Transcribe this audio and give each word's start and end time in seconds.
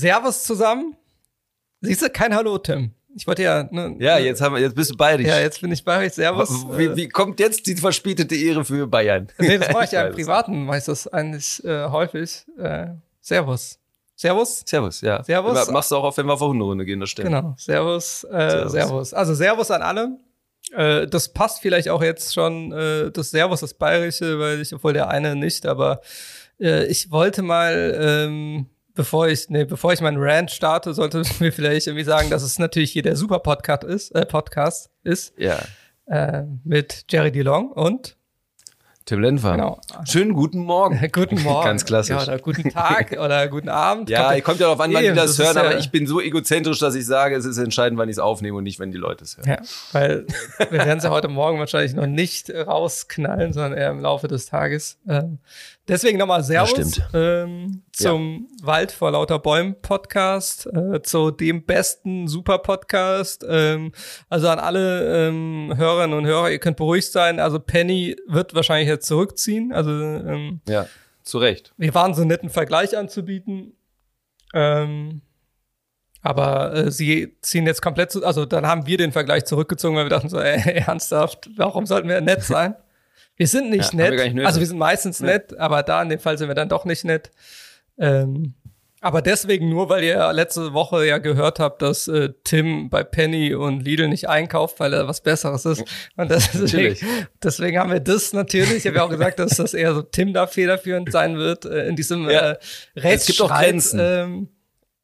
Servus 0.00 0.44
zusammen. 0.44 0.96
Siehst 1.82 2.00
du, 2.00 2.08
kein 2.08 2.34
Hallo, 2.34 2.56
Tim. 2.56 2.92
Ich 3.14 3.26
wollte 3.26 3.42
ja. 3.42 3.68
Ne, 3.70 3.96
Ja, 3.98 4.18
jetzt 4.18 4.40
haben 4.40 4.54
wir, 4.54 4.60
jetzt 4.62 4.74
bist 4.74 4.90
du 4.90 4.96
bayerisch. 4.96 5.26
Ja, 5.26 5.38
jetzt 5.38 5.60
bin 5.60 5.70
ich 5.72 5.84
bei 5.84 6.06
euch. 6.06 6.14
Servus. 6.14 6.48
wie, 6.70 6.96
wie 6.96 7.08
kommt 7.08 7.38
jetzt 7.38 7.66
die 7.66 7.76
verspätete 7.76 8.34
Ehre 8.34 8.64
für 8.64 8.86
Bayern? 8.86 9.28
nee, 9.38 9.58
das 9.58 9.68
mache 9.72 9.84
ich 9.84 9.92
ja 9.92 10.02
im 10.02 10.08
weiß 10.08 10.14
Privaten, 10.14 10.72
ich 10.72 10.84
das 10.84 11.06
eigentlich 11.08 11.62
äh, 11.64 11.88
häufig. 11.88 12.46
Äh, 12.58 12.86
servus. 13.20 13.78
Servus. 14.16 14.62
Servus, 14.64 15.00
ja. 15.02 15.22
Servus. 15.22 15.70
Machst 15.70 15.90
du 15.90 15.96
auch 15.96 16.04
auf, 16.04 16.16
wenn 16.16 16.26
wir 16.26 16.32
auf 16.32 16.40
eine 16.40 16.50
Hunderunde 16.50 16.86
gehen, 16.86 17.00
das 17.00 17.10
stimmt. 17.10 17.28
Genau. 17.28 17.54
Servus. 17.58 18.24
Äh, 18.24 18.28
servus. 18.30 18.72
Servus. 18.72 19.14
Also 19.14 19.34
Servus 19.34 19.70
an 19.70 19.82
alle. 19.82 20.18
Äh, 20.72 21.08
das 21.08 21.28
passt 21.30 21.60
vielleicht 21.60 21.90
auch 21.90 22.02
jetzt 22.02 22.32
schon, 22.32 22.72
äh, 22.72 23.10
das 23.10 23.32
Servus, 23.32 23.60
das 23.60 23.74
Bayerische, 23.74 24.38
weil 24.38 24.62
ich, 24.62 24.74
obwohl 24.74 24.94
der 24.94 25.08
eine 25.08 25.36
nicht, 25.36 25.66
aber 25.66 26.00
äh, 26.58 26.86
ich 26.86 27.10
wollte 27.10 27.42
mal, 27.42 27.98
ähm, 28.00 28.66
bevor 28.94 29.28
ich, 29.28 29.48
nee, 29.48 29.64
bevor 29.64 29.92
ich 29.92 30.00
meinen 30.00 30.18
Rant 30.20 30.50
starte, 30.50 30.94
sollte 30.94 31.20
ich 31.20 31.40
mir 31.40 31.52
vielleicht 31.52 31.86
irgendwie 31.86 32.04
sagen, 32.04 32.30
dass 32.30 32.42
es 32.42 32.58
natürlich 32.58 32.92
hier 32.92 33.02
der 33.02 33.16
super 33.16 33.38
Podcast 33.38 33.84
ist, 33.84 34.10
äh, 34.14 34.26
Podcast 34.26 34.90
ist, 35.02 35.32
Ja. 35.38 35.58
äh, 36.06 36.44
mit 36.64 37.04
Jerry 37.10 37.32
DeLong 37.32 37.72
und 37.72 38.16
Tim 39.06 39.20
Lenfer. 39.22 39.52
Genau. 39.52 39.80
Schönen 40.04 40.34
guten 40.34 40.60
Morgen. 40.60 41.00
guten 41.12 41.42
Morgen. 41.42 41.64
Ganz 41.64 41.84
klassisch. 41.84 42.14
Ja, 42.14 42.22
oder 42.22 42.38
guten 42.38 42.68
Tag 42.70 43.12
oder 43.18 43.48
guten 43.48 43.68
Abend. 43.68 44.08
Ja, 44.08 44.30
Kommt- 44.30 44.44
kommt 44.44 44.60
ja 44.60 44.66
darauf 44.66 44.80
an, 44.80 44.92
wann 44.92 45.02
die 45.02 45.08
das, 45.08 45.16
das 45.16 45.30
ist 45.32 45.38
hören, 45.46 45.56
aber 45.56 45.72
ja- 45.72 45.78
ich 45.78 45.90
bin 45.90 46.06
so 46.06 46.20
egozentrisch, 46.20 46.78
dass 46.78 46.94
ich 46.94 47.06
sage, 47.06 47.34
es 47.34 47.44
ist 47.44 47.58
entscheidend, 47.58 47.98
wann 47.98 48.08
ich 48.08 48.14
es 48.16 48.18
aufnehme 48.20 48.58
und 48.58 48.64
nicht, 48.64 48.78
wenn 48.78 48.92
die 48.92 48.98
Leute 48.98 49.24
es 49.24 49.36
hören. 49.36 49.48
Ja, 49.48 49.56
weil 49.92 50.26
wir 50.58 50.70
werden 50.72 50.98
es 50.98 51.04
ja 51.04 51.10
heute 51.10 51.26
Morgen 51.28 51.58
wahrscheinlich 51.58 51.94
noch 51.94 52.06
nicht 52.06 52.50
rausknallen, 52.50 53.52
sondern 53.52 53.72
eher 53.72 53.90
im 53.90 54.00
Laufe 54.00 54.28
des 54.28 54.46
Tages. 54.46 54.98
Ähm, 55.08 55.38
deswegen 55.90 56.18
nochmal 56.18 56.42
Servus 56.42 57.00
ähm, 57.12 57.82
zum 57.92 58.48
Wald 58.62 58.92
vor 58.92 59.10
lauter 59.10 59.38
Bäumen 59.38 59.74
Podcast, 59.82 60.66
äh, 60.66 61.02
zu 61.02 61.30
dem 61.30 61.66
besten 61.66 62.28
Super 62.28 62.58
Podcast. 62.58 63.44
Ähm, 63.48 63.92
also 64.28 64.48
an 64.48 64.58
alle 64.58 65.28
ähm, 65.28 65.72
Hörerinnen 65.76 66.16
und 66.16 66.26
Hörer, 66.26 66.50
ihr 66.50 66.58
könnt 66.58 66.76
beruhigt 66.76 67.10
sein. 67.12 67.40
Also 67.40 67.58
Penny 67.58 68.16
wird 68.26 68.54
wahrscheinlich 68.54 68.88
jetzt 68.88 69.06
zurückziehen. 69.06 69.72
Also 69.72 69.90
ähm, 69.90 70.60
Ja, 70.68 70.86
zu 71.22 71.38
Recht. 71.38 71.74
wir 71.76 71.94
waren 71.94 72.14
so 72.14 72.22
einen 72.22 72.28
netten 72.28 72.50
Vergleich 72.50 72.96
anzubieten. 72.96 73.74
Ähm, 74.54 75.22
aber 76.22 76.74
äh, 76.74 76.90
sie 76.90 77.36
ziehen 77.40 77.66
jetzt 77.66 77.82
komplett 77.82 78.10
zu, 78.10 78.24
also 78.24 78.44
dann 78.44 78.66
haben 78.66 78.86
wir 78.86 78.98
den 78.98 79.12
Vergleich 79.12 79.44
zurückgezogen, 79.46 79.96
weil 79.96 80.04
wir 80.04 80.10
dachten 80.10 80.28
so, 80.28 80.38
ey, 80.38 80.60
ernsthaft, 80.86 81.50
warum 81.56 81.86
sollten 81.86 82.08
wir 82.08 82.20
nett 82.20 82.42
sein? 82.42 82.74
Wir 83.40 83.46
sind 83.46 83.70
nicht 83.70 83.94
Ja, 83.94 83.96
nett. 84.10 84.12
wir 84.18 84.32
nicht 84.34 84.44
also 84.46 84.60
wir 84.60 84.66
sind 84.66 84.76
meistens 84.76 85.20
Nee. 85.20 85.28
nett, 85.28 85.58
aber 85.58 85.82
da 85.82 86.02
in 86.02 86.10
dem 86.10 86.18
Fall 86.20 86.36
sind 86.36 86.48
wir 86.48 86.54
dann 86.54 86.68
doch 86.68 86.84
nicht 86.84 87.06
nett. 87.06 87.30
Ähm, 87.98 88.52
aber 89.00 89.22
deswegen 89.22 89.70
nur, 89.70 89.88
weil 89.88 90.04
ihr 90.04 90.30
letzte 90.34 90.74
Woche 90.74 91.06
ja 91.06 91.16
gehört 91.16 91.58
habt, 91.58 91.80
dass 91.80 92.06
äh, 92.06 92.34
Tim 92.44 92.90
bei 92.90 93.02
Penny 93.02 93.54
und 93.54 93.80
Lidl 93.80 94.08
nicht 94.08 94.28
einkauft, 94.28 94.78
weil 94.78 94.92
er 94.92 95.08
was 95.08 95.22
Besseres 95.22 95.64
ist. 95.64 95.82
Und 96.18 96.30
das 96.30 96.50
deswegen, 96.52 96.64
Natürlich. 96.92 97.04
deswegen 97.42 97.78
haben 97.78 97.90
wir 97.92 98.00
das 98.00 98.34
natürlich. 98.34 98.74
Ich 98.76 98.86
habe 98.86 98.96
ja 98.96 99.04
auch 99.04 99.08
gesagt, 99.08 99.38
dass 99.38 99.56
das 99.56 99.72
eher 99.72 99.94
so 99.94 100.02
Tim 100.02 100.34
da 100.34 100.46
federführend 100.46 101.10
sein 101.10 101.38
wird 101.38 101.64
äh, 101.64 101.86
in 101.88 101.96
diesem 101.96 102.28
Ja. 102.28 102.40
äh, 102.50 102.58
Rechtsstreit. 102.94 103.14
Es 103.14 103.26
gibt 103.26 103.40
auch 103.40 103.48
Grenzen. 103.58 104.00
Ähm, 104.02 104.48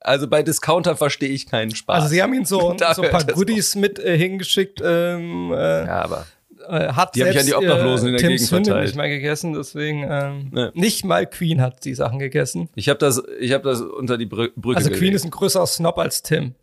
Also 0.01 0.29
bei 0.29 0.43
Discounter 0.43 0.95
verstehe 0.95 1.31
ich 1.31 1.47
keinen 1.47 1.75
Spaß. 1.75 2.03
also 2.03 2.09
sie 2.09 2.23
haben 2.23 2.35
ihn 2.35 2.45
so, 2.45 2.77
so 2.95 3.03
ein 3.03 3.11
paar 3.11 3.25
Goodies 3.25 3.75
mit 3.77 3.99
äh, 3.99 4.19
hingeschickt. 4.19 4.83
Ähm, 4.85 5.53
äh, 5.53 5.87
ja, 5.87 6.03
aber 6.03 6.27
äh, 6.69 6.93
hat 6.93 7.15
Die 7.15 7.23
hab 7.25 7.31
ich 7.31 7.39
an 7.39 7.47
die 7.47 7.55
Obdachlosen 7.55 8.09
in 8.09 8.15
der 8.15 8.21
Tims 8.29 8.49
Gegend 8.51 8.67
verteilt. 8.67 8.87
nicht 8.87 8.97
mal 8.97 9.09
gegessen, 9.09 9.53
deswegen 9.55 10.07
ähm, 10.09 10.51
Ja. 10.55 10.71
nicht 10.75 11.05
mal 11.05 11.27
Queen 11.27 11.61
hat 11.61 11.85
die 11.85 11.95
Sachen 11.95 12.19
gegessen. 12.19 12.69
ich 12.75 12.89
habe 12.89 12.99
das, 12.99 13.23
ich 13.41 13.53
habe 13.53 13.65
das 13.69 13.81
unter 13.81 14.19
die 14.19 14.27
Brü 14.27 14.51
Brücke 14.57 14.77
Also 14.79 14.91
Queen 14.91 15.01
gelegt. 15.01 15.17
ist 15.17 15.25
ein 15.25 15.31
größerer 15.31 15.67
Snob 15.67 15.99
als 15.99 16.23
Tim. 16.23 16.55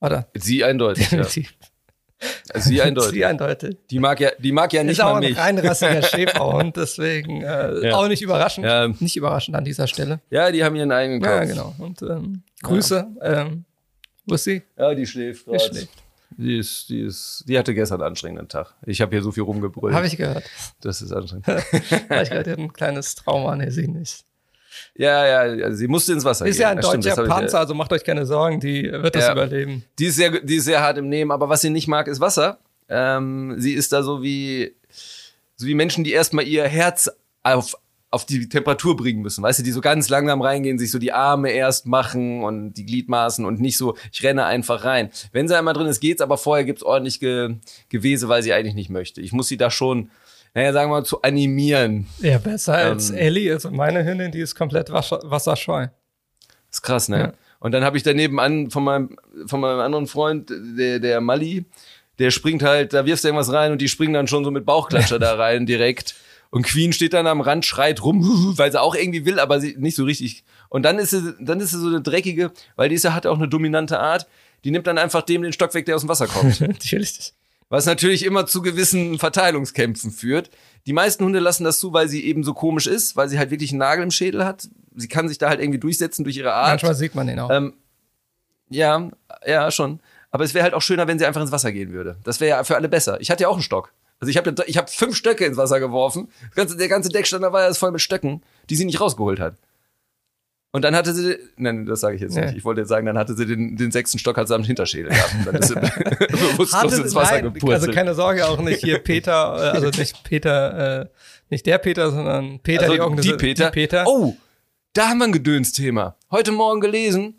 Oder? 0.00 0.26
Sie 0.34 0.62
eindeutig, 0.64 1.10
ja. 1.10 1.24
Sie 2.54 2.80
eindeutig. 2.82 3.10
Sie 3.12 3.24
eindeutig. 3.24 3.76
Die 3.90 3.98
mag 3.98 4.18
ja, 4.20 4.30
die 4.38 4.52
mag 4.52 4.72
ja 4.72 4.82
nicht 4.82 4.92
ist 4.98 5.00
auch 5.04 5.12
mal 5.14 5.22
ein 5.22 5.28
mich. 5.30 5.38
reinrassiger 5.38 6.02
Schäferhund, 6.04 6.76
deswegen 6.76 7.42
äh, 7.42 7.88
Ja. 7.88 7.96
auch 7.96 8.08
nicht 8.08 8.22
überraschend. 8.22 8.64
Ja. 8.66 8.88
Nicht 8.88 9.16
überraschend 9.16 9.56
an 9.56 9.64
dieser 9.64 9.86
Stelle. 9.86 10.20
Ja, 10.30 10.50
die 10.50 10.64
haben 10.64 10.76
ihren 10.76 10.92
eigenen 10.92 11.20
Kopf. 11.20 11.30
Ja, 11.30 11.44
genau. 11.44 11.74
Und 11.78 12.00
ähm, 12.02 12.42
Grüße. 12.62 13.06
Ähm, 13.20 13.64
wo 14.26 14.36
ist 14.36 14.44
sie? 14.44 14.62
Ja, 14.78 14.94
die 14.94 15.06
schläft 15.06 15.44
gerade. 15.44 15.88
Die 16.36 16.58
ist, 16.58 16.88
die 16.88 17.00
ist, 17.00 17.44
die 17.46 17.58
hatte 17.58 17.74
gestern 17.74 18.00
einen 18.00 18.08
anstrengenden 18.10 18.48
Tag. 18.48 18.74
Ich 18.86 19.00
habe 19.00 19.12
hier 19.12 19.22
so 19.22 19.30
viel 19.32 19.42
rumgebrüllt. 19.44 19.94
Habe 19.94 20.06
ich 20.06 20.16
gehört. 20.16 20.44
Das 20.80 21.00
ist 21.02 21.12
anstrengend. 21.12 21.46
Habe 21.48 22.22
ich 22.22 22.28
gehört, 22.30 22.46
die 22.46 22.50
hat 22.50 22.58
ein 22.58 22.72
kleines 22.72 23.14
Trauma. 23.14 23.54
Nee, 23.56 23.70
sie 23.70 23.86
nicht. 23.86 24.24
ja, 24.96 25.26
ja, 25.26 25.64
also 25.64 25.76
sie 25.76 25.86
musste 25.88 26.12
ins 26.12 26.24
Wasser 26.24 26.46
Ist 26.46 26.56
gehen. 26.56 26.62
ja 26.62 26.70
ein 26.70 26.82
stimmt, 26.82 27.04
deutscher 27.04 27.10
das 27.10 27.18
hab 27.18 27.24
ich, 27.26 27.30
Panzer, 27.30 27.58
also 27.60 27.74
macht 27.74 27.92
euch 27.92 28.02
keine 28.04 28.26
Sorgen, 28.26 28.58
die 28.58 28.90
wird 28.90 29.14
das 29.14 29.26
Ja. 29.26 29.32
überleben. 29.32 29.84
Die 29.98 30.06
ist, 30.06 30.16
sehr, 30.16 30.30
die 30.40 30.56
ist 30.56 30.64
sehr 30.64 30.80
hart 30.82 30.98
im 30.98 31.08
Nehmen, 31.08 31.30
aber 31.30 31.48
was 31.48 31.60
sie 31.60 31.70
nicht 31.70 31.86
mag, 31.86 32.08
ist 32.08 32.20
Wasser. 32.20 32.58
Ähm, 32.88 33.54
sie 33.58 33.72
ist 33.74 33.92
da 33.92 34.02
so 34.02 34.22
wie, 34.22 34.74
so 35.56 35.66
wie 35.66 35.74
Menschen, 35.74 36.02
die 36.04 36.12
erstmal 36.12 36.46
ihr 36.46 36.64
Herz 36.64 37.08
auf, 37.44 37.76
auf 38.14 38.24
die 38.24 38.48
Temperatur 38.48 38.96
bringen 38.96 39.22
müssen. 39.22 39.42
Weißt 39.42 39.58
du, 39.58 39.62
die 39.62 39.72
so 39.72 39.80
ganz 39.80 40.08
langsam 40.08 40.40
reingehen, 40.40 40.78
sich 40.78 40.90
so 40.90 40.98
die 40.98 41.12
Arme 41.12 41.50
erst 41.50 41.86
machen 41.86 42.42
und 42.44 42.74
die 42.74 42.86
Gliedmaßen 42.86 43.44
und 43.44 43.60
nicht 43.60 43.76
so, 43.76 43.96
ich 44.12 44.22
renne 44.22 44.44
einfach 44.46 44.84
rein. 44.84 45.10
Wenn 45.32 45.48
sie 45.48 45.58
einmal 45.58 45.74
drin 45.74 45.88
ist, 45.88 46.00
geht's, 46.00 46.22
aber 46.22 46.38
vorher 46.38 46.64
gibt's 46.64 46.82
ordentlich 46.82 47.20
Ge 47.20 47.56
Gewese, 47.88 48.28
weil 48.28 48.42
sie 48.42 48.52
eigentlich 48.52 48.74
nicht 48.74 48.88
möchte. 48.90 49.20
Ich 49.20 49.32
muss 49.32 49.48
sie 49.48 49.56
da 49.56 49.70
schon, 49.70 50.10
naja, 50.54 50.72
sagen 50.72 50.90
wir 50.90 51.00
mal, 51.00 51.04
zu 51.04 51.22
animieren. 51.22 52.06
Ja, 52.20 52.38
besser 52.38 52.74
als 52.74 53.10
Ähm. 53.10 53.16
Ellie. 53.16 53.52
Also 53.52 53.70
meine 53.70 54.04
Hündin, 54.04 54.30
die 54.30 54.40
ist 54.40 54.54
komplett 54.54 54.90
wasser, 54.90 55.20
wasserscheu. 55.24 55.88
ist 56.70 56.82
krass, 56.82 57.08
ne? 57.08 57.18
Ja. 57.18 57.32
Und 57.58 57.72
dann 57.72 57.82
habe 57.82 57.96
ich 57.96 58.02
daneben 58.02 58.38
an 58.38 58.70
von 58.70 58.84
meinem, 58.84 59.16
von 59.46 59.60
meinem 59.60 59.80
anderen 59.80 60.06
Freund, 60.06 60.50
der, 60.50 61.00
der 61.00 61.20
Mali, 61.20 61.64
der 62.18 62.30
springt 62.30 62.62
halt, 62.62 62.92
da 62.92 63.06
wirfst 63.06 63.24
du 63.24 63.28
irgendwas 63.28 63.52
rein 63.52 63.72
und 63.72 63.80
die 63.80 63.88
springen 63.88 64.14
dann 64.14 64.28
schon 64.28 64.44
so 64.44 64.50
mit 64.50 64.64
Bauchklatscher 64.66 65.18
da 65.26 65.34
rein 65.34 65.66
direkt. 65.66 66.14
Und 66.50 66.64
Queen 66.66 66.92
steht 66.92 67.12
dann 67.12 67.26
am 67.26 67.40
Rand, 67.40 67.66
schreit 67.66 68.02
rum, 68.02 68.22
weil 68.56 68.70
sie 68.70 68.80
auch 68.80 68.94
irgendwie 68.94 69.24
will, 69.24 69.38
aber 69.38 69.60
sie 69.60 69.74
nicht 69.78 69.96
so 69.96 70.04
richtig. 70.04 70.44
Und 70.68 70.82
dann 70.82 70.98
ist 70.98 71.10
sie, 71.10 71.34
dann 71.40 71.60
ist 71.60 71.70
sie 71.70 71.78
so 71.78 71.88
eine 71.88 72.00
dreckige, 72.00 72.52
weil 72.76 72.88
die 72.88 72.94
ist 72.94 73.04
ja, 73.04 73.12
hat 73.12 73.26
auch 73.26 73.38
eine 73.38 73.48
dominante 73.48 73.98
Art. 73.98 74.26
Die 74.64 74.70
nimmt 74.70 74.86
dann 74.86 74.98
einfach 74.98 75.22
dem 75.22 75.42
den 75.42 75.52
Stock 75.52 75.74
weg, 75.74 75.86
der 75.86 75.96
aus 75.96 76.02
dem 76.02 76.08
Wasser 76.08 76.26
kommt. 76.26 76.60
Natürlich. 76.60 77.32
Was 77.70 77.86
natürlich 77.86 78.24
immer 78.24 78.46
zu 78.46 78.62
gewissen 78.62 79.18
Verteilungskämpfen 79.18 80.10
führt. 80.10 80.50
Die 80.86 80.92
meisten 80.92 81.24
Hunde 81.24 81.40
lassen 81.40 81.64
das 81.64 81.78
zu, 81.78 81.92
weil 81.92 82.08
sie 82.08 82.24
eben 82.24 82.44
so 82.44 82.54
komisch 82.54 82.86
ist, 82.86 83.16
weil 83.16 83.28
sie 83.28 83.38
halt 83.38 83.50
wirklich 83.50 83.70
einen 83.70 83.78
Nagel 83.78 84.04
im 84.04 84.10
Schädel 84.10 84.44
hat. 84.44 84.68
Sie 84.94 85.08
kann 85.08 85.28
sich 85.28 85.38
da 85.38 85.48
halt 85.48 85.60
irgendwie 85.60 85.80
durchsetzen 85.80 86.24
durch 86.24 86.36
ihre 86.36 86.52
Art. 86.52 86.68
Manchmal 86.68 86.94
sieht 86.94 87.14
man 87.14 87.26
den 87.26 87.38
auch. 87.40 87.50
Ähm, 87.50 87.74
ja, 88.68 89.10
ja, 89.46 89.70
schon. 89.70 90.00
Aber 90.30 90.44
es 90.44 90.52
wäre 90.52 90.64
halt 90.64 90.74
auch 90.74 90.82
schöner, 90.82 91.06
wenn 91.06 91.18
sie 91.18 91.26
einfach 91.26 91.40
ins 91.40 91.52
Wasser 91.52 91.72
gehen 91.72 91.92
würde. 91.92 92.16
Das 92.22 92.40
wäre 92.40 92.58
ja 92.58 92.64
für 92.64 92.76
alle 92.76 92.88
besser. 92.88 93.20
Ich 93.20 93.30
hatte 93.30 93.42
ja 93.42 93.48
auch 93.48 93.54
einen 93.54 93.62
Stock. 93.62 93.92
Also 94.24 94.30
ich 94.30 94.36
habe 94.38 94.54
ich 94.66 94.76
hab 94.78 94.88
fünf 94.90 95.14
Stöcke 95.16 95.44
ins 95.44 95.56
Wasser 95.58 95.80
geworfen. 95.80 96.28
Ganze, 96.54 96.76
der 96.76 96.88
ganze 96.88 97.10
Deckstand 97.10 97.44
da 97.44 97.52
war 97.52 97.62
ja 97.68 97.74
voll 97.74 97.92
mit 97.92 98.00
Stöcken, 98.00 98.42
die 98.70 98.76
sie 98.76 98.84
nicht 98.86 99.00
rausgeholt 99.00 99.38
hat. 99.38 99.56
Und 100.72 100.82
dann 100.82 100.96
hatte 100.96 101.14
sie, 101.14 101.36
nein, 101.56 101.86
das 101.86 102.00
sage 102.00 102.16
ich 102.16 102.22
jetzt 102.22 102.34
Nee. 102.34 102.46
nicht. 102.46 102.56
Ich 102.56 102.64
wollte 102.64 102.80
jetzt 102.80 102.88
sagen, 102.88 103.06
dann 103.06 103.16
hatte 103.16 103.34
sie 103.36 103.46
den, 103.46 103.76
den 103.76 103.92
sechsten 103.92 104.18
Stock 104.18 104.36
hat 104.36 104.48
sie 104.48 104.54
am 104.56 104.64
Hinterschädel 104.64 105.10
gehabt. 105.10 105.34
Und 105.38 105.46
dann 105.46 105.54
ist 105.56 105.68
sie 105.68 105.74
bewusstlos 106.30 106.72
Hatte- 106.72 106.96
ins 107.02 107.14
Wasser 107.14 107.32
nein, 107.34 107.44
gepurzelt. 107.44 107.80
Also 107.82 107.92
keine 107.92 108.14
Sorge, 108.14 108.46
auch 108.48 108.58
nicht 108.60 108.80
hier 108.82 108.98
Peter, 109.04 109.32
äh, 109.56 109.76
also 109.76 109.90
nicht 109.96 110.24
Peter, 110.24 111.02
äh, 111.02 111.06
nicht 111.50 111.66
der 111.66 111.78
Peter, 111.78 112.10
sondern 112.10 112.58
Peter, 112.60 112.90
Also 112.90 113.08
die 113.10 113.20
die 113.20 113.32
Peter. 113.36 113.66
Die 113.66 113.72
Peter. 113.72 114.04
Oh, 114.08 114.34
da 114.94 115.08
haben 115.10 115.18
wir 115.18 115.26
ein 115.26 115.32
Gedönsthema. 115.32 116.16
Heute 116.30 116.50
Morgen 116.50 116.80
gelesen, 116.80 117.36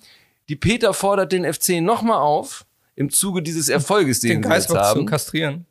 die 0.48 0.56
Peter 0.56 0.94
fordert 0.94 1.32
den 1.34 1.52
FC 1.52 1.82
nochmal 1.82 2.20
auf, 2.20 2.66
im 2.96 3.10
Zuge 3.10 3.42
dieses 3.42 3.68
Erfolges, 3.68 4.22
den, 4.22 4.30
den 4.30 4.44
sie 4.44 4.48
jetzt 4.48 4.50
Geistbock 4.50 4.78
zu 4.78 4.84
haben. 4.84 5.06
kastrieren. 5.06 5.66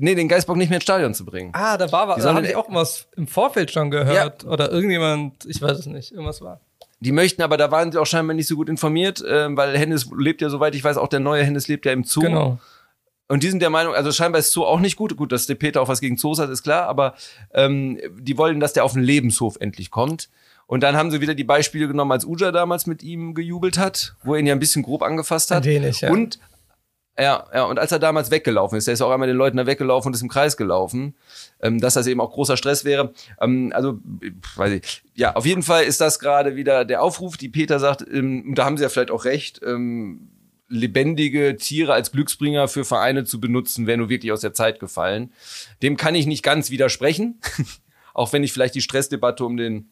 Nee, 0.00 0.14
den 0.14 0.28
Geistbock 0.28 0.56
nicht 0.56 0.68
mehr 0.68 0.76
ins 0.76 0.84
Stadion 0.84 1.12
zu 1.12 1.24
bringen. 1.24 1.50
Ah, 1.54 1.76
da 1.76 1.90
war 1.90 2.06
was. 2.06 2.22
Da 2.22 2.32
habe 2.32 2.46
ich 2.46 2.54
auch 2.54 2.66
was 2.70 3.08
im 3.16 3.26
Vorfeld 3.26 3.72
schon 3.72 3.90
gehört. 3.90 4.44
Oder 4.44 4.70
irgendjemand, 4.70 5.44
ich 5.44 5.60
weiß 5.60 5.78
es 5.78 5.86
nicht, 5.86 6.12
irgendwas 6.12 6.40
war. 6.40 6.60
Die 7.00 7.12
möchten, 7.12 7.42
aber 7.42 7.56
da 7.56 7.70
waren 7.70 7.90
sie 7.90 7.98
auch 7.98 8.06
scheinbar 8.06 8.34
nicht 8.34 8.46
so 8.46 8.56
gut 8.56 8.68
informiert, 8.68 9.22
ähm, 9.28 9.56
weil 9.56 9.76
Hennes 9.76 10.08
lebt 10.16 10.40
ja, 10.40 10.50
soweit 10.50 10.74
ich 10.74 10.82
weiß, 10.82 10.96
auch 10.96 11.08
der 11.08 11.20
neue 11.20 11.44
Hennes 11.44 11.68
lebt 11.68 11.84
ja 11.84 11.92
im 11.92 12.04
Zoo. 12.04 12.20
Genau. 12.20 12.58
Und 13.28 13.42
die 13.42 13.50
sind 13.50 13.60
der 13.60 13.70
Meinung, 13.70 13.94
also 13.94 14.10
scheinbar 14.10 14.38
ist 14.38 14.52
Zoo 14.52 14.64
auch 14.64 14.80
nicht 14.80 14.96
gut. 14.96 15.16
Gut, 15.16 15.32
dass 15.32 15.46
der 15.46 15.56
Peter 15.56 15.82
auch 15.82 15.88
was 15.88 16.00
gegen 16.00 16.16
Zoos 16.16 16.38
hat, 16.38 16.48
ist 16.48 16.62
klar, 16.62 16.86
aber 16.88 17.14
ähm, 17.52 18.00
die 18.18 18.38
wollen, 18.38 18.60
dass 18.60 18.72
der 18.72 18.84
auf 18.84 18.94
den 18.94 19.02
Lebenshof 19.02 19.56
endlich 19.60 19.90
kommt. 19.90 20.28
Und 20.66 20.82
dann 20.82 20.96
haben 20.96 21.10
sie 21.10 21.20
wieder 21.20 21.34
die 21.34 21.44
Beispiele 21.44 21.88
genommen, 21.88 22.12
als 22.12 22.24
Uja 22.24 22.52
damals 22.52 22.86
mit 22.86 23.02
ihm 23.02 23.34
gejubelt 23.34 23.78
hat, 23.78 24.14
wo 24.22 24.34
er 24.34 24.40
ihn 24.40 24.46
ja 24.46 24.54
ein 24.54 24.60
bisschen 24.60 24.82
grob 24.82 25.02
angefasst 25.02 25.50
hat. 25.50 25.64
Ein 25.64 25.70
wenig, 25.70 26.02
ja. 26.02 26.10
Und 26.10 26.38
ja, 27.18 27.44
ja, 27.52 27.64
und 27.64 27.78
als 27.78 27.90
er 27.90 27.98
damals 27.98 28.30
weggelaufen 28.30 28.78
ist, 28.78 28.86
der 28.86 28.94
ist 28.94 29.02
auch 29.02 29.10
einmal 29.10 29.26
den 29.26 29.36
Leuten 29.36 29.56
da 29.56 29.66
weggelaufen 29.66 30.08
und 30.08 30.14
ist 30.14 30.22
im 30.22 30.28
Kreis 30.28 30.56
gelaufen, 30.56 31.16
ähm, 31.60 31.80
dass 31.80 31.94
das 31.94 32.06
eben 32.06 32.20
auch 32.20 32.30
großer 32.30 32.56
Stress 32.56 32.84
wäre. 32.84 33.12
Ähm, 33.40 33.72
also, 33.74 33.98
weiß 34.56 34.72
ich. 34.72 35.02
Ja, 35.14 35.34
auf 35.34 35.44
jeden 35.44 35.62
Fall 35.62 35.84
ist 35.84 36.00
das 36.00 36.20
gerade 36.20 36.54
wieder 36.54 36.84
der 36.84 37.02
Aufruf, 37.02 37.36
die 37.36 37.48
Peter 37.48 37.80
sagt, 37.80 38.04
ähm, 38.08 38.54
da 38.54 38.64
haben 38.64 38.76
sie 38.76 38.84
ja 38.84 38.88
vielleicht 38.88 39.10
auch 39.10 39.24
recht, 39.24 39.60
ähm, 39.64 40.30
lebendige 40.68 41.56
Tiere 41.56 41.92
als 41.92 42.12
Glücksbringer 42.12 42.68
für 42.68 42.84
Vereine 42.84 43.24
zu 43.24 43.40
benutzen, 43.40 43.86
wäre 43.86 43.98
nur 43.98 44.08
wirklich 44.08 44.32
aus 44.32 44.40
der 44.40 44.52
Zeit 44.52 44.78
gefallen. 44.78 45.32
Dem 45.82 45.96
kann 45.96 46.14
ich 46.14 46.26
nicht 46.26 46.42
ganz 46.42 46.70
widersprechen, 46.70 47.40
auch 48.14 48.32
wenn 48.32 48.44
ich 48.44 48.52
vielleicht 48.52 48.74
die 48.74 48.82
Stressdebatte 48.82 49.44
um 49.44 49.56
den 49.56 49.90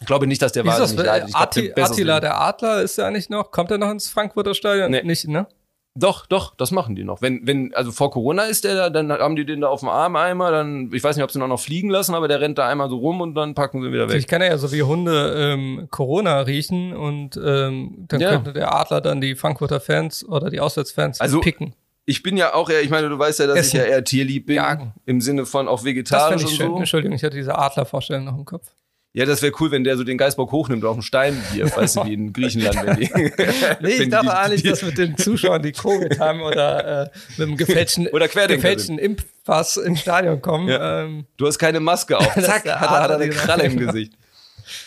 Ich 0.00 0.06
glaube 0.06 0.26
nicht, 0.26 0.42
dass 0.42 0.52
der. 0.52 0.64
Ich 0.64 0.70
glaub, 0.70 1.34
Atti, 1.34 1.62
der 1.62 1.74
besseres 1.74 1.90
Attila, 1.92 2.20
der 2.20 2.40
Adler, 2.40 2.82
ist 2.82 2.96
ja 2.96 3.10
nicht 3.10 3.30
noch, 3.30 3.50
kommt 3.50 3.70
er 3.70 3.78
noch 3.78 3.90
ins 3.90 4.08
Frankfurter 4.08 4.54
Stadion? 4.54 4.90
Nee. 4.90 5.02
Nicht, 5.02 5.26
ne? 5.26 5.48
Doch, 5.96 6.26
doch, 6.26 6.56
das 6.56 6.72
machen 6.72 6.96
die 6.96 7.04
noch. 7.04 7.22
Wenn, 7.22 7.46
wenn, 7.46 7.72
also 7.72 7.92
vor 7.92 8.10
Corona 8.10 8.42
ist 8.44 8.64
der 8.64 8.74
da, 8.74 8.90
dann 8.90 9.12
haben 9.12 9.36
die 9.36 9.46
den 9.46 9.60
da 9.60 9.68
auf 9.68 9.78
dem 9.80 9.88
Arm 9.88 10.16
einmal, 10.16 10.50
dann, 10.50 10.90
ich 10.92 11.04
weiß 11.04 11.14
nicht, 11.14 11.22
ob 11.22 11.30
sie 11.30 11.38
ihn 11.38 11.42
auch 11.42 11.46
noch 11.48 11.60
fliegen 11.60 11.88
lassen, 11.88 12.16
aber 12.16 12.26
der 12.26 12.40
rennt 12.40 12.58
da 12.58 12.66
einmal 12.68 12.88
so 12.90 12.96
rum 12.96 13.20
und 13.20 13.34
dann 13.36 13.54
packen 13.54 13.80
sie 13.80 13.86
ihn 13.86 13.92
wieder 13.92 14.08
weg. 14.08 14.16
Ich 14.18 14.26
kann 14.26 14.42
ja 14.42 14.58
so 14.58 14.72
wie 14.72 14.82
Hunde 14.82 15.34
ähm, 15.38 15.86
Corona 15.92 16.40
riechen 16.40 16.96
und 16.96 17.36
ähm, 17.36 18.06
dann 18.08 18.20
Ja. 18.20 18.30
könnte 18.30 18.52
der 18.52 18.74
Adler 18.74 19.00
dann 19.00 19.20
die 19.20 19.36
Frankfurter 19.36 19.78
Fans 19.78 20.28
oder 20.28 20.50
die 20.50 20.58
Auswärtsfans 20.58 21.20
Also, 21.20 21.40
picken. 21.40 21.74
Ich 22.06 22.22
bin 22.24 22.36
ja 22.36 22.54
auch 22.54 22.68
eher, 22.68 22.82
ich 22.82 22.90
meine, 22.90 23.08
du 23.08 23.16
weißt 23.18 23.38
ja, 23.38 23.46
dass 23.46 23.56
Essen. 23.58 23.76
ich 23.76 23.82
ja 23.84 23.88
eher 23.88 24.02
tierlieb 24.04 24.46
bin. 24.46 24.56
Jagen. 24.56 24.94
Im 25.06 25.20
Sinne 25.20 25.46
von 25.46 25.68
auch 25.68 25.76
Das 25.78 25.84
vegetarisch 25.84 26.40
finde 26.42 26.44
ich 26.44 26.50
und 26.50 26.56
schön. 26.56 26.70
so. 26.72 26.78
Entschuldigung, 26.78 27.16
ich 27.16 27.22
hatte 27.22 27.36
diese 27.36 27.56
Adlervorstellung 27.56 28.24
noch 28.24 28.36
im 28.36 28.44
Kopf. 28.44 28.66
Ja, 29.16 29.24
das 29.26 29.42
wäre 29.42 29.52
cool, 29.60 29.70
wenn 29.70 29.84
der 29.84 29.96
so 29.96 30.02
den 30.02 30.18
Geißbock 30.18 30.50
hochnimmt 30.50 30.84
auf 30.84 30.96
den 30.96 31.02
Stein 31.02 31.40
wirft, 31.52 31.76
weißt 31.76 31.96
du, 31.96 32.04
wie 32.06 32.14
in 32.14 32.32
Griechenland, 32.32 32.84
wenn 32.84 32.96
die. 32.96 33.08
Nee, 33.80 33.88
ich 34.02 34.08
dachte 34.10 34.36
eigentlich, 34.36 34.62
die- 34.62 34.68
dass 34.70 34.82
mit 34.82 34.98
den 34.98 35.16
Zuschauern, 35.16 35.62
die 35.62 35.70
Covid 35.70 36.18
haben 36.18 36.40
oder 36.42 37.02
äh, 37.04 37.10
mit 37.38 37.46
einem 37.46 37.56
gefälschten, 37.56 38.08
Oder 38.12 38.26
gefälschten 38.26 38.98
Impfpass 38.98 39.76
ins 39.76 40.00
Stadion 40.00 40.42
kommen. 40.42 40.68
Ja. 40.68 41.02
Ähm, 41.04 41.26
Du 41.36 41.46
hast 41.46 41.58
keine 41.60 41.78
Maske 41.78 42.18
auf. 42.18 42.34
Zack, 42.40 42.64
hat 42.64 42.66
er, 42.66 42.80
hat 42.80 43.10
er 43.10 43.16
eine 43.20 43.28
Kralle 43.30 43.62
im 43.64 43.76
Gesicht. 43.78 44.14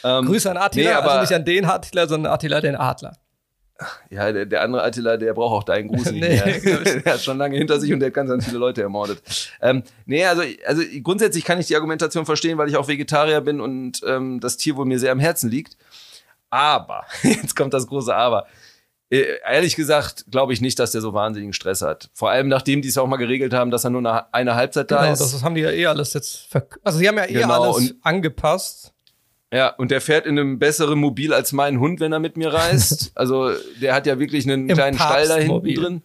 Ähm, 0.04 0.26
Grüße 0.26 0.52
an 0.52 0.58
Attila, 0.58 0.90
nee, 0.90 0.94
aber- 0.96 1.12
also 1.12 1.22
nicht 1.22 1.34
an 1.34 1.46
den 1.46 1.64
Attila, 1.66 2.08
sondern 2.08 2.34
Attila 2.34 2.60
den 2.60 2.76
Adler. 2.76 3.14
Ja, 4.10 4.32
der, 4.32 4.46
der 4.46 4.64
andere 4.64 4.84
Attila, 4.84 5.18
der 5.18 5.34
braucht 5.34 5.54
auch 5.54 5.64
deinen 5.64 5.88
Gruß 5.88 6.12
nicht 6.12 6.22
Nee, 6.22 6.40
der 7.06 7.14
hat 7.14 7.22
schon 7.22 7.38
lange 7.38 7.58
hinter 7.58 7.80
sich 7.80 7.94
und 7.94 8.00
der 8.00 8.08
hat 8.08 8.14
ganz, 8.14 8.30
ganz 8.30 8.46
viele 8.46 8.58
Leute 8.58 8.82
ermordet. 8.82 9.22
Ähm, 9.62 9.84
nee, 10.06 10.26
also, 10.26 10.42
also 10.66 10.82
grundsätzlich 11.04 11.46
kann 11.46 11.60
ich 11.60 11.68
die 11.68 11.76
Argumentation 11.76 12.26
verstehen, 12.26 12.58
weil 12.58 12.70
ich 12.70 12.78
auch 12.78 12.88
Vegetarier 12.88 13.42
bin 13.42 13.62
und 13.62 14.02
ähm, 14.06 14.40
das 14.40 14.58
Tier 14.58 14.76
wohl 14.78 14.86
mir 14.86 15.00
sehr 15.00 15.12
am 15.12 15.20
Herzen 15.20 15.50
liegt. 15.50 15.78
Aber, 16.50 17.06
jetzt 17.24 17.56
kommt 17.56 17.74
das 17.74 17.88
große 17.88 18.16
Aber. 18.16 18.48
Äh, 19.10 19.26
ehrlich 19.50 19.76
gesagt, 19.76 20.26
glaube 20.32 20.52
ich 20.54 20.60
nicht, 20.60 20.80
dass 20.80 20.92
der 20.92 21.02
so 21.02 21.14
wahnsinnigen 21.14 21.54
Stress 21.54 21.82
hat. 21.82 22.10
Vor 22.14 22.30
allem, 22.30 22.50
nachdem 22.50 22.82
die 22.82 22.90
es 22.90 22.98
auch 22.98 23.08
mal 23.08 23.16
geregelt 23.18 23.54
haben, 23.54 23.72
dass 23.72 23.84
er 23.86 23.90
nur 23.90 24.00
eine, 24.00 24.34
eine 24.34 24.56
Halbzeit 24.56 24.92
da 24.92 25.02
Genau, 25.02 25.14
ist. 25.14 25.20
das 25.22 25.44
haben 25.44 25.56
die 25.56 25.62
ja 25.62 25.72
eh 25.72 25.86
alles 25.86 26.14
jetzt, 26.14 26.50
also 26.84 27.00
die 27.00 27.08
haben 27.08 27.18
ja 27.18 27.26
eh 27.26 27.34
Genau, 27.34 27.72
alles 27.72 27.96
angepasst. 28.02 28.94
Ja, 29.54 29.70
und 29.70 29.92
der 29.92 30.02
fährt 30.02 30.26
in 30.26 30.38
einem 30.38 30.60
besseren 30.60 31.00
Mobil 31.00 31.34
als 31.34 31.54
mein 31.54 31.80
Hund, 31.80 32.00
wenn 32.02 32.12
er 32.12 32.20
mit 32.20 32.36
mir 32.38 32.54
reist. 32.54 33.12
Also 33.16 33.52
der 33.82 33.94
hat 33.94 34.06
ja 34.06 34.20
wirklich 34.20 34.46
einen 34.46 34.70
Im 34.70 34.76
kleinen 34.76 34.98
Stall 34.98 35.28
da 35.28 35.36
hinten 35.38 35.74
drin. 35.76 36.02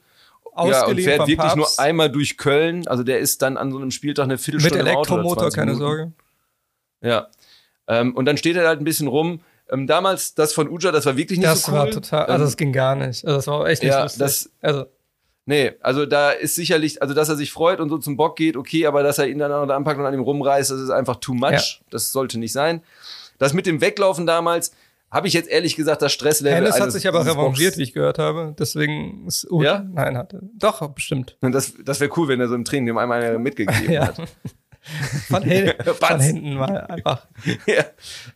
Ja, 0.65 0.85
und 0.87 1.01
fährt 1.01 1.21
wirklich 1.21 1.39
Papst. 1.39 1.57
nur 1.57 1.67
einmal 1.79 2.11
durch 2.11 2.37
Köln. 2.37 2.87
Also 2.87 3.03
der 3.03 3.19
ist 3.19 3.43
dann 3.43 3.57
an 3.57 3.73
so 3.73 3.79
einem 3.79 3.91
Spieltag 3.91 4.25
eine 4.25 4.35
Mit 4.35 4.41
Viertelstunde 4.43 4.83
oder 4.83 4.91
Elektromotor, 4.93 5.51
20 5.51 5.57
keine. 5.59 5.75
Sorge. 5.77 6.13
Ja. 7.01 7.29
Ähm, 7.89 8.15
und 8.15 8.27
dann 8.27 8.37
steht 8.37 8.57
er 8.57 8.69
halt 8.69 8.79
ein 8.81 8.85
bisschen 8.85 9.09
rum. 9.09 9.41
Ähm, 9.71 9.87
damals, 9.87 10.35
das 10.35 10.53
von 10.53 10.69
Uja, 10.69 10.93
das 10.93 11.07
war 11.07 11.17
wirklich 11.17 11.39
nicht 11.39 11.49
Das 11.51 11.63
so 11.63 11.73
cool. 11.73 11.79
war 11.79 11.91
total, 11.91 12.27
also 12.27 12.35
Ähm, 12.35 12.41
das 12.43 12.57
ging 12.57 12.73
gar 12.73 12.95
nicht. 12.95 13.25
Also 13.25 13.37
das 13.37 13.47
war 13.47 13.67
echt 13.67 13.83
nicht 13.83 13.91
ja, 13.93 14.03
lustig. 14.03 14.19
das- 14.21 14.51
also 14.61 14.85
Nee, 15.45 15.73
also 15.81 16.07
da 16.07 16.31
ist 16.31 16.55
sicherlich, 16.55 17.03
also 17.03 17.15
dass 17.15 17.29
er 17.29 17.35
sich 17.35 17.51
freut 17.51 17.81
und 17.81 17.89
so 17.89 17.99
zum 17.99 18.17
Bock 18.17 18.37
geht, 18.37 18.57
okay, 18.57 18.87
aber 18.87 19.03
dass 19.03 19.19
er 19.19 19.27
ihn 19.27 19.39
dann 19.41 19.51
auch 19.51 19.69
anpackt 19.69 19.99
und 19.99 20.07
an 20.07 20.15
ihm 20.15 20.21
rumreißt, 20.21 20.71
das 20.71 20.79
ist 20.81 20.91
einfach 20.91 21.17
too 21.17 21.35
much. 21.35 21.81
Das 21.91 22.13
sollte 22.13 22.39
nicht 22.39 22.53
sein. 22.53 22.81
Das 23.39 23.53
mit 23.53 23.67
dem 23.67 23.81
Weglaufen 23.81 24.27
damals, 24.27 24.73
habe 25.11 25.29
ich 25.29 25.35
jetzt 25.35 25.49
ehrlich 25.51 25.77
gesagt 25.77 26.01
das 26.01 26.13
Stresslevel. 26.13 26.57
Hennes 26.57 26.81
hat 26.81 26.91
sich 26.91 27.07
aber 27.07 27.27
revanchiert, 27.27 27.77
wie 27.77 27.83
ich 27.83 27.93
gehört 27.93 28.19
habe. 28.19 28.55
Deswegen 28.59 29.27
ist 29.27 29.51
Uth, 29.51 29.63
Ja? 29.65 29.85
Nein, 29.93 30.17
hatte. 30.17 30.41
Doch, 30.59 30.87
bestimmt. 30.89 31.37
Und 31.43 31.53
Das, 31.53 31.75
das 31.85 32.01
wäre 32.01 32.11
cool, 32.17 32.29
wenn 32.29 32.41
er 32.41 32.49
so 32.49 32.55
im 32.55 32.65
Training 32.65 32.87
dem 32.87 32.99
einmal 32.99 33.23
einer 33.23 33.39
mitgegeben 33.39 33.91
Ja. 33.93 34.07
hat. 34.07 34.23
Von, 35.29 35.43
hin, 35.43 35.73
von 35.85 36.19
hinten 36.21 36.55
mal 36.55 36.79
einfach. 36.89 37.27
ja. 37.67 37.85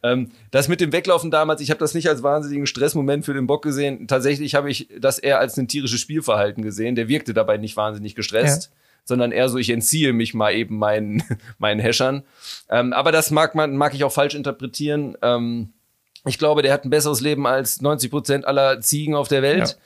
ähm, 0.04 0.30
das 0.52 0.68
mit 0.68 0.80
dem 0.80 0.92
Weglaufen 0.92 1.30
damals, 1.30 1.60
ich 1.60 1.70
habe 1.70 1.80
das 1.80 1.94
nicht 1.94 2.08
als 2.08 2.22
wahnsinnigen 2.22 2.66
Stressmoment 2.66 3.24
für 3.24 3.34
den 3.34 3.46
Bock 3.48 3.62
gesehen. 3.62 4.06
Tatsächlich 4.06 4.54
habe 4.54 4.70
ich 4.70 4.88
das 5.00 5.18
eher 5.18 5.40
als 5.40 5.56
ein 5.56 5.66
tierisches 5.68 6.00
Spielverhalten 6.00 6.62
gesehen. 6.62 6.94
Der 6.94 7.08
wirkte 7.08 7.34
dabei 7.34 7.56
nicht 7.56 7.76
wahnsinnig 7.76 8.14
gestresst, 8.14 8.70
sondern 9.06 9.32
eher 9.32 9.48
so, 9.48 9.56
ich 9.56 9.70
entziehe 9.70 10.12
mich 10.12 10.34
mal 10.34 10.52
eben 10.52 10.78
meinen, 10.78 11.22
meinen 11.58 11.80
Häschern. 11.80 12.24
Ähm, 12.68 12.92
aber 12.92 13.12
das 13.12 13.30
mag 13.30 13.54
man, 13.54 13.76
mag 13.76 13.94
ich 13.94 14.04
auch 14.04 14.12
falsch 14.12 14.34
interpretieren. 14.34 15.16
Ähm, 15.22 15.72
ich 16.26 16.38
glaube, 16.38 16.62
der 16.62 16.72
hat 16.72 16.84
ein 16.84 16.90
besseres 16.90 17.20
Leben 17.20 17.46
als 17.46 17.80
90 17.80 18.10
Prozent 18.10 18.44
aller 18.44 18.80
Ziegen 18.80 19.14
auf 19.14 19.28
der 19.28 19.42
Welt. 19.42 19.78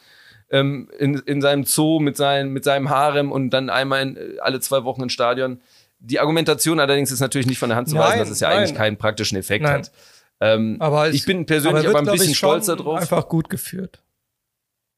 Ähm, 0.51 0.89
in, 0.99 1.15
in 1.27 1.41
seinem 1.41 1.65
Zoo 1.65 2.01
mit, 2.01 2.17
seinen, 2.17 2.53
mit 2.53 2.65
seinem 2.65 2.91
Harem 2.91 3.31
und 3.31 3.51
dann 3.51 3.71
einmal 3.71 4.03
in, 4.03 4.17
äh, 4.17 4.39
alle 4.41 4.59
zwei 4.59 4.83
Wochen 4.83 5.03
ins 5.03 5.13
Stadion. 5.13 5.61
Die 6.01 6.19
Argumentation 6.19 6.81
allerdings 6.81 7.13
ist 7.13 7.21
natürlich 7.21 7.47
nicht 7.47 7.59
von 7.59 7.69
der 7.69 7.77
Hand 7.77 7.89
zu 7.89 7.95
weisen, 7.95 8.11
Nein, 8.11 8.19
dass 8.19 8.31
es 8.31 8.41
ja 8.41 8.49
nein. 8.49 8.59
eigentlich 8.59 8.75
keinen 8.75 8.97
praktischen 8.97 9.39
Effekt 9.39 9.65
Nein. 9.65 9.75
hat. 9.75 9.93
Ähm, 10.41 10.77
Aber 10.81 11.11
ich 11.11 11.25
bin 11.27 11.45
persönlich 11.47 11.85
wird, 11.85 11.95
aber 11.95 12.09
ein 12.09 12.13
bisschen 12.13 12.33
ich, 12.33 12.39
stolz 12.39 12.67
darauf. 12.67 13.01
Einfach 13.01 13.29
gut 13.29 13.51
geführt. 13.51 14.01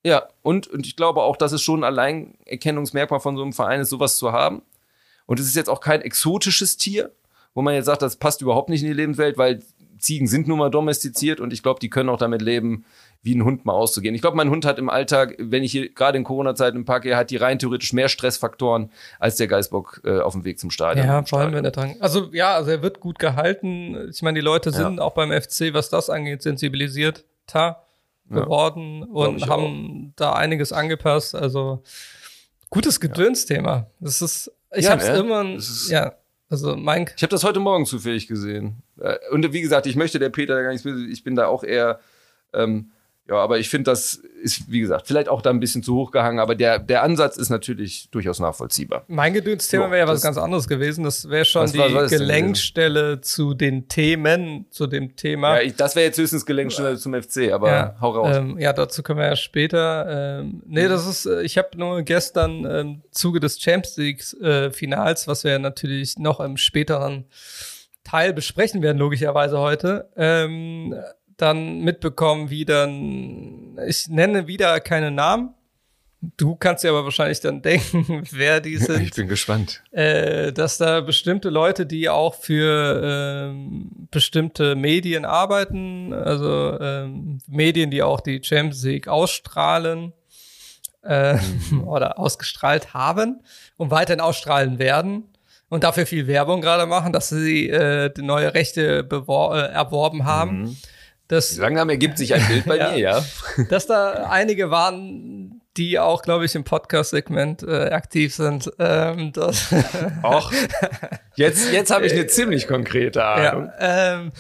Ja, 0.05 0.29
und, 0.43 0.67
und 0.67 0.87
ich 0.87 0.97
glaube 0.97 1.23
auch, 1.23 1.37
dass 1.37 1.53
es 1.53 1.63
schon 1.63 1.81
ein 1.81 1.85
Alleinerkennungsmerkmal 1.85 3.21
von 3.21 3.37
so 3.37 3.43
einem 3.43 3.53
Verein 3.53 3.81
ist, 3.81 3.91
sowas 3.91 4.17
zu 4.17 4.33
haben. 4.33 4.63
Und 5.27 5.39
es 5.39 5.47
ist 5.47 5.57
jetzt 5.57 5.71
auch 5.71 5.81
kein 5.81 6.03
exotisches 6.03 6.77
Tier, 6.77 7.13
wo 7.55 7.63
man 7.63 7.75
jetzt 7.75 7.87
sagt, 7.87 8.03
das 8.03 8.17
passt 8.17 8.43
überhaupt 8.43 8.69
nicht 8.69 8.83
in 8.83 8.89
die 8.89 8.95
Lebenswelt, 8.95 9.39
weil 9.39 9.63
Ziegen 9.99 10.27
sind 10.27 10.49
nun 10.49 10.59
mal 10.59 10.71
domestiziert 10.71 11.41
und 11.41 11.53
ich 11.53 11.63
glaube, 11.63 11.79
die 11.79 11.89
können 11.89 12.09
auch 12.09 12.19
damit 12.19 12.43
leben, 12.43 12.85
wie 13.23 13.37
ein 13.37 13.45
Hund 13.45 13.65
mal 13.65 13.73
auszugehen. 13.73 14.17
Ich 14.17 14.21
glaube, 14.21 14.37
mein 14.37 14.51
Hund 14.51 14.65
hat 14.65 14.81
im 14.81 14.91
Alltag, 14.91 15.37
wenn 15.39 15.63
ich 15.63 15.71
hier 15.71 15.89
gerade 15.95 16.19
in 16.19 16.25
Corona-Zeiten 16.25 16.77
im 16.77 16.85
Park 16.85 17.05
gehe, 17.05 17.17
hat 17.17 17.31
die 17.31 17.37
rein 17.37 17.61
theoretisch 17.61 17.93
mehr 17.93 18.09
Stressfaktoren 18.09 18.91
als 19.21 19.37
der 19.37 19.47
Geißbock 19.47 20.01
äh, 20.05 20.19
auf 20.19 20.33
dem 20.33 20.45
Weg 20.45 20.59
zum 20.59 20.73
Stadion. 20.73 21.07
Ja, 21.07 21.23
vor 21.23 21.39
allem 21.39 21.55
wenn 21.55 21.65
er 21.65 21.71
dran. 21.71 21.95
Also 22.01 22.31
ja, 22.33 22.55
also 22.57 22.73
er 22.73 22.83
wird 22.83 22.99
gut 22.99 23.21
gehalten. 23.21 24.11
Ich 24.11 24.23
meine, 24.23 24.41
die 24.41 24.45
Leute 24.45 24.73
sind 24.73 24.99
auch 24.99 25.15
beim 25.15 25.31
FC, 25.31 25.73
was 25.73 25.89
das 25.89 26.11
angeht, 26.11 26.43
sensibilisiert 26.43 27.25
ta 27.47 27.85
geworden 28.33 29.03
und 29.05 29.49
haben 29.49 30.13
da 30.17 30.33
einiges 30.35 30.73
angepasst. 30.73 31.35
Also 31.35 31.83
gutes 32.71 33.01
Gedönsthema. 33.01 33.87
Das 34.01 34.23
ist, 34.23 34.51
ich 34.75 34.85
Ja, 34.87 34.93
hab's 34.93 35.09
ne? 35.09 35.17
immer, 35.19 35.55
ist- 35.55 35.91
ja. 35.91 36.15
Also 36.49 36.77
mein, 36.77 37.09
Ich 37.17 37.23
habe 37.23 37.31
das 37.31 37.45
heute 37.45 37.61
Morgen 37.61 37.87
zufällig 37.87 38.27
gesehen. 38.27 38.83
Äh, 39.01 39.17
Und 39.31 39.51
wie 39.55 39.63
gesagt, 39.63 39.87
ich 39.87 39.97
möchte 39.97 40.19
der 40.19 40.29
Peter 40.29 40.55
da 40.55 40.63
gar 40.63 40.71
nichts. 40.73 40.85
Ich 40.87 41.25
bin 41.25 41.35
da 41.35 41.47
auch 41.47 41.65
eher, 41.65 41.99
ähm, 42.53 42.91
ja, 43.29 43.37
aber 43.37 43.59
ich 43.59 43.69
finde, 43.69 43.91
das 43.91 44.15
ist, 44.15 44.71
wie 44.71 44.81
gesagt, 44.81 45.07
vielleicht 45.07 45.29
auch 45.29 45.43
da 45.43 45.51
ein 45.51 45.61
bisschen 45.61 45.85
zu 45.85 45.95
hoch 45.95 46.11
gehangen, 46.11 46.41
aber 46.41 46.57
der, 46.57 46.81
der 46.81 47.05
Ansatz 47.05 47.37
ist 47.37 47.51
natürlich 47.51 48.09
durchaus 48.11 48.41
nachvollziehbar. 48.41 49.05
mein 49.07 49.33
Gedönsthema 49.33 49.91
wäre 49.93 50.07
ja 50.07 50.09
was 50.09 50.23
ganz 50.23 50.37
anderes 50.37 50.67
gewesen. 50.67 51.05
Das 51.05 51.29
wäre 51.29 51.45
schon 51.45 51.63
Was 51.63 51.73
die 51.73 51.79
was 51.79 52.11
denn 52.11 52.19
Gelenkstelle 52.19 53.21
zu 53.21 53.55
den 53.55 53.87
Themen, 53.87 54.67
zu 54.71 54.89
dem 54.89 55.15
Thema. 55.15 55.57
Ja, 55.57 55.63
ich, 55.63 55.77
das 55.77 55.95
wäre 55.95 56.07
jetzt 56.07 56.19
höchstens 56.19 56.45
Gelenkstelle 56.45 56.97
zum 56.99 57.15
FC, 57.15 57.53
aber 57.53 57.71
ja, 57.71 57.97
hau 58.01 58.11
raus. 58.11 58.37
Ähm, 58.37 58.59
ja, 58.59 58.73
dazu 58.73 59.05
können 59.05 59.21
wir 59.21 59.27
ja 59.27 59.37
später. 59.37 60.41
Ähm, 60.41 60.63
nee, 60.67 60.89
das 60.89 61.07
ist, 61.07 61.27
äh, 61.27 61.43
ich 61.43 61.57
habe 61.59 61.69
nur 61.77 62.03
gestern 62.03 62.65
im 62.65 63.03
Zuge 63.13 63.39
des 63.39 63.61
Champions 63.61 63.97
League 63.99 64.43
äh, 64.43 64.73
Finals, 64.73 65.29
was 65.29 65.45
wir 65.45 65.61
natürlich 65.61 66.19
noch 66.19 66.41
im 66.41 66.57
späteren 66.57 67.27
Teil 68.05 68.33
besprechen 68.33 68.83
werden, 68.83 68.99
logischerweise 68.99 69.59
heute, 69.59 70.09
ähm, 70.17 70.95
dann 71.43 71.81
mitbekommen, 71.81 72.51
wie 72.51 72.65
dann, 72.65 73.79
ich 73.87 74.09
nenne 74.09 74.47
wieder 74.47 74.81
keine 74.81 75.11
Namen. 75.11 75.55
Du 76.37 76.55
kannst 76.55 76.85
dir 76.85 76.91
aber 76.91 77.05
wahrscheinlich 77.05 77.41
dann 77.41 77.63
denken, 77.63 78.23
wer 78.31 78.61
die 78.61 78.77
sind 78.79 79.03
ich 79.03 79.13
bin 79.13 79.29
gespannt. 79.29 79.83
äh, 79.91 80.53
dass 80.53 80.79
da 80.79 81.01
bestimmte 81.01 81.51
Leute, 81.51 81.85
die 81.85 82.09
auch 82.09 82.35
für 82.35 83.51
ähm, 83.51 84.09
bestimmte 84.11 84.77
Medien 84.77 85.25
arbeiten, 85.25 86.13
also 86.13 86.79
ähm, 86.81 87.39
Medien, 87.49 87.91
die 87.91 88.03
auch 88.03 88.21
die 88.21 88.41
Champions 88.43 88.85
League 88.85 89.09
ausstrahlen 89.09 90.13
äh, 91.03 91.39
oder 91.85 92.19
ausgestrahlt 92.21 92.95
haben 92.95 93.43
und 93.77 93.91
weiterhin 93.91 94.21
ausstrahlen 94.21 94.79
werden 94.79 95.25
und 95.69 95.83
dafür 95.85 96.07
viel 96.07 96.27
Werbung 96.27 96.61
gerade 96.61 96.87
machen, 96.87 97.13
dass 97.13 97.31
sie 97.31 97.69
äh, 97.69 98.13
die 98.15 98.23
neue 98.23 98.55
Rechte 98.55 99.09
äh, 99.11 99.73
erworben 99.73 100.25
haben. 100.25 100.77
Das, 101.29 101.57
Langsam 101.57 101.89
ergibt 101.89 102.19
sich 102.19 102.35
ein 102.35 102.47
Bild 102.47 102.67
bei 102.67 102.77
Ja. 102.79 102.91
mir, 102.91 102.99
ja. 102.99 103.25
dass 103.71 103.87
da 103.87 104.27
einige 104.29 104.71
waren, 104.71 105.61
die 105.77 105.99
auch, 105.99 106.23
glaube 106.23 106.45
ich, 106.45 106.55
im 106.55 106.65
Podcast-Segment 106.65 107.63
äh, 107.63 107.89
aktiv 107.91 108.35
sind. 108.35 108.71
Ähm, 108.79 109.33
das, 109.33 109.73
Och, 110.23 110.53
jetzt, 111.37 111.73
jetzt 111.73 111.91
habe 111.91 112.05
ich 112.07 112.13
eine 112.13 112.27
ziemlich 112.27 112.67
konkrete 112.69 113.25
Ahnung. 113.25 113.71
ja, 113.81 114.15
ähm, 114.19 114.33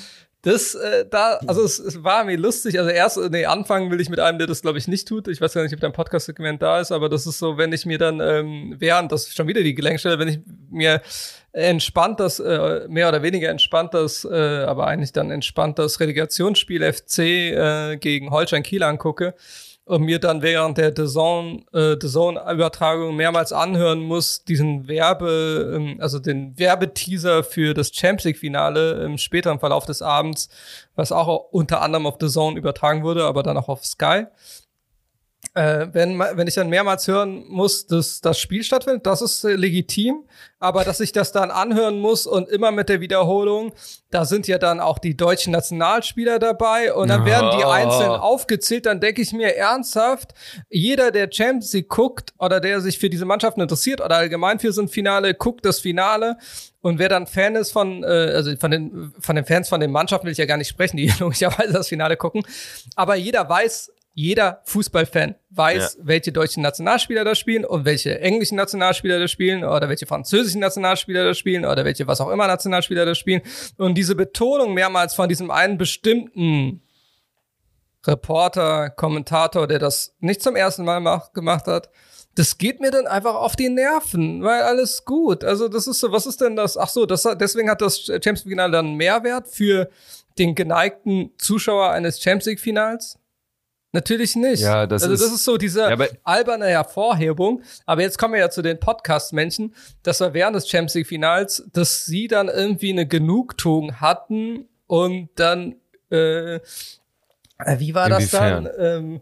das, 0.42 0.74
äh, 0.74 1.06
da, 1.08 1.38
also 1.46 1.62
es, 1.62 1.78
es 1.78 2.02
war 2.02 2.24
mir 2.24 2.36
lustig. 2.36 2.76
Also 2.78 2.90
erst, 2.90 3.16
nee, 3.30 3.46
anfangen 3.46 3.92
will 3.92 4.00
ich 4.00 4.08
mit 4.08 4.18
einem, 4.18 4.38
der 4.38 4.48
das, 4.48 4.62
glaube 4.62 4.76
ich, 4.76 4.88
nicht 4.88 5.06
tut. 5.06 5.28
Ich 5.28 5.40
weiß 5.40 5.54
gar 5.54 5.62
nicht, 5.62 5.72
ob 5.72 5.78
dein 5.78 5.92
Podcast-Segment 5.92 6.60
da 6.60 6.80
ist, 6.80 6.90
aber 6.90 7.08
das 7.08 7.28
ist 7.28 7.38
so, 7.38 7.58
wenn 7.58 7.72
ich 7.72 7.86
mir 7.86 7.98
dann, 7.98 8.18
ähm, 8.20 8.74
während, 8.76 9.12
das 9.12 9.28
ist 9.28 9.36
schon 9.36 9.46
wieder 9.46 9.62
die 9.62 9.74
Gelenkstelle, 9.74 10.18
wenn 10.18 10.28
ich 10.28 10.40
mir 10.68 11.00
entspannt 11.52 12.18
das, 12.18 12.40
äh, 12.40 12.86
mehr 12.88 13.08
oder 13.08 13.22
weniger 13.22 13.50
entspannt 13.50 13.94
das, 13.94 14.24
äh, 14.24 14.34
aber 14.34 14.88
eigentlich 14.88 15.12
dann 15.12 15.30
entspannt 15.30 15.78
das 15.78 16.00
Relegationsspiel 16.00 16.92
FC 16.92 17.18
äh, 17.18 17.96
gegen 17.98 18.30
Holstein 18.30 18.64
Kiel 18.64 18.82
angucke 18.82 19.34
und 19.84 20.02
mir 20.02 20.18
dann 20.18 20.42
während 20.42 20.78
der 20.78 20.92
The 20.96 21.06
Zone, 21.06 21.64
äh, 21.72 21.96
The 22.00 22.08
Zone 22.08 22.40
Übertragung 22.52 23.16
mehrmals 23.16 23.52
anhören 23.52 24.00
muss, 24.00 24.44
diesen 24.44 24.86
Werbe, 24.88 25.72
ähm, 25.76 25.96
also 26.00 26.18
den 26.18 26.58
Werbeteaser 26.58 27.42
für 27.42 27.74
das 27.74 27.90
Champions 27.92 28.24
League 28.24 28.38
Finale 28.38 29.04
im 29.04 29.18
späteren 29.18 29.58
Verlauf 29.58 29.84
des 29.84 30.00
Abends, 30.00 30.48
was 30.94 31.10
auch 31.10 31.48
unter 31.50 31.82
anderem 31.82 32.06
auf 32.06 32.16
The 32.20 32.28
Zone 32.28 32.58
übertragen 32.58 33.02
wurde, 33.02 33.24
aber 33.24 33.42
dann 33.42 33.56
auch 33.56 33.68
auf 33.68 33.84
Sky 33.84 34.26
äh, 35.54 35.88
wenn, 35.92 36.18
wenn 36.18 36.46
ich 36.46 36.54
dann 36.54 36.70
mehrmals 36.70 37.06
hören 37.08 37.44
muss, 37.48 37.86
dass 37.86 38.20
das 38.20 38.38
Spiel 38.38 38.62
stattfindet, 38.62 39.06
das 39.06 39.20
ist 39.20 39.44
äh, 39.44 39.54
legitim. 39.54 40.24
Aber 40.58 40.84
dass 40.84 41.00
ich 41.00 41.12
das 41.12 41.32
dann 41.32 41.50
anhören 41.50 41.98
muss 41.98 42.26
und 42.26 42.48
immer 42.48 42.70
mit 42.70 42.88
der 42.88 43.00
Wiederholung, 43.00 43.72
da 44.10 44.24
sind 44.24 44.46
ja 44.46 44.58
dann 44.58 44.78
auch 44.78 44.98
die 44.98 45.16
deutschen 45.16 45.52
Nationalspieler 45.52 46.38
dabei 46.38 46.94
und 46.94 47.08
dann 47.08 47.24
werden 47.24 47.50
die 47.58 47.64
einzeln 47.64 48.10
aufgezählt. 48.10 48.86
Dann 48.86 49.00
denke 49.00 49.20
ich 49.20 49.32
mir 49.32 49.56
ernsthaft, 49.56 50.32
jeder, 50.70 51.10
der 51.10 51.28
Champions 51.30 51.72
League 51.72 51.88
guckt 51.88 52.32
oder 52.38 52.60
der 52.60 52.80
sich 52.80 52.98
für 52.98 53.10
diese 53.10 53.24
Mannschaften 53.24 53.60
interessiert 53.60 54.00
oder 54.00 54.16
allgemein 54.16 54.60
für 54.60 54.72
so 54.72 54.82
ein 54.82 54.88
Finale, 54.88 55.34
guckt 55.34 55.66
das 55.66 55.80
Finale 55.80 56.38
und 56.80 56.98
wer 56.98 57.08
dann 57.08 57.26
Fan 57.26 57.56
ist 57.56 57.72
von, 57.72 58.02
äh, 58.04 58.06
also 58.06 58.54
von 58.56 58.70
den, 58.70 59.12
von 59.18 59.36
den 59.36 59.44
Fans 59.44 59.68
von 59.68 59.80
den 59.80 59.90
Mannschaften 59.90 60.26
will 60.26 60.32
ich 60.32 60.38
ja 60.38 60.46
gar 60.46 60.56
nicht 60.58 60.68
sprechen, 60.68 60.96
die 60.96 61.12
logischerweise 61.18 61.72
das 61.72 61.88
Finale 61.88 62.16
gucken. 62.16 62.42
Aber 62.94 63.16
jeder 63.16 63.48
weiß, 63.48 63.92
jeder 64.14 64.60
Fußballfan 64.64 65.36
weiß, 65.50 65.96
ja. 65.98 66.06
welche 66.06 66.32
deutschen 66.32 66.62
Nationalspieler 66.62 67.24
da 67.24 67.34
spielen 67.34 67.64
und 67.64 67.84
welche 67.84 68.20
englischen 68.20 68.56
Nationalspieler 68.56 69.18
da 69.18 69.28
spielen 69.28 69.64
oder 69.64 69.88
welche 69.88 70.06
französischen 70.06 70.60
Nationalspieler 70.60 71.24
da 71.24 71.34
spielen 71.34 71.64
oder 71.64 71.84
welche 71.84 72.06
was 72.06 72.20
auch 72.20 72.30
immer 72.30 72.46
Nationalspieler 72.46 73.06
da 73.06 73.14
spielen. 73.14 73.40
Und 73.78 73.94
diese 73.94 74.14
Betonung 74.14 74.74
mehrmals 74.74 75.14
von 75.14 75.28
diesem 75.28 75.50
einen 75.50 75.78
bestimmten 75.78 76.82
Reporter, 78.06 78.90
Kommentator, 78.90 79.66
der 79.66 79.78
das 79.78 80.14
nicht 80.18 80.42
zum 80.42 80.56
ersten 80.56 80.84
Mal 80.84 81.00
mach, 81.00 81.32
gemacht 81.32 81.66
hat, 81.66 81.88
das 82.34 82.58
geht 82.58 82.80
mir 82.80 82.90
dann 82.90 83.06
einfach 83.06 83.34
auf 83.34 83.56
die 83.56 83.68
Nerven, 83.68 84.42
weil 84.42 84.62
alles 84.62 85.04
gut. 85.04 85.44
Also 85.44 85.68
das 85.68 85.86
ist 85.86 86.00
so, 86.00 86.12
was 86.12 86.26
ist 86.26 86.40
denn 86.40 86.56
das? 86.56 86.76
Ach 86.76 86.88
so, 86.88 87.06
das, 87.06 87.26
deswegen 87.38 87.70
hat 87.70 87.82
das 87.82 88.04
Champions 88.06 88.44
League 88.44 88.52
Finale 88.52 88.72
dann 88.72 88.94
Mehrwert 88.94 89.48
für 89.48 89.90
den 90.38 90.54
geneigten 90.54 91.32
Zuschauer 91.38 91.90
eines 91.90 92.20
Champions 92.20 92.46
League 92.46 92.60
Finals? 92.60 93.18
Natürlich 93.92 94.36
nicht. 94.36 94.60
Ja, 94.60 94.86
das 94.86 95.02
also 95.02 95.14
ist, 95.14 95.22
das 95.22 95.32
ist 95.32 95.44
so 95.44 95.58
diese 95.58 95.80
ja, 95.80 95.96
alberne 96.24 96.66
Hervorhebung. 96.66 97.62
Aber 97.84 98.00
jetzt 98.00 98.18
kommen 98.18 98.32
wir 98.32 98.40
ja 98.40 98.50
zu 98.50 98.62
den 98.62 98.80
Podcast-Menschen, 98.80 99.74
dass 100.02 100.20
wir 100.20 100.32
während 100.32 100.56
des 100.56 100.68
Champions 100.68 100.94
League-Finals, 100.94 101.68
dass 101.72 102.06
sie 102.06 102.26
dann 102.26 102.48
irgendwie 102.48 102.90
eine 102.90 103.06
Genugtuung 103.06 104.00
hatten 104.00 104.66
und 104.86 105.28
dann, 105.34 105.76
äh, 106.10 106.60
wie 107.76 107.94
war 107.94 108.10
Inwiefern? 108.10 108.64
das 108.64 108.76
dann? 108.76 108.78
Ähm, 108.78 109.20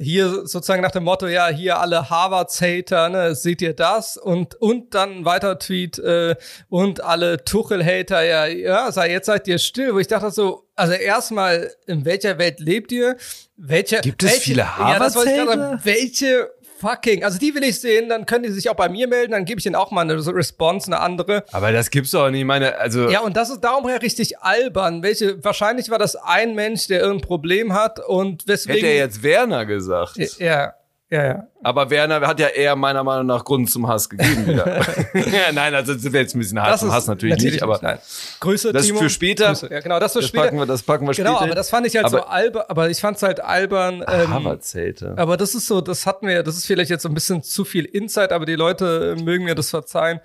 hier 0.00 0.46
sozusagen 0.46 0.82
nach 0.82 0.92
dem 0.92 1.04
Motto, 1.04 1.26
ja, 1.26 1.48
hier 1.48 1.80
alle 1.80 2.08
Harvards-Hater, 2.08 3.08
ne, 3.08 3.34
seht 3.34 3.60
ihr 3.60 3.74
das? 3.74 4.16
Und, 4.16 4.54
und 4.54 4.94
dann 4.94 5.24
weiter 5.24 5.58
Tweet, 5.58 5.98
äh, 5.98 6.36
und 6.68 7.02
alle 7.02 7.44
Tuchel-Hater, 7.44 8.22
ja, 8.22 8.46
ja, 8.46 8.92
sei, 8.92 9.10
jetzt 9.10 9.26
seid 9.26 9.48
ihr 9.48 9.58
still, 9.58 9.94
wo 9.94 9.98
ich 9.98 10.06
dachte 10.06 10.30
so, 10.30 10.68
also 10.76 10.92
erstmal, 10.92 11.72
in 11.86 12.04
welcher 12.04 12.38
Welt 12.38 12.60
lebt 12.60 12.92
ihr? 12.92 13.16
Welche, 13.56 14.00
Gibt 14.00 14.22
es 14.22 14.30
welche, 14.30 14.42
viele 14.42 14.78
Harvards-Hater? 14.78 15.72
Ja, 15.72 15.80
welche 15.82 16.50
fucking, 16.78 17.24
also 17.24 17.38
die 17.38 17.54
will 17.54 17.64
ich 17.64 17.80
sehen, 17.80 18.08
dann 18.08 18.26
können 18.26 18.44
die 18.44 18.50
sich 18.50 18.68
auch 18.70 18.74
bei 18.74 18.88
mir 18.88 19.08
melden, 19.08 19.32
dann 19.32 19.44
gebe 19.44 19.58
ich 19.60 19.66
ihnen 19.66 19.74
auch 19.74 19.90
mal 19.90 20.02
eine 20.02 20.14
Response, 20.14 20.86
eine 20.86 21.00
andere. 21.00 21.44
Aber 21.52 21.72
das 21.72 21.90
gibt's 21.90 22.12
doch 22.12 22.30
nicht, 22.30 22.44
meine, 22.44 22.76
also. 22.76 23.08
Ja, 23.08 23.20
und 23.20 23.36
das 23.36 23.50
ist 23.50 23.60
darum 23.60 23.88
her 23.88 24.02
richtig 24.02 24.38
albern. 24.38 25.02
Welche, 25.02 25.42
wahrscheinlich 25.44 25.90
war 25.90 25.98
das 25.98 26.16
ein 26.16 26.54
Mensch, 26.54 26.86
der 26.86 27.00
irgendein 27.00 27.26
Problem 27.26 27.72
hat 27.72 28.00
und 28.06 28.46
weswegen. 28.46 28.80
Hätte 28.80 28.86
er 28.86 28.96
jetzt 28.96 29.22
Werner 29.22 29.66
gesagt. 29.66 30.18
Ja. 30.38 30.74
Ja, 31.10 31.24
ja. 31.24 31.46
Aber 31.62 31.88
Werner 31.88 32.20
hat 32.26 32.38
ja 32.38 32.48
eher 32.48 32.76
meiner 32.76 33.02
Meinung 33.02 33.26
nach 33.26 33.42
Grund 33.42 33.70
zum 33.70 33.88
Hass 33.88 34.10
gegeben 34.10 34.46
wieder. 34.46 34.78
ja, 35.14 35.52
nein, 35.52 35.74
also 35.74 35.94
das 35.94 36.04
wäre 36.04 36.18
jetzt 36.18 36.34
ein 36.34 36.38
bisschen 36.38 36.60
hart 36.60 36.78
zum 36.78 36.92
Hass 36.92 37.06
natürlich, 37.06 37.36
natürlich 37.36 37.54
nicht, 37.54 37.62
aber 37.62 37.78
nein. 37.80 37.98
Grüße, 38.40 38.72
das 38.74 38.86
Timo. 38.86 38.98
für 38.98 39.08
später. 39.08 39.48
Grüße. 39.48 39.70
Ja, 39.70 39.80
genau, 39.80 39.98
das 40.00 40.12
für 40.12 40.20
das 40.20 40.28
später. 40.28 40.44
Packen 40.44 40.58
wir, 40.58 40.66
das 40.66 40.82
packen 40.82 41.06
wir 41.06 41.14
genau, 41.14 41.36
später. 41.36 41.44
aber 41.44 41.54
das 41.54 41.70
fand 41.70 41.86
ich 41.86 41.96
halt 41.96 42.04
aber, 42.04 42.18
so 42.18 42.24
albern, 42.24 42.64
aber 42.68 42.90
ich 42.90 43.00
fand 43.00 43.16
es 43.16 43.22
halt 43.22 43.40
albern. 43.40 44.04
Ähm, 44.06 44.28
Haverzelte. 44.28 45.14
Aber 45.16 45.38
das 45.38 45.54
ist 45.54 45.66
so, 45.66 45.80
das 45.80 46.04
hatten 46.04 46.26
wir, 46.26 46.42
das 46.42 46.58
ist 46.58 46.66
vielleicht 46.66 46.90
jetzt 46.90 47.02
so 47.02 47.08
ein 47.08 47.14
bisschen 47.14 47.42
zu 47.42 47.64
viel 47.64 47.86
Insight, 47.86 48.30
aber 48.30 48.44
die 48.44 48.56
Leute 48.56 49.16
mögen 49.22 49.44
mir 49.44 49.54
das 49.54 49.70
verzeihen. 49.70 50.20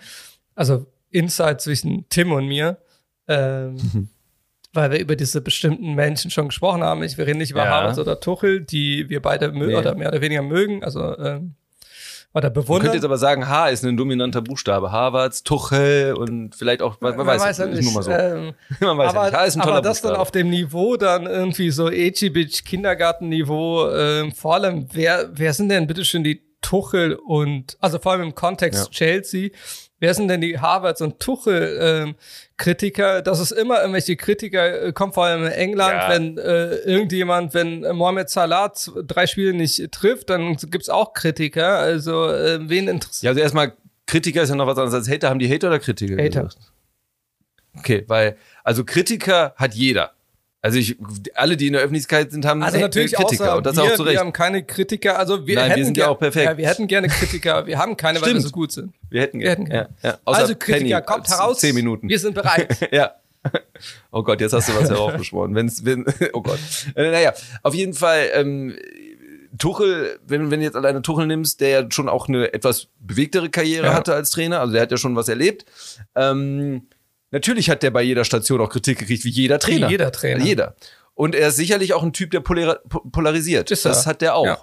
Also 0.54 0.86
Insight 1.12 1.62
zwischen 1.62 2.08
Tim 2.10 2.34
und 2.34 2.48
mir. 2.48 2.78
Ähm, 3.30 4.10
weil 4.74 4.92
wir 4.92 5.00
über 5.00 5.15
diese 5.15 5.42
bestimmten 5.42 5.94
Menschen 5.94 6.32
schon 6.32 6.48
gesprochen 6.48 6.84
haben. 6.84 7.03
Ich 7.03 7.18
rede 7.18 7.36
nicht 7.36 7.51
über 7.51 7.65
ja. 7.65 7.72
Havertz 7.72 8.00
oder 8.00 8.20
Tuchel, 8.20 8.62
die 8.62 9.10
wir 9.10 9.22
beide 9.22 9.51
nee. 9.51 9.75
oder 9.75 9.96
mehr 9.96 10.10
oder 10.10 10.22
weniger 10.22 10.42
mögen, 10.42 10.84
also 10.84 11.18
ähm, 11.18 11.56
oder 12.34 12.50
bewundern. 12.50 12.74
Man 12.74 12.82
könnte 12.82 12.98
jetzt 12.98 13.06
aber 13.06 13.18
sagen, 13.20 13.48
H 13.48 13.70
ist 13.70 13.86
ein 13.86 13.96
dominanter 13.96 14.42
Buchstabe. 14.42 14.92
Harvards, 14.92 15.44
Tuchel 15.44 16.15
und 16.15 16.56
vielleicht 16.56 16.82
auch, 16.82 17.00
man, 17.00 17.15
man 17.15 17.27
weiß, 17.27 17.42
weiß 17.42 17.58
ja 17.60 17.65
nicht. 17.68 17.84
Nur 17.84 17.94
mal 17.94 18.01
so. 18.01 18.12
Ähm, 18.12 18.53
man 18.80 18.98
weiß 18.98 19.10
aber, 19.12 19.20
ja 19.20 19.25
nicht. 19.25 19.39
H 19.39 19.46
ist 19.46 19.56
ein 19.56 19.62
toller 19.62 19.75
aber 19.75 19.82
das 19.84 19.98
Buchstabe. 19.98 20.13
dann 20.13 20.22
auf 20.22 20.32
dem 20.32 20.50
Niveau 20.50 20.98
dann 20.98 21.27
irgendwie 21.27 21.70
so 21.70 21.92
Echibitsch 21.92 22.65
Kindergartenniveau, 22.65 23.92
ähm, 23.92 24.32
vor 24.32 24.56
allem, 24.56 24.88
wer, 24.94 25.30
wer 25.34 25.53
sind 25.53 25.70
denn 25.70 25.86
bitte 25.86 26.03
schön 26.06 26.24
die 26.24 26.42
Tuchel 26.62 27.13
und, 27.13 27.77
also 27.82 28.00
vor 28.00 28.13
allem 28.13 28.24
im 28.24 28.36
Kontext 28.36 28.86
ja. 28.86 28.89
Chelsea, 28.89 29.50
wer 30.04 30.14
sind 30.14 30.28
denn 30.28 30.42
die 30.42 30.60
Harvards 30.60 31.02
und 31.02 31.22
Tuchel 31.22 31.80
ähm, 31.82 32.16
Kritiker? 32.58 33.22
Das 33.22 33.40
ist 33.40 33.52
immer 33.52 33.80
irgendwelche 33.80 34.18
Kritiker, 34.18 34.88
äh, 34.88 34.92
kommt 34.92 35.14
vor 35.14 35.24
allem 35.24 35.46
in 35.46 35.52
England, 35.54 35.94
ja. 35.94 36.10
wenn 36.10 36.38
äh, 36.38 36.76
irgendjemand, 36.80 37.54
wenn 37.54 37.82
Mohamed 37.96 38.30
Salah 38.30 38.74
drei 39.08 39.28
Spiele 39.28 39.54
nicht 39.54 39.94
trifft, 39.94 40.30
dann 40.30 40.58
gibt's 40.58 40.90
auch 40.90 41.14
Kritiker. 41.14 41.78
Also 41.78 42.30
äh, 42.30 42.60
wen 42.70 42.90
interessiert? 42.90 43.24
Ja, 43.24 43.30
also 43.30 43.40
erstmal 43.40 43.78
Kritiker 44.06 44.44
ist 44.44 44.50
ja 44.50 44.56
noch 44.56 44.68
was 44.68 44.78
anderes 44.78 44.94
als 44.94 45.10
Hater. 45.10 45.30
Haben 45.30 45.40
die 45.40 45.52
Hater 45.52 45.70
oder 45.70 45.80
Kritiker 45.80 46.22
Hater. 46.22 46.44
Gesagt? 46.44 46.74
Okay, 47.80 48.04
weil 48.08 48.36
also 48.66 48.84
Kritiker 48.84 49.54
hat 49.56 49.74
jeder. 49.74 50.12
Also 50.63 50.79
ich, 50.79 50.96
alle, 51.36 51.58
die 51.58 51.67
in 51.67 51.74
der 51.74 51.82
Öffentlichkeit 51.82 52.32
sind, 52.32 52.46
haben 52.46 52.63
also 52.63 52.79
natürlich 52.79 53.12
Kritiker 53.12 53.58
und 53.58 53.65
das 53.65 53.75
wir, 53.75 53.84
auch 53.84 53.96
zu 53.96 54.03
Recht. 54.03 54.13
Wir 54.13 54.20
haben 54.22 54.32
keine 54.32 54.63
Kritiker, 54.63 55.20
also 55.20 55.46
wir 55.46 55.55
Nein, 55.55 55.65
hätten 55.65 55.77
wir 55.77 55.86
sind 55.86 55.98
ja 55.98 56.08
auch 56.08 56.17
perfekt. 56.17 56.46
Ja, 56.46 56.58
wir 56.58 56.70
hätten 56.70 56.88
gerne 56.88 57.10
Kritiker, 57.10 57.67
wir 57.67 57.77
haben 57.77 57.98
keine, 57.98 58.22
weil 58.22 58.34
wir 58.34 58.39
so 58.39 58.50
gut 58.50 58.72
sind. 58.72 58.93
Wir 59.10 59.24
hätten, 59.24 59.41
wir 59.41 59.50
hätten 59.50 59.65
gerne. 59.65 59.89
Ja, 60.01 60.12
ja. 60.12 60.20
also 60.24 60.55
Kritiker, 60.55 61.01
Penny, 61.01 61.05
kommt 61.05 61.27
heraus. 61.27 61.60
Zehn 61.60 61.75
Minuten. 61.75 62.08
Wir 62.08 62.17
sind 62.17 62.34
bereit. 62.34 62.77
ja. 62.93 63.12
Oh 64.12 64.24
Gott, 64.24 64.39
jetzt 64.39 64.53
hast 64.53 64.70
du 64.70 64.75
was 64.75 64.89
heraufbeschworen. 64.89 65.53
Wenn's, 65.53 65.84
wenn, 65.84 66.05
oh 66.32 66.41
Gott. 66.41 66.60
Äh, 66.96 67.12
naja, 67.12 67.34
auf 67.62 67.74
jeden 67.74 67.93
Fall, 67.93 68.29
ähm, 68.34 68.74
Tuchel, 69.58 70.17
wenn, 70.25 70.50
wenn 70.50 70.62
du 70.62 70.65
jetzt 70.65 70.77
alleine 70.77 71.01
Tuchel 71.01 71.27
nimmst, 71.27 71.60
der 71.60 71.70
ja 71.70 71.91
schon 71.91 72.08
auch 72.08 72.29
eine 72.29 72.53
etwas 72.53 72.88
bewegtere 73.01 73.50
Karriere 73.50 73.88
ja. 73.88 73.93
hatte 73.93 74.13
als 74.13 74.29
Trainer, 74.29 74.62
also 74.62 74.72
der 74.72 74.84
hat 74.84 74.91
ja 74.91 74.98
schon 74.98 75.17
was 75.17 75.27
erlebt. 75.27 75.65
Ähm, 76.15 76.88
natürlich 77.34 77.70
hat 77.70 77.84
der 77.84 77.92
bei 77.92 78.02
jeder 78.02 78.24
Station 78.24 78.62
auch 78.62 78.70
Kritik 78.70 79.00
gekriegt, 79.00 79.25
wie 79.25 79.30
jeder 79.30 79.60
Trainer. 79.60 79.88
Wie 79.88 79.92
jeder 79.92 80.12
Trainer. 80.12 80.44
Jeder. 80.44 80.75
Und 81.16 81.36
er 81.36 81.50
ist 81.50 81.58
sicherlich 81.58 81.94
auch 81.94 82.04
ein 82.04 82.13
Typ, 82.13 82.32
der 82.32 82.40
polarisiert. 82.40 83.70
Ist 83.70 83.86
das 83.86 84.08
hat 84.08 84.22
der 84.22 84.36
auch. 84.36 84.46
Ja. 84.46 84.58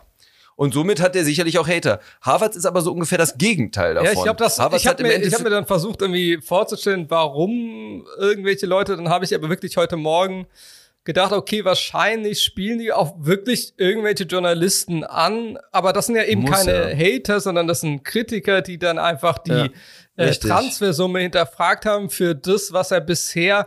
Und 0.57 0.75
somit 0.75 1.00
hat 1.00 1.17
er 1.17 1.25
sicherlich 1.25 1.59
auch 1.59 1.69
Hater. 1.69 2.00
Harvard 2.21 2.55
ist 2.55 2.67
aber 2.67 2.83
so 2.83 2.93
ungefähr 2.93 3.17
das 3.17 3.39
Gegenteil 3.39 3.95
davon. 3.95 4.07
Ja, 4.07 4.12
ich 4.12 4.23
glaube, 4.23 4.37
das. 4.37 4.59
Harvard 4.59 4.81
ich 4.81 4.87
habe 4.87 5.03
mir, 5.03 5.19
hab 5.19 5.43
mir 5.43 5.49
dann 5.49 5.65
versucht, 5.65 6.03
irgendwie 6.03 6.39
vorzustellen, 6.43 7.07
warum 7.09 8.07
irgendwelche 8.19 8.67
Leute. 8.67 8.97
Dann 8.97 9.09
habe 9.09 9.25
ich 9.25 9.35
aber 9.35 9.49
wirklich 9.49 9.77
heute 9.77 9.97
Morgen 9.97 10.47
gedacht, 11.05 11.33
okay, 11.33 11.65
wahrscheinlich 11.65 12.43
spielen 12.43 12.79
die 12.79 12.93
auch 12.93 13.15
wirklich 13.19 13.73
irgendwelche 13.79 14.25
Journalisten 14.25 15.03
an, 15.03 15.59
aber 15.73 15.95
das 15.95 16.07
sind 16.07 16.17
ja 16.17 16.25
eben 16.25 16.43
Muss 16.43 16.50
keine 16.50 16.93
ja. 16.93 17.17
Hater, 17.17 17.41
sondern 17.41 17.67
das 17.67 17.81
sind 17.81 18.05
Kritiker, 18.05 18.61
die 18.61 18.79
dann 18.79 18.99
einfach 18.99 19.39
die 19.39 19.50
ja, 19.50 19.69
äh, 20.21 20.33
Transfersumme 20.33 21.21
hinterfragt 21.21 21.87
haben 21.87 22.11
für 22.11 22.35
das, 22.35 22.73
was 22.73 22.91
er 22.91 23.00
bisher 23.00 23.67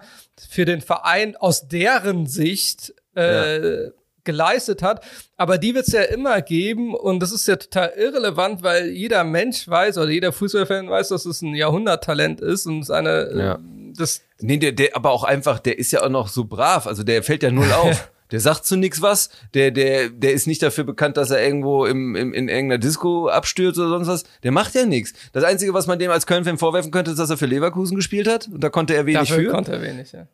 für 0.49 0.65
den 0.65 0.81
Verein 0.81 1.35
aus 1.35 1.67
deren 1.67 2.25
Sicht 2.25 2.93
äh, 3.15 3.85
ja. 3.85 3.89
geleistet 4.23 4.81
hat. 4.81 5.03
Aber 5.37 5.57
die 5.57 5.75
wird 5.75 5.87
es 5.87 5.93
ja 5.93 6.03
immer 6.03 6.41
geben 6.41 6.95
und 6.95 7.19
das 7.19 7.31
ist 7.31 7.47
ja 7.47 7.55
total 7.55 7.93
irrelevant, 7.97 8.63
weil 8.63 8.89
jeder 8.89 9.23
Mensch 9.23 9.67
weiß 9.67 9.97
oder 9.97 10.09
jeder 10.09 10.31
Fußballfan 10.31 10.89
weiß, 10.89 11.09
dass 11.09 11.25
es 11.25 11.41
ein 11.41 11.55
Jahrhunderttalent 11.55 12.41
ist 12.41 12.65
und 12.65 12.83
seine 12.83 13.31
ja. 13.35 13.59
das 13.95 14.21
Nee, 14.39 14.57
der, 14.57 14.73
der, 14.73 14.95
aber 14.95 15.11
auch 15.11 15.23
einfach, 15.23 15.59
der 15.59 15.79
ist 15.79 15.93
ja 15.93 16.03
auch 16.03 16.09
noch 16.09 16.27
so 16.27 16.43
brav, 16.43 16.85
also 16.85 17.03
der 17.03 17.23
fällt 17.23 17.43
ja 17.43 17.51
null 17.51 17.71
auf. 17.71 18.09
Der 18.33 18.39
sagt 18.39 18.65
zu 18.65 18.75
nix 18.75 18.99
was. 19.03 19.29
Der, 19.53 19.69
der, 19.69 20.09
der 20.09 20.33
ist 20.33 20.47
nicht 20.47 20.63
dafür 20.63 20.83
bekannt, 20.83 21.17
dass 21.17 21.29
er 21.29 21.45
irgendwo 21.45 21.85
im, 21.85 22.15
im, 22.15 22.33
in 22.33 22.49
irgendeiner 22.49 22.79
Disco 22.79 23.27
abstürzt 23.27 23.79
oder 23.79 23.89
sonst 23.89 24.07
was. 24.07 24.23
Der 24.41 24.51
macht 24.51 24.73
ja 24.73 24.87
nichts. 24.87 25.13
Das 25.33 25.43
Einzige, 25.43 25.75
was 25.75 25.85
man 25.85 25.99
dem 25.99 26.09
als 26.09 26.25
Köln-Fan 26.25 26.57
vorwerfen 26.57 26.89
könnte, 26.89 27.11
ist, 27.11 27.19
dass 27.19 27.29
er 27.29 27.37
für 27.37 27.45
Leverkusen 27.45 27.95
gespielt 27.95 28.27
hat. 28.27 28.47
Und 28.51 28.63
da 28.63 28.69
konnte 28.69 28.95
er 28.95 29.05
wenig 29.05 29.29
dafür 29.29 29.43
für. 29.43 29.51
konnte 29.51 29.73
er 29.73 29.83
wenig, 29.83 30.11
ja. 30.13 30.27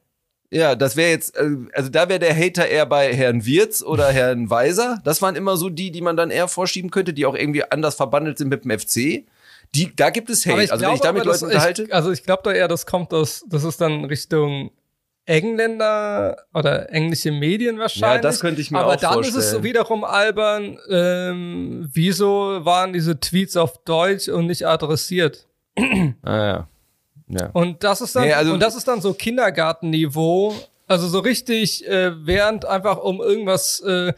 Ja, 0.49 0.75
das 0.75 0.95
wäre 0.95 1.11
jetzt, 1.11 1.35
äh, 1.35 1.49
also 1.73 1.89
da 1.89 2.07
wäre 2.07 2.19
der 2.19 2.33
Hater 2.33 2.67
eher 2.69 2.85
bei 2.85 3.13
Herrn 3.13 3.45
Wirz 3.45 3.83
oder 3.83 4.07
Herrn 4.13 4.49
Weiser. 4.49 5.01
Das 5.03 5.21
waren 5.21 5.35
immer 5.35 5.57
so 5.57 5.69
die, 5.69 5.91
die 5.91 6.01
man 6.01 6.15
dann 6.15 6.31
eher 6.31 6.47
vorschieben 6.47 6.91
könnte, 6.91 7.13
die 7.13 7.25
auch 7.25 7.35
irgendwie 7.35 7.69
anders 7.69 7.95
verbandelt 7.95 8.37
sind 8.37 8.47
mit 8.47 8.63
dem 8.63 8.79
FC. 8.79 9.25
Die, 9.75 9.93
da 9.93 10.09
gibt 10.09 10.29
es 10.29 10.45
Hate. 10.45 10.71
Also 10.71 10.85
wenn 10.85 10.95
ich 10.95 11.01
damit 11.01 11.25
Leute 11.25 11.45
unterhalte. 11.45 11.83
Ich, 11.83 11.93
also 11.93 12.11
ich 12.11 12.23
glaube 12.23 12.43
da 12.45 12.53
eher, 12.53 12.69
das 12.69 12.85
kommt 12.85 13.13
aus, 13.13 13.43
das 13.49 13.65
ist 13.65 13.81
dann 13.81 14.05
Richtung 14.05 14.71
Engländer 15.29 16.37
oder 16.55 16.91
englische 16.91 17.31
Medien 17.31 17.77
wahrscheinlich. 17.77 18.15
Ja, 18.15 18.21
das 18.21 18.39
könnte 18.39 18.61
ich 18.61 18.71
mir 18.71 18.79
Aber 18.79 18.93
auch 18.93 18.95
dann 18.95 19.13
vorstellen. 19.13 19.37
ist 19.39 19.45
es 19.45 19.51
so 19.51 19.63
wiederum 19.63 20.03
albern, 20.03 20.79
ähm, 20.89 21.87
wieso 21.93 22.65
waren 22.65 22.93
diese 22.93 23.19
Tweets 23.19 23.55
auf 23.55 23.83
Deutsch 23.83 24.27
und 24.27 24.47
nicht 24.47 24.65
adressiert? 24.67 25.45
Ah, 26.23 26.35
ja. 26.37 26.67
ja. 27.27 27.49
Und 27.53 27.83
das 27.83 28.01
ist 28.01 28.15
dann, 28.15 28.23
Nee, 28.23 28.33
also- 28.33 28.53
und 28.53 28.59
das 28.59 28.75
ist 28.75 28.87
dann 28.87 29.01
so 29.01 29.13
Kindergartenniveau. 29.13 30.53
Also 30.87 31.07
so 31.07 31.19
richtig, 31.19 31.87
äh, 31.87 32.11
während 32.25 32.65
einfach 32.65 32.97
um 32.97 33.21
irgendwas 33.21 33.79
äh, 33.81 34.13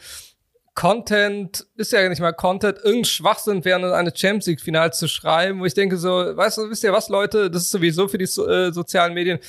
Content, 0.74 1.68
ist 1.76 1.92
ja 1.92 2.08
nicht 2.08 2.22
mal 2.22 2.32
Content, 2.32 2.78
irgendein 2.78 3.04
Schwachsinn 3.06 3.66
während 3.66 3.84
eines 3.86 4.18
Champions 4.18 4.46
League 4.48 4.62
Finals 4.62 4.98
zu 4.98 5.10
schreiben, 5.10 5.60
wo 5.60 5.66
ich 5.66 5.74
denke 5.74 5.98
so, 5.98 6.10
weißt 6.10 6.58
du, 6.60 6.70
wisst 6.70 6.86
ihr 6.86 6.94
was, 6.94 7.10
Leute, 7.10 7.52
das 7.52 7.64
ist 7.64 7.72
sowieso 7.72 8.08
für 8.08 8.18
die 8.18 8.26
so, 8.26 8.48
äh, 8.48 8.72
sozialen 8.72 9.14
Medien. 9.14 9.40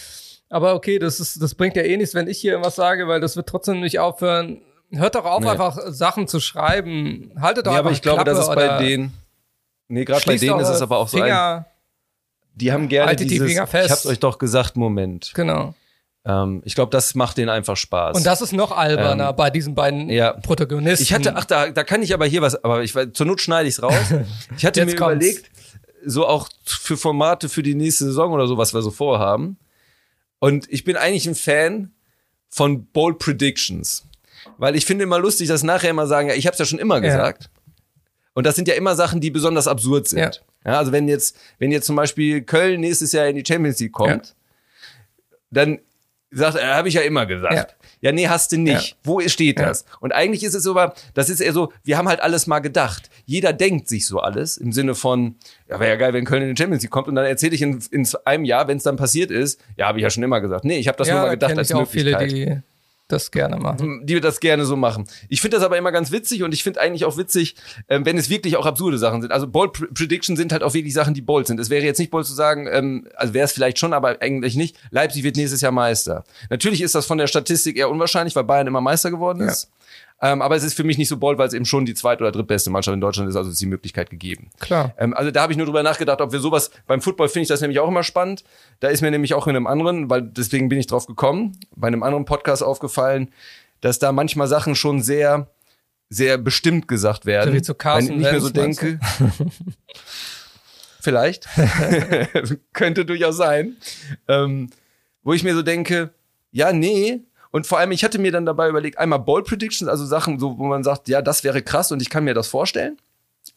Aber 0.52 0.75
okay, 0.75 0.99
das 0.99 1.18
ist, 1.18 1.40
das 1.42 1.54
bringt 1.54 1.76
ja 1.76 1.82
eh 1.82 1.97
nichts, 1.97 2.14
wenn 2.14 2.28
ich 2.28 2.38
hier 2.38 2.52
irgendwas 2.52 2.76
sage, 2.76 3.09
weil 3.09 3.21
das 3.21 3.37
wird 3.37 3.49
trotzdem 3.49 3.80
nicht 3.80 3.99
aufhören. 3.99 4.61
Hört 4.90 5.14
doch 5.14 5.25
auf, 5.25 5.40
Nee. 5.42 5.49
einfach 5.49 5.78
Sachen 5.88 6.28
zu 6.28 6.40
schreiben. 6.40 7.32
Haltet 7.40 7.66
doch 7.66 7.71
Nee, 7.73 7.78
einfach 7.78 7.87
aber 7.88 7.92
ich 7.97 8.02
glaube, 8.02 8.23
Klappe 8.23 8.38
das 8.38 8.49
ist 8.49 8.54
bei 8.54 8.78
denen. 8.85 9.14
Nee, 9.88 10.04
gerade 10.04 10.23
bei 10.26 10.37
denen 10.37 10.61
ist 10.61 10.68
es 10.68 10.82
aber 10.82 10.99
auch 10.99 11.09
so 11.09 11.16
ein. 11.16 11.23
Finger, 11.25 11.66
Die 12.54 12.71
haben 12.73 12.88
gerne 12.88 13.06
Haltet 13.09 13.25
die 13.30 13.35
dieses, 13.35 13.49
Finger 13.49 13.66
fest. 13.66 13.87
ich 13.87 13.92
hab's 13.92 14.06
euch 14.06 14.18
doch 14.21 14.37
gesagt, 14.38 14.76
Moment. 14.76 15.32
Genau. 15.35 15.75
Ähm, 16.26 16.61
ich 16.66 16.75
glaube, 16.75 16.90
das 16.90 17.14
macht 17.14 17.38
denen 17.38 17.49
einfach 17.49 17.76
Spaß. 17.78 18.16
Und 18.18 18.26
das 18.26 18.42
ist 18.42 18.52
noch 18.52 18.71
alberner 18.76 19.30
Ähm, 19.30 19.37
bei 19.37 19.49
diesen 19.49 19.75
beiden 19.75 20.11
ja. 20.11 20.35
Protagonisten. 20.35 21.02
ich 21.02 21.14
hatte, 21.14 21.35
ach, 21.35 21.47
da, 21.47 21.71
da 21.71 21.82
kann 21.82 22.02
ich 22.02 22.12
aber 22.12 22.26
hier 22.26 22.42
was, 22.42 22.62
aber 22.62 22.82
ich, 22.82 22.92
zur 23.14 23.26
Not 23.26 23.40
schneide 23.40 23.68
ich's 23.68 23.82
raus. 23.82 23.94
Ich 24.56 24.66
hatte 24.66 24.80
Jetzt 24.80 24.90
mir 24.92 24.97
kommt's. 24.97 25.25
überlegt, 25.26 25.50
so 26.04 26.26
auch 26.26 26.49
für 26.66 26.97
Formate 26.99 27.49
für 27.49 27.62
die 27.62 27.75
nächste 27.75 28.04
Saison 28.04 28.32
oder 28.32 28.47
so, 28.47 28.59
was 28.59 28.75
wir 28.75 28.82
so 28.82 28.90
vorhaben. 28.90 29.56
Und 30.42 30.66
ich 30.72 30.82
bin 30.82 30.96
eigentlich 30.96 31.28
ein 31.28 31.37
Fan 31.37 31.92
von 32.49 32.87
Bold 32.87 33.20
Predictions. 33.20 34.08
Weil 34.58 34.75
ich 34.75 34.84
finde 34.84 35.04
immer 35.04 35.20
lustig, 35.20 35.46
dass 35.46 35.62
nachher 35.62 35.90
immer 35.90 36.08
sagen, 36.08 36.30
ja, 36.30 36.34
ich 36.34 36.46
habe 36.46 36.54
es 36.54 36.58
ja 36.58 36.64
schon 36.64 36.80
immer 36.80 37.00
gesagt. 37.00 37.49
Und 38.34 38.44
das 38.44 38.56
sind 38.56 38.66
ja 38.66 38.75
immer 38.75 38.96
Sachen, 38.96 39.20
die 39.20 39.30
besonders 39.30 39.68
absurd 39.68 40.08
sind. 40.08 40.18
Ja. 40.18 40.32
Ja. 40.72 40.78
also 40.78 40.90
wenn 40.90 41.06
jetzt, 41.06 41.38
wenn 41.61 41.70
jetzt 41.70 41.87
zum 41.87 41.94
Beispiel 41.94 42.42
Köln 42.42 42.80
nächstes 42.80 43.12
Jahr 43.12 43.28
in 43.28 43.37
die 43.37 43.44
Champions 43.46 43.78
League 43.78 43.92
kommt, 43.92 44.34
dann 45.52 45.78
sagt 46.32 46.56
er, 46.56 46.75
habe 46.75 46.88
ich 46.88 46.94
ja 46.94 47.02
immer 47.02 47.25
gesagt. 47.25 47.76
Ja. 48.02 48.11
Ja. 48.11 48.12
nee, 48.12 48.28
hast 48.28 48.52
du 48.52 48.59
nicht. 48.59 48.90
Ja. 48.90 48.97
Wo 49.04 49.21
steht 49.21 49.59
Ja. 49.59 49.66
das? 49.68 49.85
Und 50.00 50.12
eigentlich 50.12 50.44
ist 50.44 50.54
es 50.54 50.66
aber, 50.66 50.94
das 51.14 51.30
ist 51.30 51.40
eher 51.40 51.52
so, 51.52 51.73
wir 51.85 51.97
haben 51.97 52.09
halt 52.09 52.21
alles 52.21 52.47
mal 52.47 52.59
gedacht. 52.59 53.09
Jeder 53.25 53.52
denkt 53.52 53.88
sich 53.88 54.06
so 54.06 54.18
alles 54.18 54.56
im 54.59 54.73
Sinne 54.73 54.94
von, 54.94 55.37
ja, 55.68 55.80
wäre 55.80 55.90
ja 55.90 55.97
geil, 55.97 56.12
wenn 56.12 56.25
Köln 56.25 56.42
in 56.42 56.54
die 56.54 56.61
Champions 56.61 56.82
League 56.82 56.90
kommt 56.90 57.09
und 57.09 57.14
dann 57.14 57.25
erzähle 57.25 57.54
ich 57.54 57.62
in, 57.62 57.80
in 57.90 58.06
einem 58.25 58.44
Jahr, 58.44 58.68
wenn 58.68 58.76
es 58.76 58.82
dann 58.82 58.97
passiert 58.97 59.30
ist, 59.30 59.61
ja, 59.76 59.87
habe 59.87 59.99
ich 59.99 60.02
ja 60.02 60.11
schon 60.11 60.23
immer 60.23 60.40
gesagt. 60.40 60.64
Nee, 60.64 60.78
ich 60.78 60.88
habe 60.88 60.99
das 60.99 61.09
ja, 61.09 61.14
nur 61.14 61.23
mal 61.23 61.28
da 61.28 61.47
gedacht 61.47 61.59
als 61.59 61.71
ich 61.71 61.76
auch 61.76 61.88
viele, 61.88 62.16
die 62.26 62.61
das 63.12 63.31
gerne 63.31 63.57
machen. 63.59 64.00
die 64.07 64.21
das 64.21 64.40
gerne 64.40 64.64
so 64.64 64.76
machen. 64.76 65.04
Ich 65.28 65.40
finde 65.40 65.57
das 65.57 65.64
aber 65.64 65.78
immer 65.78 65.92
ganz 65.92 66.11
witzig 66.11 66.42
und 66.42 66.52
ich 66.54 66.62
finde 66.62 66.81
eigentlich 66.81 67.04
auch 67.04 67.16
witzig, 67.16 67.54
ähm, 67.88 68.04
wenn 68.07 68.19
es 68.19 68.31
wirklich 68.31 68.57
auch 68.57 68.66
absurde 68.66 68.99
Sachen 68.99 69.21
sind. 69.23 69.31
Also 69.33 69.47
Bold 69.47 69.73
Pr- 69.76 69.92
Prediction 69.95 70.37
sind 70.37 70.52
halt 70.52 70.62
auch 70.62 70.75
wirklich 70.75 70.95
Sachen, 70.95 71.14
die 71.14 71.21
bold 71.23 71.47
sind. 71.47 71.61
Es 71.61 71.71
wäre 71.71 71.85
jetzt 71.85 71.99
nicht 71.99 72.11
bold 72.11 72.26
zu 72.26 72.35
sagen, 72.35 72.66
ähm, 72.71 73.07
also 73.16 73.35
wäre 73.35 73.45
es 73.45 73.52
vielleicht 73.52 73.78
schon, 73.78 73.92
aber 73.92 74.16
eigentlich 74.21 74.57
nicht. 74.57 74.76
Leipzig 74.90 75.23
wird 75.23 75.37
nächstes 75.37 75.61
Jahr 75.61 75.73
Meister. 75.73 76.25
Natürlich 76.50 76.81
ist 76.83 76.95
das 76.95 77.07
von 77.07 77.19
der 77.19 77.26
Statistik 77.26 77.76
eher 77.76 77.90
unwahrscheinlich, 77.90 78.35
weil 78.37 78.45
Bayern 78.45 78.67
immer 78.67 78.80
Meister 78.80 79.10
geworden 79.10 79.41
ist. 79.49 79.71
Ähm, 80.25 80.41
aber 80.41 80.54
es 80.54 80.63
ist 80.63 80.75
für 80.75 80.85
mich 80.85 80.99
nicht 80.99 81.08
so 81.08 81.17
bold, 81.17 81.37
weil 81.37 81.49
es 81.49 81.54
eben 81.54 81.65
schon 81.65 81.85
die 81.85 81.95
zweit- 81.95 82.21
oder 82.21 82.30
drittbeste 82.30 82.71
Mannschaft 82.71 82.95
in 82.95 83.00
Deutschland 83.00 83.28
ist, 83.28 83.35
also 83.35 83.50
ist 83.50 83.61
die 83.61 83.67
Möglichkeit 83.67 84.08
gegeben. 84.08 84.50
Klar. 84.61 84.95
Ähm, 84.97 85.15
also 85.15 85.32
da 85.32 85.43
habe 85.43 85.52
ich 85.52 85.56
nur 85.56 85.67
drüber 85.67 85.82
nachgedacht, 85.82 86.21
ob 86.21 86.30
wir 86.30 86.39
sowas, 86.39 86.71
beim 86.87 87.00
Football 87.00 87.28
finde 87.28 87.43
ich 87.43 87.49
das 87.49 87.61
nämlich 87.61 87.80
auch 87.80 87.89
immer 87.89 88.04
spannend. 88.04 88.45
Da 88.78 88.89
ist 88.89 89.02
mir 89.02 89.11
nämlich 89.11 89.35
auch 89.35 89.49
in 89.49 89.56
einem 89.56 89.67
anderen, 89.67 90.08
weil 90.11 90.23
deswegen 90.23 90.69
bin 90.69 90.78
ich 90.78 90.87
drauf 90.87 91.06
gekommen, 91.06 91.58
bei 91.75 91.89
einem 91.89 92.04
anderen 92.04 92.25
Podcast 92.25 92.63
aufgefallen, 92.63 93.32
dass 93.80 93.99
da 93.99 94.13
manchmal 94.13 94.47
Sachen 94.47 94.76
schon 94.76 95.02
sehr, 95.02 95.50
sehr 96.08 96.39
bestimmt 96.39 96.87
gesagt 96.87 97.26
werden. 97.26 97.50
So 97.50 97.56
wie 97.56 97.63
zu 97.63 97.75
Carson 97.75 98.11
Wenn 98.11 98.15
ich 98.15 98.21
nicht 98.21 98.30
mehr 98.30 98.41
so 98.41 98.50
denke. 98.50 99.00
Vielleicht. 101.00 101.49
Könnte 102.73 103.04
durchaus 103.04 103.37
sein. 103.37 103.76
Ähm, 104.28 104.71
wo 105.25 105.32
ich 105.32 105.43
mir 105.43 105.56
so 105.56 105.63
denke, 105.63 106.15
ja, 106.52 106.73
nee. 106.73 107.23
Und 107.52 107.67
vor 107.67 107.78
allem, 107.78 107.93
ich 107.93 108.02
hatte 108.02 108.19
mir 108.19 108.32
dann 108.32 108.45
dabei 108.47 108.69
überlegt, 108.69 108.99
einmal 108.99 109.21
Ball 109.21 109.43
Predictions, 109.45 109.88
also 109.88 110.04
Sachen, 110.04 110.41
so, 110.41 110.58
wo 110.58 110.65
man 110.65 110.82
sagt, 110.82 111.06
ja, 111.08 111.23
das 111.23 111.45
wäre 111.45 111.62
krass 111.62 111.93
und 111.93 112.02
ich 112.02 112.10
kann 112.10 112.25
mir 112.25 112.34
das 112.34 112.49
vorstellen. 112.49 112.97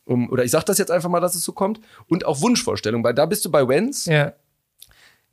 Um, 0.03 0.29
oder 0.29 0.43
ich 0.43 0.51
sag 0.51 0.63
das 0.65 0.77
jetzt 0.77 0.91
einfach 0.91 1.09
mal, 1.09 1.19
dass 1.19 1.33
es 1.33 1.43
so 1.43 1.51
kommt. 1.53 1.79
Und 2.07 2.25
auch 2.25 2.41
Wunschvorstellung, 2.41 3.03
weil 3.03 3.13
da 3.15 3.25
bist 3.25 3.43
du 3.45 3.49
bei 3.49 3.67
Wenz. 3.67 4.05
Ja. 4.05 4.33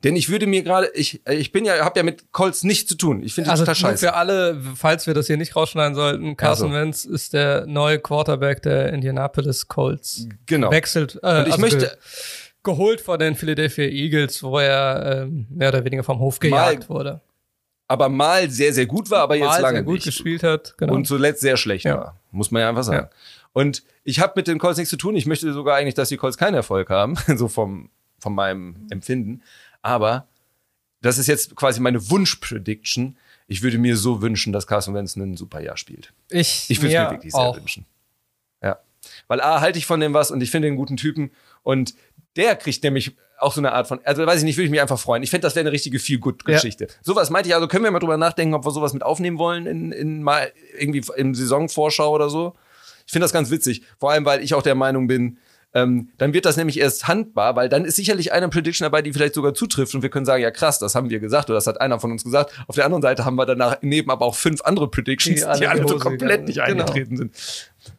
Denn 0.03 0.15
ich 0.15 0.29
würde 0.29 0.47
mir 0.47 0.63
gerade, 0.63 0.89
ich, 0.95 1.21
ich 1.27 1.51
bin 1.51 1.63
ja, 1.63 1.83
habe 1.85 1.97
ja 1.99 2.03
mit 2.03 2.31
Colts 2.33 2.63
nichts 2.63 2.89
zu 2.89 2.95
tun. 2.95 3.23
Ich 3.23 3.33
finde 3.35 3.49
Also 3.51 3.63
total 3.63 3.75
scheiße. 3.75 3.97
für 4.07 4.15
alle, 4.15 4.59
falls 4.75 5.07
wir 5.07 5.13
das 5.13 5.27
hier 5.27 5.37
nicht 5.37 5.55
rausschneiden 5.55 5.95
sollten, 5.95 6.35
Carson 6.35 6.71
so. 6.71 6.75
Wentz 6.75 7.05
ist 7.05 7.33
der 7.33 7.65
neue 7.67 7.99
Quarterback 7.99 8.61
der 8.63 8.91
Indianapolis 8.91 9.67
Colts. 9.67 10.27
Genau. 10.45 10.71
Wechselt. 10.71 11.19
Äh, 11.23 11.39
Und 11.39 11.47
ich 11.47 11.53
also 11.53 11.61
möchte- 11.61 11.77
ge 11.79 11.89
geholt 12.63 13.01
von 13.01 13.19
den 13.19 13.35
Philadelphia 13.35 13.85
Eagles, 13.85 14.41
wo 14.41 14.57
er 14.57 15.23
ähm, 15.23 15.47
mehr 15.49 15.67
oder 15.69 15.83
weniger 15.83 16.03
vom 16.03 16.19
Hof 16.19 16.39
gejagt 16.39 16.87
wurde. 16.89 17.21
Aber 17.87 18.09
mal 18.09 18.49
sehr, 18.49 18.73
sehr 18.73 18.85
gut 18.85 19.09
war, 19.11 19.19
aber 19.19 19.35
jetzt 19.35 19.45
Mal 19.45 19.61
lange 19.61 19.77
sehr 19.77 19.83
gut 19.83 19.95
nicht. 19.95 20.05
gespielt 20.05 20.43
hat. 20.43 20.75
Genau. 20.77 20.93
Und 20.93 21.05
zuletzt 21.05 21.41
sehr 21.41 21.57
schlecht 21.57 21.85
Ja. 21.85 21.97
war. 21.97 22.19
Muss 22.31 22.49
man 22.51 22.61
ja 22.61 22.69
einfach 22.69 22.83
sagen. 22.83 23.07
Ja. 23.11 23.17
Und 23.51 23.83
ich 24.03 24.19
habe 24.19 24.33
mit 24.37 24.47
den 24.47 24.57
Colts 24.57 24.77
nichts 24.77 24.89
zu 24.89 24.97
tun. 24.97 25.15
Ich 25.15 25.25
möchte 25.25 25.51
sogar 25.53 25.75
eigentlich, 25.75 25.93
dass 25.93 26.09
die 26.09 26.17
Colts 26.17 26.37
keinen 26.37 26.55
Erfolg 26.55 26.89
haben, 26.89 27.15
so 27.35 27.47
vom, 27.47 27.89
von 28.19 28.33
meinem 28.33 28.87
Empfinden. 28.89 29.43
Aber 29.81 30.27
das 31.01 31.17
ist 31.17 31.27
jetzt 31.27 31.55
quasi 31.55 31.81
meine 31.81 32.09
Wunsch-Prediction. 32.09 33.17
Ich 33.47 33.61
würde 33.61 33.77
mir 33.77 33.97
so 33.97 34.21
wünschen, 34.21 34.53
dass 34.53 34.65
Carson 34.65 34.93
Wentz 34.95 35.15
ein 35.15 35.35
super 35.37 35.61
Jahr 35.61 35.77
spielt. 35.77 36.13
ich 36.29 36.65
Ich 36.69 36.81
würde 36.81 36.95
es 36.95 37.01
mir 37.03 37.11
wirklich 37.11 37.33
sehr 37.33 37.55
wünschen. 37.55 37.85
Ja. 38.63 38.79
Weil 39.27 39.41
A, 39.41 39.59
halte 39.59 39.77
ich 39.77 39.85
von 39.85 39.99
dem 39.99 40.13
was 40.13 40.31
und 40.31 40.41
ich 40.41 40.49
finde 40.49 40.69
den 40.69 40.77
guten 40.77 40.95
Typen. 40.97 41.31
Und 41.61 41.93
der 42.37 42.55
kriegt 42.55 42.83
nämlich 42.83 43.15
auch 43.39 43.53
so 43.53 43.59
eine 43.61 43.71
Art 43.73 43.87
von, 43.87 43.99
also 44.03 44.25
weiß 44.25 44.39
ich 44.39 44.45
nicht, 44.45 44.57
würde 44.57 44.65
ich 44.65 44.71
mich 44.71 44.81
einfach 44.81 44.99
freuen. 44.99 45.23
Ich 45.23 45.29
fände, 45.29 45.45
das 45.45 45.55
wäre 45.55 45.63
eine 45.63 45.71
richtige 45.71 45.99
Feel-Good-Geschichte. 45.99 46.87
Sowas 47.01 47.29
meinte 47.29 47.49
ich, 47.49 47.55
also 47.55 47.67
können 47.67 47.83
wir 47.83 47.91
mal 47.91 47.99
drüber 47.99 48.17
nachdenken, 48.17 48.53
ob 48.53 48.65
wir 48.65 48.71
sowas 48.71 48.93
mit 48.93 49.03
aufnehmen 49.03 49.37
wollen 49.37 49.65
in, 49.65 49.91
in 49.91 50.23
mal 50.23 50.51
irgendwie 50.77 51.01
im 51.17 51.35
Saisonvorschau 51.35 52.11
oder 52.13 52.29
so. 52.29 52.53
Ich 53.05 53.11
finde 53.11 53.25
das 53.25 53.33
ganz 53.33 53.49
witzig. 53.51 53.83
Vor 53.99 54.11
allem, 54.11 54.25
weil 54.25 54.41
ich 54.43 54.53
auch 54.53 54.61
der 54.61 54.75
Meinung 54.75 55.07
bin, 55.07 55.37
ähm, 55.75 56.09
dann 56.19 56.33
wird 56.33 56.45
das 56.45 56.55
nämlich 56.55 56.79
erst 56.79 57.07
handbar, 57.07 57.55
weil 57.55 57.67
dann 57.67 57.83
ist 57.83 57.95
sicherlich 57.95 58.31
eine 58.31 58.47
Prediction 58.47 58.85
dabei, 58.85 59.01
die 59.01 59.11
vielleicht 59.11 59.33
sogar 59.33 59.55
zutrifft 59.55 59.95
und 59.95 60.03
wir 60.03 60.09
können 60.11 60.25
sagen, 60.25 60.43
ja 60.43 60.51
krass, 60.51 60.77
das 60.77 60.93
haben 60.93 61.09
wir 61.09 61.19
gesagt 61.19 61.49
oder 61.49 61.57
das 61.57 61.65
hat 61.65 61.81
einer 61.81 61.99
von 61.99 62.11
uns 62.11 62.23
gesagt. 62.23 62.53
Auf 62.67 62.75
der 62.75 62.85
anderen 62.85 63.01
Seite 63.01 63.25
haben 63.25 63.35
wir 63.35 63.47
danach 63.47 63.77
neben 63.81 64.11
aber 64.11 64.23
auch 64.23 64.35
fünf 64.35 64.61
andere 64.61 64.87
Predictions, 64.87 65.39
Die 65.39 65.41
die 65.41 65.47
alle 65.47 65.69
alle, 65.71 65.81
die 65.81 65.87
so 65.87 65.95
Hose 65.95 66.03
komplett 66.03 66.45
gegangen. 66.45 66.45
nicht 66.45 66.55
Genau. 66.63 66.81
eingetreten 66.83 67.17
sind. 67.17 67.35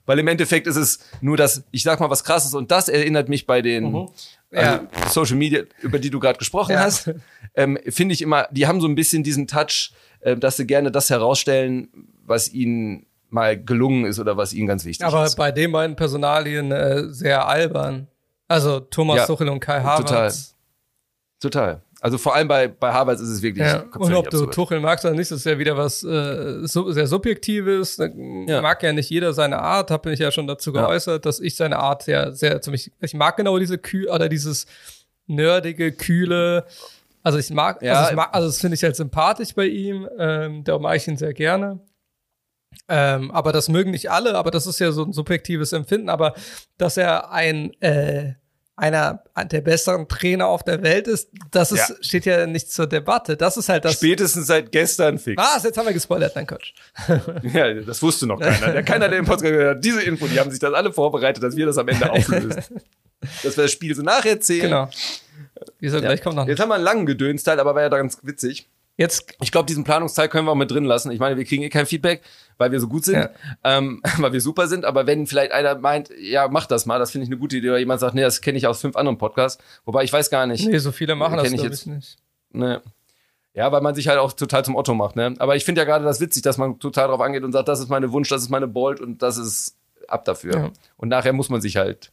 Weil 0.06 0.20
im 0.20 0.28
Endeffekt 0.28 0.68
ist 0.68 0.76
es 0.76 1.00
nur 1.20 1.36
das, 1.36 1.64
ich 1.72 1.82
sag 1.82 1.98
mal 1.98 2.08
was 2.10 2.22
krasses 2.22 2.54
und 2.54 2.70
das 2.70 2.88
erinnert 2.88 3.28
mich 3.28 3.44
bei 3.44 3.60
den 3.60 3.90
Mhm. 3.90 4.08
Also 4.54 4.86
Social 5.08 5.36
Media, 5.36 5.62
über 5.82 5.98
die 5.98 6.10
du 6.10 6.20
gerade 6.20 6.38
gesprochen 6.38 6.72
Ja. 6.72 6.80
hast, 6.80 7.10
ähm, 7.54 7.78
finde 7.88 8.12
ich 8.14 8.22
immer, 8.22 8.48
die 8.50 8.66
haben 8.66 8.80
so 8.80 8.86
ein 8.88 8.94
bisschen 8.94 9.22
diesen 9.22 9.46
Touch, 9.46 9.92
äh, 10.20 10.36
dass 10.36 10.56
sie 10.56 10.66
gerne 10.66 10.90
das 10.90 11.10
herausstellen, 11.10 11.88
was 12.24 12.52
ihnen 12.52 13.06
mal 13.30 13.60
gelungen 13.62 14.04
ist 14.04 14.18
oder 14.18 14.36
was 14.36 14.52
ihnen 14.52 14.66
ganz 14.68 14.84
wichtig 14.84 15.04
Aber 15.06 15.24
ist. 15.24 15.34
bei 15.36 15.50
den 15.50 15.72
beiden 15.72 15.96
Personalien 15.96 16.70
äh, 16.72 17.04
sehr 17.08 17.46
albern. 17.48 18.06
Also 18.46 18.80
Thomas 18.80 19.16
Ja, 19.16 19.26
Tuchel 19.26 19.48
und 19.48 19.60
Kai 19.60 19.80
Havertz. 19.80 20.54
Total. 21.40 21.82
Also 22.04 22.18
vor 22.18 22.34
allem 22.34 22.48
bei, 22.48 22.68
bei 22.68 22.92
Harvard 22.92 23.18
ist 23.18 23.30
es 23.30 23.40
wirklich 23.40 23.66
Ja. 23.66 23.84
Und 23.96 24.12
ob 24.14 24.28
du 24.28 24.36
absurd. 24.36 24.52
Tuchel 24.54 24.78
magst 24.80 25.06
oder 25.06 25.14
nicht, 25.14 25.30
das 25.30 25.38
ist 25.38 25.46
ja 25.46 25.58
wieder 25.58 25.78
was 25.78 26.04
äh, 26.04 26.58
so, 26.66 26.92
sehr 26.92 27.06
Subjektives. 27.06 27.96
Ja. 27.96 28.60
Mag 28.60 28.82
ja 28.82 28.92
nicht 28.92 29.08
jeder 29.08 29.32
seine 29.32 29.58
Art, 29.58 29.90
habe 29.90 30.12
ich 30.12 30.18
ja 30.18 30.30
schon 30.30 30.46
dazu 30.46 30.74
Ja. 30.74 30.82
geäußert, 30.82 31.24
dass 31.24 31.40
ich 31.40 31.56
seine 31.56 31.78
Art 31.78 32.06
ja 32.06 32.30
sehr 32.30 32.60
ziemlich, 32.60 32.92
ich 33.00 33.14
mag 33.14 33.38
genau 33.38 33.58
diese 33.58 33.78
Kühl 33.78 34.10
oder 34.10 34.28
dieses 34.28 34.66
nerdige, 35.26 35.92
kühle. 35.92 36.66
Also 37.22 37.38
ich 37.38 37.48
mag, 37.48 37.80
Ja. 37.80 37.94
also, 38.00 38.10
ich 38.10 38.16
mag, 38.16 38.28
also 38.34 38.48
das 38.48 38.60
finde 38.60 38.74
ich 38.74 38.82
halt 38.84 38.96
sympathisch 38.96 39.54
bei 39.54 39.64
ihm. 39.64 40.06
Ähm, 40.18 40.62
da 40.62 40.78
mag 40.78 40.98
ich 40.98 41.08
ihn 41.08 41.16
sehr 41.16 41.32
gerne. 41.32 41.80
Ähm, 42.86 43.30
aber 43.30 43.52
das 43.52 43.70
mögen 43.70 43.92
nicht 43.92 44.10
alle, 44.10 44.34
aber 44.36 44.50
das 44.50 44.66
ist 44.66 44.78
ja 44.78 44.92
so 44.92 45.04
ein 45.04 45.14
subjektives 45.14 45.72
Empfinden. 45.72 46.10
Aber 46.10 46.34
dass 46.76 46.98
er 46.98 47.30
ein 47.32 47.72
äh, 47.80 48.34
einer 48.76 49.22
der 49.50 49.60
besseren 49.60 50.08
Trainer 50.08 50.48
auf 50.48 50.64
der 50.64 50.82
Welt 50.82 51.06
ist, 51.06 51.30
das 51.52 51.70
ist, 51.70 51.88
Ja. 51.88 51.94
steht 52.00 52.26
ja 52.26 52.44
nicht 52.46 52.70
zur 52.72 52.86
Debatte. 52.88 53.36
Das 53.36 53.56
ist 53.56 53.68
halt 53.68 53.84
das. 53.84 53.94
Spätestens 53.94 54.48
seit 54.48 54.72
gestern 54.72 55.18
fix. 55.18 55.40
Was? 55.40 55.62
Jetzt 55.62 55.78
haben 55.78 55.86
wir 55.86 55.92
gespoilert, 55.92 56.34
nein, 56.34 56.46
Quatsch. 56.46 56.72
Ja, 57.52 57.72
das 57.74 58.02
wusste 58.02 58.26
noch 58.26 58.40
keiner. 58.40 58.72
Der, 58.72 58.82
keiner, 58.82 59.08
der 59.08 59.18
im 59.20 59.24
Podcast 59.26 59.44
gehört 59.52 59.76
hat, 59.76 59.84
diese 59.84 60.02
Info, 60.02 60.26
die 60.26 60.40
haben 60.40 60.50
sich 60.50 60.58
das 60.60 60.74
alle 60.74 60.92
vorbereitet, 60.92 61.42
dass 61.42 61.54
wir 61.56 61.66
das 61.66 61.78
am 61.78 61.86
Ende 61.88 62.10
auflösen. 62.10 62.50
dass 63.42 63.56
wir 63.56 63.62
das 63.64 63.70
Spiel 63.72 63.94
so 63.94 64.02
nacherzählen. 64.02 64.62
Genau. 64.62 64.88
Wieso, 65.78 66.00
gleich 66.00 66.20
kommt 66.20 66.36
noch. 66.36 66.48
Jetzt 66.48 66.58
haben 66.60 66.68
wir 66.68 66.74
einen 66.74 66.84
langen 66.84 67.06
Gedönsteil, 67.06 67.60
aber 67.60 67.74
war 67.74 67.82
ja 67.82 67.88
ganz 67.88 68.18
witzig. 68.22 68.68
Jetzt, 68.96 69.34
Ich 69.40 69.50
glaube, 69.50 69.66
diesen 69.66 69.82
Planungsteil 69.84 70.28
können 70.28 70.46
wir 70.46 70.52
auch 70.52 70.56
mit 70.56 70.70
drin 70.70 70.84
lassen. 70.84 71.10
Ich 71.10 71.18
meine, 71.18 71.36
wir 71.36 71.44
kriegen 71.44 71.62
eh 71.62 71.68
kein 71.68 71.86
Feedback, 71.86 72.22
weil 72.58 72.72
wir 72.72 72.80
so 72.80 72.88
gut 72.88 73.04
sind, 73.04 73.16
Ja. 73.16 73.30
ähm, 73.64 74.02
weil 74.18 74.32
wir 74.32 74.40
super 74.40 74.66
sind. 74.68 74.84
Aber 74.84 75.06
wenn 75.06 75.26
vielleicht 75.26 75.52
einer 75.52 75.74
meint, 75.76 76.10
ja, 76.18 76.48
mach 76.48 76.66
das 76.66 76.86
mal, 76.86 76.98
das 76.98 77.10
finde 77.10 77.24
ich 77.24 77.30
eine 77.30 77.38
gute 77.38 77.56
Idee, 77.56 77.70
oder 77.70 77.78
jemand 77.78 78.00
sagt, 78.00 78.14
nee, 78.14 78.22
das 78.22 78.40
kenne 78.40 78.58
ich 78.58 78.66
aus 78.66 78.80
fünf 78.80 78.96
anderen 78.96 79.18
Podcasts, 79.18 79.62
wobei 79.84 80.04
ich 80.04 80.12
weiß 80.12 80.30
gar 80.30 80.46
nicht. 80.46 80.66
nee, 80.66 80.78
so 80.78 80.92
viele 80.92 81.14
machen 81.14 81.36
das, 81.36 81.50
ich 81.52 81.62
jetzt. 81.62 81.82
ich 81.82 81.86
nicht. 81.86 82.16
Ne. 82.50 82.82
Ja, 83.54 83.70
weil 83.70 83.80
man 83.82 83.94
sich 83.94 84.08
halt 84.08 84.18
auch 84.18 84.32
total 84.32 84.64
zum 84.64 84.74
Otto 84.74 84.94
macht, 84.94 85.14
ne? 85.14 85.34
Aber 85.38 85.54
ich 85.54 85.64
finde 85.64 85.80
ja 85.80 85.84
gerade 85.84 86.04
das 86.04 86.20
witzig, 86.20 86.42
dass 86.42 86.58
man 86.58 86.80
total 86.80 87.08
drauf 87.08 87.20
angeht 87.20 87.44
und 87.44 87.52
sagt, 87.52 87.68
das 87.68 87.78
ist 87.78 87.88
meine 87.88 88.10
Wunsch, 88.10 88.28
das 88.28 88.42
ist 88.42 88.48
meine 88.48 88.66
Bold 88.66 89.00
und 89.00 89.22
das 89.22 89.38
ist 89.38 89.76
ab 90.08 90.24
dafür. 90.24 90.54
Ja. 90.54 90.70
Und 90.96 91.08
nachher 91.08 91.32
muss 91.32 91.48
man 91.50 91.60
sich 91.60 91.76
halt. 91.76 92.12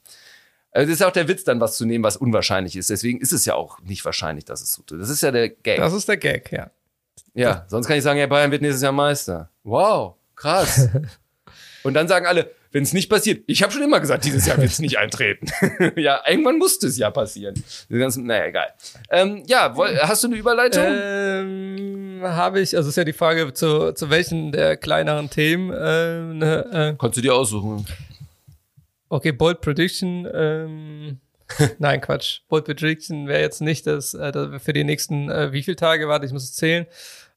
Also 0.72 0.86
das 0.88 0.94
ist 0.94 1.00
ja 1.02 1.08
auch 1.08 1.12
der 1.12 1.28
Witz, 1.28 1.44
dann 1.44 1.60
was 1.60 1.76
zu 1.78 1.86
nehmen, 1.86 2.04
was 2.04 2.16
unwahrscheinlich 2.16 2.76
ist. 2.76 2.90
Deswegen 2.90 3.20
ist 3.20 3.34
es 3.34 3.44
ja 3.46 3.56
auch 3.56 3.80
nicht 3.82 4.06
wahrscheinlich, 4.06 4.46
dass 4.46 4.62
es 4.62 4.72
so 4.72 4.84
tut. 4.84 5.02
Das 5.02 5.10
ist 5.10 5.22
ja 5.22 5.32
der 5.32 5.50
Gag. 5.50 5.78
Das 5.78 5.94
ist 5.94 6.08
der 6.08 6.18
Gag, 6.18 6.52
ja. 6.52 6.70
ja, 7.34 7.66
sonst 7.68 7.88
kann 7.88 7.98
ich 7.98 8.04
sagen, 8.04 8.20
ja, 8.20 8.28
Bayern 8.28 8.52
wird 8.52 8.62
nächstes 8.62 8.84
Jahr 8.84 8.94
Meister. 8.94 9.50
Wow, 9.64 10.16
krass. 10.36 10.90
und 11.84 11.94
dann 11.94 12.08
sagen 12.08 12.26
alle, 12.26 12.52
wenn 12.72 12.84
es 12.84 12.94
nicht 12.94 13.10
passiert, 13.10 13.44
ich 13.48 13.64
habe 13.64 13.74
schon 13.74 13.82
immer 13.82 14.00
gesagt, 14.00 14.24
dieses 14.24 14.46
Jahr 14.46 14.58
wird 14.58 14.72
es 14.72 14.80
nicht 14.80 14.98
eintreten. 14.98 15.48
ja, 15.98 16.22
irgendwann 16.26 16.58
musste 16.58 16.88
es 16.88 16.98
ja 16.98 17.10
passieren. 17.10 17.62
Ganzen, 17.90 18.26
naja, 18.26 18.46
egal. 18.46 18.68
Ähm, 19.10 19.44
ja, 19.46 19.76
woll, 19.76 19.98
hast 19.98 20.24
du 20.24 20.28
eine 20.28 20.38
Überleitung? 20.38 20.86
Ähm, 20.88 22.22
habe 22.24 22.62
ich, 22.62 22.76
also 22.78 22.90
ist 22.90 22.96
ja 22.96 23.04
die 23.04 23.14
Frage, 23.14 23.54
zu, 23.54 23.92
zu 23.94 24.10
welchen 24.10 24.54
der 24.54 24.78
kleineren 24.78 25.30
Themen. 25.30 25.74
Ähm, 25.78 26.38
ne, 26.38 26.94
äh, 26.94 26.96
Kannst 26.98 27.18
du 27.18 27.22
dir 27.22 27.36
aussuchen. 27.36 27.86
okay, 29.10 29.34
Bold 29.34 29.60
Prediction. 29.60 30.26
Ähm, 30.34 31.20
nein, 31.80 32.00
Quatsch. 32.00 32.42
Bold 32.48 32.66
Prediction 32.66 33.28
wäre 33.28 33.42
jetzt 33.42 33.62
nicht 33.62 33.86
das, 33.86 34.14
äh, 34.14 34.60
für 34.60 34.72
die 34.72 34.86
nächsten, 34.86 35.30
äh, 35.30 35.52
wie 35.52 35.64
viele 35.64 35.76
Tage? 35.76 36.08
Warte, 36.08 36.26
ich 36.26 36.32
muss 36.32 36.44
es 36.44 36.54
zählen. 36.54 36.86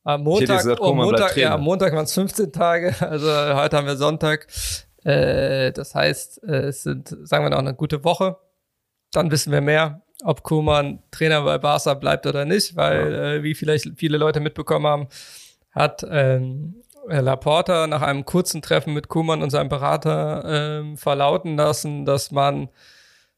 Am 0.06 0.22
Montag, 0.22 0.58
gesagt, 0.58 0.80
oh, 0.80 0.92
Montag, 0.92 1.34
ja, 1.38 1.54
am 1.54 1.62
Montag 1.62 1.94
waren 1.94 2.04
es 2.04 2.12
15 2.12 2.52
Tage, 2.52 2.94
also 3.00 3.26
heute 3.26 3.76
haben 3.76 3.86
wir 3.86 3.96
Sonntag. 3.96 4.46
Äh, 5.02 5.72
das 5.72 5.94
heißt, 5.94 6.44
äh, 6.44 6.66
es 6.66 6.82
sind, 6.82 7.16
sagen 7.22 7.44
wir 7.44 7.50
noch, 7.50 7.58
eine 7.58 7.74
gute 7.74 8.04
Woche. 8.04 8.36
Dann 9.12 9.30
wissen 9.30 9.50
wir 9.50 9.62
mehr, 9.62 10.02
ob 10.22 10.42
Koman 10.42 11.02
Trainer 11.10 11.42
bei 11.42 11.56
Barca 11.56 11.94
bleibt 11.94 12.26
oder 12.26 12.44
nicht, 12.44 12.76
weil, 12.76 13.14
äh, 13.14 13.42
wie 13.42 13.54
vielleicht 13.54 13.88
viele 13.96 14.18
Leute 14.18 14.40
mitbekommen 14.40 14.86
haben, 14.86 15.08
hat 15.70 16.06
ähm, 16.08 16.82
Laporta 17.06 17.86
nach 17.86 18.02
einem 18.02 18.26
kurzen 18.26 18.60
Treffen 18.60 18.92
mit 18.92 19.08
Kuman 19.08 19.42
und 19.42 19.50
seinem 19.50 19.68
Berater 19.68 20.44
ähm, 20.46 20.96
verlauten 20.98 21.56
lassen, 21.56 22.04
dass 22.04 22.30
man 22.30 22.68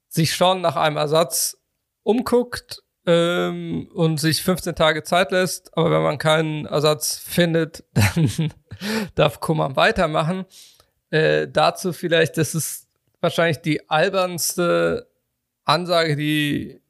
sich 0.09 0.35
schon 0.35 0.61
nach 0.61 0.77
einem 0.77 0.97
Ersatz 0.97 1.59
umguckt 2.03 2.83
ähm, 3.07 3.89
und 3.95 4.19
sich 4.19 4.43
15 4.43 4.75
Tage 4.75 5.03
Zeit 5.03 5.31
lässt. 5.31 5.77
Aber 5.77 5.91
wenn 5.91 6.03
man 6.03 6.19
keinen 6.19 6.67
Ersatz 6.67 7.17
findet, 7.17 7.85
dann 7.95 8.53
darf 9.15 9.41
Kuman 9.41 9.77
weitermachen. 9.77 10.45
Äh, 11.11 11.49
dazu 11.49 11.93
vielleicht, 11.93 12.37
das 12.37 12.55
ist 12.55 12.89
wahrscheinlich 13.21 13.59
die 13.59 13.89
albernste 13.89 15.09
Ansage, 15.65 16.17
die 16.17 16.81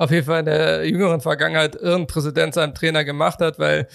auf 0.00 0.10
jeden 0.10 0.24
Fall 0.24 0.38
in 0.38 0.46
der 0.46 0.88
jüngeren 0.88 1.20
Vergangenheit 1.20 1.74
irgendein 1.74 2.06
Präsident 2.06 2.54
seinem 2.54 2.74
Trainer 2.74 3.04
gemacht 3.04 3.40
hat, 3.40 3.58
weil 3.58 3.86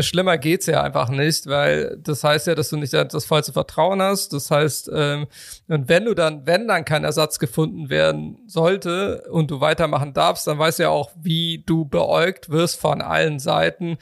schlimmer 0.00 0.38
geht's 0.38 0.64
ja 0.64 0.82
einfach 0.82 1.10
nicht, 1.10 1.46
weil 1.46 1.98
das 2.00 2.24
heißt 2.24 2.46
ja, 2.46 2.54
dass 2.54 2.70
du 2.70 2.78
nicht 2.78 2.94
das 2.94 3.26
vollste 3.26 3.52
Vertrauen 3.52 4.00
hast. 4.00 4.32
Das 4.32 4.50
heißt, 4.50 4.90
ähm, 4.94 5.26
und 5.68 5.90
wenn 5.90 6.06
du 6.06 6.14
dann, 6.14 6.46
wenn 6.46 6.66
dann 6.68 6.86
kein 6.86 7.04
Ersatz 7.04 7.38
gefunden 7.38 7.90
werden 7.90 8.38
sollte 8.46 9.24
und 9.30 9.50
du 9.50 9.60
weitermachen 9.60 10.14
darfst, 10.14 10.46
dann 10.46 10.58
weißt 10.58 10.78
du 10.78 10.84
ja 10.84 10.88
auch, 10.88 11.10
wie 11.20 11.62
du 11.66 11.84
beäugt 11.84 12.48
wirst 12.48 12.80
von 12.80 13.02
allen 13.02 13.38
Seiten. 13.38 13.98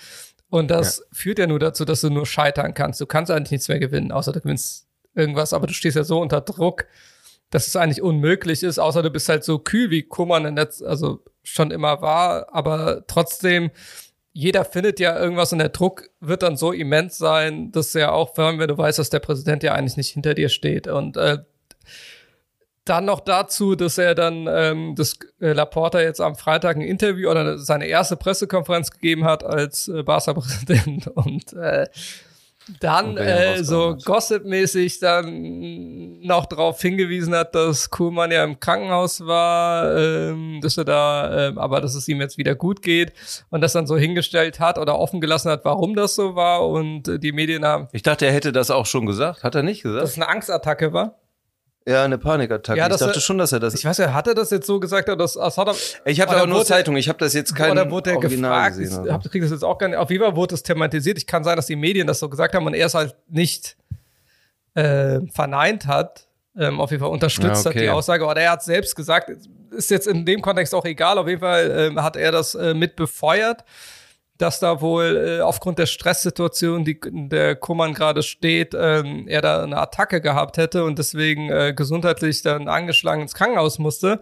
Und 0.50 0.70
das 0.70 1.04
führt 1.10 1.40
ja 1.40 1.48
nur 1.48 1.58
dazu, 1.58 1.84
dass 1.84 2.00
du 2.00 2.10
nur 2.10 2.26
scheitern 2.26 2.74
kannst. 2.74 3.00
Du 3.00 3.06
kannst 3.06 3.32
eigentlich 3.32 3.50
nichts 3.50 3.66
mehr 3.66 3.80
gewinnen, 3.80 4.12
außer 4.12 4.30
du 4.30 4.40
gewinnst 4.40 4.86
irgendwas, 5.16 5.52
aber 5.52 5.66
du 5.66 5.74
stehst 5.74 5.96
ja 5.96 6.04
so 6.04 6.20
unter 6.20 6.42
Druck, 6.42 6.86
dass 7.50 7.66
es 7.66 7.74
eigentlich 7.74 8.02
unmöglich 8.02 8.62
ist, 8.62 8.78
außer 8.78 9.02
du 9.02 9.10
bist 9.10 9.28
halt 9.28 9.42
so 9.42 9.58
kühl 9.58 9.90
wie 9.90 10.04
Kummern 10.04 10.44
im 10.44 10.54
Netz, 10.54 10.80
also 10.80 11.24
schon 11.42 11.70
immer 11.70 12.02
war, 12.02 12.48
aber 12.52 13.04
trotzdem, 13.06 13.70
jeder 14.32 14.64
findet 14.64 15.00
ja 15.00 15.18
irgendwas 15.18 15.52
und 15.52 15.58
der 15.58 15.70
Druck 15.70 16.08
wird 16.20 16.42
dann 16.42 16.56
so 16.56 16.72
immens 16.72 17.18
sein, 17.18 17.72
dass 17.72 17.92
ja 17.94 18.12
auch, 18.12 18.34
vor 18.34 18.44
allem, 18.44 18.58
wenn 18.58 18.68
du 18.68 18.78
weißt, 18.78 18.98
dass 18.98 19.10
der 19.10 19.18
Präsident 19.18 19.62
ja 19.62 19.74
eigentlich 19.74 19.96
nicht 19.96 20.10
hinter 20.10 20.34
dir 20.34 20.48
steht. 20.48 20.86
Und 20.86 21.16
äh, 21.16 21.38
dann 22.84 23.04
noch 23.04 23.20
dazu, 23.20 23.74
dass 23.74 23.98
er 23.98 24.14
dann 24.14 24.48
ähm, 24.48 24.94
das 24.96 25.18
äh, 25.40 25.52
Laporta 25.52 26.00
jetzt 26.00 26.20
am 26.20 26.36
Freitag 26.36 26.76
ein 26.76 26.82
Interview 26.82 27.30
oder 27.30 27.58
seine 27.58 27.86
erste 27.86 28.16
Pressekonferenz 28.16 28.90
gegeben 28.90 29.24
hat 29.24 29.44
als 29.44 29.88
äh, 29.88 30.02
Barca-Präsident. 30.02 31.06
Und 31.14 31.52
äh, 31.52 31.86
dann 32.80 33.16
äh, 33.16 33.62
so 33.64 33.96
gossipmäßig 34.04 35.00
dann 35.00 36.20
noch 36.20 36.46
darauf 36.46 36.80
hingewiesen 36.80 37.34
hat, 37.34 37.54
dass 37.54 37.90
Kuhlmann 37.90 38.30
ja 38.30 38.44
im 38.44 38.60
Krankenhaus 38.60 39.26
war, 39.26 39.96
ähm, 39.96 40.60
dass 40.62 40.76
er 40.76 40.84
da, 40.84 41.48
ähm, 41.48 41.58
aber 41.58 41.80
dass 41.80 41.94
es 41.94 42.06
ihm 42.08 42.20
jetzt 42.20 42.38
wieder 42.38 42.54
gut 42.54 42.82
geht 42.82 43.12
und 43.50 43.60
das 43.60 43.72
dann 43.72 43.86
so 43.86 43.96
hingestellt 43.96 44.60
hat 44.60 44.78
oder 44.78 44.98
offen 44.98 45.20
gelassen 45.20 45.50
hat, 45.50 45.64
warum 45.64 45.94
das 45.94 46.14
so 46.14 46.34
war 46.34 46.68
und 46.68 47.08
äh, 47.08 47.18
die 47.18 47.32
Medien 47.32 47.64
haben, 47.64 47.88
Ich 47.92 48.02
dachte, 48.02 48.26
er 48.26 48.32
hätte 48.32 48.52
das 48.52 48.70
auch 48.70 48.86
schon 48.86 49.06
gesagt. 49.06 49.42
Hat 49.42 49.54
er 49.54 49.62
nicht 49.62 49.84
dass 49.84 49.92
gesagt? 49.92 50.08
es 50.08 50.16
eine 50.16 50.28
Angstattacke 50.28 50.92
war. 50.92 51.19
Ja, 51.90 52.04
eine 52.04 52.18
Panikattacke. 52.18 52.78
Ja, 52.78 52.86
ich 52.86 52.90
dass 52.92 53.00
dachte 53.00 53.18
er- 53.18 53.20
schon, 53.20 53.38
dass 53.38 53.52
er 53.52 53.60
das. 53.60 53.74
Ich 53.74 53.84
weiß 53.84 53.98
ja, 53.98 54.12
hat 54.14 54.26
er 54.26 54.34
das 54.34 54.50
jetzt 54.50 54.66
so 54.66 54.78
gesagt 54.78 55.08
oder 55.08 55.16
das, 55.16 55.34
das 55.34 55.58
hat 55.58 55.68
er, 55.68 55.74
Ich 56.04 56.20
habe 56.20 56.30
Oder 56.30 56.40
aber 56.42 56.48
nur 56.48 56.64
Zeitung. 56.64 56.96
Ich 56.96 57.08
habe 57.08 57.18
das 57.18 57.32
jetzt 57.34 57.54
kein 57.54 57.72
oder 57.72 57.90
wurde 57.90 58.10
er 58.12 58.18
gefragt, 58.20 58.78
gesehen. 58.78 59.04
ich 59.06 59.12
hab, 59.12 59.22
krieg 59.30 59.42
das 59.42 59.50
jetzt 59.50 59.64
auch 59.64 59.76
gar 59.78 59.88
nicht, 59.88 59.96
auf 59.98 60.10
jeden 60.10 60.22
Fall 60.24 60.36
wurde 60.36 60.54
es 60.54 60.62
thematisiert. 60.62 61.18
Ich 61.18 61.26
kann 61.26 61.42
sein, 61.44 61.56
dass 61.56 61.66
die 61.66 61.76
Medien 61.76 62.06
das 62.06 62.18
so 62.20 62.28
gesagt 62.28 62.54
haben 62.54 62.66
und 62.66 62.74
er 62.74 62.86
es 62.86 62.94
halt 62.94 63.14
nicht 63.28 63.76
äh, 64.74 65.20
verneint 65.32 65.86
hat, 65.86 66.26
ähm, 66.56 66.80
auf 66.80 66.90
jeden 66.90 67.02
Fall 67.02 67.10
unterstützt 67.10 67.64
Ja, 67.64 67.70
hat 67.70 67.74
die 67.74 67.78
okay. 67.80 67.90
Aussage. 67.90 68.24
Oder 68.24 68.40
er 68.42 68.52
hat 68.52 68.62
selbst 68.62 68.94
gesagt, 68.94 69.30
ist 69.70 69.90
jetzt 69.90 70.06
in 70.06 70.24
dem 70.24 70.42
Kontext 70.42 70.74
auch 70.74 70.84
egal, 70.84 71.18
auf 71.18 71.28
jeden 71.28 71.40
Fall 71.40 71.70
ähm, 71.90 72.02
hat 72.02 72.16
er 72.16 72.32
das 72.32 72.54
äh, 72.54 72.74
mit 72.74 72.96
befeuert, 72.96 73.64
dass 74.40 74.60
da 74.60 74.80
wohl 74.80 75.38
äh, 75.38 75.40
aufgrund 75.42 75.78
der 75.78 75.86
Stresssituation, 75.86 76.84
die 76.84 76.98
der 77.02 77.56
Kummern 77.56 77.94
gerade 77.94 78.22
steht, 78.22 78.74
ähm, 78.74 79.26
er 79.28 79.42
da 79.42 79.62
eine 79.62 79.76
Attacke 79.76 80.20
gehabt 80.20 80.56
hätte 80.56 80.84
und 80.84 80.98
deswegen 80.98 81.50
äh, 81.50 81.74
gesundheitlich 81.74 82.42
dann 82.42 82.68
angeschlagen 82.68 83.22
ins 83.22 83.34
Krankenhaus 83.34 83.78
musste, 83.78 84.20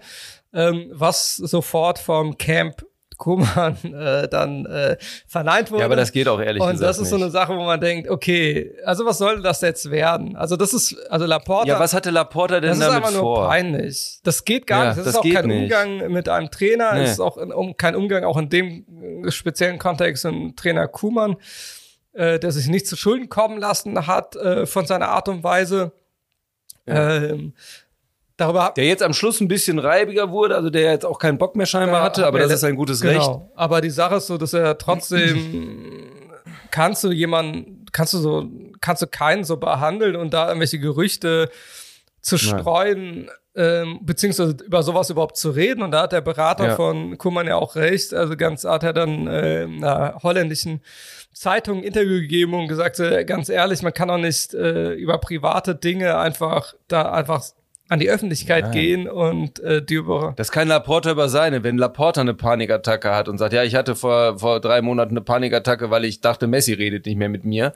ähm, 0.53 0.91
was 0.93 1.37
sofort 1.37 1.99
vom 1.99 2.37
Camp 2.39 2.85
Kummern 3.19 3.77
äh, 3.85 4.27
dann 4.29 4.65
äh, 4.65 4.97
verneint 5.27 5.71
wurde. 5.71 5.81
ja, 5.81 5.87
aber 5.87 5.97
das 5.97 6.13
geht 6.13 6.27
auch 6.29 6.41
ehrlich 6.41 6.63
und 6.63 6.71
gesagt 6.71 6.89
das 6.89 6.99
ist 6.99 7.11
so 7.11 7.17
eine 7.17 7.31
Sache, 7.31 7.53
wo 7.55 7.65
man 7.65 7.79
denkt, 7.81 8.09
okay, 8.09 8.73
also 8.85 9.05
was 9.05 9.19
soll 9.19 9.43
das 9.43 9.61
jetzt 9.61 9.91
werden? 9.91 10.37
Also 10.37 10.57
das 10.57 10.73
ist, 10.73 10.97
also 11.11 11.27
Laporta, 11.27 11.69
Ja, 11.69 11.79
was 11.81 11.93
hatte 11.93 12.11
Laporta 12.11 12.61
denn 12.61 12.71
das 12.71 12.79
ist 12.79 12.85
damit 12.85 12.97
einfach 12.99 13.13
nur 13.13 13.21
vor? 13.21 13.49
peinlich. 13.49 14.21
Das 14.23 14.45
geht 14.45 14.67
gar 14.67 14.85
Ja, 14.85 14.89
nicht. 14.91 14.99
Das, 14.99 15.05
das 15.05 15.15
ist 15.15 15.21
auch 15.21 15.35
kein 15.35 15.47
nicht. 15.47 15.63
Umgang 15.65 16.11
mit 16.13 16.29
einem 16.29 16.51
Trainer. 16.51 16.95
Nee. 16.95 17.03
Es 17.03 17.11
ist 17.13 17.21
auch 17.21 17.37
ein, 17.37 17.53
um, 17.53 17.77
kein 17.77 17.95
Umgang 17.97 18.25
auch 18.25 18.37
in 18.39 18.49
dem 18.49 19.25
äh, 19.27 19.31
speziellen 19.31 19.79
Kontext 19.79 20.25
im 20.25 20.55
Trainer 20.57 20.89
Kuhmann, 20.89 21.37
äh, 22.13 22.39
der 22.39 22.53
sich 22.53 22.69
nicht 22.69 22.87
zu 22.87 22.97
Schulden 22.97 23.29
kommen 23.29 23.59
lassen 23.59 24.07
hat 24.07 24.37
äh, 24.37 24.65
von 24.65 24.87
seiner 24.87 25.09
Art 25.09 25.29
und 25.29 25.43
Weise. 25.45 25.93
Ähm, 26.87 27.53
darüber 28.39 28.73
Der 28.77 28.87
jetzt 28.87 29.03
am 29.03 29.13
Schluss 29.13 29.41
ein 29.41 29.49
bisschen 29.49 29.79
reibiger 29.79 30.31
wurde, 30.31 30.57
also 30.57 30.71
der 30.71 30.93
jetzt 30.93 31.05
auch 31.05 31.19
keinen 31.19 31.37
Bock 31.37 31.57
mehr 31.57 31.67
scheinbar 31.67 32.03
hatte, 32.03 32.27
aber 32.27 32.39
das 32.39 32.51
ist 32.53 32.65
ein 32.65 32.77
gutes 32.77 33.03
genau. 33.03 33.19
Recht. 33.19 33.41
Aber 33.57 33.83
die 33.83 33.91
Sache 33.91 34.17
ist 34.17 34.29
so, 34.29 34.39
dass 34.39 34.55
er 34.55 34.79
trotzdem 34.79 36.05
kannst 36.71 37.05
du 37.05 37.11
jemanden, 37.11 37.85
kannst 37.93 38.15
du 38.15 38.19
so, 38.19 38.49
kannst 38.81 39.03
du 39.03 39.07
keinen 39.07 39.45
so 39.45 39.59
behandeln 39.59 40.17
und 40.17 40.33
da 40.33 40.47
irgendwelche 40.49 40.79
Gerüchte 40.79 41.51
zu 42.21 42.39
streuen, 42.39 43.31
ähm, 43.55 44.01
beziehungsweise 44.03 44.57
über 44.65 44.83
sowas 44.83 45.11
überhaupt 45.11 45.37
zu 45.37 45.51
reden. 45.51 45.83
Und 45.83 45.91
da 45.91 46.03
hat 46.03 46.13
der 46.13 46.21
Berater 46.21 46.69
Ja. 46.69 46.77
von 46.77 47.19
Kummern 47.19 47.47
ja 47.47 47.57
auch 47.57 47.75
recht. 47.75 48.15
Also 48.15 48.37
ganz 48.37 48.65
hat 48.65 48.83
er 48.85 48.93
dann 48.93 49.27
äh, 49.27 49.67
einer 49.69 50.19
holländischen 50.23 50.81
Zeitung 51.33 51.79
ein 51.79 51.85
Interview 51.85 52.21
gegeben 52.21 52.55
und 52.55 52.69
gesagt, 52.69 53.01
äh, 53.01 53.25
ganz 53.25 53.49
ehrlich, 53.49 53.83
man 53.83 53.95
kann 53.95 54.11
auch 54.11 54.19
nicht 54.19 54.55
äh, 54.55 54.93
über 54.93 55.19
private 55.19 55.75
Dinge 55.75 56.19
einfach 56.19 56.75
da 56.89 57.11
einfach 57.13 57.43
an 57.91 57.99
die 58.01 58.11
Öffentlichkeit 58.11 58.65
Nein. 58.65 58.73
gehen 58.73 59.09
und 59.09 59.61
äh, 59.61 59.83
die 59.83 59.95
über 59.95 60.35
Das 60.37 60.53
kann 60.53 60.69
Laporta 60.69 61.11
über 61.11 61.29
seine. 61.29 61.65
Wenn 61.65 61.79
Laporta 61.79 62.21
eine 62.21 62.35
Panikattacke 62.35 63.15
hat 63.15 63.29
und 63.29 63.39
sagt, 63.39 63.53
ja, 63.55 63.65
ich 63.65 63.75
hatte 63.75 63.97
vor, 63.97 64.39
vor 64.39 64.61
drei 64.61 64.83
Monaten 64.83 65.13
eine 65.13 65.23
Panikattacke, 65.23 65.91
weil 65.91 66.05
ich 66.05 66.21
dachte, 66.21 66.47
Messi 66.47 66.75
redet 66.75 67.07
nicht 67.07 67.17
mehr 67.17 67.31
mit 67.31 67.45
mir, 67.45 67.73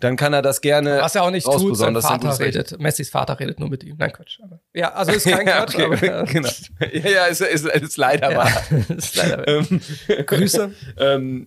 dann 0.00 0.16
kann 0.16 0.32
er 0.32 0.42
das 0.42 0.60
gerne 0.62 0.98
Was 1.00 1.14
er 1.14 1.22
auch 1.22 1.30
nicht 1.30 1.44
tut, 1.46 1.76
sein 1.76 1.94
Vater 2.00 2.38
redet. 2.40 2.80
Messis 2.80 3.08
Vater 3.10 3.38
redet 3.38 3.60
nur 3.60 3.68
mit 3.70 3.84
ihm. 3.84 3.94
Nein, 3.98 4.12
Quatsch. 4.12 4.40
Aber, 4.42 4.58
ja, 4.74 4.92
also 4.92 5.12
ist 5.12 5.24
kein 5.28 5.46
Ja, 5.46 5.64
Quatsch, 5.64 5.76
okay, 5.76 6.10
aber 6.10 6.24
genau. 6.32 6.48
Ja, 6.92 7.10
ja, 7.10 7.24
ist, 7.26 7.40
ist, 7.40 7.64
ist 7.66 7.96
leider 7.96 8.32
ja, 8.32 8.38
wahr. 8.38 8.62
ist 8.96 9.14
leider 9.16 9.46
Ähm, 9.46 9.80
Grüße. 10.26 10.72
ähm, 10.98 11.46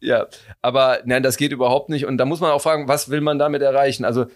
ja, 0.00 0.26
aber 0.62 0.98
nein, 1.04 1.22
das 1.24 1.36
geht 1.36 1.50
überhaupt 1.52 1.88
nicht. 1.88 2.06
Und 2.06 2.18
da 2.18 2.26
muss 2.26 2.40
man 2.40 2.52
auch 2.52 2.62
fragen, 2.62 2.86
was 2.86 3.10
will 3.10 3.22
man 3.22 3.38
damit 3.38 3.62
erreichen? 3.62 4.04
Also 4.04 4.26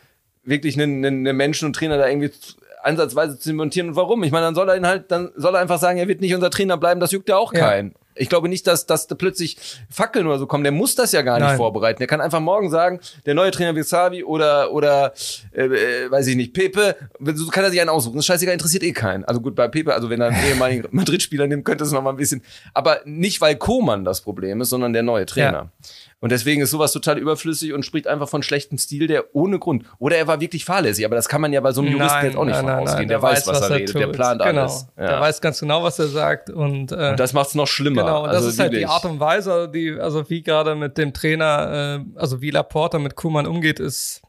wirklich 0.42 0.74
einen, 0.80 1.04
einen, 1.04 1.26
einen 1.28 1.36
Menschen 1.36 1.66
und 1.66 1.76
Trainer 1.76 1.98
da 1.98 2.08
irgendwie 2.08 2.30
zu- 2.32 2.54
ansatzweise 2.82 3.38
zu 3.38 3.52
montieren 3.52 3.90
und 3.90 3.96
warum? 3.96 4.22
Ich 4.24 4.32
meine, 4.32 4.46
dann 4.46 4.54
soll 4.54 4.68
er 4.68 4.76
ihn 4.76 4.86
halt, 4.86 5.10
dann 5.10 5.30
soll 5.36 5.54
er 5.54 5.60
einfach 5.60 5.78
sagen, 5.78 5.98
er 5.98 6.08
wird 6.08 6.20
nicht 6.20 6.34
unser 6.34 6.50
Trainer 6.50 6.76
bleiben, 6.76 7.00
das 7.00 7.12
juckt 7.12 7.28
ja 7.28 7.36
auch 7.36 7.52
Ja. 7.52 7.60
keinen. 7.68 7.94
Ich 8.16 8.28
glaube 8.28 8.48
nicht, 8.50 8.66
dass, 8.66 8.84
dass 8.84 9.06
da 9.06 9.14
plötzlich 9.14 9.56
Fackeln 9.88 10.26
oder 10.26 10.38
so 10.38 10.46
kommen. 10.46 10.62
Der 10.64 10.72
muss 10.72 10.94
das 10.94 11.12
ja 11.12 11.22
gar 11.22 11.38
nicht 11.38 11.46
Nein. 11.46 11.56
vorbereiten. 11.56 12.00
Der 12.00 12.06
kann 12.06 12.20
einfach 12.20 12.40
morgen 12.40 12.68
sagen, 12.68 13.00
der 13.24 13.34
neue 13.34 13.50
Trainer 13.50 13.74
wird 13.74 13.86
Xavi 13.86 14.24
oder, 14.24 14.72
oder 14.72 15.14
äh, 15.52 15.62
äh, 15.64 16.10
weiß 16.10 16.26
ich 16.26 16.36
nicht, 16.36 16.52
Pepe. 16.52 16.96
So 17.34 17.46
kann 17.46 17.64
er 17.64 17.70
sich 17.70 17.80
einen 17.80 17.88
aussuchen. 17.88 18.16
Das 18.16 18.26
scheißegal, 18.26 18.52
interessiert 18.52 18.82
eh 18.82 18.92
keinen. 18.92 19.24
Also 19.24 19.40
gut, 19.40 19.54
bei 19.54 19.68
Pepe, 19.68 19.94
also 19.94 20.10
wenn 20.10 20.20
er 20.20 20.26
einen 20.26 20.44
ehemaligen 20.44 20.86
Madrid-Spieler 20.90 21.46
nimmt, 21.46 21.64
könnte 21.64 21.84
es 21.84 21.92
noch 21.92 22.02
mal 22.02 22.10
ein 22.10 22.16
bisschen. 22.16 22.42
Aber 22.74 23.00
nicht, 23.06 23.40
weil 23.40 23.56
Koman 23.56 24.04
das 24.04 24.20
Problem 24.20 24.60
ist, 24.60 24.68
sondern 24.70 24.92
der 24.92 25.04
neue 25.04 25.24
Trainer. 25.24 25.70
Ja. 25.82 25.88
Und 26.22 26.33
deswegen 26.33 26.61
ist 26.61 26.70
sowas 26.70 26.92
total 26.92 27.16
überflüssig 27.18 27.72
und 27.72 27.85
spricht 27.85 28.06
einfach 28.06 28.28
von 28.28 28.42
schlechtem 28.42 28.76
Stil, 28.76 29.06
der 29.06 29.35
ohne 29.35 29.59
Grund. 29.59 29.85
Oder 29.98 30.18
er 30.18 30.26
war 30.26 30.38
wirklich 30.40 30.66
fahrlässig, 30.66 31.06
aber 31.06 31.16
das 31.16 31.28
kann 31.30 31.40
man 31.40 31.50
ja 31.52 31.61
bei 31.62 31.72
so 31.72 31.80
einem 31.80 31.92
Juristen 31.92 32.24
jetzt 32.26 32.37
auch 32.37 32.44
nicht 32.44 32.56
von 32.59 32.68
ausgehen. 32.68 33.09
Der, 33.09 33.22
weiß, 33.22 33.46
was, 33.46 33.61
er 33.62 33.70
redet, 33.70 33.94
der 33.94 34.06
tut. 34.06 34.12
plant 34.12 34.42
genau. 34.42 34.61
alles. 34.61 34.87
Ja. 34.98 35.06
Der 35.06 35.20
weiß 35.20 35.40
ganz 35.40 35.61
genau, 35.61 35.83
was 35.83 35.98
er 35.98 36.09
sagt 36.09 36.50
und, 36.50 36.92
äh, 36.92 37.11
und 37.11 37.18
das 37.20 37.33
macht's 37.33 37.54
noch 37.54 37.66
schlimmer. 37.66 38.02
Genau, 38.02 38.22
und 38.24 38.28
das 38.28 38.37
also 38.37 38.48
ist 38.50 38.59
halt 38.59 38.74
die. 38.74 38.85
Art 38.85 39.04
und 39.06 39.18
Weise, 39.18 39.70
die, 39.72 39.98
also 39.98 40.28
wie 40.28 40.42
gerade 40.42 40.74
mit 40.74 40.98
dem 40.98 41.14
Trainer, 41.14 42.02
äh, 42.16 42.18
also 42.20 42.42
wie 42.42 42.50
Laporta 42.50 42.98
mit 42.98 43.16
Kuman 43.16 43.46
umgeht, 43.46 43.80
ist 43.80 44.20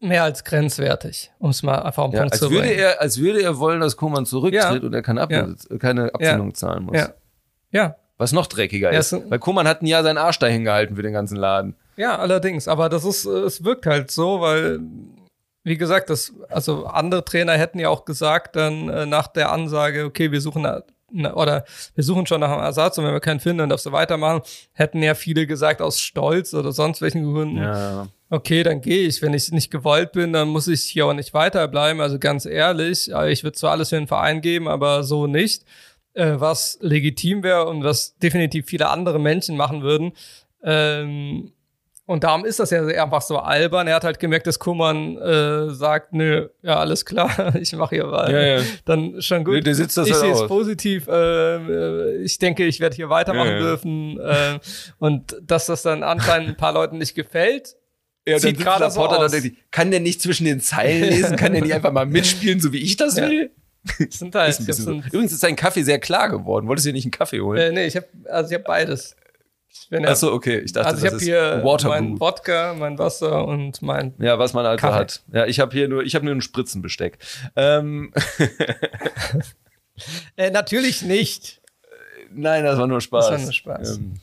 mehr 0.00 0.24
als 0.24 0.44
grenzwertig, 0.44 1.30
um 1.38 1.50
es 1.50 1.62
mal 1.62 1.76
einfach 1.82 2.02
auf 2.02 2.10
den 2.10 2.16
Ja, 2.16 2.20
Punkt 2.22 2.32
als 2.34 2.40
zu 2.40 2.50
würde 2.50 2.66
bringen. 2.66 2.78
er, 2.78 3.00
als 3.00 3.18
würde 3.18 3.42
er 3.42 3.58
wollen, 3.58 3.80
dass 3.80 3.96
Koman 3.96 4.26
zurücktritt 4.26 4.82
Ja. 4.82 4.86
und 4.86 4.92
er 4.92 5.02
keine, 5.02 5.22
Ab 5.22 5.30
keine 5.78 6.12
Abfindung 6.14 6.52
zahlen 6.54 6.84
muss. 6.84 6.98
ja. 7.70 7.96
Was 8.22 8.32
noch 8.32 8.46
dreckiger 8.46 8.92
Ja, 8.92 9.00
ist. 9.00 9.12
Weil 9.28 9.38
Koman 9.40 9.66
hat 9.66 9.82
ein 9.82 9.86
Jahr 9.86 10.02
seinen 10.04 10.18
Arsch 10.18 10.38
dahin 10.38 10.64
gehalten 10.64 10.94
für 10.96 11.02
den 11.02 11.12
ganzen 11.12 11.36
Laden. 11.36 11.74
ja, 11.96 12.16
allerdings, 12.18 12.68
aber 12.68 12.88
das 12.88 13.04
ist, 13.04 13.26
äh, 13.26 13.30
es 13.30 13.64
wirkt 13.64 13.84
halt 13.86 14.10
so, 14.10 14.40
weil, 14.40 14.78
wie 15.64 15.76
gesagt, 15.76 16.08
das, 16.10 16.32
also 16.48 16.86
andere 16.86 17.24
Trainer 17.24 17.52
hätten 17.54 17.78
ja 17.78 17.88
auch 17.88 18.04
gesagt, 18.04 18.56
dann 18.56 18.88
äh, 18.88 19.06
nach 19.06 19.26
der 19.26 19.50
Ansage, 19.50 20.04
okay, 20.04 20.30
wir 20.32 20.40
suchen 20.40 20.62
na- 20.62 20.82
na- 21.10 21.34
oder 21.34 21.64
wir 21.94 22.04
suchen 22.04 22.26
schon 22.26 22.40
nach 22.40 22.50
einem 22.50 22.62
Ersatz 22.62 22.96
und 22.96 23.04
wenn 23.04 23.12
wir 23.12 23.20
keinen 23.20 23.40
finden, 23.40 23.58
dann 23.58 23.68
darfst 23.68 23.84
du 23.86 23.92
weitermachen, 23.92 24.40
hätten 24.72 25.02
ja 25.02 25.14
viele 25.14 25.46
gesagt 25.46 25.82
aus 25.82 26.00
Stolz 26.00 26.54
oder 26.54 26.72
sonst 26.72 27.02
welchen 27.02 27.24
Gründen, 27.32 27.58
Ja. 27.58 28.06
okay, 28.30 28.62
dann 28.62 28.80
gehe 28.80 29.06
ich. 29.06 29.20
Wenn 29.20 29.34
ich 29.34 29.52
nicht 29.52 29.70
gewollt 29.70 30.12
bin, 30.12 30.32
dann 30.32 30.48
muss 30.48 30.68
ich 30.68 30.82
hier 30.84 31.06
auch 31.06 31.12
nicht 31.12 31.34
weiterbleiben. 31.34 32.00
Also 32.00 32.18
ganz 32.18 32.46
ehrlich, 32.46 33.12
äh, 33.12 33.30
ich 33.30 33.44
würde 33.44 33.56
zwar 33.58 33.72
alles 33.72 33.90
für 33.90 33.96
den 33.96 34.06
Verein 34.08 34.40
geben, 34.40 34.68
aber 34.68 35.02
so 35.04 35.26
nicht. 35.26 35.64
Äh, 36.14 36.34
was 36.38 36.78
legitim 36.82 37.42
wäre 37.42 37.66
und 37.66 37.84
was 37.84 38.16
definitiv 38.18 38.66
viele 38.66 38.88
andere 38.90 39.18
Menschen 39.18 39.56
machen 39.56 39.82
würden. 39.82 40.12
Ähm, 40.62 41.52
und 42.04 42.24
darum 42.24 42.44
ist 42.44 42.58
das 42.58 42.70
ja 42.70 42.84
einfach 42.84 43.22
so 43.22 43.38
albern. 43.38 43.86
Er 43.86 43.94
hat 43.94 44.04
halt 44.04 44.18
gemerkt, 44.18 44.46
dass 44.46 44.58
Kummern 44.58 45.16
äh, 45.16 45.70
sagt, 45.70 46.12
nö, 46.12 46.48
ja, 46.62 46.78
alles 46.78 47.06
klar, 47.06 47.54
ich 47.60 47.72
mache 47.72 47.94
hier 47.94 48.10
weiter. 48.10 48.32
Ja, 48.46 48.58
ja. 48.58 48.64
Dann 48.84 49.22
schon 49.22 49.44
gut. 49.44 49.54
Der- 49.54 49.60
der 49.62 49.74
sitzt 49.76 49.96
das 49.96 50.08
ich 50.08 50.12
halt 50.14 50.22
sehe 50.22 50.32
es 50.32 50.46
positiv. 50.48 51.06
Äh, 51.08 51.12
äh, 51.56 52.22
ich 52.22 52.38
denke, 52.38 52.66
ich 52.66 52.80
werde 52.80 52.96
hier 52.96 53.08
weitermachen 53.08 53.52
Ja, 53.52 53.58
dürfen. 53.58 54.18
Äh, 54.20 54.58
und 54.98 55.36
dass 55.42 55.66
das 55.66 55.82
dann 55.82 56.02
anscheinend 56.02 56.48
ein 56.50 56.56
paar 56.56 56.72
Leuten 56.74 56.98
nicht 56.98 57.14
gefällt, 57.14 57.76
Ja, 58.24 58.38
Sieht 58.38 58.56
dann 58.58 58.64
gerade 58.64 58.88
so 58.92 59.00
aus. 59.00 59.32
denkt, 59.32 59.56
kann 59.72 59.90
der 59.90 59.98
nicht 59.98 60.22
zwischen 60.22 60.44
den 60.44 60.60
Zeilen 60.60 61.02
lesen? 61.08 61.36
Kann 61.36 61.52
der 61.54 61.62
nicht 61.62 61.74
einfach 61.74 61.90
mal 61.90 62.06
mitspielen, 62.06 62.60
so 62.60 62.72
wie 62.72 62.78
ich 62.78 62.96
das 62.96 63.16
will? 63.16 63.50
Sind 64.10 64.34
halt, 64.34 64.50
Ist 64.50 64.60
ein 64.60 64.62
hab 64.62 64.66
bisschen 64.66 64.84
so 65.02 65.08
Übrigens 65.08 65.32
ist 65.32 65.42
dein 65.42 65.56
Kaffee 65.56 65.82
sehr 65.82 65.98
klar 65.98 66.28
geworden. 66.28 66.68
Wolltest 66.68 66.86
du 66.86 66.90
dir 66.90 66.94
nicht 66.94 67.04
einen 67.04 67.10
Kaffee 67.12 67.40
holen? 67.40 67.58
äh, 67.58 67.72
nee, 67.72 67.86
ich 67.86 67.96
habe 67.96 68.06
also 68.30 68.50
ich 68.50 68.54
habe 68.54 68.64
beides. 68.64 69.16
Ja, 69.90 70.00
Ach 70.06 70.16
so, 70.16 70.32
okay. 70.32 70.58
Ich 70.60 70.72
dachte, 70.72 70.88
also 70.88 71.04
ich 71.06 71.12
habe 71.12 71.22
hier 71.22 71.62
Waterbrewed. 71.64 72.02
mein 72.10 72.20
Wodka, 72.20 72.74
mein 72.78 72.98
Wasser 72.98 73.46
und 73.46 73.80
mein 73.82 74.14
Ja, 74.18 74.38
was 74.38 74.52
man 74.52 74.66
also 74.66 74.80
Kaffee. 74.80 74.98
hat. 74.98 75.22
Ja, 75.32 75.46
ich 75.46 75.60
habe 75.60 75.72
hier 75.72 75.88
nur, 75.88 76.02
ich 76.02 76.14
habe 76.14 76.24
nur 76.26 76.34
ein 76.34 76.42
Spritzenbesteck. 76.42 77.18
Ähm, 77.56 78.12
äh, 80.36 80.50
natürlich 80.50 81.02
nicht. 81.02 81.60
nein, 82.30 82.64
das 82.64 82.78
war 82.78 82.86
nur 82.86 83.00
Spaß. 83.00 83.26
Das 83.28 83.32
war 83.32 83.42
nur 83.42 83.52
Spaß. 83.52 83.96
Ähm, 83.96 84.14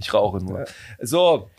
ich 0.00 0.12
rauche 0.14 0.38
nur. 0.38 0.64
So. 1.00 1.50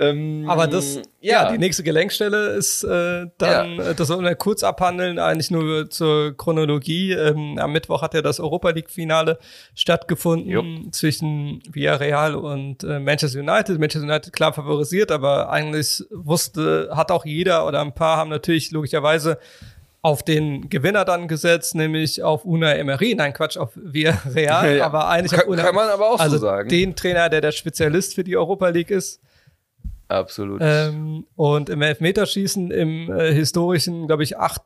Ähm, 0.00 0.44
Aber 0.48 0.66
das, 0.68 0.96
ja, 1.20 1.44
ja, 1.44 1.52
die 1.52 1.58
nächste 1.58 1.82
Gelenkstelle 1.82 2.50
ist 2.50 2.84
äh, 2.84 3.26
dann, 3.38 3.80
äh, 3.80 3.94
das 3.94 4.08
wollen 4.10 4.24
wir 4.24 4.34
kurz 4.36 4.62
abhandeln, 4.62 5.18
eigentlich 5.18 5.50
nur 5.50 5.90
zur 5.90 6.36
Chronologie. 6.36 7.12
Ähm, 7.12 7.58
am 7.58 7.72
Mittwoch 7.72 8.02
hat 8.02 8.14
ja 8.14 8.22
das 8.22 8.38
Europa 8.38 8.70
League-Finale 8.70 9.38
stattgefunden 9.74 10.48
Jupp. 10.48 10.94
zwischen 10.94 11.62
Villarreal 11.70 12.36
und 12.36 12.84
äh, 12.84 13.00
Manchester 13.00 13.40
United. 13.40 13.80
Manchester 13.80 14.06
United 14.06 14.32
klar 14.32 14.52
favorisiert, 14.52 15.10
aber 15.10 15.50
eigentlich 15.50 16.04
wusste, 16.10 16.90
hat 16.92 17.10
auch 17.10 17.24
jeder 17.24 17.66
oder 17.66 17.80
ein 17.80 17.94
paar 17.94 18.18
haben 18.18 18.30
natürlich 18.30 18.70
logischerweise 18.70 19.38
auf 20.00 20.22
den 20.22 20.70
Gewinner 20.70 21.04
dann 21.04 21.26
gesetzt, 21.26 21.74
nämlich 21.74 22.22
auf 22.22 22.44
Una 22.44 22.72
Emery. 22.74 23.14
Nein, 23.16 23.32
Quatsch, 23.32 23.56
auf 23.56 23.70
Villarreal, 23.74 24.76
Ja, 24.76 24.86
aber 24.86 25.08
eigentlich 25.08 25.32
kann, 25.32 25.40
auf 25.42 25.48
Una 25.48 25.62
kann 25.64 25.74
man 25.74 25.88
aber 25.88 26.10
auch 26.10 26.20
also 26.20 26.36
so 26.36 26.46
sagen. 26.46 26.68
den 26.68 26.94
Trainer, 26.94 27.28
der 27.28 27.40
der 27.40 27.50
Spezialist 27.52 28.14
für 28.14 28.22
die 28.22 28.36
Europa 28.36 28.68
League 28.68 28.90
ist. 28.92 29.20
Absolut. 30.08 30.60
Ähm, 30.62 31.26
und 31.36 31.68
im 31.68 31.82
Elfmeterschießen 31.82 32.70
im 32.70 33.10
äh, 33.12 33.32
historischen, 33.32 34.06
glaube 34.06 34.22
ich, 34.22 34.38
acht- 34.38 34.62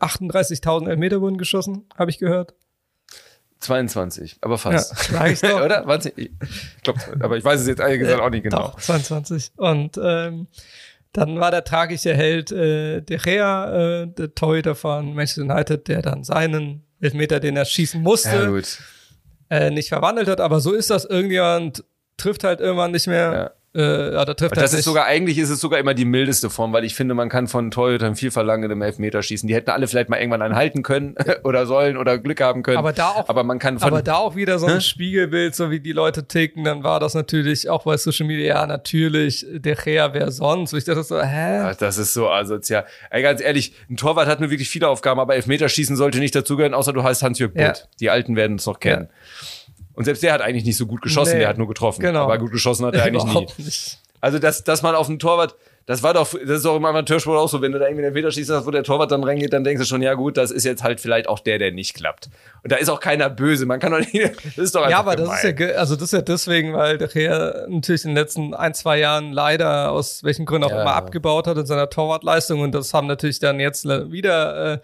38.000 0.00 0.88
Elfmeter 0.88 1.20
wurden 1.20 1.38
geschossen, 1.38 1.86
habe 1.96 2.10
ich 2.10 2.18
gehört. 2.18 2.54
22, 3.60 4.38
aber 4.40 4.54
Ja, 4.54 4.58
fast. 4.58 5.10
sag 5.10 5.30
ich's 5.32 5.40
doch. 5.40 5.60
Oder? 5.64 5.84
Ich 6.16 6.30
glaube, 6.82 7.00
aber 7.20 7.36
ich 7.36 7.44
weiß 7.44 7.60
es 7.60 7.66
jetzt 7.66 7.80
ehrlich 7.80 7.98
gesagt 8.00 8.20
auch 8.22 8.30
nicht 8.30 8.44
genau. 8.44 8.68
Doch, 8.68 8.78
22. 8.80 9.50
Und 9.56 9.98
ähm, 10.00 10.46
dann 11.12 11.40
war 11.40 11.50
der 11.50 11.64
tragische 11.64 12.14
Held 12.14 12.52
äh, 12.52 13.00
De 13.00 13.16
Gea, 13.18 14.02
äh, 14.02 14.06
der 14.06 14.34
Torhüter 14.34 14.74
von 14.76 15.14
Manchester 15.14 15.42
United, 15.42 15.88
der 15.88 16.02
dann 16.02 16.22
seinen 16.22 16.84
Elfmeter, 17.00 17.40
den 17.40 17.56
er 17.56 17.64
schießen 17.64 18.00
musste, 18.00 18.28
Ja, 19.50 19.56
äh, 19.56 19.70
nicht 19.70 19.88
verwandelt 19.88 20.28
hat. 20.28 20.40
Aber 20.40 20.60
so 20.60 20.72
ist 20.74 20.90
das. 20.90 21.04
Irgendjemand 21.04 21.82
trifft 22.16 22.44
halt 22.44 22.60
irgendwann 22.60 22.92
nicht 22.92 23.06
mehr. 23.08 23.54
Äh, 23.74 24.14
ja, 24.14 24.24
da 24.24 24.32
trifft 24.32 24.56
Das 24.56 24.72
ist 24.72 24.84
sogar, 24.84 25.04
eigentlich 25.04 25.36
ist 25.36 25.50
es 25.50 25.60
sogar 25.60 25.78
immer 25.78 25.92
die 25.92 26.06
mildeste 26.06 26.48
Form, 26.48 26.72
weil 26.72 26.84
ich 26.84 26.94
finde, 26.94 27.14
man 27.14 27.28
kann 27.28 27.48
von 27.48 27.70
Torhütern 27.70 28.16
viel 28.16 28.30
verlangen 28.30 28.70
im 28.70 28.80
Elfmeterschießen. 28.80 29.46
Die 29.46 29.54
hätten 29.54 29.68
alle 29.70 29.86
vielleicht 29.86 30.08
mal 30.08 30.16
irgendwann 30.18 30.40
einen 30.40 30.56
halten 30.56 30.82
können 30.82 31.14
oder 31.44 31.66
sollen 31.66 31.98
oder 31.98 32.16
Glück 32.18 32.40
haben 32.40 32.62
können. 32.62 32.78
Aber 32.78 32.92
da 32.94 33.08
auch- 33.10 33.28
aber 33.28 33.44
man 33.44 33.58
kann 33.58 33.78
von, 33.78 33.88
Aber 33.88 34.00
da 34.02 34.14
auch 34.16 34.34
wieder 34.36 34.58
so 34.58 34.66
ein 34.66 34.80
Spiegelbild, 34.80 35.54
so 35.54 35.70
wie 35.70 35.80
die 35.80 35.92
Leute 35.92 36.26
ticken, 36.26 36.64
dann 36.64 36.82
war 36.82 36.98
das 36.98 37.12
natürlich 37.14 37.68
auch 37.68 37.84
bei 37.84 37.96
Social 37.98 38.26
Media, 38.26 38.46
ja, 38.60 38.66
natürlich, 38.66 39.46
der 39.50 39.74
Gea, 39.76 40.14
wer 40.14 40.30
sonst? 40.30 40.72
Und 40.72 40.78
ich 40.78 40.84
dachte 40.86 41.02
so, 41.02 41.20
hä? 41.22 41.58
Ach, 41.64 41.76
das 41.76 41.98
ist 41.98 42.14
so 42.14 42.30
asozial. 42.30 42.86
Ey, 43.10 43.22
ganz 43.22 43.42
ehrlich, 43.42 43.74
ein 43.90 43.96
Torwart 43.98 44.28
hat 44.28 44.40
nur 44.40 44.48
wirklich 44.50 44.70
viele 44.70 44.88
Aufgaben, 44.88 45.20
aber 45.20 45.34
Elfmeterschießen 45.34 45.94
sollte 45.94 46.18
nicht 46.20 46.34
dazugehören, 46.34 46.72
außer 46.72 46.94
du 46.94 47.02
heißt 47.02 47.22
Hans-Jörg 47.22 47.52
Butt. 47.52 47.62
Ja. 47.62 47.74
Die 48.00 48.08
Alten 48.10 48.34
werden 48.34 48.56
es 48.56 48.64
noch 48.66 48.80
kennen. 48.80 49.08
Und 49.98 50.04
selbst 50.04 50.22
der 50.22 50.32
hat 50.32 50.40
eigentlich 50.42 50.64
nicht 50.64 50.76
so 50.76 50.86
gut 50.86 51.02
geschossen, 51.02 51.32
Nee. 51.32 51.40
der 51.40 51.48
hat 51.48 51.58
nur 51.58 51.66
getroffen. 51.66 52.00
Genau. 52.02 52.22
Aber 52.22 52.38
gut 52.38 52.52
geschossen 52.52 52.86
hat 52.86 52.94
er 52.94 53.02
eigentlich 53.02 53.24
nie. 53.24 53.48
Nicht. 53.58 53.98
Also, 54.20 54.38
dass, 54.38 54.62
dass 54.62 54.82
man 54.82 54.94
auf 54.94 55.08
einen 55.08 55.18
Torwart, 55.18 55.56
das 55.86 56.04
war 56.04 56.14
doch, 56.14 56.28
das 56.32 56.58
ist 56.60 56.66
auch 56.66 56.76
im 56.76 56.84
Amateursport 56.84 57.36
auch 57.36 57.48
so, 57.48 57.62
wenn 57.62 57.72
du 57.72 57.80
da 57.80 57.86
irgendwie 57.86 58.02
den 58.04 58.12
Meter 58.12 58.30
schießt, 58.30 58.50
wo 58.64 58.70
der 58.70 58.84
Torwart 58.84 59.10
dann 59.10 59.24
reingeht, 59.24 59.52
dann 59.52 59.64
denkst 59.64 59.80
du 59.80 59.86
schon, 59.88 60.00
ja 60.02 60.14
gut, 60.14 60.36
das 60.36 60.52
ist 60.52 60.64
jetzt 60.64 60.84
halt 60.84 61.00
vielleicht 61.00 61.28
auch 61.28 61.40
der, 61.40 61.58
der 61.58 61.72
nicht 61.72 61.94
klappt. 61.94 62.28
Und 62.62 62.70
da 62.70 62.76
ist 62.76 62.88
auch 62.90 63.00
keiner 63.00 63.28
böse. 63.28 63.66
Man 63.66 63.80
kann 63.80 63.90
doch 63.90 63.98
nicht, 63.98 64.14
das 64.56 64.58
ist 64.58 64.74
doch 64.76 64.82
einfach 64.82 64.90
Ja, 64.92 64.98
aber 65.00 65.16
das 65.16 65.26
gemein. 65.42 65.54
ist 65.54 65.60
ja, 65.60 65.66
also 65.80 65.94
das 65.96 66.04
ist 66.04 66.12
ja 66.12 66.20
deswegen, 66.20 66.74
weil 66.74 66.96
der 66.98 67.08
Gea 67.08 67.66
natürlich 67.68 68.04
in 68.04 68.10
den 68.10 68.16
letzten 68.18 68.54
ein, 68.54 68.74
zwei 68.74 68.98
Jahren 69.00 69.32
leider 69.32 69.90
aus 69.90 70.22
welchen 70.22 70.46
Gründen 70.46 70.66
auch 70.66 70.70
Ja. 70.70 70.82
immer 70.82 70.94
abgebaut 70.94 71.48
hat 71.48 71.56
in 71.56 71.66
seiner 71.66 71.90
Torwartleistung 71.90 72.60
und 72.60 72.72
das 72.72 72.94
haben 72.94 73.08
natürlich 73.08 73.40
dann 73.40 73.58
jetzt 73.58 73.84
wieder 73.84 74.74
äh, 74.74 74.78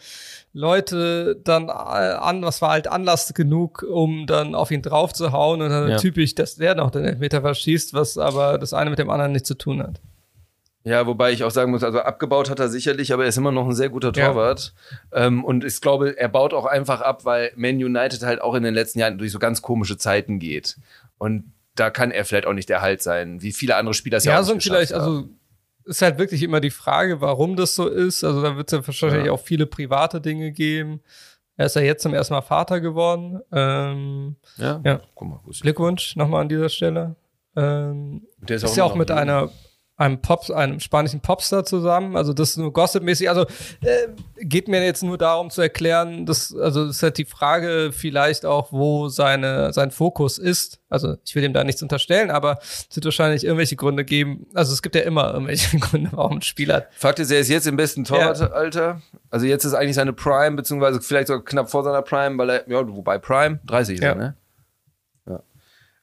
Leute 0.56 1.36
dann 1.42 1.68
äh, 1.68 1.72
an, 1.72 2.42
was 2.42 2.62
war 2.62 2.70
halt 2.70 2.86
Anlass 2.86 3.34
genug, 3.34 3.82
um 3.82 4.26
dann 4.26 4.54
auf 4.54 4.70
ihn 4.70 4.82
drauf 4.82 5.12
zu 5.12 5.32
hauen 5.32 5.60
und 5.60 5.68
dann 5.70 5.90
Ja. 5.90 5.96
typisch, 5.98 6.34
dass 6.36 6.54
der 6.56 6.76
noch 6.76 6.90
den 6.90 7.04
Elfmeter 7.04 7.40
verschießt, 7.42 7.92
was 7.92 8.16
aber 8.16 8.56
das 8.58 8.72
eine 8.72 8.88
mit 8.90 9.00
dem 9.00 9.10
anderen 9.10 9.32
nichts 9.32 9.48
zu 9.48 9.54
tun 9.58 9.82
hat. 9.82 10.00
Ja, 10.84 11.06
wobei 11.06 11.32
ich 11.32 11.42
auch 11.42 11.50
sagen 11.50 11.70
muss, 11.72 11.82
also 11.82 11.98
abgebaut 12.00 12.50
hat 12.50 12.60
er 12.60 12.68
sicherlich, 12.68 13.12
aber 13.12 13.24
er 13.24 13.30
ist 13.30 13.38
immer 13.38 13.50
noch 13.52 13.66
ein 13.66 13.74
sehr 13.74 13.88
guter 13.88 14.12
Ja. 14.14 14.28
Torwart. 14.28 14.74
Ähm, 15.12 15.42
und 15.44 15.64
ich 15.64 15.80
glaube, 15.80 16.16
er 16.18 16.28
baut 16.28 16.54
auch 16.54 16.66
einfach 16.66 17.00
ab, 17.00 17.24
weil 17.24 17.50
Man 17.56 17.76
United 17.76 18.22
halt 18.22 18.40
auch 18.40 18.54
in 18.54 18.62
den 18.62 18.74
letzten 18.74 19.00
Jahren 19.00 19.18
durch 19.18 19.32
so 19.32 19.38
ganz 19.40 19.60
komische 19.62 19.96
Zeiten 19.96 20.38
geht. 20.38 20.76
Und 21.18 21.52
da 21.74 21.90
kann 21.90 22.10
er 22.12 22.24
vielleicht 22.24 22.46
auch 22.46 22.52
nicht 22.52 22.68
der 22.68 22.80
Halt 22.82 23.02
sein, 23.02 23.42
wie 23.42 23.50
viele 23.52 23.76
andere 23.76 23.94
Spieler 23.94 24.18
es 24.18 24.24
ja, 24.24 24.34
Ja, 24.34 24.40
auch 24.40 24.44
so 24.44 24.60
vielleicht, 24.60 24.92
haben. 24.92 25.00
also 25.00 25.28
ist 25.86 26.02
halt 26.02 26.18
wirklich 26.18 26.42
immer 26.42 26.60
die 26.60 26.70
Frage, 26.70 27.20
warum 27.20 27.56
das 27.56 27.74
so 27.74 27.88
ist. 27.88 28.24
Also 28.24 28.42
da 28.42 28.56
wird 28.56 28.72
es 28.72 28.78
ja 28.78 28.86
wahrscheinlich 28.86 29.26
Ja. 29.26 29.32
auch 29.32 29.40
viele 29.40 29.66
private 29.66 30.20
Dinge 30.20 30.50
geben. 30.52 31.00
Er 31.56 31.66
ist 31.66 31.76
ja 31.76 31.82
jetzt 31.82 32.02
zum 32.02 32.14
ersten 32.14 32.34
Mal 32.34 32.42
Vater 32.42 32.80
geworden. 32.80 33.40
Ähm, 33.52 34.36
Ja, 34.56 34.80
Ja. 34.84 35.00
guck 35.14 35.28
mal, 35.28 35.40
ist 35.48 35.62
Glückwunsch 35.62 36.16
nochmal 36.16 36.42
an 36.42 36.48
dieser 36.48 36.68
Stelle. 36.68 37.16
Ähm, 37.56 38.26
der 38.38 38.56
ist 38.56 38.76
ja 38.76 38.84
auch 38.84 38.90
noch- 38.90 38.96
mit 38.96 39.10
einer 39.10 39.50
einem 39.96 40.20
Pop, 40.20 40.50
einem 40.50 40.80
spanischen 40.80 41.20
Popstar 41.20 41.64
zusammen. 41.64 42.16
Also 42.16 42.32
das 42.32 42.50
ist 42.50 42.56
nur 42.56 42.72
gossipmäßig. 42.72 43.28
Also 43.28 43.42
äh, 43.82 44.08
geht 44.40 44.66
mir 44.66 44.84
jetzt 44.84 45.04
nur 45.04 45.18
darum 45.18 45.50
zu 45.50 45.62
erklären, 45.62 46.26
dass 46.26 46.54
also 46.54 46.86
das 46.86 46.96
ist 46.96 47.02
halt 47.04 47.16
die 47.18 47.24
Frage 47.24 47.90
vielleicht 47.92 48.44
auch, 48.44 48.72
wo 48.72 49.08
seine 49.08 49.72
sein 49.72 49.92
Fokus 49.92 50.38
ist. 50.38 50.80
Also 50.88 51.16
ich 51.24 51.34
will 51.36 51.44
ihm 51.44 51.52
da 51.52 51.62
nichts 51.62 51.80
unterstellen, 51.80 52.30
aber 52.32 52.58
es 52.60 52.88
wird 52.96 53.04
wahrscheinlich 53.04 53.44
irgendwelche 53.44 53.76
Gründe 53.76 54.04
geben. 54.04 54.46
Also 54.54 54.72
es 54.72 54.82
gibt 54.82 54.96
ja 54.96 55.02
immer 55.02 55.32
irgendwelche 55.32 55.78
Gründe, 55.78 56.10
warum 56.12 56.38
ein 56.38 56.42
Spieler 56.42 56.86
Fakt 56.96 57.20
ist, 57.20 57.30
er 57.30 57.38
ist 57.38 57.48
jetzt 57.48 57.68
im 57.68 57.76
besten 57.76 58.02
Torwartalter. 58.04 59.00
Also 59.30 59.46
jetzt 59.46 59.64
ist 59.64 59.74
eigentlich 59.74 59.94
seine 59.94 60.12
Prime, 60.12 60.56
beziehungsweise 60.56 61.00
vielleicht 61.00 61.28
sogar 61.28 61.44
knapp 61.44 61.70
vor 61.70 61.84
seiner 61.84 62.02
Prime, 62.02 62.36
weil 62.36 62.50
er, 62.50 62.68
ja, 62.68 62.86
wobei 62.88 63.18
Prime, 63.18 63.60
30 63.66 63.94
ist 63.96 64.02
Ja. 64.02 64.08
er, 64.10 64.14
ne? 64.16 64.36
Ja. 65.28 65.42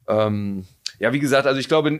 Ähm, 0.07 0.65
ja, 0.99 1.11
wie 1.11 1.19
gesagt, 1.19 1.45
also 1.47 1.59
ich 1.59 1.67
glaube, 1.67 1.99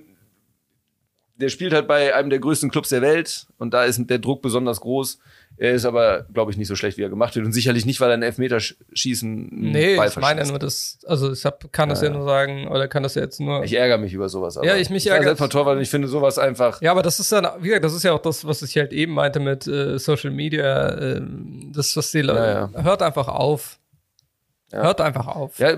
der 1.42 1.50
spielt 1.50 1.74
halt 1.74 1.88
bei 1.88 2.16
einem 2.16 2.30
der 2.30 2.40
größten 2.40 2.70
Clubs 2.72 2.90
der 2.90 3.02
Welt 3.02 3.48
und 3.58 3.74
da 3.74 3.84
ist 3.84 4.02
der 4.10 4.20
Druck 4.20 4.42
besonders 4.42 4.82
groß. 4.82 5.20
Er 5.58 5.74
ist 5.74 5.86
aber, 5.86 6.26
glaube 6.34 6.52
ich, 6.52 6.58
nicht 6.58 6.68
so 6.68 6.76
schlecht, 6.76 6.98
wie 6.98 7.04
er 7.04 7.10
gemacht 7.10 7.36
wird. 7.36 7.46
Und 7.46 7.52
sicherlich 7.52 7.86
nicht, 7.86 8.00
weil 8.02 8.10
er 8.10 8.16
ein 8.16 8.24
Elfmeterschießen 8.24 9.50
Nee, 9.52 10.04
ich 10.04 10.16
meine 10.18 10.44
nur 10.48 10.58
das, 10.58 10.98
also 11.06 11.32
ich 11.32 11.46
hab, 11.46 11.72
kann 11.72 11.90
das 11.90 12.02
ja. 12.02 12.08
ja. 12.08 12.16
nur 12.16 12.26
sagen, 12.26 12.68
oder 12.68 12.88
kann 12.88 13.04
das 13.04 13.16
ja 13.16 13.22
jetzt 13.22 13.40
nur. 13.40 13.64
Ich 13.64 13.74
ärgere 13.74 14.00
mich 14.00 14.14
über 14.14 14.28
sowas. 14.30 14.58
Aber 14.58 14.66
ja, 14.66 14.76
ich 14.78 14.90
mich 14.90 15.06
ich 15.06 15.12
ärgere. 15.12 15.36
selbst 15.36 15.52
Torwart 15.52 15.76
und 15.76 15.84
ich 15.84 15.90
finde 15.90 16.08
sowas 16.08 16.40
einfach. 16.40 16.82
Ja, 16.82 16.92
aber 16.92 17.04
das 17.04 17.20
ist 17.20 17.32
dann, 17.32 17.48
wie 17.60 17.68
gesagt, 17.68 17.86
das 17.86 17.94
ist 17.94 18.04
ja 18.04 18.14
auch 18.14 18.22
das, 18.22 18.46
was 18.46 18.62
ich 18.64 18.76
halt 18.78 18.94
eben 18.94 19.14
meinte 19.14 19.40
mit 19.40 19.68
äh, 19.68 20.00
Social 20.00 20.32
Media. 20.32 20.90
Äh, 20.90 21.22
das, 21.74 21.96
was 21.96 22.12
die 22.12 22.22
Leute, 22.22 22.40
ja, 22.40 22.70
ja. 22.74 22.84
hört 22.84 23.02
einfach 23.04 23.28
auf. 23.28 23.78
Hört 24.72 25.02
einfach 25.02 25.28
auf. 25.28 25.60
Ja, 25.60 25.78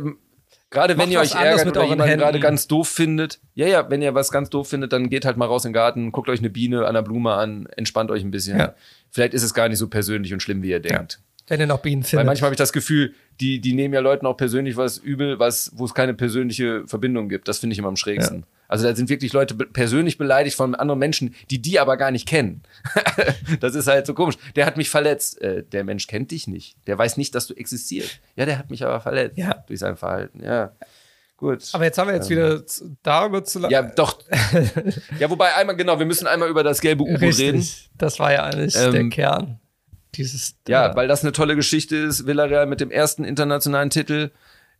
Gerade 0.73 0.97
wenn 0.97 1.11
ihr 1.11 1.19
euch 1.19 1.35
ärgert 1.35 1.67
oder 1.67 1.85
jemanden 1.85 2.17
gerade 2.17 2.39
ganz 2.39 2.67
doof 2.67 2.89
findet. 2.89 3.39
Ja, 3.53 3.67
ja, 3.67 3.91
wenn 3.91 4.01
ihr 4.01 4.15
was 4.15 4.31
ganz 4.31 4.49
doof 4.49 4.69
findet, 4.69 4.91
dann 4.91 5.07
geht 5.09 5.23
halt 5.23 5.37
mal 5.37 5.45
raus 5.45 5.65
in 5.65 5.69
den 5.69 5.73
Garten, 5.73 6.11
guckt 6.11 6.29
euch 6.29 6.39
eine 6.39 6.49
Biene 6.49 6.87
an 6.87 6.95
der 6.95 7.03
Blume 7.03 7.33
an, 7.33 7.67
entspannt 7.77 8.09
euch 8.09 8.23
ein 8.23 8.31
bisschen. 8.31 8.57
Ja. 8.57 8.73
Vielleicht 9.11 9.35
ist 9.35 9.43
es 9.43 9.53
gar 9.53 9.69
nicht 9.69 9.77
so 9.77 9.87
persönlich 9.87 10.33
und 10.33 10.41
schlimm, 10.41 10.63
wie 10.63 10.71
ihr 10.71 10.79
denkt. 10.79 11.19
Ja. 11.19 11.45
Wenn 11.47 11.59
ihr 11.59 11.67
noch 11.67 11.81
Bienen 11.81 12.01
findet. 12.01 12.19
Weil 12.19 12.25
manchmal 12.25 12.47
habe 12.47 12.55
ich 12.55 12.57
das 12.57 12.73
Gefühl, 12.73 13.13
die, 13.39 13.59
die 13.59 13.73
nehmen 13.73 13.93
ja 13.93 13.99
Leuten 13.99 14.25
auch 14.25 14.35
persönlich 14.35 14.75
was 14.75 14.97
übel, 14.97 15.37
was, 15.37 15.71
wo 15.75 15.85
es 15.85 15.93
keine 15.93 16.15
persönliche 16.15 16.87
Verbindung 16.87 17.29
gibt. 17.29 17.47
Das 17.47 17.59
finde 17.59 17.73
ich 17.73 17.79
immer 17.79 17.89
am 17.89 17.95
schrägsten. 17.95 18.39
Ja. 18.39 18.45
Also 18.73 18.87
da 18.87 18.95
sind 18.95 19.07
wirklich 19.07 19.33
Leute 19.33 19.53
persönlich 19.53 20.17
beleidigt 20.17 20.57
von 20.57 20.73
anderen 20.73 20.97
Menschen, 20.97 21.35
die 21.51 21.61
die 21.61 21.79
aber 21.79 21.95
gar 21.95 22.09
nicht 22.09 22.27
kennen. 22.27 22.63
das 23.59 23.75
ist 23.75 23.85
halt 23.85 24.07
so 24.07 24.15
komisch. 24.15 24.35
Der 24.55 24.65
hat 24.65 24.77
mich 24.77 24.89
verletzt. 24.89 25.39
Äh, 25.43 25.61
der 25.61 25.83
Mensch 25.83 26.07
kennt 26.07 26.31
dich 26.31 26.47
nicht. 26.47 26.75
Der 26.87 26.97
weiß 26.97 27.17
nicht, 27.17 27.35
dass 27.35 27.45
du 27.45 27.53
existierst. 27.53 28.19
Ja, 28.35 28.47
der 28.47 28.57
hat 28.57 28.71
mich 28.71 28.83
aber 28.83 28.99
verletzt. 28.99 29.37
Ja. 29.37 29.63
Durch 29.67 29.79
sein 29.79 29.95
Verhalten. 29.95 30.43
Ja. 30.43 30.71
Gut. 31.37 31.69
Aber 31.73 31.83
jetzt 31.83 31.99
haben 31.99 32.07
wir 32.07 32.15
jetzt 32.15 32.31
ähm. 32.31 32.37
wieder 32.37 32.63
darüber 33.03 33.43
zu 33.43 33.59
Ja, 33.69 33.83
doch. 33.83 34.23
ja, 35.19 35.29
wobei 35.29 35.53
einmal, 35.53 35.75
genau, 35.75 35.99
wir 35.99 36.07
müssen 36.07 36.25
einmal 36.25 36.49
über 36.49 36.63
das 36.63 36.81
gelbe 36.81 37.03
U-Boot 37.03 37.37
reden. 37.37 37.63
Das 37.99 38.17
war 38.17 38.33
ja 38.33 38.41
eigentlich 38.41 38.75
ähm, 38.75 38.91
der 38.91 39.09
Kern. 39.09 39.59
Dieses, 40.15 40.55
ja, 40.67 40.89
äh, 40.89 40.95
weil 40.95 41.07
das 41.07 41.21
eine 41.21 41.31
tolle 41.31 41.55
Geschichte 41.55 41.95
ist. 41.95 42.25
Villarreal 42.25 42.65
mit 42.65 42.81
dem 42.81 42.89
ersten 42.89 43.23
internationalen 43.23 43.91
Titel. 43.91 44.31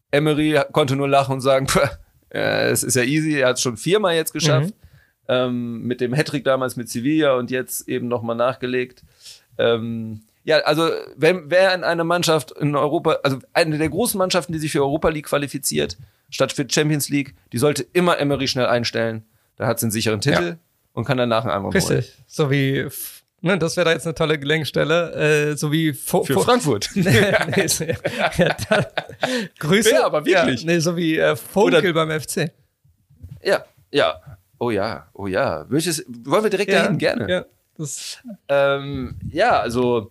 Emery 0.10 0.60
konnte 0.72 0.96
nur 0.96 1.08
lachen 1.08 1.34
und 1.34 1.42
sagen, 1.42 1.68
äh, 2.34 2.70
es 2.70 2.84
ist 2.84 2.96
ja 2.96 3.04
easy, 3.04 3.40
er 3.40 3.50
hat 3.50 3.58
es 3.58 3.62
schon 3.62 3.78
viermal 3.78 4.16
jetzt 4.16 4.34
geschafft. 4.34 4.70
Mhm. 4.70 4.84
Ähm, 5.30 5.84
mit 5.84 6.02
dem 6.02 6.14
Hattrick 6.14 6.44
damals 6.44 6.76
mit 6.76 6.90
Sevilla 6.90 7.36
und 7.36 7.50
jetzt 7.50 7.88
eben 7.88 8.10
nochmal 8.10 8.36
nachgelegt. 8.36 9.04
Ähm, 9.58 10.22
ja, 10.44 10.58
also 10.60 10.90
wenn, 11.16 11.50
wer 11.50 11.74
in 11.74 11.86
einer 11.86 12.04
Mannschaft 12.04 12.52
in 12.52 12.76
Europa, 12.76 13.20
also 13.24 13.40
eine 13.54 13.78
der 13.78 13.88
großen 13.88 14.18
Mannschaften, 14.18 14.52
die 14.52 14.60
sich 14.60 14.74
für 14.74 14.82
Europa 14.82 15.08
League 15.10 15.28
qualifiziert, 15.28 15.98
statt 16.30 16.52
für 16.52 16.68
Champions 16.70 17.08
League, 17.08 17.36
die 17.54 17.58
sollte 17.58 17.86
immer 17.94 18.20
Emery 18.20 18.50
schnell 18.50 18.66
einstellen. 18.66 19.24
Da 19.56 19.68
hat 19.68 19.80
sie 19.80 19.86
einen 19.86 19.92
sicheren 19.92 20.20
Titel 20.20 20.44
ja. 20.44 20.58
und 20.94 21.06
kann 21.06 21.18
danach 21.18 21.44
einen 21.44 21.52
anderen 21.52 21.74
Richtig. 21.74 21.90
Holen. 21.92 22.26
So 22.28 22.52
wie 22.52 22.88
Ne, 23.46 23.58
das 23.58 23.76
wäre 23.76 23.86
da 23.86 23.92
jetzt 23.92 24.08
eine 24.08 24.16
tolle 24.16 24.40
Gelenkstelle, 24.40 25.52
äh, 25.52 25.58
so 25.58 25.70
wie 25.70 25.92
Fo 25.92 26.24
für 26.24 26.40
Frankfurt. 26.40 26.90
nee, 26.96 27.04
nee, 27.54 27.68
so, 27.68 27.84
ja, 27.84 28.56
da, 28.70 28.88
Grüße. 29.60 29.92
Ja, 29.92 30.06
aber 30.06 30.26
wirklich. 30.26 30.62
Ja, 30.62 30.66
nee, 30.66 30.80
so 30.80 30.96
wie 30.96 31.18
äh, 31.18 31.36
Vogel 31.36 31.94
beim 31.94 32.10
FC. 32.22 32.54
Ja, 33.44 33.66
ja. 33.92 34.22
Oh 34.60 34.72
ja, 34.72 35.08
oh 35.12 35.28
ja. 35.28 35.66
Welches, 35.68 36.06
wollen 36.24 36.44
wir 36.44 36.50
direkt 36.50 36.72
ja, 36.72 36.84
dahin? 36.84 36.98
Gerne. 36.98 37.30
Ja, 37.30 37.46
das 37.78 38.20
ähm, 38.48 39.20
ja 39.30 39.60
also 39.60 40.10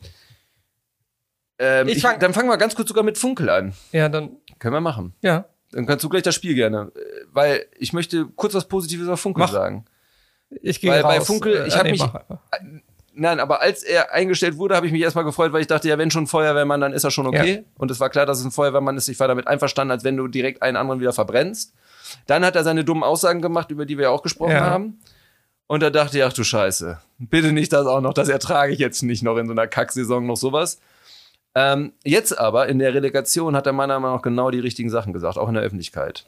ähm, 1.59 1.89
ich 1.89 2.03
fang, 2.03 2.15
ich, 2.15 2.19
dann 2.19 2.35
fangen 2.35 2.51
wir 2.51 2.59
ganz 2.59 2.75
kurz 2.75 2.89
sogar 2.89 3.03
mit 3.03 3.17
Funkel 3.17 3.49
an. 3.49 3.73
Ja, 3.93 4.11
dann. 4.11 4.37
Können 4.59 4.75
wir 4.75 4.83
machen. 4.83 5.15
Ja. 5.23 5.47
Dann 5.71 5.87
kannst 5.87 6.05
du 6.05 6.11
gleich 6.11 6.23
das 6.23 6.35
Spiel 6.35 6.55
gerne. 6.55 6.93
Weil 7.33 7.65
ich 7.79 7.95
möchte 7.95 8.27
kurz 8.27 8.53
was 8.53 8.69
Positives 8.69 9.09
auf 9.09 9.21
Funkel 9.21 9.45
Mach. 9.45 9.53
sagen. 9.53 9.87
Ich 10.61 10.83
gehe 10.83 10.93
raus. 10.93 11.03
Bei 11.03 11.21
Funkel, 11.23 11.65
ich 11.67 11.75
äh, 11.75 11.79
habe 11.79 11.91
nee, 11.91 11.93
mich. 11.93 12.83
Nein, 13.15 13.41
aber 13.41 13.61
als 13.61 13.83
er 13.83 14.13
eingestellt 14.13 14.57
wurde, 14.57 14.75
habe 14.75 14.87
ich 14.87 14.93
mich 14.93 15.03
erstmal 15.03 15.25
gefreut, 15.25 15.53
weil 15.53 15.61
ich 15.61 15.67
dachte, 15.67 15.89
ja, 15.89 15.99
wenn 15.99 16.11
schon 16.11 16.27
Feuerwehrmann, 16.27 16.81
dann 16.81 16.93
ist 16.93 17.05
er 17.05 17.11
schon 17.11 17.27
okay. 17.27 17.55
Ja. 17.57 17.63
Und 17.77 17.91
es 17.91 18.01
war 18.01 18.09
klar, 18.09 18.25
dass 18.25 18.39
es 18.39 18.45
ein 18.45 18.51
Feuerwehrmann 18.51 18.97
ist. 18.97 19.09
Ich 19.09 19.21
war 19.21 19.29
damit 19.29 19.47
einverstanden, 19.47 19.91
als 19.91 20.05
wenn 20.05 20.17
du 20.17 20.29
direkt 20.29 20.63
einen 20.63 20.77
anderen 20.77 21.01
wieder 21.01 21.13
verbrennst. 21.13 21.75
Dann 22.27 22.45
hat 22.45 22.57
er 22.57 22.65
seine 22.65 22.85
dummen 22.85 23.03
Aussagen 23.03 23.43
gemacht, 23.43 23.71
über 23.71 23.85
die 23.85 23.99
wir 23.99 24.05
ja 24.05 24.11
auch 24.11 24.23
gesprochen 24.23 24.53
ja. 24.53 24.61
haben. 24.61 24.99
Und 25.67 25.83
da 25.83 25.91
dachte 25.91 26.19
ich, 26.19 26.25
ach 26.25 26.33
du 26.33 26.45
Scheiße, 26.45 26.99
bitte 27.19 27.53
nicht 27.53 27.73
das 27.73 27.87
auch 27.87 28.01
noch, 28.01 28.13
das 28.13 28.29
ertrage 28.29 28.73
ich 28.73 28.79
jetzt 28.79 29.03
nicht 29.03 29.23
noch 29.23 29.37
in 29.37 29.47
so 29.47 29.53
einer 29.53 29.67
Kacksaison 29.67 30.27
noch 30.27 30.37
sowas. 30.37 30.81
Ähm, 31.55 31.93
jetzt 32.05 32.39
aber 32.39 32.69
in 32.69 32.79
der 32.79 32.95
Relegation 32.95 33.55
hat 33.57 33.67
er 33.67 33.73
meiner 33.73 34.01
Meinung 34.01 34.17
nach 34.17 34.23
genau 34.23 34.51
die 34.51 34.59
richtigen 34.59 34.91
Sachen 34.91 35.13
gesagt, 35.13 35.39
auch 35.39 35.49
in 35.49 35.55
der 35.55 35.63
Öffentlichkeit. 35.63 36.27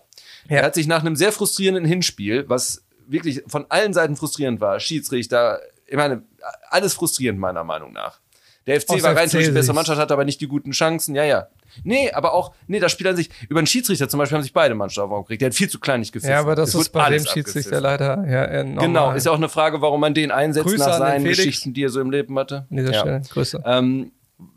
Ja. 0.49 0.59
Er 0.59 0.64
hat 0.64 0.75
sich 0.75 0.87
nach 0.87 1.01
einem 1.01 1.16
sehr 1.16 1.33
frustrierenden 1.33 1.85
Hinspiel, 1.85 2.49
was 2.49 2.85
wirklich 3.07 3.42
von 3.47 3.66
allen 3.70 3.92
Seiten 3.92 4.16
frustrierend 4.16 4.61
war, 4.61 4.81
Schiedsrichter, 4.81 5.61
ich 5.87 5.97
meine, 5.97 6.23
alles 6.70 6.94
frustrierend 6.94 7.38
meiner 7.38 7.64
Meinung 7.64 7.92
nach. 7.92 8.20
Der 8.66 8.81
FC 8.81 8.90
Aus 8.90 9.03
war 9.03 9.14
rein 9.14 9.29
die 9.29 9.51
bessere 9.51 9.75
Mannschaft, 9.75 10.01
hat 10.01 10.11
aber 10.11 10.25
nicht 10.25 10.40
die 10.40 10.47
guten 10.47 10.70
Chancen. 10.70 11.14
Ja, 11.14 11.25
ja. 11.25 11.49
Nee, 11.83 12.11
aber 12.12 12.33
auch, 12.33 12.55
nee, 12.66 12.79
da 12.79 12.88
spielt 12.88 13.09
er 13.09 13.16
sich, 13.16 13.31
über 13.49 13.61
den 13.61 13.66
Schiedsrichter 13.66 14.09
zum 14.09 14.18
Beispiel 14.18 14.37
haben 14.37 14.42
sich 14.42 14.53
beide 14.53 14.75
Mannschaften 14.75 15.12
aufgeregt. 15.12 15.42
Der 15.42 15.51
hat 15.51 15.55
viel 15.55 15.68
zu 15.68 15.79
klein 15.81 16.01
nicht 16.01 16.12
gepfiffen. 16.12 16.33
Ja, 16.33 16.40
aber 16.40 16.55
das, 16.55 16.73
das 16.73 16.83
ist 16.83 16.88
bei 16.90 17.11
dem 17.11 17.25
Schiedsrichter 17.27 17.81
leider, 17.81 18.25
ja, 18.27 18.44
enorm. 18.44 18.87
Genau, 18.87 19.12
ist 19.12 19.27
ja 19.27 19.33
auch 19.33 19.37
eine 19.37 19.49
Frage, 19.49 19.83
warum 19.83 20.01
man 20.01 20.14
den 20.14 20.31
einsetzt 20.31 20.66
Grüße 20.66 20.79
nach 20.79 20.99
seinen 20.99 21.25
Geschichten, 21.25 21.75
die 21.75 21.85
er 21.85 21.90
so 21.90 22.01
im 22.01 22.11
Leben 22.11 22.38
hatte. 22.38 22.66
An 22.70 22.77
dieser 22.77 22.92
ja. 22.92 23.01
Stelle, 23.01 23.23
Grüße. 23.29 23.62
Ähm, 23.66 24.12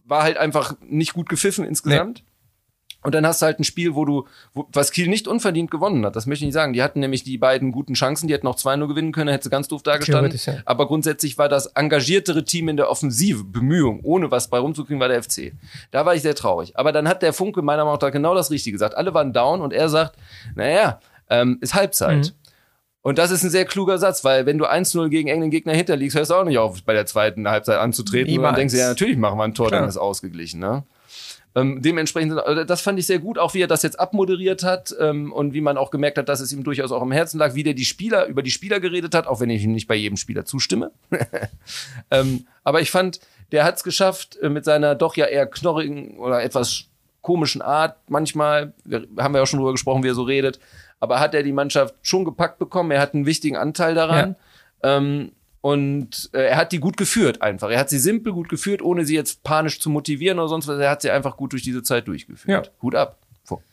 war 0.05 0.23
halt 0.23 0.37
einfach 0.37 0.75
nicht 0.81 1.13
gut 1.13 1.27
gepfiffen 1.27 1.65
insgesamt. 1.65 2.19
Nee. 2.19 2.26
Und 3.03 3.13
dann 3.13 3.25
hast 3.25 3.41
du 3.41 3.45
halt 3.45 3.59
ein 3.59 3.63
Spiel, 3.63 3.95
wo 3.95 4.05
du, 4.05 4.27
wo, 4.53 4.67
was 4.73 4.91
Kiel 4.91 5.07
nicht 5.07 5.27
unverdient 5.27 5.71
gewonnen 5.71 6.05
hat. 6.05 6.15
Das 6.15 6.25
möchte 6.25 6.43
ich 6.43 6.47
nicht 6.47 6.55
sagen. 6.55 6.73
Die 6.73 6.81
hatten 6.81 6.99
nämlich 6.99 7.23
die 7.23 7.37
beiden 7.37 7.71
guten 7.71 7.93
Chancen, 7.93 8.27
die 8.27 8.33
hätten 8.33 8.45
noch 8.45 8.57
2-0 8.57 8.87
gewinnen 8.87 9.11
können, 9.11 9.29
hätte 9.29 9.45
sie 9.45 9.49
ganz 9.49 9.67
doof 9.67 9.83
dargestanden. 9.83 10.37
Ja. 10.45 10.55
Aber 10.65 10.87
grundsätzlich 10.87 11.37
war 11.37 11.47
das 11.47 11.67
engagiertere 11.67 12.43
Team 12.43 12.69
in 12.69 12.77
der 12.77 12.89
Offensive, 12.89 13.43
Bemühung, 13.43 14.01
ohne 14.03 14.31
was 14.31 14.49
bei 14.49 14.57
rumzukriegen, 14.57 14.99
war 14.99 15.07
der 15.07 15.23
FC. 15.23 15.53
Da 15.91 16.05
war 16.05 16.15
ich 16.15 16.21
sehr 16.21 16.35
traurig. 16.35 16.77
Aber 16.77 16.91
dann 16.91 17.07
hat 17.07 17.21
der 17.21 17.33
Funke 17.33 17.61
meiner 17.61 17.85
Meinung 17.85 17.99
nach 18.01 18.11
genau 18.11 18.33
das 18.33 18.51
Richtige 18.51 18.73
gesagt. 18.73 18.95
Alle 18.95 19.13
waren 19.13 19.31
down 19.31 19.61
und 19.61 19.73
er 19.73 19.89
sagt, 19.89 20.17
naja, 20.55 20.99
ähm, 21.29 21.59
ist 21.61 21.75
Halbzeit. 21.75 22.17
Mhm. 22.17 22.31
Und 23.07 23.17
das 23.17 23.31
ist 23.31 23.41
ein 23.43 23.49
sehr 23.49 23.63
kluger 23.63 23.99
Satz, 23.99 24.25
weil 24.25 24.45
wenn 24.45 24.57
du 24.57 24.65
1-0 24.65 25.07
gegen 25.07 25.29
irgendeinen 25.29 25.51
Gegner 25.51 25.73
hinterliegst, 25.73 26.17
hörst 26.17 26.31
du 26.31 26.35
auch 26.35 26.43
nicht 26.43 26.57
auf, 26.57 26.83
bei 26.83 26.93
der 26.93 27.05
zweiten 27.05 27.47
Halbzeit 27.47 27.79
anzutreten. 27.79 28.29
Niemals. 28.29 28.37
Und 28.37 28.43
dann 28.51 28.55
denkst 28.59 28.73
du, 28.73 28.79
ja, 28.81 28.89
natürlich 28.89 29.17
machen 29.17 29.37
wir 29.37 29.45
ein 29.45 29.53
Tor, 29.53 29.67
Klar. 29.69 29.79
dann 29.79 29.89
ist 29.89 29.95
ausgeglichen. 29.95 30.59
Ne? 30.59 30.83
Ähm, 31.57 31.81
dementsprechend, 31.81 32.37
also 32.37 32.63
das 32.63 32.81
fand 32.81 32.99
ich 32.99 33.07
sehr 33.07 33.17
gut, 33.17 33.39
auch 33.39 33.55
wie 33.55 33.63
er 33.63 33.67
das 33.67 33.81
jetzt 33.81 33.99
abmoderiert 33.99 34.61
hat 34.61 34.95
ähm, 34.99 35.33
und 35.33 35.55
wie 35.55 35.61
man 35.61 35.75
auch 35.75 35.89
gemerkt 35.89 36.19
hat, 36.19 36.29
dass 36.29 36.39
es 36.39 36.51
ihm 36.51 36.63
durchaus 36.63 36.91
auch 36.91 37.01
im 37.01 37.11
Herzen 37.11 37.39
lag, 37.39 37.55
wie 37.55 37.63
der 37.63 37.73
die 37.73 37.83
Spieler, 37.83 38.27
über 38.27 38.43
die 38.43 38.51
Spieler 38.51 38.79
geredet 38.79 39.15
hat, 39.15 39.25
auch 39.25 39.39
wenn 39.39 39.49
ich 39.49 39.63
ihm 39.63 39.71
nicht 39.71 39.87
bei 39.87 39.95
jedem 39.95 40.17
Spieler 40.17 40.45
zustimme. 40.45 40.91
ähm, 42.11 42.45
aber 42.63 42.81
ich 42.81 42.91
fand, 42.91 43.21
der 43.51 43.63
hat 43.63 43.77
es 43.77 43.83
geschafft, 43.83 44.37
äh, 44.39 44.49
mit 44.49 44.65
seiner 44.65 44.93
doch 44.93 45.15
ja 45.15 45.25
eher 45.25 45.47
knorrigen 45.47 46.19
oder 46.19 46.43
etwas 46.43 46.85
komischen 47.21 47.63
Art 47.63 47.97
manchmal, 48.07 48.73
haben 49.17 49.33
wir 49.33 49.37
ja 49.37 49.41
auch 49.41 49.47
schon 49.47 49.57
drüber 49.57 49.71
gesprochen, 49.71 50.03
wie 50.03 50.09
er 50.09 50.15
so 50.15 50.23
redet, 50.23 50.59
aber 50.99 51.19
hat 51.19 51.33
er 51.33 51.41
die 51.41 51.53
Mannschaft 51.53 51.95
schon 52.03 52.23
gepackt 52.23 52.59
bekommen, 52.59 52.91
er 52.91 53.01
hat 53.01 53.15
einen 53.15 53.25
wichtigen 53.25 53.57
Anteil 53.57 53.95
daran. 53.95 54.35
Ja. 54.83 54.97
Ähm, 54.97 55.31
und 55.67 56.29
äh, 56.31 56.43
er 56.43 56.55
hat 56.55 56.71
die 56.71 56.79
gut 56.79 56.95
geführt 56.95 57.41
einfach. 57.41 57.69
Er 57.69 57.79
hat 57.79 57.89
sie 57.89 57.99
simpel 57.99 58.31
gut 58.31 58.47
geführt, 58.47 58.81
ohne 58.81 59.03
sie 59.03 59.15
jetzt 59.15 59.43
panisch 59.43 59.81
zu 59.81 59.89
motivieren 59.89 60.39
oder 60.39 60.47
sonst 60.47 60.65
was. 60.65 60.79
Er 60.79 60.89
hat 60.89 61.01
sie 61.01 61.11
einfach 61.11 61.35
gut 61.35 61.51
durch 61.51 61.61
diese 61.61 61.83
Zeit 61.83 62.07
durchgeführt. 62.07 62.67
Ja. 62.67 62.71
Hut 62.81 62.95
ab, 62.95 63.17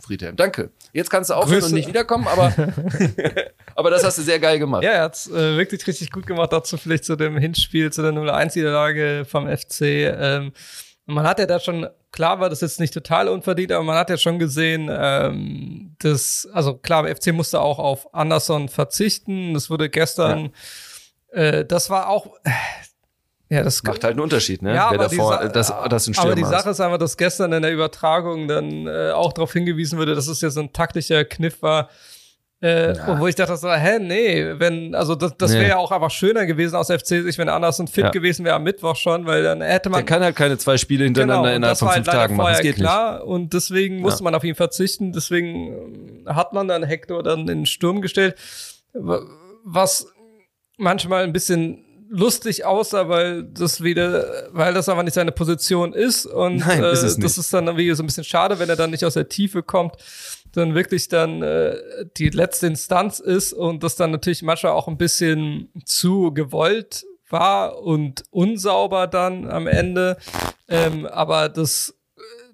Friedhelm. 0.00 0.34
Danke. 0.34 0.70
Jetzt 0.92 1.08
kannst 1.08 1.30
du 1.30 1.34
aufhören 1.34 1.60
Grüße. 1.60 1.66
und 1.68 1.74
nicht 1.74 1.86
wiederkommen, 1.86 2.26
aber, 2.26 2.52
aber 3.76 3.90
das 3.90 4.02
hast 4.02 4.18
du 4.18 4.22
sehr 4.22 4.40
geil 4.40 4.58
gemacht. 4.58 4.82
Ja, 4.82 4.90
er 4.90 5.02
hat 5.02 5.24
äh, 5.28 5.56
wirklich 5.56 5.86
richtig 5.86 6.10
gut 6.10 6.26
gemacht. 6.26 6.52
Dazu 6.52 6.76
vielleicht 6.76 7.04
zu 7.04 7.14
dem 7.14 7.36
Hinspiel, 7.36 7.92
zu 7.92 8.02
der 8.02 8.10
0-1-Niederlage 8.10 9.24
vom 9.24 9.46
FC. 9.46 9.82
Ähm, 9.82 10.52
man 11.06 11.28
hat 11.28 11.38
ja 11.38 11.46
da 11.46 11.60
schon, 11.60 11.86
klar 12.10 12.40
war 12.40 12.50
das 12.50 12.60
jetzt 12.60 12.80
nicht 12.80 12.92
total 12.92 13.28
unverdient, 13.28 13.70
aber 13.70 13.84
man 13.84 13.96
hat 13.96 14.10
ja 14.10 14.16
schon 14.16 14.40
gesehen, 14.40 14.90
ähm, 14.90 15.94
dass, 16.00 16.48
also 16.52 16.74
klar, 16.74 17.04
der 17.04 17.14
FC 17.14 17.32
musste 17.32 17.60
auch 17.60 17.78
auf 17.78 18.12
Anderson 18.12 18.68
verzichten. 18.68 19.54
Das 19.54 19.70
wurde 19.70 19.88
gestern 19.88 20.46
ja 20.46 20.50
äh, 21.34 21.64
das 21.64 21.90
war 21.90 22.08
auch. 22.08 22.36
Ja, 23.50 23.62
das 23.62 23.82
macht 23.82 24.02
halt 24.02 24.12
einen 24.12 24.20
Unterschied, 24.20 24.62
ne? 24.62 24.74
Ja, 24.74 24.90
Wer 24.90 25.00
aber 25.00 25.08
davor, 25.08 25.38
die, 25.42 25.52
das, 25.52 25.72
das 25.90 26.08
ein 26.08 26.18
aber 26.18 26.34
die 26.34 26.44
Sache 26.44 26.70
ist 26.70 26.80
einfach, 26.80 26.98
dass 26.98 27.16
gestern 27.16 27.52
in 27.52 27.62
der 27.62 27.72
Übertragung 27.72 28.48
dann 28.48 28.86
äh, 28.86 29.10
auch 29.10 29.32
darauf 29.32 29.52
hingewiesen 29.52 29.98
wurde, 29.98 30.14
dass 30.14 30.28
es 30.28 30.40
ja 30.40 30.50
so 30.50 30.60
ein 30.60 30.72
taktischer 30.72 31.24
Kniff 31.24 31.62
war, 31.62 31.90
äh, 32.62 32.96
ja. 32.96 33.20
wo 33.20 33.26
ich 33.26 33.34
dachte 33.34 33.56
so, 33.58 33.70
hä, 33.70 33.98
nee, 33.98 34.54
wenn, 34.58 34.94
also 34.94 35.14
das, 35.14 35.36
das 35.36 35.52
nee. 35.52 35.58
wäre 35.58 35.68
ja 35.68 35.76
auch 35.76 35.92
einfach 35.92 36.10
schöner 36.10 36.46
gewesen 36.46 36.74
aus 36.74 36.88
FC-Sicht, 36.88 37.36
wenn 37.36 37.50
Anderson 37.50 37.86
fit 37.86 38.04
ja. 38.04 38.10
gewesen 38.10 38.46
wäre 38.46 38.56
am 38.56 38.62
Mittwoch 38.62 38.96
schon, 38.96 39.26
weil 39.26 39.42
dann 39.42 39.60
hätte 39.60 39.90
man. 39.90 39.98
Der 39.98 40.06
kann 40.06 40.22
halt 40.22 40.34
keine 40.34 40.56
zwei 40.56 40.78
Spiele 40.78 41.04
hintereinander 41.04 41.42
genau, 41.50 41.56
innerhalb 41.56 41.78
von 41.78 41.90
fünf 41.90 42.06
halt 42.08 42.16
Tagen 42.16 42.36
machen. 42.36 42.52
Das 42.52 42.62
geht 42.62 42.76
klar. 42.76 43.18
Nicht. 43.18 43.26
Und 43.26 43.52
deswegen 43.52 43.98
musste 43.98 44.20
ja. 44.20 44.24
man 44.24 44.34
auf 44.34 44.44
ihn 44.44 44.54
verzichten. 44.54 45.12
Deswegen 45.12 46.24
hat 46.26 46.54
man 46.54 46.66
dann 46.66 46.82
Hector 46.82 47.22
dann 47.22 47.40
in 47.40 47.46
den 47.48 47.66
Sturm 47.66 48.00
gestellt. 48.00 48.34
Was 48.94 50.06
manchmal 50.76 51.24
ein 51.24 51.32
bisschen 51.32 51.84
lustig 52.08 52.64
aussah, 52.64 53.08
weil 53.08 53.44
das 53.44 53.82
wieder, 53.82 54.48
weil 54.52 54.74
das 54.74 54.88
aber 54.88 55.02
nicht 55.02 55.14
seine 55.14 55.32
Position 55.32 55.92
ist 55.92 56.26
und 56.26 56.56
Nein, 56.58 56.82
äh, 56.82 56.92
ist 56.92 57.22
das 57.22 57.38
ist 57.38 57.52
dann 57.52 57.66
irgendwie 57.66 57.92
so 57.94 58.02
ein 58.02 58.06
bisschen 58.06 58.24
schade, 58.24 58.58
wenn 58.58 58.68
er 58.68 58.76
dann 58.76 58.90
nicht 58.90 59.04
aus 59.04 59.14
der 59.14 59.28
Tiefe 59.28 59.62
kommt. 59.62 59.96
dann 60.52 60.74
wirklich 60.74 61.08
dann 61.08 61.42
äh, 61.42 61.76
die 62.16 62.28
letzte 62.28 62.68
Instanz 62.68 63.18
ist 63.18 63.52
und 63.52 63.82
das 63.82 63.96
dann 63.96 64.12
natürlich 64.12 64.42
manchmal 64.42 64.72
auch 64.72 64.86
ein 64.86 64.96
bisschen 64.96 65.70
zu 65.84 66.32
gewollt 66.32 67.04
war 67.28 67.82
und 67.82 68.22
unsauber 68.30 69.08
dann 69.08 69.50
am 69.50 69.66
Ende. 69.66 70.16
Ähm, 70.68 71.06
aber 71.06 71.48
das, 71.48 71.94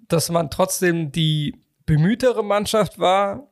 dass 0.08 0.30
man 0.30 0.50
trotzdem 0.50 1.12
die 1.12 1.60
bemühtere 1.84 2.42
Mannschaft 2.42 2.98
war, 2.98 3.49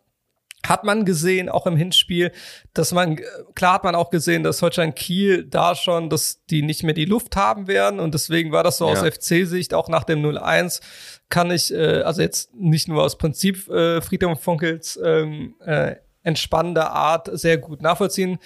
hat 0.67 0.85
man 0.85 1.05
gesehen, 1.05 1.49
auch 1.49 1.67
im 1.67 1.77
Hinspiel, 1.77 2.33
dass 2.75 2.93
man, 2.93 3.21
klar 3.55 3.75
hat 3.75 3.85
man 3.85 3.95
auch 3.95 4.11
gesehen, 4.11 4.43
dass 4.43 4.61
Holstein 4.61 4.95
Kiel 4.95 5.45
da 5.45 5.75
schon, 5.75 6.11
dass 6.11 6.45
die 6.47 6.63
nicht 6.63 6.83
mehr 6.83 6.95
die 6.95 7.05
Luft 7.05 7.37
haben 7.37 7.69
werden 7.69 8.01
und 8.01 8.13
deswegen 8.13 8.51
war 8.51 8.65
das 8.65 8.79
so 8.79 8.87
ja. 8.87 8.93
aus 8.93 9.01
FC-Sicht, 9.01 9.73
auch 9.73 9.89
nach 9.89 10.05
dem 10.05 10.21
0-1 10.21 10.81
kann 11.29 11.51
ich, 11.51 11.73
äh, 11.73 12.03
also 12.03 12.23
jetzt 12.23 12.55
nicht 12.55 12.89
nur 12.89 13.03
aus 13.03 13.19
Prinzip 13.19 13.69
äh, 13.69 14.01
Friedhelm 14.01 14.37
Funkels 14.37 14.99
ähm, 15.03 15.55
äh, 15.65 15.97
entspannender 16.23 16.91
Art 16.91 17.31
sehr 17.33 17.59
gut 17.59 17.81
nachvollziehen, 17.81 18.39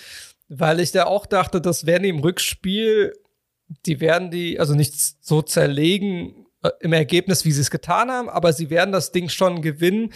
weil 0.49 0.81
ich 0.81 0.93
da 0.93 1.05
auch 1.05 1.27
dachte, 1.27 1.61
das 1.61 1.87
werden 1.87 2.03
die 2.03 2.11
im 2.11 2.19
Rückspiel, 2.19 3.15
die 3.87 4.01
werden 4.01 4.31
die, 4.31 4.61
also 4.61 4.75
nicht 4.75 4.95
so 5.25 5.41
zerlegen 5.41 6.47
äh, 6.63 6.71
im 6.81 6.93
Ergebnis, 6.93 7.45
wie 7.45 7.53
sie 7.53 7.63
es 7.63 7.71
getan 7.71 8.11
haben, 8.11 8.29
aber 8.29 8.53
sie 8.53 8.69
werden 8.69 8.93
das 8.93 9.13
Ding 9.13 9.29
schon 9.29 9.63
gewinnen, 9.63 10.13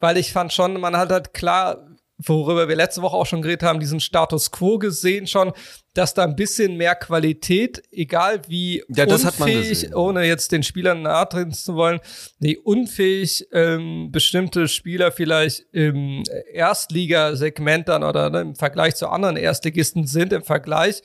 weil 0.00 0.16
ich 0.16 0.32
fand 0.32 0.52
schon, 0.52 0.80
man 0.80 0.96
hat 0.96 1.10
halt 1.10 1.34
klar 1.34 1.88
worüber 2.18 2.68
wir 2.68 2.76
letzte 2.76 3.02
Woche 3.02 3.16
auch 3.16 3.26
schon 3.26 3.42
geredet 3.42 3.62
haben, 3.62 3.80
diesen 3.80 4.00
Status 4.00 4.50
quo 4.50 4.78
gesehen 4.78 5.26
schon, 5.26 5.52
dass 5.94 6.14
da 6.14 6.24
ein 6.24 6.36
bisschen 6.36 6.76
mehr 6.76 6.94
Qualität, 6.94 7.82
egal 7.92 8.42
wie 8.48 8.82
ja, 8.88 9.04
unfähig, 9.06 9.94
ohne 9.94 10.24
jetzt 10.24 10.52
den 10.52 10.62
Spielern 10.62 11.02
nahe 11.02 11.28
treten 11.28 11.52
zu 11.52 11.74
wollen, 11.74 12.00
nee, 12.40 12.56
unfähig 12.56 13.46
ähm, 13.52 14.10
bestimmte 14.10 14.68
Spieler 14.68 15.12
vielleicht 15.12 15.66
im 15.72 16.24
Erstligasegment 16.52 17.88
dann 17.88 18.02
oder 18.02 18.30
ne, 18.30 18.40
im 18.40 18.54
Vergleich 18.56 18.96
zu 18.96 19.08
anderen 19.08 19.36
Erstligisten 19.36 20.06
sind, 20.06 20.32
im 20.32 20.42
Vergleich 20.42 21.02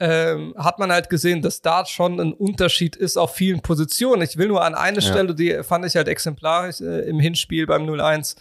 ähm, 0.00 0.54
hat 0.56 0.78
man 0.78 0.92
halt 0.92 1.10
gesehen, 1.10 1.42
dass 1.42 1.60
da 1.60 1.84
schon 1.84 2.20
ein 2.20 2.32
Unterschied 2.32 2.96
ist 2.96 3.16
auf 3.16 3.34
vielen 3.34 3.60
Positionen. 3.60 4.22
Ich 4.22 4.36
will 4.36 4.48
nur 4.48 4.64
an 4.64 4.74
eine 4.74 5.00
ja. 5.00 5.02
Stelle, 5.02 5.34
die 5.34 5.62
fand 5.62 5.84
ich 5.84 5.96
halt 5.96 6.08
exemplarisch 6.08 6.80
äh, 6.80 7.08
im 7.08 7.18
Hinspiel 7.18 7.66
beim 7.66 7.82
0-1 7.82 8.36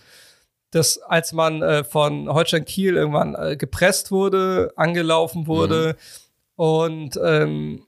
dass 0.71 0.99
als 0.99 1.33
man 1.33 1.61
äh, 1.61 1.83
von 1.83 2.29
Holstein 2.29 2.65
Kiel 2.65 2.95
irgendwann 2.95 3.35
äh, 3.35 3.55
gepresst 3.55 4.11
wurde, 4.11 4.73
angelaufen 4.75 5.47
wurde 5.47 5.95
mhm. 6.57 6.63
und 6.63 7.19
ähm, 7.23 7.87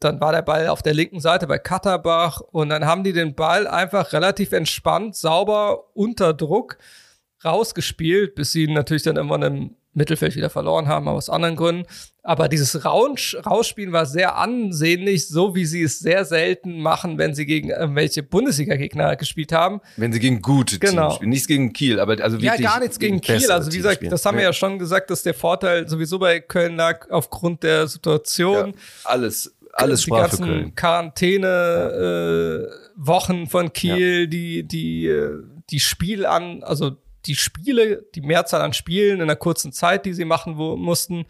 dann 0.00 0.20
war 0.20 0.32
der 0.32 0.42
Ball 0.42 0.68
auf 0.68 0.82
der 0.82 0.94
linken 0.94 1.20
Seite 1.20 1.46
bei 1.46 1.58
Katterbach 1.58 2.40
und 2.40 2.68
dann 2.68 2.86
haben 2.86 3.02
die 3.02 3.12
den 3.12 3.34
Ball 3.34 3.66
einfach 3.66 4.12
relativ 4.12 4.52
entspannt, 4.52 5.16
sauber 5.16 5.96
unter 5.96 6.34
Druck 6.34 6.78
rausgespielt, 7.44 8.34
bis 8.34 8.52
sie 8.52 8.68
natürlich 8.68 9.02
dann 9.02 9.16
irgendwann 9.16 9.42
im 9.42 9.76
Mittelfeld 9.94 10.36
wieder 10.36 10.50
verloren 10.50 10.86
haben, 10.86 11.08
aber 11.08 11.16
aus 11.16 11.30
anderen 11.30 11.56
Gründen. 11.56 11.86
Aber 12.22 12.48
dieses 12.48 12.84
Raunsch, 12.84 13.36
Rausspielen 13.44 13.92
war 13.92 14.04
sehr 14.04 14.36
ansehnlich, 14.36 15.28
so 15.28 15.54
wie 15.54 15.64
sie 15.64 15.82
es 15.82 15.98
sehr 15.98 16.24
selten 16.24 16.80
machen, 16.80 17.16
wenn 17.16 17.34
sie 17.34 17.46
gegen 17.46 17.70
irgendwelche 17.70 18.22
Bundesliga-Gegner 18.22 19.16
gespielt 19.16 19.50
haben. 19.52 19.80
Wenn 19.96 20.12
sie 20.12 20.20
gegen 20.20 20.42
gute 20.42 20.78
genau. 20.78 21.02
Teams 21.02 21.14
spielen, 21.14 21.30
nichts 21.30 21.46
gegen 21.46 21.72
Kiel, 21.72 22.00
aber 22.00 22.22
also 22.22 22.40
wirklich. 22.40 22.60
Ja, 22.60 22.70
gar 22.70 22.80
nichts 22.80 22.98
gegen, 22.98 23.20
gegen 23.20 23.38
Kiel. 23.38 23.50
Also 23.50 23.72
wie 23.72 23.78
gesagt, 23.78 24.02
das 24.10 24.24
haben 24.24 24.36
wir 24.36 24.44
ja 24.44 24.52
schon 24.52 24.78
gesagt, 24.78 25.10
dass 25.10 25.22
der 25.22 25.34
Vorteil 25.34 25.88
sowieso 25.88 26.18
bei 26.18 26.40
Köln 26.40 26.76
lag 26.76 27.08
aufgrund 27.10 27.62
der 27.62 27.88
Situation. 27.88 28.72
Ja, 28.72 28.80
alles, 29.04 29.56
alles 29.72 30.02
die 30.02 30.10
ganzen 30.10 30.74
Quarantäne 30.74 32.68
äh, 32.68 32.88
Wochen 32.96 33.46
von 33.46 33.72
Kiel, 33.72 34.22
ja. 34.22 34.26
die 34.26 34.64
die 34.64 35.06
äh, 35.06 35.42
die 35.70 35.80
Spiel 35.80 36.26
an, 36.26 36.62
also 36.62 36.96
die 37.26 37.36
Spiele, 37.36 38.04
die 38.14 38.20
Mehrzahl 38.20 38.60
an 38.60 38.72
Spielen 38.72 39.16
in 39.16 39.22
einer 39.22 39.36
kurzen 39.36 39.72
Zeit, 39.72 40.06
die 40.06 40.14
sie 40.14 40.24
machen 40.24 40.54
mussten. 40.54 41.26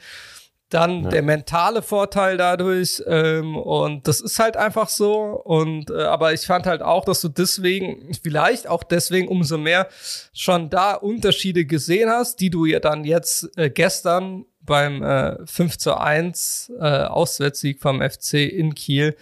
Dann 0.70 1.05
ja. 1.05 1.09
der 1.09 1.22
mentale 1.22 1.80
Vorteil 1.80 2.36
dadurch. 2.36 3.03
Ähm, 3.07 3.57
und 3.57 4.07
das 4.07 4.20
ist 4.20 4.39
halt 4.39 4.57
einfach 4.59 4.89
so. 4.89 5.14
Und 5.43 5.91
äh, 5.91 6.03
aber 6.03 6.34
ich 6.34 6.43
fand 6.43 6.66
halt 6.66 6.82
auch, 6.82 7.07
dass 7.07 7.22
du 7.22 7.28
deswegen, 7.28 8.12
vielleicht 8.22 8.66
auch 8.66 8.84
deswegen 8.84 9.28
umso 9.28 9.57
mehr 9.57 9.89
schon 10.34 10.68
da 10.68 10.93
Unterschiede 10.93 11.64
gesehen 11.64 12.11
hast, 12.11 12.41
die 12.41 12.51
du 12.51 12.66
ja 12.66 12.80
dann 12.80 13.05
jetzt 13.05 13.49
äh, 13.57 13.70
gestern 13.70 14.45
beim 14.61 15.03
äh, 15.03 15.47
5 15.47 15.78
zu 15.78 15.97
1 15.97 16.72
äh, 16.78 16.84
Auswärtssieg 16.84 17.80
vom 17.80 18.03
FC 18.03 18.34
in 18.34 18.74
Kiel 18.74 19.16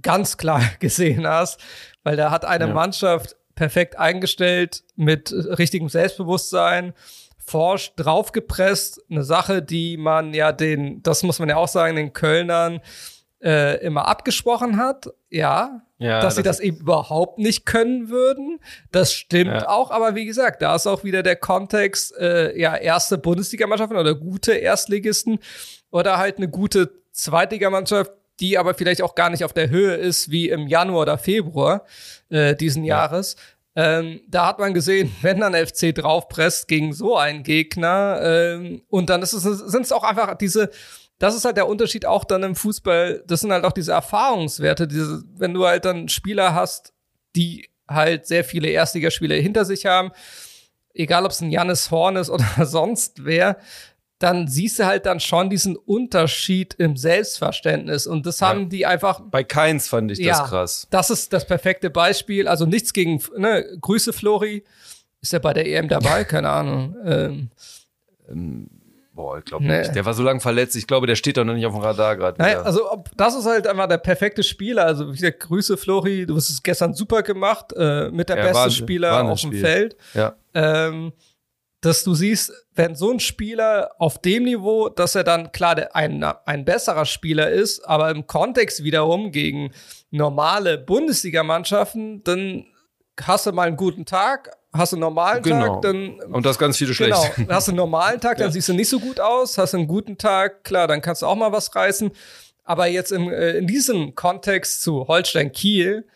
ganz 0.00 0.36
klar 0.36 0.62
gesehen 0.78 1.26
hast, 1.26 1.60
weil 2.02 2.16
da 2.16 2.30
hat 2.30 2.44
eine 2.44 2.68
ja. 2.68 2.72
Mannschaft 2.72 3.36
perfekt 3.62 3.96
eingestellt, 3.96 4.82
mit 4.96 5.32
richtigem 5.32 5.88
Selbstbewusstsein, 5.88 6.94
forscht, 7.38 7.92
draufgepresst. 7.94 9.00
Eine 9.08 9.22
Sache, 9.22 9.62
die 9.62 9.96
man 9.96 10.34
ja 10.34 10.50
den, 10.50 11.00
das 11.04 11.22
muss 11.22 11.38
man 11.38 11.48
ja 11.48 11.54
auch 11.54 11.68
sagen, 11.68 11.94
den 11.94 12.12
Kölnern 12.12 12.80
äh, 13.40 13.76
immer 13.86 14.08
abgesprochen 14.08 14.78
hat. 14.78 15.10
Ja, 15.30 15.82
ja 15.98 16.20
dass 16.20 16.34
das 16.34 16.34
sie 16.34 16.42
das 16.42 16.58
eben 16.58 16.78
überhaupt 16.78 17.38
nicht 17.38 17.64
können 17.64 18.08
würden. 18.08 18.58
Das 18.90 19.12
stimmt 19.12 19.52
ja. 19.52 19.68
auch, 19.68 19.92
aber 19.92 20.16
wie 20.16 20.24
gesagt, 20.24 20.60
da 20.60 20.74
ist 20.74 20.88
auch 20.88 21.04
wieder 21.04 21.22
der 21.22 21.36
Kontext, 21.36 22.16
äh, 22.18 22.58
ja, 22.58 22.74
erste 22.74 23.16
Bundesligamannschaften 23.16 23.96
oder 23.96 24.16
gute 24.16 24.54
Erstligisten 24.54 25.38
oder 25.92 26.18
halt 26.18 26.38
eine 26.38 26.48
gute 26.48 26.90
Zweitligamannschaft, 27.12 28.10
die 28.40 28.58
aber 28.58 28.74
vielleicht 28.74 29.02
auch 29.02 29.14
gar 29.14 29.30
nicht 29.30 29.44
auf 29.44 29.52
der 29.52 29.70
Höhe 29.70 29.94
ist 29.94 30.32
wie 30.32 30.48
im 30.48 30.66
Januar 30.66 31.02
oder 31.02 31.16
Februar 31.16 31.86
äh, 32.28 32.56
diesen 32.56 32.82
ja. 32.82 32.96
Jahres. 32.96 33.36
Ähm, 33.74 34.20
da 34.28 34.46
hat 34.46 34.58
man 34.58 34.74
gesehen, 34.74 35.14
wenn 35.22 35.40
dann 35.40 35.54
FC 35.54 35.94
draufpresst 35.94 36.68
gegen 36.68 36.92
so 36.92 37.16
einen 37.16 37.42
Gegner 37.42 38.20
ähm, 38.22 38.82
und 38.88 39.08
dann 39.08 39.24
sind 39.24 39.82
es 39.82 39.92
auch 39.92 40.04
einfach 40.04 40.36
diese, 40.36 40.70
das 41.18 41.34
ist 41.34 41.44
halt 41.44 41.56
der 41.56 41.68
Unterschied 41.68 42.04
auch 42.04 42.24
dann 42.24 42.42
im 42.42 42.54
Fußball, 42.54 43.22
das 43.26 43.40
sind 43.40 43.52
halt 43.52 43.64
auch 43.64 43.72
diese 43.72 43.92
Erfahrungswerte, 43.92 44.88
diese, 44.88 45.22
wenn 45.36 45.54
du 45.54 45.66
halt 45.66 45.84
dann 45.84 46.08
Spieler 46.08 46.54
hast, 46.54 46.92
die 47.34 47.68
halt 47.88 48.26
sehr 48.26 48.44
viele 48.44 48.68
Erstligaspiele 48.68 49.34
hinter 49.36 49.64
sich 49.64 49.86
haben, 49.86 50.12
egal 50.94 51.24
ob 51.24 51.30
es 51.30 51.40
ein 51.40 51.50
Jannis 51.50 51.90
Horn 51.90 52.16
ist 52.16 52.30
oder 52.30 52.66
sonst 52.66 53.24
wer, 53.24 53.58
dann 54.22 54.46
siehst 54.46 54.78
du 54.78 54.86
halt 54.86 55.06
dann 55.06 55.18
schon 55.18 55.50
diesen 55.50 55.76
Unterschied 55.76 56.74
im 56.74 56.96
Selbstverständnis. 56.96 58.06
Und 58.06 58.24
das 58.24 58.40
haben 58.40 58.62
ja. 58.62 58.68
die 58.68 58.86
einfach. 58.86 59.20
Bei 59.20 59.42
Keins 59.42 59.88
fand 59.88 60.12
ich 60.12 60.18
ja, 60.18 60.38
das 60.38 60.48
krass. 60.48 60.86
Das 60.90 61.10
ist 61.10 61.32
das 61.32 61.46
perfekte 61.46 61.90
Beispiel. 61.90 62.46
Also 62.46 62.64
nichts 62.64 62.92
gegen, 62.92 63.20
ne, 63.36 63.64
Grüße 63.80 64.12
Flori. 64.12 64.64
Ist 65.20 65.32
er 65.32 65.40
bei 65.40 65.52
der 65.52 65.66
EM 65.66 65.88
dabei? 65.88 66.24
Keine 66.32 66.50
Ahnung. 66.50 66.96
Ähm, 67.04 67.50
ähm, 68.28 68.70
boah, 69.12 69.38
ich 69.38 69.44
glaube 69.44 69.64
nee. 69.64 69.80
nicht. 69.80 69.94
Der 69.94 70.04
war 70.04 70.14
so 70.14 70.22
lange 70.22 70.40
verletzt. 70.40 70.76
Ich 70.76 70.86
glaube, 70.86 71.08
der 71.08 71.16
steht 71.16 71.36
doch 71.36 71.44
noch 71.44 71.54
nicht 71.54 71.66
auf 71.66 71.74
dem 71.74 71.82
Radar 71.82 72.16
gerade. 72.16 72.40
Naja, 72.40 72.62
also 72.62 73.02
das 73.16 73.34
ist 73.34 73.46
halt 73.46 73.66
einfach 73.66 73.88
der 73.88 73.98
perfekte 73.98 74.44
Spieler. 74.44 74.84
Also 74.84 75.08
wie 75.08 75.16
gesagt, 75.16 75.40
Grüße 75.40 75.76
Flori. 75.76 76.26
Du 76.26 76.36
hast 76.36 76.48
es 76.48 76.62
gestern 76.62 76.94
super 76.94 77.22
gemacht. 77.22 77.72
Äh, 77.76 78.10
mit 78.10 78.28
der 78.28 78.38
ja, 78.38 78.44
beste 78.44 78.70
Spieler 78.70 79.24
auf 79.24 79.40
dem 79.40 79.52
Feld. 79.52 79.96
Ja. 80.14 80.36
Ähm, 80.54 81.12
dass 81.82 82.04
du 82.04 82.14
siehst, 82.14 82.52
wenn 82.74 82.94
so 82.94 83.10
ein 83.10 83.20
Spieler 83.20 83.90
auf 83.98 84.18
dem 84.18 84.44
Niveau, 84.44 84.88
dass 84.88 85.16
er 85.16 85.24
dann 85.24 85.50
klar 85.50 85.76
ein, 85.94 86.22
ein 86.22 86.64
besserer 86.64 87.04
Spieler 87.04 87.50
ist, 87.50 87.80
aber 87.84 88.10
im 88.10 88.26
Kontext 88.26 88.84
wiederum 88.84 89.32
gegen 89.32 89.72
normale 90.10 90.78
Bundesligamannschaften, 90.78 92.22
dann 92.22 92.66
hast 93.20 93.46
du 93.46 93.52
mal 93.52 93.66
einen 93.66 93.76
guten 93.76 94.06
Tag, 94.06 94.56
hast 94.72 94.92
du 94.92 94.96
einen 94.96 95.00
normalen 95.00 95.42
genau. 95.42 95.74
Tag, 95.74 95.82
dann. 95.82 96.20
Und 96.32 96.46
das 96.46 96.56
ganz 96.56 96.78
viele 96.78 96.94
schlecht. 96.94 97.34
Genau. 97.34 97.52
Hast 97.52 97.66
du 97.66 97.72
einen 97.72 97.78
normalen 97.78 98.20
Tag, 98.20 98.38
dann 98.38 98.46
ja. 98.46 98.52
siehst 98.52 98.68
du 98.68 98.74
nicht 98.74 98.88
so 98.88 99.00
gut 99.00 99.18
aus, 99.18 99.58
hast 99.58 99.72
du 99.72 99.78
einen 99.78 99.88
guten 99.88 100.16
Tag, 100.16 100.62
klar, 100.62 100.86
dann 100.86 101.02
kannst 101.02 101.22
du 101.22 101.26
auch 101.26 101.36
mal 101.36 101.50
was 101.50 101.74
reißen. 101.74 102.12
Aber 102.62 102.86
jetzt 102.86 103.10
im, 103.10 103.28
äh, 103.28 103.56
in 103.56 103.66
diesem 103.66 104.14
Kontext 104.14 104.82
zu 104.82 105.08
Holstein 105.08 105.50
Kiel, 105.50 106.06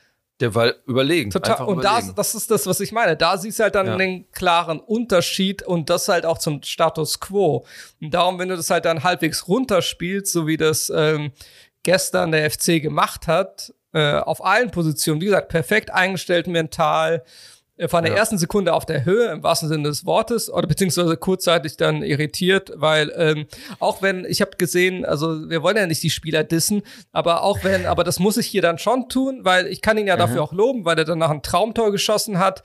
der 0.41 0.55
war 0.55 0.75
überlegen. 0.87 1.31
Total. 1.31 1.67
und 1.67 1.79
überlegen. 1.79 2.15
das, 2.15 2.15
das 2.15 2.35
ist 2.35 2.51
das, 2.51 2.67
was 2.67 2.81
ich 2.81 2.93
meine. 2.93 3.17
Da 3.17 3.39
siehst 3.39 3.59
du 3.59 3.65
halt 3.65 3.75
dann 3.75 3.87
ja. 3.87 3.97
den 3.97 4.31
klaren 4.33 4.81
Unterschied 4.81 5.63
und 5.63 5.89
das 5.89 6.09
halt 6.09 6.27
auch 6.27 6.39
zum 6.39 6.63
Status 6.63 7.21
quo. 7.21 7.65
Und 8.01 8.13
darum, 8.13 8.39
wenn 8.39 8.49
du 8.49 8.57
das 8.57 8.71
halt 8.71 8.85
dann 8.85 9.03
halbwegs 9.03 9.49
runterspielst, 9.49 10.31
so 10.31 10.47
wie 10.47 10.57
das 10.57 10.93
ähm, 10.95 11.33
gestern 11.83 12.33
der 12.33 12.51
FC 12.51 12.83
gemacht 12.83 13.27
hat, 13.27 13.73
äh, 13.93 14.19
auf 14.19 14.45
allen 14.45 14.71
Positionen, 14.71 15.21
wie 15.21 15.27
gesagt, 15.27 15.49
perfekt 15.49 15.93
eingestellt 15.93 16.49
mental, 16.49 17.25
von 17.89 18.05
der 18.05 18.13
ja. 18.13 18.19
ersten 18.19 18.39
Sekunde 18.39 18.73
auf 18.73 18.87
der 18.87 19.05
Höhe, 19.05 19.31
im 19.33 19.43
wahrsten 19.43 19.69
Sinne 19.69 19.89
des 19.89 20.07
Wortes, 20.07 20.51
oder 20.51 20.67
beziehungsweise 20.67 21.17
kurzzeitig 21.17 21.77
dann 21.77 22.03
irritiert, 22.03 22.73
weil 22.75 23.13
ähm, 23.17 23.47
auch 23.81 24.01
wenn, 24.01 24.25
ich 24.25 24.41
habe 24.41 24.53
gesehen, 24.57 25.05
also 25.05 25.51
wir 25.51 25.63
wollen 25.63 25.77
ja 25.77 25.87
nicht 25.87 26.03
die 26.03 26.11
Spieler 26.11 26.43
dissen, 26.43 26.83
aber 27.13 27.43
auch 27.43 27.65
wenn, 27.65 27.85
aber 27.85 28.03
das 28.03 28.19
muss 28.19 28.39
ich 28.39 28.47
hier 28.47 28.63
dann 28.63 28.79
schon 28.79 29.09
tun, 29.09 29.41
weil 29.43 29.67
ich 29.67 29.83
kann 29.83 29.99
ihn 29.99 30.07
ja 30.07 30.17
mhm. 30.17 30.21
dafür 30.21 30.43
auch 30.43 30.53
loben, 30.53 30.85
weil 30.87 30.99
er 30.99 31.05
dann 31.05 31.19
nach 31.19 31.31
ein 31.31 31.43
Traumtor 31.43 31.93
geschossen 31.93 32.39
hat. 32.39 32.63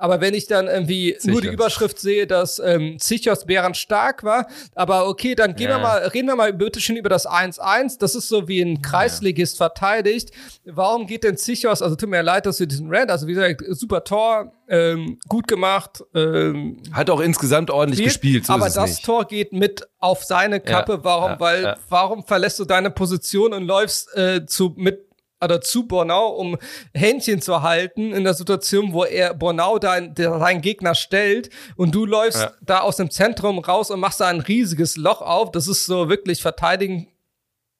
Aber 0.00 0.20
wenn 0.20 0.34
ich 0.34 0.46
dann 0.46 0.66
irgendwie 0.66 1.14
Sicher. 1.18 1.30
nur 1.32 1.40
die 1.42 1.48
Überschrift 1.48 1.98
sehe, 1.98 2.26
dass 2.26 2.58
ähm, 2.58 2.98
Zichos 2.98 3.44
Bären 3.44 3.74
stark 3.74 4.24
war, 4.24 4.46
aber 4.74 5.06
okay, 5.08 5.34
dann 5.34 5.54
gehen 5.54 5.68
Ja. 5.70 5.76
wir 5.76 5.82
mal, 5.82 5.98
reden 6.08 6.26
wir 6.28 6.36
mal 6.36 6.52
bitte 6.52 6.80
schön 6.80 6.96
über 6.96 7.08
das 7.10 7.26
1-1. 7.28 7.98
Das 7.98 8.14
ist 8.14 8.28
so 8.28 8.48
wie 8.48 8.62
ein 8.62 8.80
Kreisligist 8.82 9.56
verteidigt. 9.58 10.30
Warum 10.64 11.06
geht 11.06 11.24
denn 11.24 11.36
Zichos, 11.36 11.82
also 11.82 11.96
tut 11.96 12.08
mir 12.08 12.22
leid, 12.22 12.46
dass 12.46 12.58
wir 12.60 12.66
diesen 12.66 12.88
Rand, 12.92 13.10
also 13.10 13.26
wie 13.26 13.34
gesagt, 13.34 13.62
super 13.68 14.02
Tor, 14.04 14.52
ähm, 14.68 15.18
gut 15.28 15.46
gemacht, 15.48 16.02
ähm, 16.14 16.78
Hat 16.92 17.10
auch 17.10 17.20
insgesamt 17.20 17.70
ordentlich 17.70 18.04
gespielt, 18.04 18.46
so 18.46 18.52
aber 18.52 18.70
das 18.70 18.90
nicht. 18.90 19.04
Tor 19.04 19.26
geht 19.26 19.52
mit 19.52 19.86
auf 19.98 20.24
seine 20.24 20.60
Kappe. 20.60 20.92
Ja, 20.92 21.04
warum? 21.04 21.30
ja, 21.32 21.40
Weil 21.40 21.62
ja. 21.62 21.76
warum 21.88 22.24
verlässt 22.24 22.58
du 22.58 22.64
deine 22.64 22.90
Position 22.90 23.52
und 23.52 23.64
läufst 23.64 24.16
äh, 24.16 24.46
zu 24.46 24.72
mit 24.76 25.09
oder 25.42 25.60
zu 25.60 25.86
Bornau, 25.86 26.28
um 26.28 26.58
Händchen 26.94 27.40
zu 27.40 27.62
halten 27.62 28.12
in 28.12 28.24
der 28.24 28.34
Situation, 28.34 28.92
wo 28.92 29.04
er 29.04 29.34
Bornau 29.34 29.78
dein, 29.78 30.14
deinen 30.14 30.60
Gegner 30.60 30.94
stellt 30.94 31.50
und 31.76 31.94
du 31.94 32.04
läufst 32.06 32.40
Ja. 32.42 32.52
da 32.62 32.80
aus 32.80 32.96
dem 32.96 33.10
Zentrum 33.10 33.58
raus 33.58 33.90
und 33.90 34.00
machst 34.00 34.20
da 34.20 34.26
ein 34.28 34.40
riesiges 34.40 34.96
Loch 34.96 35.22
auf. 35.22 35.50
Das 35.52 35.66
ist 35.68 35.86
so 35.86 36.08
wirklich 36.08 36.42
verteidigen. 36.42 37.08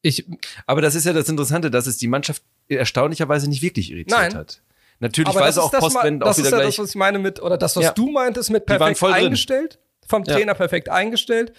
Ich, 0.02 0.24
Aber 0.66 0.80
das 0.80 0.94
ist 0.94 1.04
ja 1.04 1.12
das 1.12 1.28
Interessante, 1.28 1.70
dass 1.70 1.86
es 1.86 1.98
die 1.98 2.08
Mannschaft 2.08 2.42
erstaunlicherweise 2.68 3.48
nicht 3.48 3.61
wirklich 3.62 3.90
irritiert 3.90 4.18
Nein. 4.18 4.34
hat. 4.34 4.62
Natürlich 4.98 5.34
aber 5.34 5.48
ist 5.48 5.58
auch 5.58 5.70
das, 5.70 5.80
mal, 5.82 5.88
postwendend 5.90 6.22
auch 6.22 6.28
das 6.28 6.38
ist 6.38 6.46
wieder 6.46 6.56
ja 6.58 6.62
gleich. 6.62 6.76
das, 6.76 6.82
was 6.84 6.90
ich 6.90 6.96
meine 6.96 7.18
mit, 7.18 7.40
oder 7.42 7.56
das, 7.58 7.76
was 7.76 7.84
Ja. 7.84 7.92
du 7.92 8.11
meintest, 8.11 8.50
mit 8.50 8.66
perfekt 8.66 8.98
voll 8.98 9.12
drin. 9.12 9.24
eingestellt, 9.26 9.78
vom 10.06 10.24
Ja. 10.24 10.34
Trainer 10.34 10.54
perfekt 10.54 10.88
eingestellt. 10.88 11.52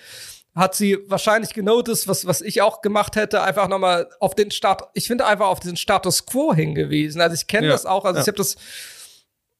Hat 0.54 0.76
sie 0.76 0.97
wahrscheinlich 1.08 1.52
das, 1.86 2.08
was, 2.10 2.26
was 2.26 2.41
ich 2.41 2.62
auch 2.62 2.82
gemacht 2.82 3.16
hätte, 3.16 3.41
einfach 3.41 3.70
nochmal 3.70 4.10
auf 4.20 4.36
den 4.36 4.52
Start, 4.52 4.84
ich 4.93 5.08
finde 5.08 5.26
einfach 5.26 5.47
auf 5.47 5.62
diesen 5.62 5.78
Status 5.78 6.26
Quo 6.26 6.54
hingewiesen. 6.54 7.22
Also 7.22 7.36
ich 7.36 7.47
kenne 7.47 7.68
Ja. 7.68 7.74
das 7.74 7.86
auch, 7.86 8.04
also 8.04 8.18
Ja. 8.18 8.22
ich 8.24 8.28
habe 8.28 8.38
das 8.38 8.58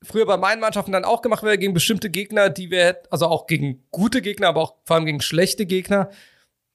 früher 0.04 0.26
bei 0.26 0.36
meinen 0.36 0.60
Mannschaften 0.60 0.92
dann 0.92 1.06
auch 1.06 1.22
gemacht, 1.22 1.44
weil 1.44 1.58
gegen 1.58 1.74
bestimmte 1.74 2.10
Gegner, 2.10 2.50
die 2.50 2.72
wir, 2.72 2.98
also 3.10 3.28
auch 3.28 3.48
gegen 3.48 3.86
gute 3.92 4.22
Gegner, 4.22 4.48
aber 4.50 4.62
auch 4.62 4.76
vor 4.84 4.96
allem 4.98 5.06
gegen 5.06 5.22
schlechte 5.22 5.66
Gegner, 5.66 6.10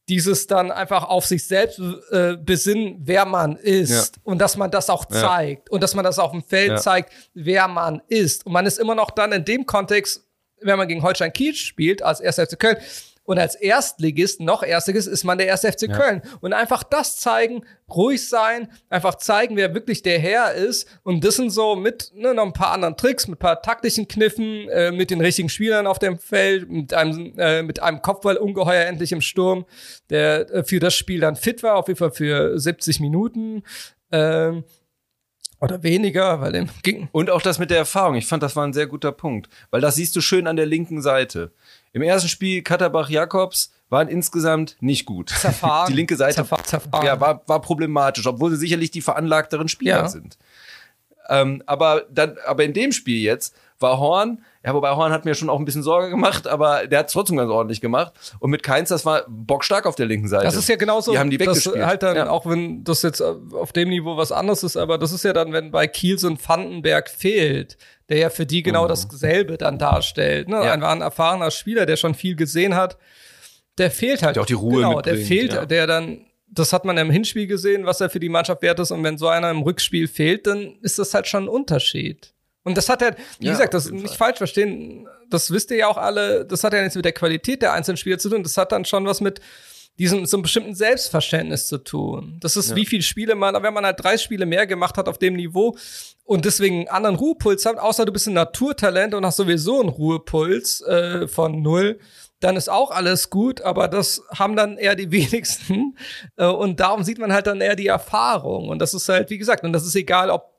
dieses 0.09 0.47
dann 0.47 0.71
einfach 0.71 1.03
auf 1.05 1.27
sich 1.27 1.45
selbst 1.47 1.81
äh, 2.13 2.37
besinnen, 2.37 2.99
wer 3.01 3.25
man 3.27 3.57
ist 3.57 3.91
Ja. 4.17 4.23
und 4.23 4.39
dass 4.39 4.57
man 4.57 4.71
das 4.71 4.89
auch 4.89 5.05
zeigt 5.05 5.69
und 5.69 5.83
dass 5.83 5.95
man 5.95 6.05
das 6.05 6.19
auf 6.21 6.31
dem 6.31 6.45
Feld 6.45 6.81
zeigt, 6.81 7.13
wer 7.35 7.67
man 7.69 8.01
ist. 8.09 8.47
Und 8.47 8.53
man 8.53 8.65
ist 8.67 8.79
immer 8.79 8.95
noch 8.95 9.11
dann 9.11 9.33
in 9.33 9.45
dem 9.45 9.67
Kontext, 9.67 10.25
wenn 10.61 10.79
man 10.79 10.87
gegen 10.89 11.03
Holstein 11.03 11.33
Kiel 11.33 11.55
spielt, 11.55 12.03
als 12.03 12.21
1. 12.23 12.37
FC 12.39 12.57
Köln 12.59 12.77
und 13.27 13.39
als 13.39 13.55
Erstligist, 13.57 14.41
noch 14.41 14.63
Erstligist, 14.63 15.09
ist 15.09 15.25
man 15.25 15.37
der 15.39 15.53
1. 15.53 15.63
FC 15.63 15.83
Ja. 15.89 15.97
Köln. 15.97 16.23
Und 16.41 16.53
einfach 16.53 16.83
das 16.83 17.17
zeigen, 17.17 17.65
ruhig 17.91 18.29
sein, 18.29 18.71
einfach 18.89 19.17
zeigen, 19.17 19.57
wer 19.57 19.75
wirklich 19.75 20.03
der 20.03 20.19
Herr 20.19 20.55
ist. 20.55 20.89
Und 21.03 21.25
das 21.25 21.37
sind 21.37 21.51
so 21.51 21.77
mit 21.77 22.13
ne, 22.15 22.35
noch 22.35 22.45
ein 22.45 22.53
paar 22.53 22.73
anderen 22.73 22.97
Tricks, 22.97 23.29
mit 23.29 23.39
ein 23.39 23.41
paar 23.41 23.61
taktischen 23.63 24.09
Kniffen, 24.09 24.69
äh, 24.69 24.93
mit 24.93 25.11
den 25.11 25.21
richtigen 25.21 25.49
Spielern 25.49 25.87
auf 25.87 25.99
dem 25.99 26.19
Feld, 26.19 26.71
mit 26.71 26.95
einem, 26.95 27.35
äh, 27.37 27.63
mit 27.63 27.83
einem 27.83 28.01
Kopfballungeheuer 28.01 28.87
endlich 28.87 29.13
im 29.13 29.21
Sturm, 29.21 29.67
der 30.09 30.51
äh, 30.51 30.65
für 30.65 30.81
das 30.81 30.95
Spiel 30.95 31.21
dann 31.21 31.37
fit 31.37 31.63
war, 31.63 31.77
auf 31.77 31.89
jeden 31.89 31.99
Fall 31.99 32.13
für 32.13 32.59
70 32.59 33.01
Minuten. 33.01 33.63
Ähm, 34.13 34.65
oder 35.59 35.83
weniger, 35.83 36.41
weil 36.41 36.53
dem 36.53 36.69
ging. 36.83 37.09
Und 37.13 37.31
auch 37.31 37.41
das 37.41 37.59
mit 37.59 37.71
der 37.71 37.79
Erfahrung. 37.79 38.15
Ich 38.17 38.27
fand, 38.27 38.43
das 38.43 38.57
war 38.57 38.67
ein 38.67 38.75
sehr 38.75 38.87
guter 38.87 39.11
Punkt. 39.13 39.49
Weil 39.71 39.81
das 39.81 39.95
siehst 39.95 40.15
du 40.15 40.21
schön 40.21 40.47
an 40.47 40.57
der 40.57 40.67
linken 40.67 41.01
Seite. 41.01 41.53
Im 41.93 42.03
ersten 42.03 42.29
Spiel 42.29 42.63
Katterbach-Jakobs 42.63 43.73
waren 43.89 44.09
insgesamt 44.09 44.77
nicht 44.81 45.07
gut. 45.07 45.31
Zerfahren. 45.31 45.87
Die 45.91 45.95
linke 45.95 46.17
Seite 46.17 46.43
Zerfa- 46.43 46.63
zerfahren. 46.65 47.07
ja, 47.07 47.21
war, 47.21 47.43
war 47.47 47.61
problematisch, 47.61 48.27
obwohl 48.27 48.51
sie 48.51 48.57
sicherlich 48.57 48.91
die 48.91 49.01
veranlagteren 49.03 49.69
Spieler 49.69 49.97
Ja. 49.99 50.09
sind. 50.09 50.37
Ähm, 51.29 51.63
aber, 51.67 52.05
dann, 52.11 52.37
aber 52.47 52.65
in 52.65 52.73
dem 52.73 52.93
Spiel 52.93 53.19
jetzt 53.21 53.55
war 53.81 53.99
Horn, 53.99 54.45
ja, 54.65 54.73
wobei 54.75 54.91
Horn 54.93 55.13
hat 55.13 55.25
mir 55.25 55.35
schon 55.35 55.51
auch 55.51 55.59
ein 55.59 55.65
bisschen 55.65 55.83
Sorge 55.83 56.09
gemacht, 56.09 56.47
aber 56.47 56.87
der 56.87 57.01
hat 57.01 57.07
es 57.09 57.13
trotzdem 57.13 57.37
ganz 57.37 57.51
ordentlich 57.51 57.81
gemacht. 57.81 58.13
Und 58.39 58.51
mit 58.51 58.63
Keins, 58.63 58.89
das 58.91 59.05
war 59.05 59.25
bockstark 59.29 59.87
auf 59.87 59.97
der 59.97 60.07
linken 60.07 60.29
Seite. 60.29 60.45
Das 60.45 60.55
ist 60.57 60.69
ja 60.69 60.77
genauso, 60.77 61.13
Die 61.13 61.19
haben 61.19 61.31
die 61.31 61.37
das 61.39 61.49
weggespielt. 61.49 61.85
halt 61.85 62.03
dann, 62.03 62.17
Ja. 62.17 62.31
auch 62.31 62.47
wenn 62.47 62.83
das 62.85 63.03
jetzt 63.03 63.21
auf 63.21 63.73
dem 63.73 63.89
Niveau 63.91 64.17
was 64.17 64.31
anderes 64.33 64.63
ist, 64.63 64.77
aber 64.77 64.99
das 64.99 65.13
ist 65.13 65.25
ja 65.25 65.33
dann, 65.33 65.53
wenn 65.53 65.71
bei 65.73 65.87
Kiel 65.89 66.19
so 66.19 66.29
ein 66.29 66.39
Vandenberg 66.45 67.11
fehlt, 67.11 67.77
der 68.09 68.19
ja 68.19 68.31
für 68.31 68.47
die 68.47 68.63
genau 68.63 68.87
dasselbe 68.87 69.59
dann 69.59 69.79
darstellt. 69.79 70.49
Ne? 70.49 70.57
Mhm. 70.57 70.63
Ja. 70.63 70.73
Ein, 70.73 70.81
war 70.83 70.93
ein 70.93 71.01
erfahrener 71.01 71.51
Spieler, 71.51 71.87
der 71.87 71.97
schon 71.97 72.15
viel 72.15 72.37
gesehen 72.37 72.75
hat, 72.75 72.97
der 73.79 73.91
fehlt 73.91 74.23
halt. 74.23 74.37
Der 74.37 74.43
auch 74.43 74.47
die 74.47 74.55
Ruhe 74.55 74.77
Genau, 74.77 75.01
der 75.01 75.17
fehlt, 75.17 75.53
ja. 75.53 75.67
der 75.67 75.87
dann, 75.87 76.27
das 76.49 76.73
hat 76.73 76.85
man 76.85 76.97
im 76.97 77.11
Hinspiel 77.11 77.47
gesehen, 77.47 77.85
was 77.85 78.01
er 78.01 78.09
für 78.09 78.21
die 78.21 78.29
Mannschaft 78.29 78.63
wert 78.63 78.79
ist. 78.79 78.91
Und 78.91 79.03
wenn 79.05 79.19
so 79.19 79.29
einer 79.29 79.51
im 79.51 79.63
Rückspiel 79.63 80.09
fehlt, 80.09 80.47
dann 80.47 80.79
ist 80.83 80.99
das 80.99 81.13
halt 81.15 81.27
schon 81.27 81.45
ein 81.45 81.49
Unterschied. 81.49 82.33
Und 82.63 82.77
das 82.77 82.89
hat 82.89 83.01
ja, 83.03 83.11
wie 83.39 83.47
Ja, 83.47 83.53
gesagt, 83.53 83.75
das 83.75 83.91
nicht 83.91 84.17
falsch 84.17 84.39
verstehen, 84.39 85.07
das 85.31 85.51
wisst 85.53 85.71
ihr 85.71 85.77
ja 85.77 85.89
auch 85.89 85.97
alle, 85.97 86.45
das 86.45 86.65
hat 86.65 86.73
ja 86.73 86.81
nichts 86.81 86.97
mit 86.97 87.05
der 87.05 87.13
Qualität 87.13 87.63
der 87.63 87.73
einzelnen 87.73 87.97
Spieler 87.97 88.19
zu 88.19 88.29
tun, 88.29 88.43
das 88.43 88.57
hat 88.57 88.73
dann 88.73 88.85
schon 88.85 89.07
was 89.07 89.21
mit 89.21 89.41
diesem 89.99 90.27
so 90.27 90.37
einem 90.37 90.43
bestimmten 90.43 90.75
Selbstverständnis 90.75 91.69
zu 91.69 91.79
tun. 91.79 92.37
Das 92.41 92.57
ist, 92.57 92.71
Ja. 92.71 92.77
wie 92.77 92.87
viele 92.87 93.03
Spiele 93.03 93.35
man, 93.35 93.61
wenn 93.63 93.73
man 93.75 93.85
halt 93.87 94.03
drei 94.03 94.19
Spiele 94.19 94.45
mehr 94.47 94.67
gemacht 94.67 94.97
hat 94.99 95.09
auf 95.09 95.19
dem 95.19 95.35
Niveau 95.37 95.77
und 96.25 96.45
deswegen 96.45 96.81
einen 96.81 96.89
anderen 96.89 97.17
Ruhepuls 97.17 97.65
hat, 97.65 97.79
außer 97.79 98.05
du 98.05 98.13
bist 98.13 98.27
ein 98.27 98.35
Naturtalent 98.35 99.15
und 99.15 99.25
hast 99.25 99.37
sowieso 99.37 99.81
einen 99.81 99.89
Ruhepuls 99.89 100.83
äh, 100.83 101.27
von 101.29 101.63
null, 101.63 101.99
dann 102.41 102.57
ist 102.57 102.69
auch 102.69 102.91
alles 102.91 103.31
gut, 103.31 103.63
aber 103.63 103.89
das 103.89 104.23
haben 104.35 104.57
dann 104.57 104.77
eher 104.77 104.95
die 104.95 105.11
wenigsten. 105.11 105.97
Äh, 106.37 106.47
und 106.47 106.79
darum 106.81 107.03
sieht 107.03 107.19
man 107.19 107.33
halt 107.33 107.47
dann 107.47 107.61
eher 107.63 107.77
die 107.77 107.87
Erfahrung. 107.87 108.69
Und 108.69 108.81
das 108.81 108.93
ist 108.93 109.09
halt, 109.09 109.31
wie 109.31 109.39
gesagt, 109.39 109.65
und 109.65 109.73
das 109.73 109.87
ist 109.87 109.97
egal, 109.97 110.29
ob, 110.31 110.59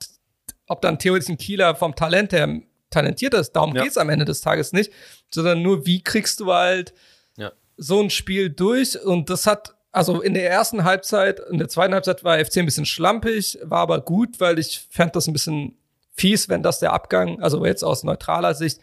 ob 0.67 0.81
dann 0.81 0.97
theoretisch 0.97 1.29
ein 1.29 1.37
Kieler 1.37 1.75
vom 1.75 1.95
Talent 1.95 2.33
her 2.33 2.59
talentiert 2.89 3.35
ist. 3.35 3.51
Darum 3.51 3.75
Ja. 3.75 3.83
geht's 3.83 3.97
am 3.97 4.09
Ende 4.09 4.25
des 4.25 4.41
Tages 4.41 4.73
nicht, 4.73 4.91
sondern 5.29 5.61
nur, 5.61 5.85
wie 5.85 6.01
kriegst 6.01 6.39
du 6.39 6.51
halt. 6.51 6.93
So 7.77 8.01
ein 8.01 8.09
Spiel 8.09 8.49
durch. 8.49 8.99
Und 9.03 9.29
das 9.29 9.45
hat, 9.47 9.75
also 9.91 10.21
in 10.21 10.33
der 10.33 10.49
ersten 10.49 10.83
Halbzeit, 10.83 11.39
in 11.51 11.57
der 11.57 11.69
zweiten 11.69 11.93
Halbzeit 11.93 12.23
war 12.23 12.37
FC 12.43 12.57
ein 12.57 12.65
bisschen 12.65 12.85
schlampig, 12.85 13.57
war 13.63 13.79
aber 13.79 14.01
gut, 14.01 14.39
weil 14.39 14.59
ich 14.59 14.87
fand 14.89 15.15
das 15.15 15.27
ein 15.27 15.33
bisschen 15.33 15.77
fies, 16.13 16.49
wenn 16.49 16.63
das 16.63 16.79
der 16.79 16.93
Abgang, 16.93 17.41
also 17.41 17.63
jetzt 17.65 17.83
aus 17.83 18.03
neutraler 18.03 18.53
Sicht, 18.55 18.79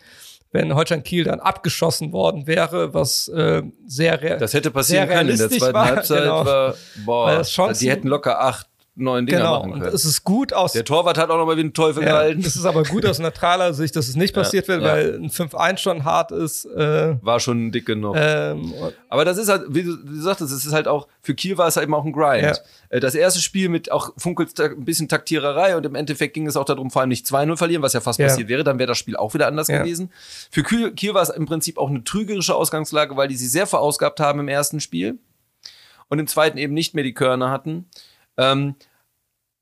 wenn 0.53 0.73
Holstein 0.77 1.03
Kiel 1.03 1.25
dann 1.25 1.41
abgeschossen 1.41 2.13
worden 2.13 2.47
wäre, 2.47 2.95
was 2.95 3.27
äh, 3.27 3.63
sehr 3.89 4.23
real- 4.23 4.39
Das 4.39 4.55
hätte 4.55 4.71
passieren 4.71 5.09
können 5.09 5.31
in 5.31 5.39
der 5.39 5.51
zweiten 5.51 5.75
war, 5.75 5.85
Halbzeit. 5.97 6.23
genau. 6.23 6.47
War, 6.47 6.75
boah, 7.05 7.43
Chancen- 7.43 7.81
die 7.85 7.91
hätten 7.91 8.07
locker 8.07 8.41
acht, 8.41 8.69
neun 8.97 9.27
Dinger 9.27 9.39
genau. 9.41 9.59
machen 9.59 9.73
Und 9.73 9.81
können. 9.81 9.95
es 9.95 10.05
ist 10.05 10.23
gut 10.23 10.53
aus 10.53 10.73
Der 10.73 10.85
Torwart 10.85 11.19
hat 11.19 11.29
auch 11.31 11.37
noch 11.37 11.47
mal 11.47 11.57
wie 11.57 11.63
ein 11.63 11.73
Teufel 11.75 12.05
ja, 12.05 12.11
gehalten. 12.11 12.41
es 12.41 12.55
ist 12.55 12.65
aber 12.65 12.85
gut 12.85 13.05
aus 13.05 13.19
neutraler 13.21 13.75
Sicht, 13.75 13.97
dass 13.97 14.07
es 14.09 14.15
nicht 14.15 14.33
passiert 14.35 14.69
wird, 14.69 14.83
ja. 14.83 14.89
weil 14.89 15.15
ein 15.17 15.31
5-1 15.31 15.79
schon 15.79 16.05
hart 16.05 16.31
ist. 16.31 16.65
Äh, 16.67 17.17
War 17.21 17.41
schon 17.41 17.73
dick 17.73 17.87
genug. 17.87 18.15
ähm, 18.17 18.73
und- 18.73 18.95
Aber 19.09 19.25
das 19.25 19.37
ist 19.37 19.49
halt, 19.49 19.63
wie 19.69 19.83
du, 19.83 19.97
wie 20.05 20.17
du 20.17 20.21
sagtest, 20.23 20.53
es 20.53 20.65
ist 20.65 20.73
halt 20.73 20.87
auch, 20.87 21.09
für 21.23 21.35
Kiel 21.35 21.59
war 21.59 21.67
es 21.67 21.75
halt 21.77 21.85
eben 21.85 21.95
auch 21.95 22.05
ein 22.05 22.13
Grind. 22.13 22.43
Ja. 22.43 22.55
Äh, 22.91 23.01
Das 23.01 23.17
erste 23.17 23.41
Spiel 23.41 23.69
mit 23.69 23.91
auch 23.91 24.13
funkelt 24.17 24.59
ein 24.61 24.85
bisschen 24.85 25.09
Taktiererei 25.09 25.77
und 25.77 25.85
im 25.85 25.97
Endeffekt 25.97 26.35
ging 26.35 26.47
es 26.47 26.57
auch 26.57 26.65
darum, 26.65 26.91
vor 26.93 27.01
allem 27.03 27.09
nicht 27.09 27.27
2-0 27.27 27.57
verlieren, 27.57 27.83
was 27.83 27.95
ja 27.95 28.01
fast 28.01 28.21
Ja. 28.21 28.29
passiert 28.29 28.49
wäre, 28.49 28.63
dann 28.63 28.79
wäre 28.79 28.87
das 28.89 28.99
Spiel 28.99 29.17
auch 29.17 29.35
wieder 29.35 29.49
anders 29.49 29.67
Ja. 29.67 29.79
gewesen. 29.79 30.13
Für 30.53 30.63
Kiel, 30.63 30.93
Kiel 30.93 31.15
war 31.15 31.23
es 31.23 31.31
im 31.31 31.47
Prinzip 31.47 31.79
auch 31.79 31.91
eine 31.91 32.05
trügerische 32.05 32.55
Ausgangslage, 32.55 33.17
weil 33.17 33.27
die 33.27 33.37
sie 33.37 33.49
sehr 33.49 33.67
verausgabt 33.67 34.21
haben 34.21 34.39
im 34.39 34.47
ersten 34.49 34.79
Spiel 34.79 35.19
und 36.09 36.21
im 36.21 36.29
zweiten 36.29 36.59
eben 36.59 36.75
nicht 36.75 36.95
mehr 36.95 37.03
die 37.03 37.15
Körner 37.15 37.51
hatten. 37.51 37.87
Ähm, 38.37 38.75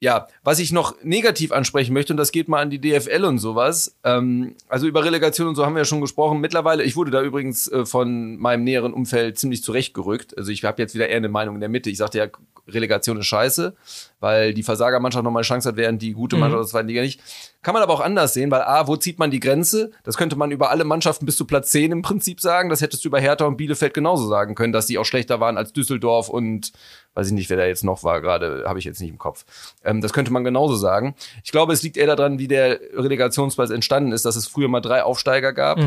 ja, 0.02 0.26
was 0.42 0.58
ich 0.58 0.72
noch 0.72 0.96
negativ 1.04 1.52
ansprechen 1.52 1.92
möchte, 1.92 2.12
und 2.12 2.16
das 2.16 2.32
geht 2.32 2.48
mal 2.48 2.60
an 2.60 2.70
die 2.70 2.80
DFL 2.80 3.24
und 3.24 3.38
sowas, 3.38 3.96
ähm, 4.02 4.56
also 4.68 4.88
über 4.88 5.04
Relegation 5.04 5.46
und 5.46 5.54
so 5.54 5.64
haben 5.64 5.74
wir 5.74 5.82
ja 5.82 5.84
schon 5.84 6.00
gesprochen. 6.00 6.40
Mittlerweile, 6.40 6.82
ich 6.82 6.96
wurde 6.96 7.12
da 7.12 7.22
übrigens 7.22 7.68
äh, 7.68 7.86
von 7.86 8.36
meinem 8.36 8.64
näheren 8.64 8.94
Umfeld 8.94 9.38
ziemlich 9.38 9.62
zurechtgerückt. 9.62 10.36
Also 10.36 10.50
ich 10.50 10.64
habe 10.64 10.82
jetzt 10.82 10.96
wieder 10.96 11.08
eher 11.08 11.18
eine 11.18 11.28
Meinung 11.28 11.54
in 11.54 11.60
der 11.60 11.68
Mitte. 11.68 11.88
Ich 11.88 11.98
sagte 11.98 12.18
ja, 12.18 12.26
Relegation 12.66 13.18
ist 13.18 13.26
scheiße, 13.26 13.76
weil 14.18 14.54
die 14.54 14.64
Versagermannschaft 14.64 15.22
nochmal 15.22 15.42
eine 15.42 15.46
Chance 15.46 15.68
hat, 15.68 15.76
während 15.76 16.02
die 16.02 16.14
gute 16.14 16.36
Mannschaft 16.36 16.62
aus 16.62 16.66
der 16.66 16.72
zweiten 16.72 16.88
Liga 16.88 17.02
nicht. 17.02 17.20
Kann 17.62 17.74
man 17.74 17.82
aber 17.82 17.92
auch 17.92 18.00
anders 18.00 18.34
sehen, 18.34 18.50
weil 18.50 18.62
A, 18.62 18.88
wo 18.88 18.96
zieht 18.96 19.20
man 19.20 19.30
die 19.30 19.38
Grenze? 19.38 19.92
Das 20.02 20.16
könnte 20.16 20.34
man 20.34 20.50
über 20.50 20.70
alle 20.70 20.82
Mannschaften 20.82 21.26
bis 21.26 21.36
zu 21.36 21.46
Platz 21.46 21.70
10 21.70 21.92
im 21.92 22.02
Prinzip 22.02 22.40
sagen. 22.40 22.68
Das 22.68 22.80
hättest 22.80 23.04
du 23.04 23.08
über 23.08 23.20
Hertha 23.20 23.44
und 23.44 23.56
Bielefeld 23.56 23.94
genauso 23.94 24.26
sagen 24.26 24.56
können, 24.56 24.72
dass 24.72 24.86
die 24.86 24.98
auch 24.98 25.04
schlechter 25.04 25.38
waren 25.38 25.56
als 25.56 25.72
Düsseldorf 25.72 26.28
und 26.28 26.72
weiß 27.14 27.28
ich 27.28 27.32
nicht, 27.32 27.50
wer 27.50 27.56
da 27.56 27.64
jetzt 27.64 27.84
noch 27.84 28.02
war, 28.02 28.20
gerade 28.20 28.64
habe 28.66 28.80
ich 28.80 28.84
jetzt 28.84 29.00
nicht 29.00 29.10
im 29.10 29.18
Kopf. 29.18 29.44
Ähm, 29.84 30.00
das 30.00 30.12
könnte 30.12 30.32
man 30.32 30.42
genauso 30.42 30.74
sagen. 30.74 31.14
Ich 31.44 31.52
glaube, 31.52 31.72
es 31.72 31.82
liegt 31.82 31.96
eher 31.96 32.14
daran, 32.16 32.40
wie 32.40 32.48
der 32.48 32.80
Relegationsplatz 32.94 33.70
entstanden 33.70 34.10
ist, 34.10 34.24
dass 34.24 34.34
es 34.34 34.48
früher 34.48 34.68
mal 34.68 34.80
drei 34.80 35.04
Aufsteiger 35.04 35.52
gab. 35.52 35.78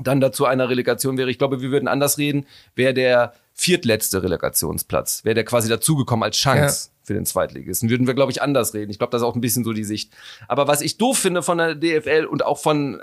Dann 0.00 0.20
dazu 0.20 0.46
einer 0.46 0.68
Relegation 0.70 1.18
wäre. 1.18 1.28
Ich 1.28 1.38
glaube, 1.38 1.60
wir 1.60 1.70
würden 1.70 1.88
anders 1.88 2.18
reden, 2.18 2.46
wäre 2.76 2.94
der 2.94 3.34
viertletzte 3.52 4.22
Relegationsplatz, 4.22 5.24
wäre 5.24 5.34
der 5.34 5.44
quasi 5.44 5.68
dazugekommen 5.68 6.22
als 6.22 6.36
Chance 6.36 6.90
für 7.08 7.14
den 7.14 7.26
Zweitligisten. 7.26 7.90
Würden 7.90 8.06
wir, 8.06 8.14
glaube 8.14 8.30
ich, 8.30 8.40
anders 8.40 8.72
reden. 8.74 8.90
Ich 8.92 8.98
glaube, 8.98 9.10
das 9.10 9.22
ist 9.22 9.26
auch 9.26 9.34
ein 9.34 9.40
bisschen 9.40 9.64
so 9.64 9.72
die 9.72 9.82
Sicht. 9.82 10.12
Aber 10.46 10.68
was 10.68 10.80
ich 10.82 10.96
doof 10.98 11.18
finde 11.18 11.42
von 11.42 11.58
der 11.58 11.74
DFL 11.74 12.26
und 12.26 12.44
auch 12.44 12.58
von, 12.58 13.00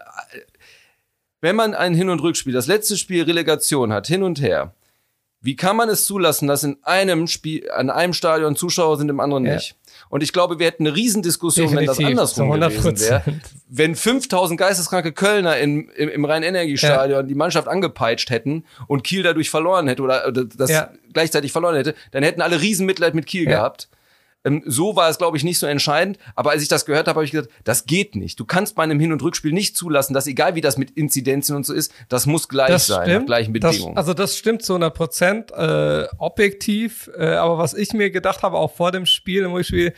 wenn 1.42 1.56
man 1.58 1.74
ein 1.74 1.94
Hin- 1.94 2.10
und 2.10 2.22
Rückspiel, 2.22 2.54
das 2.54 2.68
letzte 2.68 2.96
Spiel 2.98 3.24
Relegation 3.24 3.92
hat, 3.92 4.08
hin 4.08 4.24
und 4.24 4.40
her, 4.42 4.74
Wie 5.42 5.56
kann 5.56 5.76
man 5.76 5.90
es 5.90 6.06
zulassen, 6.06 6.48
dass 6.48 6.64
in 6.64 6.78
einem 6.82 7.28
Spiel, 7.28 7.70
an 7.70 7.92
einem 7.92 8.14
Stadion 8.14 8.56
Zuschauer 8.56 8.98
sind, 8.98 9.10
im 9.10 9.20
anderen 9.20 9.46
Ja. 9.46 9.54
nicht? 9.56 9.76
Und 10.16 10.24
ich 10.24 10.32
glaube, 10.32 10.60
wir 10.60 10.68
hätten 10.68 10.88
eine 10.88 10.96
Riesendiskussion, 10.96 11.76
wenn 11.76 11.86
das 11.88 12.00
andersrum 12.00 12.50
gewesen 12.50 12.98
wäre. 13.02 13.20
100%. 13.26 13.34
Wenn 13.68 13.96
5000 13.98 14.58
geisteskranke 14.58 15.12
Kölner 15.12 15.58
in, 15.58 15.90
im, 15.90 16.08
im 16.08 16.24
Rhein-Energiestadion 16.24 17.28
die 17.28 17.36
Mannschaft 17.36 17.68
angepeitscht 17.68 18.30
hätten 18.30 18.64
und 18.88 19.04
Kiel 19.04 19.24
dadurch 19.24 19.50
verloren 19.50 19.90
hätte 19.90 20.02
oder, 20.04 20.26
oder 20.26 20.46
das 20.46 20.70
Ja. 20.70 20.90
gleichzeitig 21.12 21.52
verloren 21.52 21.76
hätte, 21.76 21.96
dann 22.12 22.24
hätten 22.24 22.40
alle 22.40 22.62
Riesenmitleid 22.62 23.14
mit 23.14 23.26
Kiel 23.26 23.44
Ja. 23.44 23.58
gehabt. 23.58 23.90
Ähm, 24.46 24.64
so 24.66 24.96
war 24.96 25.10
es, 25.10 25.18
glaube 25.18 25.36
ich, 25.36 25.44
nicht 25.44 25.60
so 25.60 25.66
entscheidend. 25.68 26.18
Aber 26.36 26.52
als 26.52 26.62
ich 26.62 26.68
das 26.70 26.86
gehört 26.86 27.08
habe, 27.08 27.16
habe 27.18 27.26
ich 27.26 27.32
gesagt, 27.32 27.50
das 27.64 27.86
geht 27.86 28.16
nicht. 28.16 28.40
Du 28.40 28.46
kannst 28.46 28.76
bei 28.76 28.84
einem 28.84 29.00
Hin- 29.00 29.12
und 29.12 29.22
Rückspiel 29.24 29.52
nicht 29.52 29.76
zulassen, 29.76 30.14
dass 30.14 30.28
egal 30.28 30.56
wie 30.56 30.62
das 30.62 30.78
mit 30.78 30.92
Inzidenzien 30.92 31.56
und 31.56 31.66
so 31.66 31.74
ist, 31.74 31.92
das 32.10 32.26
muss 32.26 32.48
gleich 32.48 32.70
Das 32.70 32.88
sein, 32.88 33.00
nach 33.00 33.06
stimmt. 33.08 33.26
gleichen 33.28 33.52
Bedingungen. 33.54 33.96
Das, 33.96 34.04
also 34.04 34.14
das 34.14 34.38
stimmt 34.38 34.62
zu 34.64 34.74
100 34.74 34.94
Prozent 34.94 35.52
äh, 35.52 36.06
objektiv. 36.18 37.10
Äh, 37.18 37.34
aber 37.36 37.58
was 37.58 37.74
ich 37.74 37.94
mir 37.94 38.12
gedacht 38.12 38.44
habe, 38.44 38.58
auch 38.58 38.72
vor 38.76 38.92
dem 38.92 39.06
Spiel, 39.06 39.44
im 39.44 39.52
Rückspiel, 39.54 39.94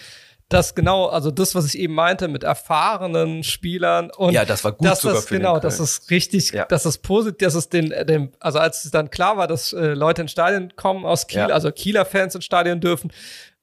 dass 0.50 0.76
genau, 0.76 1.08
also 1.08 1.30
das, 1.30 1.56
was 1.56 1.66
ich 1.66 1.78
eben 1.78 1.94
meinte, 1.94 2.30
mit 2.30 2.46
erfahrenen 2.46 3.44
Spielern 3.44 4.10
und 4.12 4.32
Ja, 4.34 4.46
das 4.46 4.64
war 4.64 4.72
gut 4.72 4.88
dass 4.88 5.02
sogar 5.02 5.16
das, 5.18 5.26
für 5.26 5.36
genau, 5.38 5.52
Köln. 5.54 5.62
das 5.64 5.80
ist 5.82 6.10
richtig, 6.10 6.52
Ja. 6.52 6.64
dass 6.66 6.86
es 6.86 6.98
positiv, 7.00 7.40
dass 7.40 7.54
es 7.56 7.68
den, 7.68 7.94
dem, 8.08 8.32
also 8.40 8.60
als 8.60 8.86
es 8.86 8.92
dann 8.92 9.10
klar 9.10 9.36
war, 9.36 9.48
dass 9.48 9.74
äh, 9.74 9.88
Leute 9.94 10.22
ins 10.22 10.32
Stadion 10.32 10.72
kommen 10.78 11.06
aus 11.06 11.28
Kiel, 11.28 11.40
Ja. 11.40 11.48
also 11.48 11.70
Kieler 11.72 12.06
Fans 12.06 12.34
ins 12.34 12.46
Stadion 12.46 12.80
dürfen, 12.80 13.12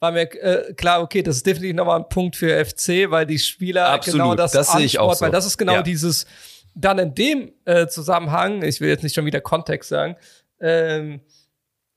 war 0.04 0.12
mir 0.12 0.22
äh, 0.42 0.74
klar, 0.74 1.00
okay, 1.02 1.22
das 1.22 1.36
ist 1.36 1.46
definitiv 1.46 1.74
nochmal 1.76 2.00
ein 2.00 2.08
Punkt 2.08 2.36
für 2.36 2.62
FC, 2.64 3.10
weil 3.10 3.24
die 3.26 3.38
Spieler 3.38 3.88
Absolut, 3.88 4.20
genau 4.20 4.34
das, 4.34 4.52
das 4.52 4.72
sehe 4.72 4.84
ich 4.84 4.98
auch 4.98 5.14
so. 5.14 5.22
weil 5.24 5.30
das 5.32 5.46
ist 5.46 5.56
genau 5.56 5.72
Ja. 5.74 5.82
dieses, 5.82 6.26
dann 6.74 6.98
in 6.98 7.14
dem 7.14 7.52
äh, 7.64 7.86
Zusammenhang, 7.86 8.62
ich 8.62 8.80
will 8.80 8.88
jetzt 8.90 9.02
nicht 9.02 9.14
schon 9.14 9.24
wieder 9.24 9.40
Kontext 9.40 9.88
sagen, 9.88 10.16
ähm, 10.60 11.20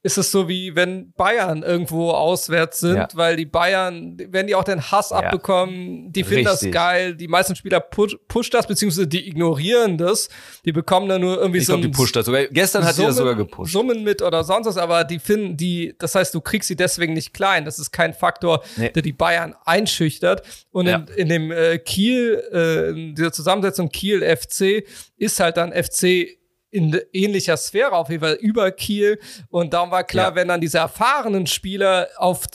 ist 0.03 0.17
es 0.17 0.31
so 0.31 0.47
wie 0.47 0.75
wenn 0.75 1.11
Bayern 1.13 1.63
irgendwo 1.63 2.11
auswärts 2.11 2.79
sind, 2.79 2.95
Ja. 2.95 3.07
weil 3.15 3.35
die 3.35 3.45
Bayern, 3.45 4.15
wenn 4.29 4.47
die 4.47 4.55
auch 4.55 4.63
den 4.63 4.91
Hass 4.91 5.09
Ja. 5.09 5.17
abbekommen, 5.17 6.13
die 6.13 6.23
finden 6.23 6.45
das 6.45 6.61
Richtig. 6.61 6.71
geil, 6.73 7.15
die 7.15 7.27
meisten 7.27 7.55
Spieler 7.55 7.79
push, 7.79 8.15
push 8.27 8.49
das, 8.51 8.67
beziehungsweise 8.67 9.07
die 9.07 9.27
ignorieren 9.27 9.97
das, 9.97 10.29
die 10.65 10.71
bekommen 10.71 11.09
dann 11.09 11.21
nur 11.21 11.37
irgendwie 11.39 11.59
ich 11.59 11.65
so 11.65 11.73
glaube, 11.73 11.81
die 11.81 11.87
ein 11.89 11.91
pusht 11.93 12.15
das 12.15 12.25
sogar. 12.27 12.43
Gestern 12.45 12.85
hat 12.85 12.95
sie 12.95 13.03
das 13.03 13.15
sogar 13.17 13.35
gepusht. 13.35 13.73
Summen 13.73 14.03
mit 14.03 14.21
oder 14.21 14.43
sonst 14.43 14.67
was, 14.67 14.77
aber 14.77 15.03
die 15.03 15.19
finden 15.19 15.57
die, 15.57 15.95
das 15.97 16.13
heißt, 16.15 16.33
du 16.33 16.41
kriegst 16.41 16.67
sie 16.67 16.75
deswegen 16.75 17.13
nicht 17.13 17.33
klein. 17.33 17.65
Das 17.65 17.79
ist 17.79 17.91
kein 17.91 18.13
Faktor, 18.13 18.63
Nee. 18.77 18.89
der 18.91 19.01
die 19.01 19.13
Bayern 19.13 19.55
einschüchtert. 19.65 20.43
Und 20.71 20.85
Ja. 20.87 20.97
in, 20.97 21.07
in 21.15 21.29
dem 21.29 21.51
äh, 21.51 21.79
Kiel, 21.79 22.41
äh, 22.53 22.89
in 22.91 23.15
dieser 23.15 23.31
Zusammensetzung 23.33 23.89
Kiel 23.89 24.21
FC 24.23 24.85
ist 25.17 25.39
halt 25.39 25.57
dann 25.57 25.73
FC 25.73 26.37
in 26.71 26.99
ähnlicher 27.13 27.57
Sphäre 27.57 27.93
auf 27.93 28.09
jeden 28.09 28.21
Fall 28.23 28.33
über 28.41 28.71
Kiel. 28.71 29.19
Und 29.49 29.73
darum 29.73 29.91
war 29.91 30.03
klar, 30.03 30.29
Ja. 30.31 30.35
wenn 30.35 30.47
dann 30.49 30.61
diese 30.61 30.79
erfahrenen 30.79 31.47
Spieler 31.47 32.07
auf 32.17 32.45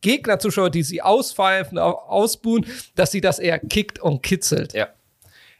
Gegnerzuschauer, 0.00 0.70
die 0.70 0.82
sie 0.82 1.02
auspfeifen, 1.02 1.78
au- 1.78 1.98
ausbuhen, 1.98 2.66
dass 2.94 3.10
sie 3.10 3.20
das 3.20 3.38
eher 3.38 3.58
kickt 3.58 3.98
und 3.98 4.22
kitzelt. 4.22 4.72
Ja. 4.72 4.88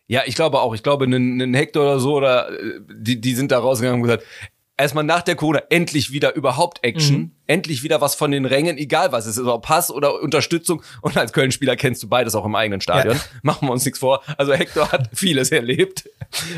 Ja, 0.09 0.23
ich 0.25 0.37
glaube 0.37 0.61
auch. 0.61 0.73
Ich 0.75 0.85
glaube, 0.85 1.05
einen, 1.07 1.41
einen 1.43 1.55
Hector 1.55 1.83
oder 1.83 1.99
so, 1.99 2.15
oder 2.15 2.49
äh, 2.53 2.81
die, 2.95 3.21
die 3.21 3.35
sind 3.35 3.51
da 3.51 3.59
rausgegangen 3.59 4.01
und 4.01 4.07
gesagt, 4.07 4.25
erstmal 4.77 5.05
nach 5.05 5.23
der 5.23 5.37
Corona 5.37 5.63
endlich 5.71 6.13
wieder 6.13 6.35
überhaupt 6.35 6.85
Action, 6.85 7.17
Mhm. 7.17 7.31
endlich 7.47 7.83
wieder 7.83 8.01
was 8.01 8.15
von 8.15 8.31
den 8.31 8.45
Rängen, 8.45 8.77
egal 8.79 9.11
was 9.13 9.27
es 9.27 9.37
ist, 9.39 9.47
ob 9.47 9.65
Pass 9.65 9.91
oder 9.91 10.21
Unterstützung. 10.21 10.83
Und 11.01 11.17
als 11.17 11.33
Köln-Spieler 11.33 11.77
kennst 11.77 12.03
du 12.03 12.09
beides 12.09 12.35
auch 12.35 12.45
im 12.45 12.55
eigenen 12.55 12.81
Stadion. 12.81 13.17
Ja. 13.17 13.21
Machen 13.43 13.69
wir 13.69 13.73
uns 13.73 13.85
nichts 13.85 13.99
vor. 14.01 14.23
Also 14.37 14.53
Hector 14.53 14.93
hat 14.93 15.09
vieles 15.15 15.51
erlebt. 15.51 16.09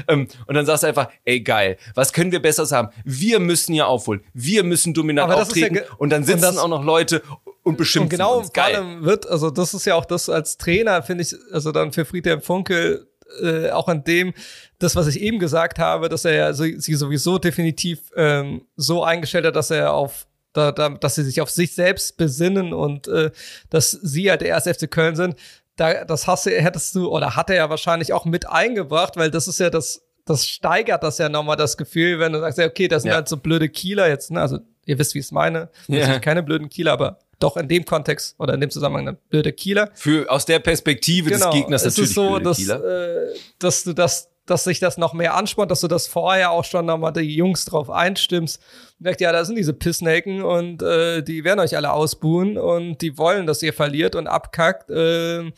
Ähm, 0.09 0.29
Und 0.47 0.55
dann 0.55 0.67
sagst 0.67 0.83
du 0.83 0.89
einfach, 0.89 1.09
ey 1.25 1.41
geil, 1.41 1.77
was 1.95 2.13
können 2.13 2.33
wir 2.33 2.41
Besseres 2.43 2.73
haben? 2.73 2.89
Wir 3.05 3.39
müssen 3.41 3.73
hier 3.73 3.87
aufholen. 3.87 4.23
Wir 4.35 4.65
müssen 4.65 4.95
dominant 4.95 5.31
Aber 5.31 5.37
ja 5.37 5.43
auftreten. 5.43 5.75
ge- 5.75 5.85
und 5.99 6.11
dann 6.11 6.23
und 6.23 6.27
sitzen 6.27 6.41
das- 6.43 6.59
auch 6.59 6.69
noch 6.69 6.83
Leute 6.85 7.23
und 7.63 7.77
beschimpfen 7.77 8.05
Und 8.07 8.11
genau 8.11 8.39
uns. 8.39 8.47
vor 8.47 8.55
Geil. 8.55 8.77
allem 8.77 9.05
wird, 9.05 9.29
also 9.29 9.51
das 9.51 9.75
ist 9.75 9.85
ja 9.85 9.95
auch 9.95 10.07
das 10.07 10.29
als 10.29 10.57
Trainer, 10.57 11.03
finde 11.03 11.23
ich, 11.23 11.35
also 11.53 11.71
dann 11.71 11.93
für 11.93 12.05
Friedhelm 12.05 12.41
Funkel, 12.41 13.07
äh, 13.43 13.71
auch 13.71 13.89
an 13.89 14.05
dem, 14.05 14.33
das, 14.79 14.97
was 14.97 15.07
ich 15.07 15.21
eben 15.21 15.39
gesagt 15.39 15.79
habe, 15.79 16.09
dass 16.09 16.25
er 16.25 16.35
ja 16.35 16.53
so, 16.53 16.65
sie 16.65 16.95
sowieso 16.95 17.39
definitiv 17.39 18.01
ähm, 18.17 18.63
so 18.77 19.05
eingestellt 19.05 19.47
hat, 19.47 19.57
dass 19.57 19.71
er 19.71 19.93
auf 19.93 20.27
da, 20.55 20.73
da, 20.73 20.89
dass 20.89 21.15
sie 21.17 21.25
sich 21.25 21.41
auf 21.41 21.51
sich 21.51 21.75
selbst 21.75 22.17
besinnen 22.17 22.73
und 22.73 23.07
äh, 23.09 23.31
dass 23.71 23.91
sie 23.91 24.31
halt 24.31 24.41
der 24.41 24.49
erste 24.49 24.73
FC 24.75 24.91
Köln 24.91 25.15
sind. 25.15 25.37
Da, 25.77 26.05
das 26.05 26.27
hast 26.27 26.47
du, 26.47 26.51
hättest 26.51 26.95
du, 26.95 27.09
oder 27.09 27.37
hat 27.37 27.51
er 27.51 27.57
ja 27.57 27.71
wahrscheinlich 27.71 28.13
auch 28.13 28.25
mit 28.25 28.49
eingebracht, 28.49 29.17
weil 29.17 29.31
das 29.31 29.47
ist 29.47 29.61
ja 29.61 29.71
das, 29.71 30.03
das 30.25 30.47
steigert 30.47 31.03
das 31.03 31.19
ja 31.19 31.29
nochmal 31.29 31.57
das 31.57 31.77
Gefühl, 31.77 32.19
wenn 32.19 32.33
du 32.33 32.41
sagst, 32.41 32.59
okay, 32.59 32.89
das 32.89 33.03
sind 33.03 33.11
Ja. 33.11 33.17
halt 33.17 33.29
so 33.29 33.37
blöde 33.37 33.69
Kieler 33.69 34.09
jetzt, 34.09 34.31
ne? 34.31 34.41
Also 34.41 34.59
ihr 34.87 34.99
wisst, 34.99 35.15
wie 35.15 35.19
ich 35.21 35.27
es 35.27 35.33
meine. 35.33 35.69
Ja. 35.87 36.01
Natürlich 36.01 36.23
keine 36.23 36.43
blöden 36.43 36.69
Kieler, 36.71 36.93
aber 36.93 37.19
doch 37.41 37.57
in 37.57 37.69
dem 37.69 37.85
Kontext 37.85 38.35
oder 38.39 38.55
in 38.55 38.61
dem 38.61 38.71
Zusammenhang 38.71 39.09
eine 39.09 39.17
blöde 39.29 39.53
Kieler. 39.53 39.91
Für, 39.95 40.31
aus 40.31 40.45
der 40.45 40.59
Perspektive 40.59 41.31
des 41.31 41.41
Gegners 41.51 41.65
Genau. 41.67 41.77
es 41.77 41.85
natürlich 41.85 42.11
ist 42.11 42.15
so, 42.15 42.29
blöde 42.31 42.45
dass, 42.45 42.57
Kieler. 42.57 42.85
äh, 42.85 43.35
dass 43.59 43.85
du 43.85 43.93
das, 43.93 44.31
dass 44.47 44.65
sich 44.65 44.81
das 44.81 44.97
noch 44.99 45.13
mehr 45.13 45.35
anspornt, 45.35 45.71
dass 45.71 45.81
du 45.83 45.89
das 45.89 46.07
vorher 46.07 46.51
auch 46.51 46.65
schon 46.65 46.87
nochmal 46.87 47.13
die 47.13 47.21
Jungs 47.21 47.65
drauf 47.67 47.91
einstimmst. 47.91 48.61
Und 48.99 49.05
sagt, 49.07 49.21
ja, 49.21 49.31
da 49.31 49.45
sind 49.45 49.57
diese 49.57 49.75
Pissnaken 49.75 50.43
und 50.43 50.83
äh, 50.83 51.23
die 51.23 51.45
werden 51.45 51.61
euch 51.61 51.77
alle 51.77 51.93
ausbuhen 51.93 52.57
und 52.59 53.01
die 53.03 53.19
wollen, 53.19 53.47
dass 53.47 53.63
ihr 53.63 53.73
verliert 53.75 54.15
und 54.15 54.27
abkackt. 54.27 54.91
Äh, 54.91 55.53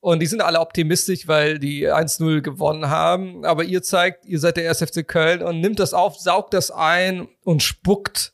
und 0.00 0.20
die 0.20 0.26
sind 0.26 0.40
alle 0.40 0.60
optimistisch, 0.60 1.26
weil 1.26 1.58
die 1.58 1.88
1-0 1.90 2.40
gewonnen 2.40 2.88
haben. 2.88 3.44
Aber 3.44 3.64
ihr 3.64 3.82
zeigt, 3.82 4.24
ihr 4.24 4.38
seid 4.38 4.56
der 4.56 4.68
1. 4.68 4.78
FC 4.78 5.06
Köln 5.06 5.42
und 5.42 5.60
nimmt 5.60 5.80
das 5.80 5.92
auf, 5.92 6.16
saugt 6.16 6.54
das 6.54 6.70
ein 6.70 7.26
und 7.42 7.62
spuckt 7.64 8.32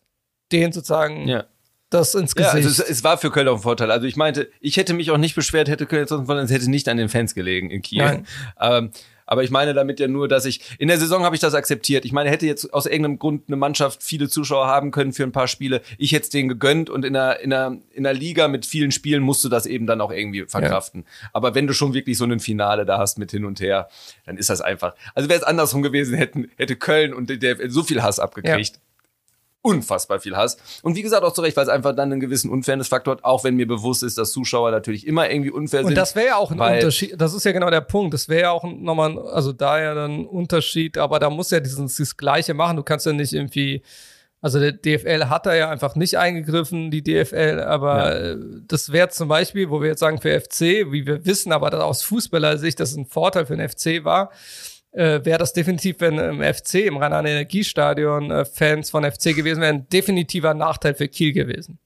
den 0.53 0.73
sozusagen 0.73 1.27
Ja. 1.27 1.45
Das 1.93 2.14
ins 2.14 2.34
Ja, 2.36 2.53
Gesicht. 2.53 2.66
also 2.66 2.82
es, 2.82 2.90
es 2.90 3.05
war 3.05 3.18
für 3.18 3.30
Köln 3.30 3.49
auch 3.49 3.57
ein 3.57 3.62
Vorteil. 3.62 3.90
Also 3.90 4.07
ich 4.07 4.16
meinte, 4.16 4.51
ich 4.61 4.76
hätte 4.76 4.95
mich 4.95 5.11
auch 5.11 5.18
nicht 5.18 5.34
beschwert, 5.34 5.68
hätte 5.68 5.86
Köln 5.86 6.03
jetzt 6.03 6.11
sonst 6.11 6.28
es 6.28 6.51
hätte 6.51 6.70
nicht 6.70 6.88
an 6.88 6.97
den 6.97 7.09
Fans 7.09 7.34
gelegen 7.34 7.70
in 7.70 7.82
Kiel. 7.82 8.24
Ähm, 8.61 8.90
aber 9.24 9.45
ich 9.45 9.51
meine 9.51 9.72
damit 9.72 9.99
ja 9.99 10.09
nur, 10.09 10.28
dass 10.28 10.45
ich 10.45 10.61
in 10.78 10.88
der 10.88 10.99
Saison 10.99 11.24
habe 11.24 11.34
ich 11.34 11.40
das 11.40 11.55
akzeptiert. 11.55 12.05
Ich 12.05 12.12
meine, 12.12 12.28
hätte 12.28 12.45
jetzt 12.47 12.74
aus 12.74 12.84
irgendeinem 12.86 13.18
Grund 13.18 13.45
eine 13.47 13.57
Mannschaft 13.57 14.03
viele 14.03 14.28
Zuschauer 14.28 14.66
haben 14.66 14.90
können 14.90 15.12
für 15.14 15.22
ein 15.22 15.32
paar 15.32 15.49
Spiele. 15.49 15.80
Ich 15.97 16.12
hätte 16.12 16.24
es 16.24 16.28
denen 16.28 16.51
gegönnt 16.51 16.90
und 16.90 17.05
in 17.05 17.16
einer, 17.16 17.40
in, 17.40 17.53
einer, 17.53 17.78
in 17.93 18.07
einer 18.07 18.18
Liga 18.18 18.49
mit 18.49 18.66
vielen 18.66 18.93
Spielen 18.93 19.22
musst 19.22 19.43
du 19.43 19.49
das 19.49 19.64
eben 19.64 19.86
dann 19.86 20.01
auch 20.03 20.11
irgendwie 20.11 20.45
verkraften. 20.47 21.07
Aber 21.32 21.55
wenn 21.55 21.66
du 21.66 21.72
schon 21.72 21.95
wirklich 21.95 22.18
so 22.18 22.24
ein 22.24 22.40
Finale 22.40 22.84
da 22.84 22.99
hast 22.99 23.18
mit 23.18 23.30
hin 23.30 23.45
und 23.45 23.61
her, 23.61 23.88
dann 24.26 24.36
ist 24.36 24.51
das 24.51 24.61
einfach. 24.61 24.95
Also 25.14 25.28
wäre 25.28 25.40
es 25.40 25.47
andersrum 25.47 25.82
gewesen, 25.82 26.14
hätten, 26.14 26.51
hätte 26.57 26.76
Köln 26.76 27.14
und 27.14 27.30
der 27.43 27.70
so 27.70 27.82
viel 27.82 28.03
Hass 28.03 28.18
abgekriegt. 28.18 28.80
Unfassbar 29.65 30.19
viel 30.19 30.37
Hass. 30.37 30.57
Und 30.83 30.97
wie 30.97 31.03
gesagt, 31.03 31.23
auch 31.23 31.33
zu 31.33 31.41
Recht, 31.41 31.57
weil 31.57 31.63
es 31.63 31.69
einfach 31.69 31.95
dann 31.95 32.11
einen 32.11 32.21
gewissen 32.21 32.51
Unfairness-Faktor 32.51 33.15
hat, 33.15 33.25
auch 33.25 33.45
wenn 33.45 33.55
mir 33.55 33.69
bewusst 33.69 34.03
ist, 34.03 34.19
dass 34.19 34.33
Zuschauer 34.33 34.73
natürlich 34.73 35.07
immer 35.07 35.31
irgendwie 35.31 35.53
unfair 35.53 35.81
sind. 35.81 35.91
Und 35.91 35.95
das 35.95 36.17
wäre 36.17 36.27
ja 36.27 36.37
auch 36.37 36.51
ein 36.51 36.59
Unterschied. 36.59 37.15
Das 37.17 37.33
ist 37.33 37.45
ja 37.45 37.53
genau 37.53 37.71
der 37.71 37.81
Punkt. 37.81 38.13
Das 38.13 38.29
wäre 38.29 38.43
ja 38.43 38.51
auch 38.51 38.65
nochmal, 38.65 39.17
also 39.19 39.53
da 39.53 39.81
ja 39.81 39.95
dann 39.95 40.23
ein 40.23 40.27
Unterschied, 40.27 40.99
aber 40.99 41.21
da 41.21 41.31
muss 41.31 41.51
ja 41.51 41.61
dieses, 41.61 41.79
dieses 41.79 42.17
Gleiche 42.17 42.55
machen. 42.55 42.77
Du 42.77 42.83
kannst 42.83 43.07
ja 43.07 43.13
nicht 43.13 43.33
irgendwie, 43.33 43.83
also 44.41 44.59
der 44.59 44.73
DFL 44.73 45.27
hat 45.27 45.47
da 45.47 45.55
ja 45.55 45.71
einfach 45.71 45.95
nicht 45.95 46.19
eingegriffen, 46.19 46.91
die 46.91 47.05
DFL, 47.05 47.61
aber 47.61 48.21
äh, 48.21 48.37
das 48.67 48.91
wäre 48.91 49.11
zum 49.11 49.29
Beispiel, 49.29 49.71
wo 49.71 49.81
wir 49.81 49.91
jetzt 49.91 50.01
sagen 50.01 50.21
für 50.21 50.41
FC, 50.41 50.91
wie 50.91 51.07
wir 51.07 51.25
wissen, 51.25 51.53
aber 51.53 51.71
das 51.71 51.83
aus 51.83 52.03
Fußballersicht, 52.03 52.81
das 52.81 52.97
ein 52.97 53.07
Vorteil 53.07 53.47
für 53.47 53.57
den 53.57 53.69
FC 53.69 54.05
war, 54.05 54.33
äh, 54.93 55.24
wäre 55.24 55.38
das 55.38 55.53
definitiv, 55.53 55.97
wenn 56.01 56.18
im 56.18 56.43
FC, 56.43 56.74
im 56.86 56.97
Rhein-Energiestadion, 56.99 58.30
äh, 58.30 58.45
Fans 58.45 58.90
von 58.90 59.05
FC 59.05 59.34
gewesen 59.34 59.61
wären, 59.61 59.76
ein 59.76 59.88
definitiver 59.88 60.55
Nachteil 60.55 60.95
für 60.95 61.09
Kiel 61.09 61.32
gewesen. 61.32 61.78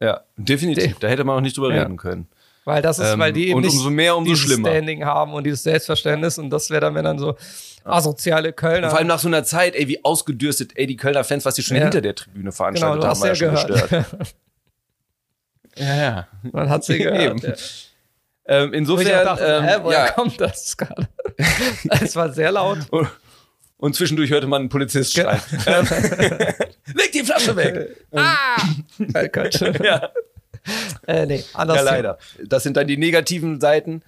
Ja, 0.00 0.20
definitiv. 0.36 0.98
Da 1.00 1.08
hätte 1.08 1.24
man 1.24 1.36
auch 1.36 1.40
nicht 1.40 1.56
drüber 1.56 1.74
Ja. 1.74 1.82
reden 1.82 1.96
können. 1.96 2.28
Weil 2.64 2.82
das 2.82 2.98
ist, 2.98 3.12
Ähm, 3.14 3.18
weil 3.18 3.32
die 3.32 3.48
eben 3.48 3.54
und 3.56 3.62
nicht 3.64 3.72
umso 3.74 3.90
mehr, 3.90 4.14
umso 4.16 4.30
dieses 4.32 4.44
schlimmer. 4.44 4.68
Standing 4.68 5.04
haben 5.04 5.32
und 5.32 5.44
dieses 5.44 5.62
Selbstverständnis 5.62 6.38
und 6.38 6.50
das 6.50 6.68
wäre 6.70 6.82
dann, 6.82 6.94
wenn 6.94 7.04
dann 7.04 7.18
so 7.18 7.34
asoziale 7.82 8.52
Kölner. 8.52 8.90
Vor 8.90 8.98
allem 8.98 9.08
nach 9.08 9.18
so 9.18 9.26
einer 9.28 9.42
Zeit, 9.42 9.74
ey, 9.74 9.88
wie 9.88 10.04
ausgedürstet, 10.04 10.72
ey, 10.76 10.86
die 10.86 10.96
Kölner 10.96 11.24
Fans, 11.24 11.46
was 11.46 11.54
die 11.54 11.62
schon 11.62 11.78
Ja. 11.78 11.84
hinter 11.84 12.02
der 12.02 12.14
Tribüne 12.14 12.42
genau, 12.44 12.52
veranstaltet 12.52 13.02
du 13.02 13.08
haben, 13.08 13.20
ja 13.22 13.26
ja 13.28 13.34
schon 13.34 13.48
gehört. 13.48 13.68
gestört. 13.90 14.06
Ja, 15.76 15.94
ja. 15.96 16.28
Man 16.42 16.68
hat 16.70 16.84
sie 16.84 16.98
gehört. 16.98 17.87
Ähm, 18.50 18.72
insofern, 18.72 19.24
dachte, 19.24 19.44
ähm, 19.44 19.64
hä, 19.64 19.76
woher 19.82 20.06
ja. 20.06 20.12
kommt 20.12 20.40
das 20.40 20.74
gerade? 20.76 21.06
es 22.00 22.16
war 22.16 22.32
sehr 22.32 22.50
laut. 22.50 22.78
Und, 22.90 23.08
und 23.76 23.94
zwischendurch 23.94 24.30
hörte 24.30 24.46
man 24.46 24.62
einen 24.62 24.68
Polizist 24.70 25.12
schreien. 25.12 25.40
ähm, 25.66 25.86
leg 26.94 27.12
die 27.12 27.22
Flasche 27.22 27.54
weg! 27.54 27.96
ah! 28.12 28.56
Oh 29.00 29.28
Gott. 29.30 29.60
ja. 29.84 30.08
äh, 31.06 31.26
nee, 31.26 31.44
anders. 31.52 31.76
Ja, 31.76 31.82
leider. 31.82 32.18
Das 32.46 32.62
sind 32.62 32.78
dann 32.78 32.86
die 32.86 32.96
negativen 32.96 33.60
Seiten. 33.60 34.02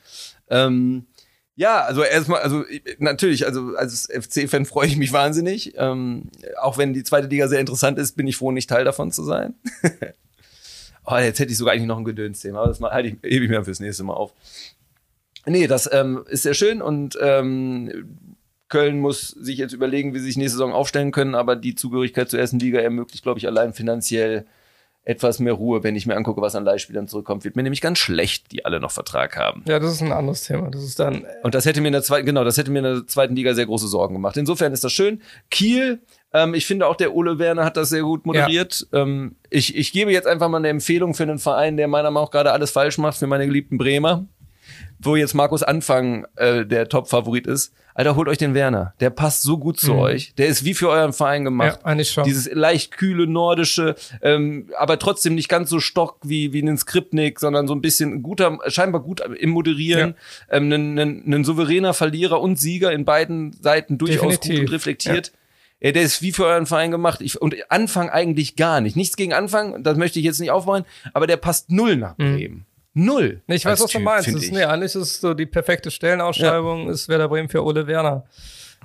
Ähm, 0.48 1.06
ja, 1.54 1.82
also 1.82 2.02
erstmal, 2.02 2.40
also 2.40 2.66
ich- 2.66 2.82
natürlich, 2.98 3.44
also 3.46 3.74
als 3.76 4.08
FC-Fan 4.10 4.64
freue 4.64 4.86
ich 4.86 4.96
mich 4.96 5.12
wahnsinnig. 5.12 5.74
Ähm, 5.76 6.30
auch 6.58 6.78
wenn 6.78 6.94
die 6.94 7.04
zweite 7.04 7.28
Liga 7.28 7.46
sehr 7.46 7.60
interessant 7.60 7.98
ist, 7.98 8.16
bin 8.16 8.26
ich 8.26 8.38
froh, 8.38 8.52
nicht 8.52 8.70
Teil 8.70 8.86
davon 8.86 9.12
zu 9.12 9.22
sein. 9.22 9.54
Oh, 11.04 11.16
jetzt 11.16 11.38
hätte 11.38 11.52
ich 11.52 11.58
sogar 11.58 11.74
eigentlich 11.74 11.86
noch 11.86 11.98
ein 11.98 12.04
Gedönsthema, 12.04 12.60
aber 12.60 12.68
das 12.68 12.80
halte 12.80 13.08
ich, 13.08 13.14
hebe 13.22 13.44
ich 13.44 13.50
mir 13.50 13.64
fürs 13.64 13.80
nächste 13.80 14.04
Mal 14.04 14.14
auf. 14.14 14.32
Nee, 15.46 15.66
das 15.66 15.88
ähm, 15.92 16.24
ist 16.28 16.42
sehr 16.42 16.54
schön 16.54 16.82
und 16.82 17.18
ähm, 17.20 18.16
Köln 18.68 19.00
muss 19.00 19.28
sich 19.28 19.58
jetzt 19.58 19.72
überlegen, 19.72 20.14
wie 20.14 20.18
sie 20.18 20.26
sich 20.26 20.36
nächste 20.36 20.58
Saison 20.58 20.72
aufstellen 20.72 21.12
können, 21.12 21.34
aber 21.34 21.56
die 21.56 21.74
Zugehörigkeit 21.74 22.30
zur 22.30 22.38
ersten 22.38 22.58
Liga 22.58 22.80
ermöglicht, 22.80 23.22
glaube 23.22 23.38
ich, 23.38 23.46
allein 23.46 23.72
finanziell 23.72 24.46
etwas 25.10 25.40
mehr 25.40 25.54
Ruhe, 25.54 25.82
wenn 25.82 25.96
ich 25.96 26.06
mir 26.06 26.14
angucke, 26.14 26.40
was 26.40 26.54
an 26.54 26.64
Leihspielern 26.64 27.08
zurückkommt. 27.08 27.42
Wird 27.42 27.56
mir 27.56 27.64
nämlich 27.64 27.80
ganz 27.80 27.98
schlecht, 27.98 28.52
die 28.52 28.64
alle 28.64 28.78
noch 28.78 28.92
Vertrag 28.92 29.36
haben. 29.36 29.64
Ja, 29.66 29.80
das 29.80 29.94
ist 29.94 30.02
ein 30.02 30.12
anderes 30.12 30.44
Thema. 30.44 30.70
Das 30.70 30.84
ist 30.84 31.00
dann. 31.00 31.26
Und 31.42 31.56
das 31.56 31.66
hätte 31.66 31.80
mir 31.80 31.88
in 31.88 31.92
der 31.92 32.04
zweiten, 32.04 32.26
genau, 32.26 32.44
das 32.44 32.56
hätte 32.56 32.70
mir 32.70 32.78
in 32.78 32.84
der 32.84 33.06
zweiten 33.08 33.34
Liga 33.34 33.52
sehr 33.54 33.66
große 33.66 33.88
Sorgen 33.88 34.14
gemacht. 34.14 34.36
Insofern 34.36 34.72
ist 34.72 34.84
das 34.84 34.92
schön. 34.92 35.20
Kiel, 35.50 36.00
ähm, 36.32 36.54
ich 36.54 36.64
finde 36.64 36.86
auch 36.86 36.94
der 36.94 37.12
Ole 37.12 37.40
Werner 37.40 37.64
hat 37.64 37.76
das 37.76 37.88
sehr 37.88 38.02
gut 38.02 38.24
moderiert. 38.24 38.86
Ja. 38.92 39.02
Ähm, 39.02 39.34
ich, 39.50 39.76
ich 39.76 39.92
gebe 39.92 40.12
jetzt 40.12 40.28
einfach 40.28 40.48
mal 40.48 40.58
eine 40.58 40.68
Empfehlung 40.68 41.14
für 41.14 41.24
einen 41.24 41.40
Verein, 41.40 41.76
der 41.76 41.88
meiner 41.88 42.12
Meinung 42.12 42.26
nach 42.28 42.30
gerade 42.30 42.52
alles 42.52 42.70
falsch 42.70 42.98
macht, 42.98 43.18
für 43.18 43.26
meine 43.26 43.46
geliebten 43.46 43.78
Bremer 43.78 44.26
wo 45.02 45.16
jetzt 45.16 45.34
Markus 45.34 45.62
Anfang 45.62 46.26
äh, 46.36 46.66
der 46.66 46.88
Top-Favorit 46.88 47.46
ist. 47.46 47.72
Alter, 47.94 48.16
holt 48.16 48.28
euch 48.28 48.38
den 48.38 48.54
Werner. 48.54 48.94
Der 49.00 49.10
passt 49.10 49.42
so 49.42 49.58
gut 49.58 49.80
zu 49.80 49.94
mhm. 49.94 49.98
euch. 49.98 50.34
Der 50.36 50.46
ist 50.46 50.64
wie 50.64 50.74
für 50.74 50.88
euren 50.88 51.12
Verein 51.12 51.44
gemacht. 51.44 51.80
Ja, 51.80 51.86
eigentlich 51.86 52.10
schon. 52.10 52.24
Dieses 52.24 52.52
leicht 52.52 52.96
kühle, 52.96 53.26
nordische, 53.26 53.94
ähm, 54.22 54.70
aber 54.78 54.98
trotzdem 54.98 55.34
nicht 55.34 55.48
ganz 55.48 55.70
so 55.70 55.80
stock 55.80 56.18
wie, 56.22 56.52
wie 56.52 56.62
ein 56.62 56.78
Skripnik, 56.78 57.40
sondern 57.40 57.66
so 57.66 57.74
ein 57.74 57.80
bisschen 57.80 58.22
guter, 58.22 58.58
scheinbar 58.68 59.02
gut 59.02 59.20
im 59.20 59.50
Moderieren. 59.50 60.14
Ja. 60.50 60.56
Ähm, 60.56 60.72
ein, 60.72 60.98
ein, 60.98 61.34
ein 61.34 61.44
souveräner 61.44 61.94
Verlierer 61.94 62.40
und 62.40 62.58
Sieger 62.58 62.92
in 62.92 63.04
beiden 63.04 63.52
Seiten 63.60 63.98
durchaus 63.98 64.38
Definitiv. 64.38 64.50
gut 64.50 64.60
und 64.60 64.74
reflektiert. 64.74 65.32
Ja. 65.82 65.92
Der 65.92 66.02
ist 66.02 66.20
wie 66.20 66.32
für 66.32 66.44
euren 66.44 66.66
Verein 66.66 66.90
gemacht. 66.90 67.22
Ich, 67.22 67.40
und 67.40 67.54
Anfang 67.70 68.10
eigentlich 68.10 68.56
gar 68.56 68.82
nicht. 68.82 68.96
Nichts 68.96 69.16
gegen 69.16 69.32
Anfang, 69.32 69.82
das 69.82 69.96
möchte 69.96 70.18
ich 70.18 70.26
jetzt 70.26 70.38
nicht 70.38 70.50
aufmachen, 70.50 70.84
aber 71.14 71.26
der 71.26 71.38
passt 71.38 71.70
null 71.70 71.96
nach 71.96 72.18
mhm. 72.18 72.36
Bremen. 72.36 72.54
Mhm. 72.54 72.64
Null. 72.94 73.42
Ich 73.46 73.64
weiß, 73.64 73.80
was 73.80 73.90
typ, 73.90 74.00
du 74.00 74.04
meinst. 74.04 74.28
Ist, 74.28 74.52
nee, 74.52 74.64
eigentlich 74.64 74.94
ist 74.94 75.20
so 75.20 75.34
die 75.34 75.46
perfekte 75.46 75.90
Stellenausschreibung 75.90 76.86
ja. 76.86 76.92
ist 76.92 77.08
Werder 77.08 77.28
Bremen 77.28 77.48
für 77.48 77.64
Ole 77.64 77.86
Werner. 77.86 78.24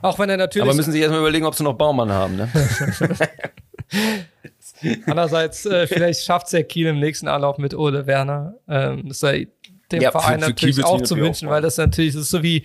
Auch 0.01 0.20
wenn 0.20 0.30
er 0.30 0.38
natürlich. 0.38 0.68
Aber 0.68 0.76
müssen 0.76 0.91
sich 0.91 1.01
erstmal 1.01 1.22
überlegen, 1.22 1.45
ob 1.45 1.56
sie 1.56 1.64
noch 1.64 1.74
Baumann 1.74 2.12
haben, 2.12 2.36
ne? 2.36 2.49
Andererseits, 5.08 5.66
äh, 5.66 5.88
vielleicht 5.88 6.24
schafft 6.24 6.47
es 6.47 6.51
ja 6.51 6.64
Kiel 6.64 6.88
im 6.88 6.99
nächsten 6.99 7.28
Anlauf 7.28 7.58
mit 7.58 7.74
Ole 7.74 8.06
Werner. 8.06 8.56
Ähm, 8.68 9.08
das 9.08 9.20
sei 9.20 9.47
dem 9.91 10.01
ja, 10.01 10.12
Verein 10.12 10.39
für, 10.39 10.45
für 10.45 10.51
natürlich 10.51 10.84
auch 10.84 11.01
zu 11.01 11.18
wünschen, 11.18 11.47
auch 11.47 11.53
weil 11.53 11.62
das 11.62 11.78
natürlich 11.78 12.14
das 12.14 12.24
ist 12.24 12.32
so 12.32 12.43
wie 12.43 12.64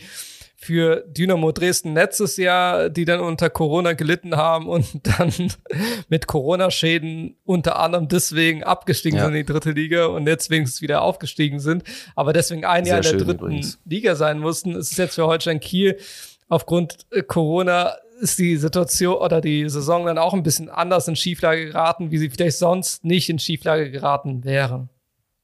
für 0.62 1.04
Dynamo 1.08 1.52
Dresden 1.52 1.94
letztes 1.94 2.36
Jahr, 2.36 2.90
die 2.90 3.06
dann 3.06 3.20
unter 3.20 3.48
Corona 3.48 3.94
gelitten 3.94 4.36
haben 4.36 4.68
und 4.68 4.86
dann 5.18 5.32
mit 6.10 6.26
Corona-Schäden 6.26 7.36
unter 7.44 7.78
anderem 7.78 8.08
deswegen 8.08 8.62
abgestiegen 8.62 9.16
ja. 9.16 9.24
sind 9.24 9.34
in 9.34 9.46
die 9.46 9.50
dritte 9.50 9.70
Liga 9.70 10.06
und 10.06 10.26
jetzt 10.26 10.50
wenigstens 10.50 10.82
wieder 10.82 11.00
aufgestiegen 11.00 11.60
sind, 11.60 11.84
aber 12.14 12.34
deswegen 12.34 12.66
ein 12.66 12.84
Sehr 12.84 12.96
Jahr 12.96 13.04
in 13.04 13.18
der 13.18 13.26
dritten 13.26 13.44
übrigens. 13.44 13.78
Liga 13.86 14.14
sein 14.14 14.38
mussten. 14.38 14.76
Es 14.76 14.92
ist 14.92 14.98
jetzt 14.98 15.14
für 15.14 15.26
Holstein 15.26 15.60
Kiel 15.60 15.96
aufgrund 16.50 17.06
äh, 17.10 17.22
Corona 17.22 17.94
ist 18.20 18.38
die 18.38 18.58
Situation 18.58 19.14
oder 19.14 19.40
die 19.40 19.66
Saison 19.70 20.04
dann 20.04 20.18
auch 20.18 20.34
ein 20.34 20.42
bisschen 20.42 20.68
anders 20.68 21.08
in 21.08 21.16
Schieflage 21.16 21.68
geraten, 21.68 22.10
wie 22.10 22.18
sie 22.18 22.28
vielleicht 22.28 22.58
sonst 22.58 23.02
nicht 23.02 23.30
in 23.30 23.38
Schieflage 23.38 23.90
geraten 23.90 24.44
wäre. 24.44 24.90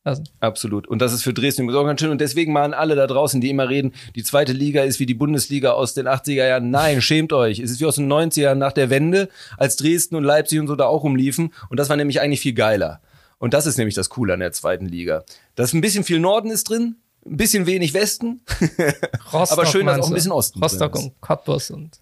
Also. 0.07 0.23
Absolut. 0.39 0.87
Und 0.87 1.03
das 1.03 1.13
ist 1.13 1.25
für 1.25 1.35
Dresden 1.35 1.69
auch 1.75 1.85
ganz 1.85 2.01
schön. 2.01 2.11
Und 2.11 2.21
deswegen 2.21 2.53
machen 2.53 2.75
alle 2.75 2.95
da 2.95 3.09
draußen, 3.09 3.41
die 3.41 3.51
immer 3.51 3.69
reden, 3.69 3.93
die 4.15 4.23
zweite 4.23 4.53
Liga 4.53 4.85
ist 4.85 5.01
wie 5.01 5.07
die 5.07 5.15
Bundesliga 5.15 5.73
aus 5.73 5.95
den 5.95 6.07
80er 6.07 6.47
Jahren. 6.47 6.71
Nein, 6.71 7.03
schämt 7.03 7.33
euch. 7.33 7.59
Es 7.59 7.73
ist 7.73 7.81
wie 7.81 7.87
aus 7.87 7.97
den 7.97 8.11
90er 8.11 8.41
Jahren 8.41 8.59
nach 8.59 8.71
der 8.71 8.89
Wende, 8.89 9.29
als 9.57 9.75
Dresden 9.75 10.15
und 10.15 10.23
Leipzig 10.23 10.61
und 10.61 10.69
so 10.69 10.77
da 10.77 10.87
auch 10.87 11.03
rumliefen. 11.03 11.53
Und 11.71 11.81
das 11.81 11.89
war 11.89 11.97
nämlich 11.97 12.21
eigentlich 12.21 12.41
viel 12.41 12.53
geiler. 12.53 13.01
Und 13.39 13.53
das 13.53 13.67
ist 13.67 13.79
nämlich 13.79 13.97
das 13.97 14.09
Coole 14.09 14.35
an 14.35 14.41
der 14.41 14.53
zweiten 14.53 14.87
Liga. 14.87 15.25
Das 15.57 15.73
ein 15.73 15.81
bisschen 15.81 16.05
viel 16.05 16.21
Norden 16.21 16.53
ist 16.53 16.71
drin, 16.71 16.95
ein 17.27 17.37
bisschen 17.37 17.67
wenig 17.67 17.93
Westen. 17.93 18.43
Rostock, 19.33 19.59
aber 19.59 19.67
schön, 19.67 19.87
dass 19.87 19.99
auch 19.99 20.07
ein 20.07 20.15
bisschen 20.15 20.31
Osten 20.31 20.63
Rostock 20.63 20.95
und 20.95 21.21
Cottbus 21.21 21.73
und 21.73 21.99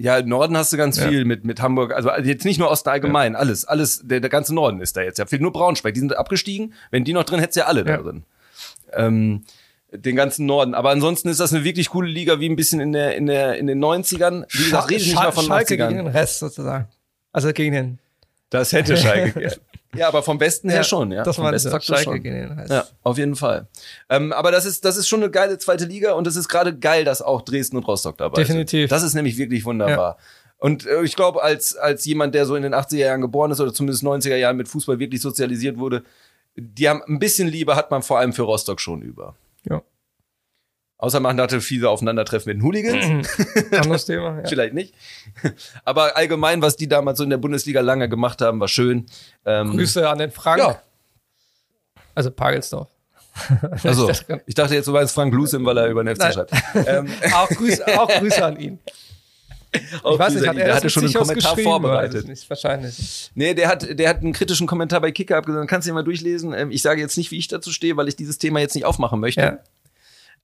ja, 0.00 0.22
Norden 0.22 0.56
hast 0.56 0.72
du 0.72 0.76
ganz 0.76 0.96
ja. 0.96 1.08
viel 1.08 1.24
mit, 1.24 1.44
mit 1.44 1.60
Hamburg. 1.60 1.92
Also 1.92 2.10
jetzt 2.10 2.44
nicht 2.44 2.58
nur 2.58 2.70
Osten 2.70 2.88
allgemein, 2.88 3.32
ja. 3.32 3.38
alles, 3.40 3.64
alles, 3.64 4.00
der, 4.04 4.20
der 4.20 4.30
ganze 4.30 4.54
Norden 4.54 4.80
ist 4.80 4.96
da 4.96 5.02
jetzt. 5.02 5.18
Ja, 5.18 5.26
fehlt 5.26 5.42
nur 5.42 5.52
Braunschweig. 5.52 5.92
Die 5.92 6.00
sind 6.00 6.16
abgestiegen. 6.16 6.72
Wenn 6.90 7.04
die 7.04 7.12
noch 7.12 7.24
drin, 7.24 7.40
hättest 7.40 7.56
du 7.56 7.60
ja 7.60 7.66
alle 7.66 7.80
ja. 7.80 7.96
da 7.96 8.02
drin. 8.02 8.22
Ähm, 8.92 9.44
den 9.90 10.14
ganzen 10.14 10.46
Norden. 10.46 10.74
Aber 10.74 10.90
ansonsten 10.90 11.28
ist 11.28 11.40
das 11.40 11.52
eine 11.52 11.64
wirklich 11.64 11.90
coole 11.90 12.08
Liga, 12.08 12.38
wie 12.38 12.48
ein 12.48 12.54
bisschen 12.54 12.78
in 12.80 12.92
der, 12.92 13.16
in 13.16 13.26
der, 13.26 13.58
in 13.58 13.66
den 13.66 13.82
90ern. 13.82 14.44
Wie 14.50 14.64
gesagt, 14.64 14.90
rede 14.90 15.00
ich 15.00 15.06
nicht 15.08 15.16
mal 15.16 15.32
von 15.32 15.44
Schalke 15.44 15.74
80ern. 15.74 15.88
gegen 15.88 16.04
den 16.04 16.06
Rest 16.06 16.38
sozusagen. 16.38 16.86
Also 17.32 17.52
gegen 17.52 17.74
den. 17.74 17.98
Das 18.50 18.72
hätte 18.72 18.96
Schalke 18.96 19.56
Ja, 19.94 20.08
aber 20.08 20.22
vom 20.22 20.38
Westen 20.38 20.68
her 20.68 20.84
schon, 20.84 21.12
ja. 21.12 21.22
Das 21.22 21.38
war 21.38 21.50
das 21.50 21.62
Schalke 21.62 22.02
schon. 22.02 22.22
gegen 22.22 22.52
Rest. 22.52 22.70
Ja, 22.70 22.84
auf 23.02 23.16
jeden 23.16 23.36
Fall. 23.36 23.68
Ähm, 24.10 24.32
aber 24.32 24.50
das 24.50 24.66
ist, 24.66 24.84
das 24.84 24.96
ist 24.96 25.08
schon 25.08 25.22
eine 25.22 25.30
geile 25.30 25.58
zweite 25.58 25.86
Liga 25.86 26.12
und 26.12 26.26
es 26.26 26.36
ist 26.36 26.48
gerade 26.48 26.76
geil, 26.76 27.04
dass 27.04 27.22
auch 27.22 27.42
Dresden 27.42 27.76
und 27.76 27.84
Rostock 27.84 28.18
dabei 28.18 28.42
Definitiv. 28.42 28.82
sind. 28.82 28.92
Das 28.92 29.02
ist 29.02 29.14
nämlich 29.14 29.38
wirklich 29.38 29.64
wunderbar. 29.64 30.16
Ja. 30.18 30.24
Und 30.58 30.86
äh, 30.86 31.02
ich 31.02 31.16
glaube, 31.16 31.42
als, 31.42 31.76
als 31.76 32.04
jemand, 32.04 32.34
der 32.34 32.44
so 32.44 32.54
in 32.54 32.62
den 32.62 32.74
80er 32.74 32.96
Jahren 32.96 33.20
geboren 33.20 33.50
ist 33.50 33.60
oder 33.60 33.72
zumindest 33.72 34.02
90er 34.02 34.36
Jahren 34.36 34.56
mit 34.56 34.68
Fußball 34.68 34.98
wirklich 34.98 35.22
sozialisiert 35.22 35.78
wurde, 35.78 36.02
die 36.56 36.88
haben 36.88 37.02
ein 37.06 37.18
bisschen 37.18 37.48
Liebe 37.48 37.76
hat 37.76 37.90
man 37.90 38.02
vor 38.02 38.18
allem 38.18 38.32
für 38.32 38.42
Rostock 38.42 38.80
schon 38.80 39.00
über. 39.00 39.36
Ja. 39.68 39.82
Außer 41.00 41.20
man 41.20 41.40
hatte 41.40 41.60
viele 41.60 41.88
Aufeinandertreffen 41.88 42.50
mit 42.50 42.56
den 42.56 42.62
Hooligans. 42.64 43.28
Anderes 43.70 44.04
Thema, 44.04 44.40
ja. 44.40 44.48
Vielleicht 44.48 44.74
nicht. 44.74 44.94
Aber 45.84 46.16
allgemein, 46.16 46.60
was 46.60 46.76
die 46.76 46.88
damals 46.88 47.18
so 47.18 47.24
in 47.24 47.30
der 47.30 47.36
Bundesliga 47.36 47.80
lange 47.80 48.08
gemacht 48.08 48.40
haben, 48.40 48.58
war 48.58 48.66
schön. 48.66 49.06
Ähm, 49.46 49.70
Grüße 49.70 50.08
an 50.08 50.18
den 50.18 50.32
Frank. 50.32 50.58
Ja. 50.58 50.82
Also 52.16 52.30
Pagelsdorf. 52.32 52.88
Also, 53.84 54.10
ich 54.46 54.54
dachte 54.56 54.74
jetzt, 54.74 54.88
du 54.88 54.92
meinst 54.92 55.14
Frank 55.14 55.32
Lusim, 55.32 55.64
weil 55.64 55.78
er 55.78 55.86
über 55.86 56.02
den 56.02 56.16
FC 56.16 56.34
schreibt. 56.34 56.50
Ähm. 56.74 57.08
Auch, 57.32 57.48
Grüße, 57.48 57.86
auch 57.96 58.08
Grüße 58.08 58.44
an 58.44 58.58
ihn. 58.58 58.80
ich 59.72 60.02
weiß 60.02 60.34
nicht, 60.34 60.48
hat 60.48 60.56
er 60.56 60.64
der 60.64 60.74
hatte 60.74 60.90
schon 60.90 61.04
einen 61.04 61.12
Kommentar 61.12 61.56
vorbereitet. 61.56 62.26
Nicht, 62.26 62.50
wahrscheinlich. 62.50 63.30
Nee, 63.36 63.54
der 63.54 63.68
hat, 63.68 63.96
der 63.96 64.08
hat 64.08 64.16
einen 64.16 64.32
kritischen 64.32 64.66
Kommentar 64.66 65.00
bei 65.00 65.12
Kicker 65.12 65.36
abgesagt. 65.36 65.68
Kannst 65.68 65.86
du 65.86 65.92
ihn 65.92 65.94
mal 65.94 66.02
durchlesen. 66.02 66.52
Ähm, 66.52 66.72
ich 66.72 66.82
sage 66.82 67.00
jetzt 67.00 67.16
nicht, 67.16 67.30
wie 67.30 67.38
ich 67.38 67.46
dazu 67.46 67.70
stehe, 67.70 67.96
weil 67.96 68.08
ich 68.08 68.16
dieses 68.16 68.38
Thema 68.38 68.58
jetzt 68.58 68.74
nicht 68.74 68.84
aufmachen 68.84 69.20
möchte. 69.20 69.40
Ja. 69.40 69.58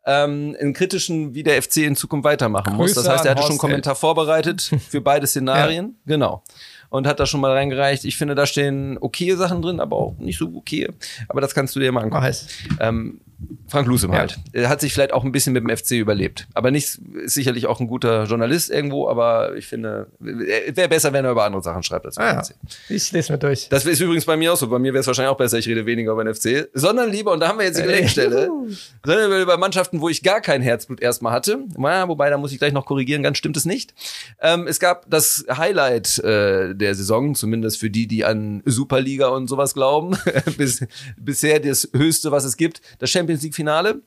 Ähm, 0.07 0.55
einen 0.61 0.75
kritischen, 0.75 1.35
wie 1.35 1.43
der 1.43 1.63
FC 1.63 1.79
in 1.79 1.97
Zukunft 1.97 2.25
weitermachen 2.25 2.77
Grüße 2.77 2.95
muss. 2.95 3.05
Das 3.05 3.09
heißt, 3.09 3.25
er 3.25 3.33
hatte 3.33 3.43
schon 3.43 3.53
einen 3.53 3.59
Kommentar 3.59 3.95
vorbereitet 3.95 4.71
für 4.89 5.01
beide 5.01 5.27
Szenarien. 5.27 5.97
Ja. 6.05 6.15
Genau 6.15 6.43
und 6.95 7.09
hat 7.09 7.19
da 7.19 7.27
schon 7.27 7.41
mal 7.41 7.51
reingereicht. 7.51 8.05
Ich 8.05 8.17
finde, 8.17 8.37
da 8.37 8.47
stehen 8.47 8.99
okay 9.01 9.35
Sachen 9.35 9.63
drin, 9.63 9.81
aber 9.81 9.97
auch 9.97 10.17
nicht 10.19 10.39
so 10.39 10.53
okay. 10.55 10.89
Aber 11.29 11.41
das 11.41 11.53
kannst 11.53 11.75
du 11.75 11.81
dir 11.81 11.91
mal 11.91 12.05
angucken. 12.05 12.33
Ähm, 12.79 13.21
Frank 13.69 13.89
Lusem 13.89 14.13
ja. 14.13 14.19
halt. 14.19 14.39
Er 14.53 14.69
hat 14.69 14.81
sich 14.81 14.93
vielleicht 14.93 15.13
auch 15.13 15.25
ein 15.25 15.33
bisschen 15.33 15.53
mit 15.53 15.63
dem 15.67 15.77
FC 15.77 15.93
überlebt. 15.93 16.47
Aber 16.55 16.71
nicht, 16.71 17.01
ist 17.25 17.35
sicherlich 17.35 17.67
auch 17.67 17.81
ein 17.81 17.89
guter 17.89 18.25
Journalist 18.25 18.71
irgendwo, 18.71 19.09
aber 19.09 19.57
ich 19.57 19.67
finde, 19.67 20.07
wäre 20.21 20.89
besser, 20.89 21.13
wenn 21.13 21.25
er 21.25 21.33
über 21.33 21.45
andere 21.45 21.63
Sachen 21.63 21.83
schreibt 21.83 22.07
als 22.07 22.19
ah, 22.19 22.35
ja. 22.35 22.43
FC. 22.43 22.55
Ich 22.89 23.11
lese 23.13 23.33
mir 23.33 23.39
durch. 23.39 23.69
Das 23.71 23.85
ist 23.85 24.01
übrigens 24.01 24.27
bei 24.27 24.37
mir 24.37 24.53
auch 24.53 24.57
so. 24.57 24.69
Bei 24.69 24.79
mir 24.79 24.93
wäre 24.93 25.01
es 25.01 25.07
wahrscheinlich 25.07 25.33
auch 25.33 25.37
besser, 25.37 25.59
ich 25.59 25.67
rede 25.67 25.87
weniger 25.87 26.13
über 26.13 26.25
den 26.25 26.35
FC, 26.35 26.69
sondern 26.75 27.11
lieber, 27.11 27.33
und 27.33 27.41
da 27.41 27.49
haben 27.49 27.59
wir 27.59 27.65
jetzt 27.65 27.79
die 27.79 27.83
Gelenkstelle, 27.83 28.49
sondern 29.05 29.43
über 29.43 29.57
Mannschaften, 29.57 30.01
wo 30.01 30.09
ich 30.09 30.23
gar 30.23 30.41
kein 30.41 30.63
Herzblut 30.63 31.01
erstmal 31.01 31.33
hatte. 31.33 31.59
Ja, 31.77 32.09
wobei, 32.09 32.31
da 32.31 32.39
muss 32.39 32.53
ich 32.53 32.59
gleich 32.59 32.73
noch 32.73 32.87
korrigieren, 32.87 33.23
ganz 33.23 33.39
stimmt 33.39 33.57
es 33.57 33.65
nicht. 33.65 33.95
Ähm, 34.41 34.67
es 34.67 34.79
gab 34.79 35.11
das 35.11 35.45
Highlight 35.51 36.19
äh, 36.19 36.75
der 36.75 36.95
Saison, 36.95 37.35
zumindest 37.35 37.79
für 37.79 37.91
die, 37.91 38.07
die 38.07 38.25
an 38.25 38.63
Superliga 38.67 39.29
und 39.29 39.49
sowas 39.49 39.75
glauben. 39.75 40.17
Bis, 40.57 40.85
bisher 41.17 41.61
das 41.61 41.89
Höchste, 41.93 42.31
was 42.31 42.45
es 42.45 42.57
gibt. 42.57 42.81
Das 42.99 43.11
Champions 43.11 43.24
League 43.27 43.55
Finale. 43.55 44.03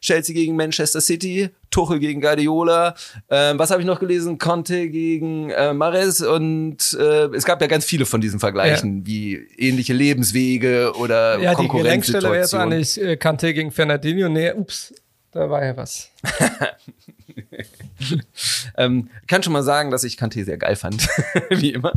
Chelsea 0.00 0.34
gegen 0.34 0.56
Manchester 0.56 1.00
City, 1.00 1.50
Tuchel 1.70 1.98
gegen 1.98 2.20
Guardiola. 2.20 2.94
Ähm, 3.30 3.58
was 3.58 3.70
habe 3.70 3.80
ich 3.80 3.86
noch 3.86 4.00
gelesen? 4.00 4.38
Conte 4.38 4.88
gegen 4.88 5.50
äh, 5.50 5.72
Mares 5.72 6.20
und 6.20 6.96
äh, 6.98 7.26
es 7.34 7.44
gab 7.44 7.60
ja 7.60 7.66
ganz 7.66 7.84
viele 7.84 8.06
von 8.06 8.20
diesen 8.20 8.40
Vergleichen, 8.40 9.00
ja. 9.00 9.06
wie 9.06 9.34
ähnliche 9.56 9.92
Lebenswege 9.92 10.92
oder 10.96 11.38
ja, 11.38 11.54
Konkurrenzsituationen. 11.54 12.24
Ja, 12.24 12.28
die 12.28 12.32
wäre 12.32 12.42
jetzt 12.42 12.54
eigentlich 12.54 13.00
äh, 13.00 13.16
Conte 13.16 13.54
gegen 13.54 13.70
Fernandinho. 13.70 14.28
Nee, 14.28 14.52
ups, 14.52 14.92
da 15.32 15.48
war 15.48 15.64
ja 15.64 15.76
was. 15.76 16.10
ähm, 18.76 19.08
kann 19.26 19.42
schon 19.42 19.52
mal 19.52 19.62
sagen, 19.62 19.90
dass 19.90 20.04
ich 20.04 20.16
Kante 20.16 20.44
sehr 20.44 20.58
geil 20.58 20.76
fand, 20.76 21.08
wie 21.50 21.70
immer. 21.70 21.92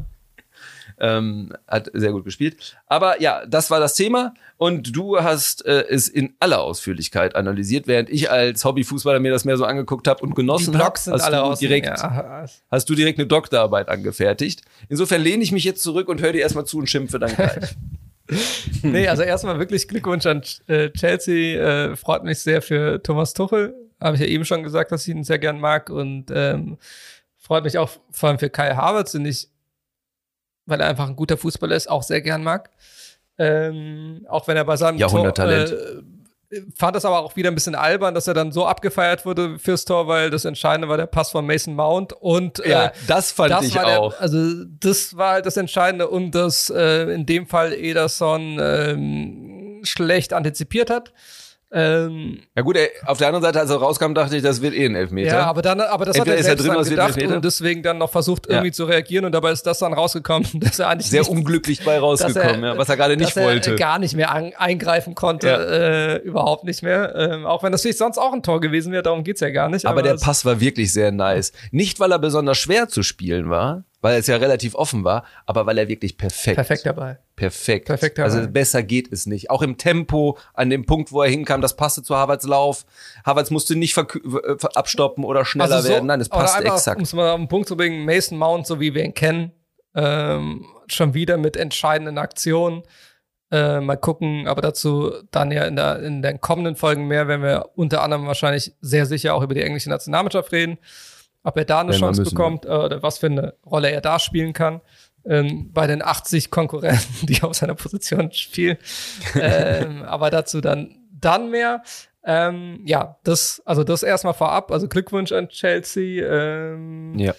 Ähm, 0.99 1.51
hat 1.67 1.89
sehr 1.93 2.11
gut 2.11 2.23
gespielt. 2.23 2.77
Aber 2.87 3.21
ja, 3.21 3.45
das 3.45 3.69
war 3.69 3.79
das 3.79 3.95
Thema 3.95 4.33
und 4.57 4.95
du 4.95 5.21
hast 5.21 5.65
äh, 5.65 5.85
es 5.89 6.07
in 6.07 6.35
aller 6.39 6.61
Ausführlichkeit 6.61 7.35
analysiert, 7.35 7.87
während 7.87 8.09
ich 8.09 8.31
als 8.31 8.63
Hobbyfußballer 8.63 9.19
mir 9.19 9.31
das 9.31 9.43
mehr 9.43 9.57
so 9.57 9.65
angeguckt 9.65 10.07
habe 10.07 10.23
und 10.23 10.35
genossen 10.35 10.77
habe. 10.77 10.93
Hast, 10.93 11.09
alle 11.09 11.49
du 11.49 11.55
direkt, 11.55 11.87
ja. 11.87 12.45
hast 12.71 12.89
du 12.89 12.95
direkt 12.95 13.19
eine 13.19 13.27
Doktorarbeit 13.27 13.89
angefertigt. 13.89 14.61
Insofern 14.87 15.21
lehne 15.21 15.43
ich 15.43 15.51
mich 15.51 15.65
jetzt 15.65 15.83
zurück 15.83 16.07
und 16.07 16.21
höre 16.21 16.31
dir 16.31 16.41
erstmal 16.41 16.65
zu 16.65 16.77
und 16.77 16.89
schimpfe 16.89 17.19
dann 17.19 17.35
gleich. 17.35 17.75
nee, 18.81 19.07
also 19.07 19.23
erstmal 19.23 19.59
wirklich 19.59 19.87
Glückwunsch 19.87 20.25
an 20.25 20.41
äh, 20.67 20.89
Chelsea. 20.91 21.59
Äh, 21.59 21.95
freut 21.95 22.23
mich 22.23 22.39
sehr 22.39 22.61
für 22.61 23.01
Thomas 23.01 23.33
Tuchel. 23.33 23.75
Habe 24.01 24.15
ich 24.15 24.21
ja 24.21 24.27
eben 24.27 24.45
schon 24.45 24.63
gesagt, 24.63 24.91
dass 24.91 25.07
ich 25.07 25.15
ihn 25.15 25.23
sehr 25.23 25.39
gern 25.39 25.59
mag 25.59 25.89
und 25.89 26.31
ähm, 26.33 26.77
freut 27.37 27.63
mich 27.63 27.77
auch 27.77 27.89
vor 28.11 28.29
allem 28.29 28.39
für 28.39 28.49
Kai 28.49 28.75
Havertz, 28.75 29.11
den 29.11 29.25
ich 29.25 29.49
weil 30.66 30.82
er 30.82 30.88
einfach 30.88 31.07
ein 31.07 31.16
guter 31.16 31.38
Fußballer 31.38 31.76
ist, 31.76 31.89
auch 31.89 32.03
sehr 32.03 32.22
gern 32.22 32.43
mag. 32.43 32.70
Ähm, 33.38 34.26
auch 34.30 34.47
wenn 34.47 34.57
er 34.57 34.63
bei 34.63 34.78
seinem 34.78 34.97
Jahrhunderttalent. 34.97 35.70
Tor, 35.70 35.80
äh, 35.80 36.61
fand 36.76 36.95
das 36.95 37.05
aber 37.05 37.20
auch 37.20 37.36
wieder 37.36 37.49
ein 37.49 37.55
bisschen 37.55 37.76
albern, 37.76 38.13
dass 38.13 38.28
er 38.28 38.34
dann 38.34 38.51
so 38.51 38.66
abgefeiert 38.66 39.26
wurde 39.26 39.59
fürs 39.59 39.86
Tor, 39.86 40.07
weil 40.07 40.30
das 40.30 40.45
Entscheidende 40.45 40.88
war 40.88 40.97
der 40.97 41.07
Pass 41.07 41.32
von 41.32 41.45
Mason 41.45 41.76
Mount 41.76 42.13
und 42.13 42.59
ja, 42.59 42.88
äh, 42.88 42.91
das 43.07 43.32
fand 43.32 43.51
das 43.51 43.66
ich 43.66 43.80
auch. 43.80 44.11
Der, 44.11 44.22
also 44.22 44.63
das 44.80 45.18
war 45.18 45.34
halt 45.34 45.45
das 45.45 45.57
Entscheidende 45.57 46.07
und 46.07 46.32
dass 46.32 46.70
äh, 46.70 47.13
in 47.13 47.26
dem 47.26 47.47
Fall 47.47 47.74
Ederson 47.74 48.57
ähm, 48.61 49.82
schlecht 49.84 50.34
antizipiert 50.34 50.89
hat. 50.89 51.13
Ähm, 51.72 52.39
ja 52.55 52.61
gut, 52.61 52.78
ey, 52.78 52.89
auf 53.05 53.18
der 53.18 53.28
anderen 53.28 53.43
Seite, 53.43 53.59
als 53.59 53.70
er 53.70 53.78
rauskam, 53.78 54.13
dachte 54.13 54.38
ich, 54.38 54.43
das 54.43 54.61
wird 54.61 54.74
eh 54.76 54.86
ein 54.86 54.95
Elfmeter. 54.95 55.36
Ja, 55.36 55.45
aber 55.45 55.61
dann, 55.61 55.82
aber 55.82 56.05
das 56.05 56.16
Entweder 56.16 56.38
hat 56.38 56.39
er 56.39 56.43
selbst 56.43 56.66
er 56.66 56.74
drin, 56.74 56.84
dann 56.84 57.13
gedacht 57.13 57.36
und 57.36 57.45
deswegen 57.45 57.84
dann 57.84 57.97
noch 57.97 58.11
versucht 58.11 58.47
irgendwie 58.47 58.68
ja. 58.68 58.74
zu 58.74 58.86
reagieren 58.86 59.26
und 59.26 59.32
dabei 59.32 59.51
ist 59.51 59.63
das 59.63 59.80
dann 59.80 59.93
rausgekommen, 59.93 60.47
dass 60.53 60.80
er 60.80 60.89
eigentlich 60.89 61.09
sehr 61.09 61.22
nicht, 61.22 61.32
unglücklich 61.32 61.84
bei 61.84 61.99
rausgekommen, 61.99 62.63
er, 62.63 62.74
ja, 62.74 62.78
was 62.78 62.88
er 62.88 62.97
gerade 62.97 63.18
nicht 63.18 63.36
wollte, 63.36 63.72
er 63.72 63.78
gar 63.78 63.99
nicht 63.99 64.16
mehr 64.16 64.32
an, 64.32 64.53
eingreifen 64.55 65.16
konnte, 65.16 65.47
ja. 65.47 65.57
äh, 65.57 66.18
überhaupt 66.18 66.66
nicht 66.66 66.84
mehr. 66.84 67.16
Ähm, 67.16 67.45
auch 67.45 67.63
wenn 67.63 67.72
das 67.72 67.82
natürlich 67.82 67.97
sonst 67.97 68.20
auch 68.20 68.32
ein 68.32 68.43
Tor 68.43 68.61
gewesen 68.61 68.93
wäre, 68.93 69.03
darum 69.03 69.24
geht's 69.24 69.41
ja 69.41 69.49
gar 69.49 69.70
nicht. 69.70 69.86
Aber, 69.86 69.99
aber 69.99 70.07
der 70.07 70.16
Pass 70.16 70.45
war 70.45 70.59
wirklich 70.59 70.93
sehr 70.93 71.11
nice. 71.11 71.51
Nicht, 71.72 71.99
weil 71.99 72.11
er 72.11 72.20
besonders 72.20 72.57
schwer 72.57 72.88
zu 72.88 73.01
spielen 73.01 73.49
war, 73.49 73.84
weil 74.01 74.19
es 74.19 74.27
ja 74.27 74.37
relativ 74.37 74.75
offen 74.75 75.03
war, 75.03 75.25
aber 75.45 75.65
weil 75.65 75.77
er 75.77 75.87
wirklich 75.87 76.17
perfekt. 76.17 76.55
Perfekt 76.55 76.85
dabei. 76.85 77.17
Perfekt. 77.35 77.87
Perfekt 77.87 78.17
dabei. 78.17 78.31
Also 78.31 78.47
besser 78.47 78.83
geht 78.83 79.11
es 79.11 79.25
nicht. 79.25 79.49
Auch 79.49 79.61
im 79.61 79.77
Tempo, 79.77 80.37
an 80.53 80.69
dem 80.69 80.85
Punkt, 80.85 81.11
wo 81.11 81.21
er 81.21 81.29
hinkam, 81.29 81.61
das 81.61 81.75
passte 81.75 82.03
zu 82.03 82.15
Havertz 82.15 82.45
Lauf. 82.45 82.85
Havertz 83.25 83.51
musste 83.51 83.75
nicht 83.75 83.97
abstoppen 84.75 85.23
oder 85.23 85.43
schneller 85.43 85.75
also 85.75 85.87
so, 85.87 85.93
werden. 85.93 86.05
Nein, 86.05 86.21
es 86.21 86.29
passt 86.29 86.55
einfach, 86.55 86.75
exakt. 86.75 86.97
Um 86.97 87.03
es 87.03 87.13
mal 87.13 87.31
auf 87.31 87.39
den 87.39 87.47
Punkt 87.47 87.67
zu 87.67 87.75
bringen, 87.75 88.05
Mason 88.05 88.37
Mount, 88.37 88.67
so 88.67 88.79
wie 88.79 88.93
wir 88.93 89.03
ihn 89.03 89.13
kennen, 89.13 89.51
ähm, 89.95 90.65
schon 90.87 91.13
wieder 91.13 91.37
mit 91.37 91.57
entscheidenden 91.57 92.17
Aktionen. 92.17 92.83
Äh, 93.51 93.79
mal 93.79 93.95
gucken, 93.95 94.47
aber 94.47 94.61
dazu 94.61 95.13
dann 95.31 95.51
ja 95.51 95.65
in, 95.65 95.75
der, 95.75 95.99
in 96.01 96.21
den 96.21 96.41
kommenden 96.41 96.75
Folgen 96.75 97.07
mehr, 97.07 97.27
wenn 97.27 97.43
wir 97.43 97.69
unter 97.75 98.01
anderem 98.01 98.25
wahrscheinlich 98.25 98.73
sehr 98.81 99.05
sicher 99.05 99.35
auch 99.35 99.43
über 99.43 99.53
die 99.53 99.61
englische 99.61 99.89
Nationalmannschaft 99.89 100.51
reden 100.51 100.79
ob 101.45 101.57
er 101.57 101.65
da 101.65 101.79
eine 101.79 101.93
Chance 101.93 102.23
bekommt 102.23 102.65
äh, 102.65 102.69
oder 102.69 103.03
was 103.03 103.19
für 103.19 103.27
eine 103.27 103.53
Rolle 103.65 103.91
er 103.91 104.01
da 104.01 104.19
spielen 104.19 104.51
kann. 104.51 104.81
Ähm, 105.27 105.71
bei 105.73 105.87
den 105.87 106.03
80 106.03 106.51
Konkurrenten, 106.51 107.03
die 107.27 107.41
auf 107.41 107.53
seiner 107.53 107.75
Position 107.75 108.31
spielen. 108.31 108.77
ähm, 109.39 110.03
aber 110.07 110.29
dazu 110.29 110.59
dann, 110.59 110.95
dann 111.11 111.49
mehr. 111.49 111.83
Ähm, 112.23 112.81
ja, 112.85 113.17
das, 113.23 113.61
also 113.65 113.83
das 113.83 114.03
erstmal 114.03 114.33
vorab. 114.33 114.71
Also 114.71 114.87
Glückwunsch 114.87 115.31
an 115.31 115.47
Chelsea. 115.49 116.25
Ähm, 116.25 117.17
ja. 117.17 117.33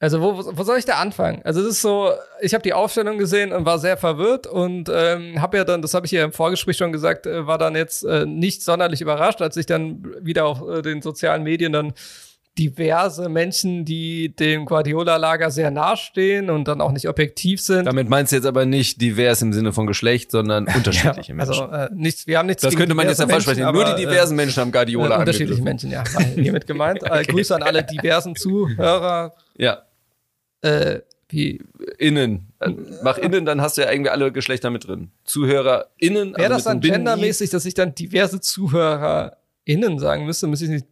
Also 0.00 0.20
wo, 0.22 0.56
wo 0.56 0.62
soll 0.62 0.78
ich 0.78 0.84
da 0.84 0.94
anfangen? 0.94 1.42
Also 1.42 1.60
es 1.60 1.66
ist 1.66 1.82
so, 1.82 2.12
ich 2.40 2.54
habe 2.54 2.62
die 2.62 2.72
Aufstellung 2.72 3.18
gesehen 3.18 3.52
und 3.52 3.66
war 3.66 3.80
sehr 3.80 3.96
verwirrt 3.96 4.46
und 4.46 4.88
ähm, 4.92 5.42
habe 5.42 5.56
ja 5.56 5.64
dann, 5.64 5.82
das 5.82 5.92
habe 5.94 6.06
ich 6.06 6.12
ja 6.12 6.24
im 6.24 6.32
Vorgespräch 6.32 6.76
schon 6.76 6.92
gesagt, 6.92 7.26
äh, 7.26 7.48
war 7.48 7.58
dann 7.58 7.74
jetzt 7.74 8.04
äh, 8.04 8.24
nicht 8.24 8.62
sonderlich 8.62 9.00
überrascht, 9.00 9.42
als 9.42 9.56
ich 9.56 9.66
dann 9.66 10.04
wieder 10.20 10.44
auf 10.44 10.62
äh, 10.68 10.82
den 10.82 11.02
sozialen 11.02 11.42
Medien 11.42 11.72
dann 11.72 11.94
diverse 12.58 13.28
Menschen, 13.28 13.84
die 13.84 14.34
dem 14.34 14.64
Guardiola-Lager 14.64 15.50
sehr 15.50 15.70
nahestehen 15.70 16.50
und 16.50 16.66
dann 16.66 16.80
auch 16.80 16.90
nicht 16.90 17.08
objektiv 17.08 17.60
sind. 17.60 17.84
Damit 17.84 18.08
meinst 18.08 18.32
du 18.32 18.36
jetzt 18.36 18.46
aber 18.46 18.66
nicht 18.66 19.00
divers 19.00 19.40
im 19.42 19.52
Sinne 19.52 19.72
von 19.72 19.86
Geschlecht, 19.86 20.32
sondern 20.32 20.66
unterschiedliche 20.66 21.32
ja, 21.32 21.38
also, 21.38 21.52
Menschen. 21.52 21.74
Also 21.74 21.94
äh, 21.94 21.96
nichts, 21.96 22.26
wir 22.26 22.38
haben 22.38 22.46
nichts 22.46 22.62
Das 22.62 22.74
könnte 22.74 22.94
man 22.94 23.06
jetzt 23.06 23.20
ja 23.20 23.28
falsch 23.28 23.44
verstehen. 23.44 23.72
Nur 23.72 23.84
die 23.84 24.02
diversen 24.02 24.34
äh, 24.34 24.36
Menschen 24.36 24.60
haben 24.60 24.72
Guardiola 24.72 25.16
äh, 25.16 25.20
Unterschiedliche 25.20 25.62
Menschen, 25.62 25.90
ja. 25.90 26.02
Hiermit 26.34 26.66
gemeint. 26.66 26.98
Äh, 27.08 27.10
okay. 27.10 27.20
Äh, 27.20 27.24
Grüße 27.24 27.54
an 27.54 27.62
alle 27.62 27.84
diversen 27.84 28.34
Zuhörer. 28.34 29.34
Ja. 29.56 29.82
Äh, 30.62 31.00
wie 31.28 31.62
innen. 31.98 32.52
Mach 33.02 33.18
innen, 33.18 33.44
dann 33.44 33.60
hast 33.60 33.76
du 33.76 33.82
ja 33.82 33.90
irgendwie 33.90 34.10
alle 34.10 34.32
Geschlechter 34.32 34.70
mit 34.70 34.86
drin. 34.86 35.10
Zuhörer 35.24 35.86
innen. 35.98 36.32
Wäre 36.32 36.54
also 36.54 36.54
das 36.54 36.64
dann 36.64 36.80
gendermäßig, 36.80 37.50
dass 37.50 37.64
ich 37.64 37.74
dann 37.74 37.94
diverse 37.94 38.40
Zuhörer 38.40 39.36
innen 39.64 39.98
sagen 39.98 40.26
müsste, 40.26 40.46
müsste 40.46 40.64
ich 40.64 40.70
nicht 40.70 40.86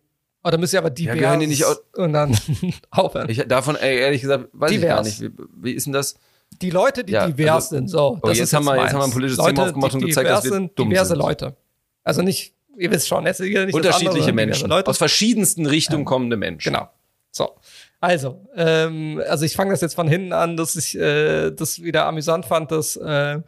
Oh, 0.47 0.51
da 0.51 0.59
müsst 0.59 0.73
ihr 0.75 0.79
aber 0.79 0.91
divers 0.91 1.17
ja, 1.17 1.23
gehören 1.23 1.41
die 1.41 1.49
nicht 1.49 1.65
und 1.97 2.13
dann 2.13 2.39
aufhören. 2.91 3.29
Ich, 3.29 3.43
davon, 3.49 3.75
ey, 3.75 3.99
ehrlich 3.99 4.21
gesagt, 4.21 4.49
weiß 4.53 4.71
divers. 4.71 5.09
ich 5.09 5.21
gar 5.21 5.29
nicht. 5.29 5.39
Wie, 5.39 5.45
wie 5.57 5.73
ist 5.73 5.87
denn 5.87 5.93
das? 5.93 6.15
Die 6.63 6.71
Leute, 6.71 7.03
die 7.03 7.15
ja, 7.15 7.27
divers 7.27 7.65
also, 7.65 7.69
sind, 7.75 7.89
so. 7.89 8.21
Oh, 8.23 8.31
jetzt, 8.31 8.53
haben 8.53 8.65
wir, 8.65 8.81
jetzt 8.81 8.93
haben 8.93 9.01
wir 9.01 9.05
ein 9.07 9.11
politisches 9.11 9.39
Leute, 9.39 9.55
Thema 9.55 9.67
aufgemacht 9.67 9.95
und 9.95 10.07
gezeigt, 10.07 10.31
dass 10.31 10.45
wir 10.45 10.53
sind, 10.53 10.79
dumm 10.79 10.91
diverse 10.91 11.09
sind. 11.09 11.19
Leute. 11.19 11.57
Also 12.05 12.23
nicht, 12.23 12.55
ihr 12.79 12.93
wisst 12.93 13.09
schon, 13.09 13.27
jetzt 13.27 13.41
nicht 13.41 13.75
Unterschiedliche 13.75 14.19
andere, 14.21 14.33
Menschen. 14.33 14.69
Leute. 14.69 14.89
Aus 14.89 14.99
verschiedensten 14.99 15.67
Richtungen 15.67 16.05
ja. 16.05 16.09
kommende 16.09 16.37
Menschen. 16.37 16.75
Genau. 16.75 16.91
So. 17.33 17.57
Also, 17.99 18.47
ähm, 18.55 19.21
also 19.29 19.45
ich 19.45 19.57
fange 19.57 19.73
das 19.73 19.81
jetzt 19.81 19.95
von 19.95 20.07
hinten 20.07 20.33
an, 20.33 20.57
dass 20.57 20.77
ich 20.77 20.97
äh, 20.97 21.51
das 21.51 21.83
wieder 21.83 22.07
amüsant 22.07 22.47
fand, 22.47 22.71
dass 22.71 22.95
äh, 22.95 23.41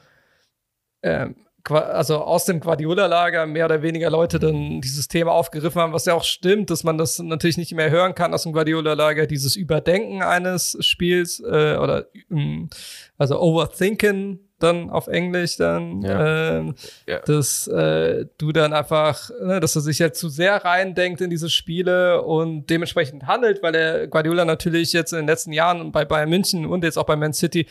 äh, 1.02 1.28
also 1.70 2.18
aus 2.18 2.44
dem 2.44 2.60
Guardiola-Lager 2.60 3.46
mehr 3.46 3.64
oder 3.64 3.82
weniger 3.82 4.10
Leute 4.10 4.38
dann 4.38 4.80
dieses 4.80 5.08
Thema 5.08 5.32
aufgegriffen 5.32 5.80
haben, 5.80 5.92
was 5.92 6.06
ja 6.06 6.14
auch 6.14 6.24
stimmt, 6.24 6.70
dass 6.70 6.84
man 6.84 6.98
das 6.98 7.18
natürlich 7.18 7.56
nicht 7.56 7.74
mehr 7.74 7.90
hören 7.90 8.14
kann 8.14 8.34
aus 8.34 8.44
dem 8.44 8.52
Guardiola-Lager, 8.52 9.26
dieses 9.26 9.56
Überdenken 9.56 10.22
eines 10.22 10.76
Spiels 10.80 11.40
äh, 11.40 11.76
oder 11.76 12.06
ähm, 12.30 12.68
also 13.16 13.40
Overthinken 13.40 14.48
dann 14.58 14.90
auf 14.90 15.06
Englisch 15.06 15.56
dann, 15.56 16.02
ja. 16.02 16.58
Äh, 16.58 16.72
ja. 17.06 17.18
dass 17.20 17.68
äh, 17.68 18.26
du 18.38 18.52
dann 18.52 18.72
einfach, 18.72 19.30
ne, 19.40 19.60
dass 19.60 19.76
er 19.76 19.82
sich 19.82 19.98
jetzt 19.98 20.18
zu 20.18 20.28
sehr 20.28 20.64
reindenkt 20.64 21.20
in 21.20 21.30
diese 21.30 21.48
Spiele 21.48 22.22
und 22.22 22.68
dementsprechend 22.68 23.26
handelt, 23.26 23.62
weil 23.62 23.72
der 23.72 24.08
Guardiola 24.08 24.44
natürlich 24.44 24.92
jetzt 24.92 25.12
in 25.12 25.18
den 25.18 25.26
letzten 25.28 25.52
Jahren 25.52 25.92
bei 25.92 26.04
Bayern 26.04 26.28
München 26.28 26.66
und 26.66 26.82
jetzt 26.82 26.98
auch 26.98 27.06
bei 27.06 27.16
Man 27.16 27.32
City 27.32 27.66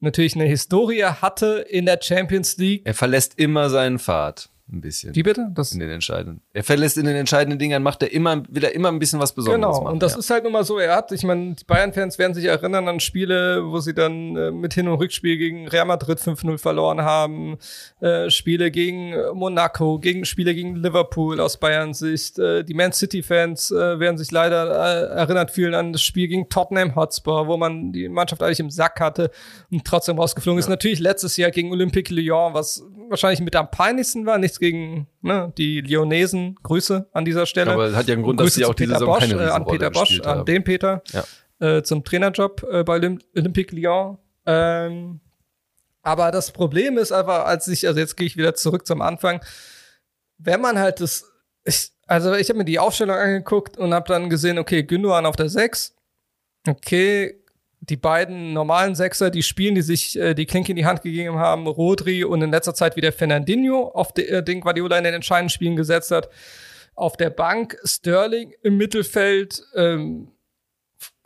natürlich 0.00 0.34
eine 0.34 0.44
Historie 0.44 1.04
hatte 1.04 1.64
in 1.68 1.86
der 1.86 1.98
Champions 2.00 2.56
League. 2.56 2.82
Er 2.84 2.94
verlässt 2.94 3.38
immer 3.38 3.70
seinen 3.70 3.98
Pfad 3.98 4.50
ein 4.70 4.80
bisschen. 4.80 5.14
Wie 5.14 5.22
bitte? 5.22 5.50
Das 5.54 5.72
in 5.72 5.80
den 5.80 5.90
entscheidenden. 5.90 6.43
Er 6.56 6.62
verlässt 6.62 6.96
in 6.98 7.04
den 7.04 7.16
entscheidenden 7.16 7.58
Dingen, 7.58 7.82
macht 7.82 8.00
er 8.04 8.12
immer, 8.12 8.44
will 8.48 8.62
er 8.62 8.72
immer 8.76 8.88
ein 8.88 9.00
bisschen 9.00 9.18
was 9.18 9.32
Besonderes 9.32 9.74
genau. 9.74 9.82
machen. 9.82 9.94
Und 9.94 10.02
das 10.04 10.12
ja. 10.12 10.20
ist 10.20 10.30
halt 10.30 10.44
nun 10.44 10.52
mal 10.52 10.62
so. 10.62 10.78
Er 10.78 10.94
hat, 10.94 11.10
ich 11.10 11.24
meine, 11.24 11.54
die 11.54 11.64
Bayern-Fans 11.64 12.16
werden 12.16 12.32
sich 12.32 12.44
erinnern 12.44 12.86
an 12.86 13.00
Spiele, 13.00 13.64
wo 13.66 13.80
sie 13.80 13.92
dann 13.92 14.36
äh, 14.36 14.52
mit 14.52 14.72
Hin- 14.72 14.86
und 14.86 15.00
Rückspiel 15.00 15.36
gegen 15.36 15.66
Real 15.66 15.84
Madrid 15.84 16.20
5-0 16.20 16.58
verloren 16.58 17.02
haben, 17.02 17.58
äh, 18.00 18.30
Spiele 18.30 18.70
gegen 18.70 19.16
Monaco, 19.32 19.98
gegen 19.98 20.24
Spiele 20.24 20.54
gegen 20.54 20.76
Liverpool 20.76 21.40
aus 21.40 21.58
Bayerns 21.58 21.98
Sicht. 21.98 22.38
Äh, 22.38 22.62
die 22.62 22.74
Man 22.74 22.92
City-Fans 22.92 23.72
äh, 23.72 23.98
werden 23.98 24.16
sich 24.16 24.30
leider 24.30 24.70
äh, 24.70 25.16
erinnert 25.16 25.50
fühlen 25.50 25.74
an 25.74 25.92
das 25.92 26.02
Spiel 26.02 26.28
gegen 26.28 26.48
Tottenham 26.48 26.94
Hotspur, 26.94 27.48
wo 27.48 27.56
man 27.56 27.90
die 27.92 28.08
Mannschaft 28.08 28.44
eigentlich 28.44 28.60
im 28.60 28.70
Sack 28.70 29.00
hatte 29.00 29.32
und 29.72 29.84
trotzdem 29.84 30.20
rausgeflogen 30.20 30.58
ja. 30.58 30.60
ist. 30.60 30.68
Natürlich 30.68 31.00
letztes 31.00 31.36
Jahr 31.36 31.50
gegen 31.50 31.72
Olympique 31.72 32.14
Lyon, 32.14 32.54
was 32.54 32.84
wahrscheinlich 33.08 33.40
mit 33.40 33.56
am 33.56 33.72
peinlichsten 33.72 34.24
war. 34.24 34.38
Nichts 34.38 34.60
gegen 34.60 35.08
ne, 35.24 35.52
die 35.56 35.80
Lyonesen. 35.80 36.56
Grüße 36.62 37.08
an 37.12 37.24
dieser 37.24 37.46
Stelle. 37.46 37.72
Aber 37.72 37.92
hat 37.94 38.06
ja 38.06 38.14
einen 38.14 38.22
Grund, 38.22 38.38
Grüße 38.38 38.48
dass 38.48 38.54
sie 38.54 38.64
auch 38.64 38.74
diese 38.74 38.92
Saison 38.92 39.06
Bosch, 39.06 39.28
keine 39.28 39.42
äh, 39.42 39.48
An 39.48 39.66
Peter 39.66 39.90
Bosch, 39.90 40.20
haben. 40.20 40.40
an 40.40 40.44
den 40.44 40.62
Peter. 40.62 41.02
Ja. 41.12 41.24
Äh, 41.58 41.82
zum 41.82 42.04
Trainerjob 42.04 42.62
äh, 42.70 42.84
bei 42.84 42.94
Olymp 42.94 43.22
Olympique 43.36 43.74
Lyon. 43.74 44.18
Ähm, 44.46 45.20
aber 46.02 46.30
das 46.30 46.50
Problem 46.50 46.98
ist 46.98 47.12
einfach, 47.12 47.46
als 47.46 47.66
ich, 47.68 47.86
also 47.86 47.98
jetzt 47.98 48.16
gehe 48.16 48.26
ich 48.26 48.36
wieder 48.36 48.54
zurück 48.54 48.86
zum 48.86 49.00
Anfang, 49.00 49.40
wenn 50.36 50.60
man 50.60 50.78
halt 50.78 51.00
das, 51.00 51.24
ich, 51.64 51.92
also 52.06 52.34
ich 52.34 52.50
habe 52.50 52.58
mir 52.58 52.64
die 52.66 52.78
Aufstellung 52.78 53.16
angeguckt 53.16 53.78
und 53.78 53.94
habe 53.94 54.06
dann 54.08 54.28
gesehen, 54.28 54.58
okay, 54.58 54.82
Gündogan 54.82 55.24
auf 55.24 55.36
der 55.36 55.48
6, 55.48 55.94
okay, 56.68 57.42
die 57.88 57.96
beiden 57.96 58.52
normalen 58.52 58.94
Sechser, 58.94 59.30
die 59.30 59.42
spielen, 59.42 59.74
die 59.74 59.82
sich 59.82 60.18
äh, 60.18 60.34
die 60.34 60.46
Klinke 60.46 60.72
in 60.72 60.76
die 60.76 60.86
Hand 60.86 61.02
gegeben 61.02 61.38
haben, 61.38 61.66
Rodri 61.66 62.24
und 62.24 62.42
in 62.42 62.50
letzter 62.50 62.74
Zeit 62.74 62.96
wieder 62.96 63.12
Fernandinho, 63.12 63.88
auf 63.88 64.12
de, 64.12 64.26
äh, 64.26 64.42
den 64.42 64.60
Guardiola 64.60 64.98
in 64.98 65.04
den 65.04 65.14
entscheidenden 65.14 65.50
Spielen 65.50 65.76
gesetzt 65.76 66.10
hat. 66.10 66.28
Auf 66.94 67.16
der 67.16 67.30
Bank 67.30 67.76
Sterling 67.84 68.54
im 68.62 68.76
Mittelfeld, 68.76 69.62
ähm, 69.74 70.28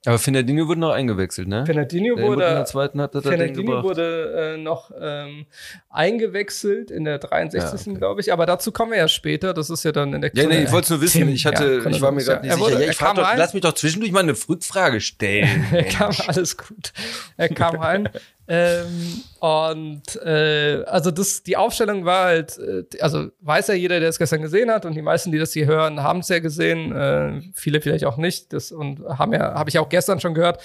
aber 0.07 0.18
Fernandinho 0.18 0.68
wurde 0.68 0.80
noch 0.80 0.92
eingewechselt, 0.92 1.49
ne? 1.49 1.66
Fernandinho 1.66 2.16
wurde, 2.18 2.44
in 2.44 2.55
der 2.55 2.64
zweiten 2.66 3.01
hat 3.01 3.14
er 3.16 3.22
Fernandinho 3.22 3.82
wurde 3.82 4.55
äh, 4.55 4.57
noch 4.57 4.92
ähm, 4.99 5.46
eingewechselt 5.90 6.92
in 6.92 7.05
der 7.05 7.18
63. 7.18 7.86
Ja, 7.86 7.92
okay. 7.92 7.99
glaube 7.99 8.20
ich. 8.20 8.32
Aber 8.32 8.46
dazu 8.46 8.70
kommen 8.70 8.92
wir 8.92 8.99
ja 8.99 9.09
später. 9.09 9.53
Das 9.55 9.70
ist 9.70 9.84
ja 9.84 9.90
dann 9.90 10.14
in 10.14 10.20
der 10.20 10.30
Ja, 10.34 10.46
nee, 10.46 10.62
ich 10.62 10.72
wollte 10.72 10.92
nur 10.92 11.03
wissen. 11.03 11.28
Ich 11.28 11.44
hatte, 11.46 11.82
ja, 11.84 11.90
ich 11.90 12.01
war 12.01 12.12
mir 12.12 12.22
gerade 12.22 12.46
nicht 12.46 12.59
wurde, 12.59 12.74
sicher. 12.74 12.84
Ja, 12.84 12.90
ich 12.90 12.96
frag 12.96 13.16
doch, 13.16 13.28
lass 13.36 13.55
mich 13.55 13.62
doch 13.62 13.72
zwischendurch 13.72 14.12
mal 14.12 14.20
eine 14.20 14.34
Rückfrage 14.49 15.01
stellen. 15.01 15.66
er 15.72 15.84
kam 15.84 16.12
alles 16.28 16.57
gut. 16.57 16.92
Er 17.36 17.49
kam 17.49 17.76
rein. 17.76 18.09
ähm, 18.51 19.22
und 19.40 20.16
äh, 20.24 20.82
also 20.86 21.11
das, 21.11 21.42
die 21.42 21.59
Aufstellung 21.59 22.07
war 22.07 22.24
halt, 22.24 22.59
äh, 22.59 22.84
also 23.01 23.28
weiß 23.40 23.68
ja 23.68 23.74
jeder, 23.74 24.01
der 24.01 24.09
es 24.09 24.18
gestern 24.18 24.40
gesehen 24.40 24.70
hat, 24.70 24.86
und 24.86 24.94
die 24.94 25.03
meisten, 25.03 25.30
die 25.30 25.38
das 25.38 25.53
hier 25.53 25.66
hören, 25.66 26.03
haben 26.03 26.20
es 26.20 26.28
ja 26.28 26.38
gesehen. 26.38 26.92
Äh, 26.92 27.42
viele 27.55 27.82
vielleicht 27.82 28.07
auch 28.07 28.16
nicht. 28.16 28.55
Das 28.55 28.72
und 28.72 29.01
haben 29.07 29.34
ja, 29.34 29.53
habe 29.53 29.68
ich 29.68 29.78
auch 29.78 29.90
gestern 29.90 30.18
schon 30.18 30.32
gehört. 30.32 30.62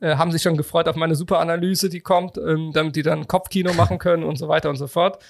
Äh, 0.00 0.14
haben 0.14 0.30
sich 0.30 0.42
schon 0.42 0.56
gefreut 0.56 0.86
auf 0.86 0.94
meine 0.94 1.16
super 1.16 1.40
Analyse, 1.40 1.88
die 1.88 2.00
kommt, 2.00 2.38
ähm, 2.38 2.70
damit 2.72 2.94
die 2.94 3.02
dann 3.02 3.26
Kopfkino 3.26 3.72
machen 3.72 3.98
können 3.98 4.22
und 4.22 4.36
so 4.36 4.46
weiter 4.46 4.70
und 4.70 4.76
so 4.76 4.86
fort. 4.86 5.20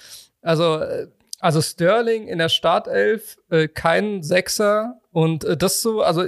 Also, 0.43 0.77
äh, 0.77 1.07
also 1.39 1.59
Sterling 1.59 2.27
in 2.27 2.37
der 2.37 2.49
Startelf, 2.49 3.37
äh, 3.49 3.67
kein 3.67 4.21
Sechser 4.21 4.99
und 5.11 5.43
äh, 5.43 5.57
das 5.57 5.81
so, 5.81 6.03
also 6.03 6.23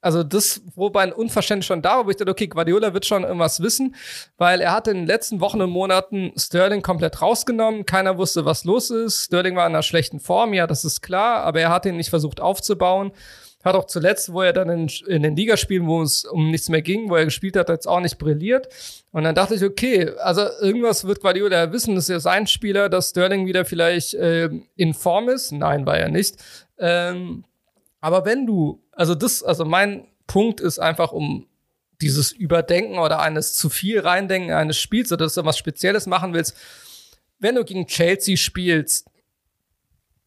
also 0.00 0.22
das, 0.22 0.62
wobei 0.74 1.02
ein 1.02 1.12
Unverständnis 1.12 1.66
schon 1.66 1.82
da 1.82 1.96
war, 1.96 2.06
wo 2.06 2.10
ich 2.10 2.16
dachte, 2.16 2.30
okay, 2.30 2.46
Guardiola 2.46 2.94
wird 2.94 3.06
schon 3.06 3.24
irgendwas 3.24 3.60
wissen, 3.60 3.94
weil 4.36 4.60
er 4.60 4.72
hat 4.72 4.88
in 4.88 4.98
den 4.98 5.06
letzten 5.06 5.40
Wochen 5.40 5.60
und 5.60 5.70
Monaten 5.70 6.32
Sterling 6.36 6.82
komplett 6.82 7.22
rausgenommen. 7.22 7.86
Keiner 7.86 8.18
wusste, 8.18 8.44
was 8.44 8.64
los 8.64 8.90
ist. 8.90 9.24
Sterling 9.24 9.56
war 9.56 9.66
in 9.66 9.72
einer 9.72 9.82
schlechten 9.82 10.20
Form, 10.20 10.54
ja, 10.54 10.66
das 10.66 10.84
ist 10.84 11.00
klar, 11.00 11.42
aber 11.42 11.60
er 11.60 11.70
hat 11.70 11.86
ihn 11.86 11.96
nicht 11.96 12.10
versucht 12.10 12.40
aufzubauen. 12.40 13.12
Hat 13.64 13.74
auch 13.74 13.86
zuletzt, 13.86 14.32
wo 14.32 14.42
er 14.42 14.52
dann 14.52 14.68
in, 14.68 14.88
in 15.08 15.24
den 15.24 15.34
Ligaspielen, 15.34 15.88
wo 15.88 16.00
es 16.00 16.24
um 16.24 16.52
nichts 16.52 16.68
mehr 16.68 16.82
ging, 16.82 17.10
wo 17.10 17.16
er 17.16 17.24
gespielt 17.24 17.56
hat, 17.56 17.68
jetzt 17.68 17.88
auch 17.88 17.98
nicht 17.98 18.16
brilliert. 18.16 18.68
Und 19.10 19.24
dann 19.24 19.34
dachte 19.34 19.56
ich, 19.56 19.64
okay, 19.64 20.12
also 20.18 20.42
irgendwas 20.60 21.04
wird 21.04 21.20
Guardiola 21.20 21.72
wissen, 21.72 21.96
das 21.96 22.04
ist 22.04 22.10
ja 22.10 22.20
sein 22.20 22.46
Spieler, 22.46 22.88
dass 22.88 23.10
Sterling 23.10 23.46
wieder 23.46 23.64
vielleicht 23.64 24.14
äh, 24.14 24.50
in 24.76 24.94
Form 24.94 25.28
ist. 25.28 25.50
Nein, 25.50 25.84
war 25.84 25.98
er 25.98 26.10
nicht. 26.10 26.36
Ähm, 26.78 27.44
aber 28.00 28.24
wenn 28.24 28.46
du, 28.46 28.80
also 28.96 29.14
das, 29.14 29.42
also 29.42 29.64
mein 29.64 30.08
Punkt 30.26 30.60
ist 30.60 30.80
einfach, 30.80 31.12
um 31.12 31.46
dieses 32.00 32.32
Überdenken 32.32 32.98
oder 32.98 33.20
eines 33.20 33.54
zu 33.54 33.68
viel 33.68 34.00
reindenken 34.00 34.52
eines 34.52 34.78
Spiels 34.78 35.12
oder 35.12 35.24
dass 35.24 35.34
du 35.34 35.44
was 35.44 35.56
Spezielles 35.56 36.06
machen 36.06 36.34
willst, 36.34 36.56
wenn 37.38 37.54
du 37.54 37.64
gegen 37.64 37.86
Chelsea 37.86 38.36
spielst, 38.36 39.08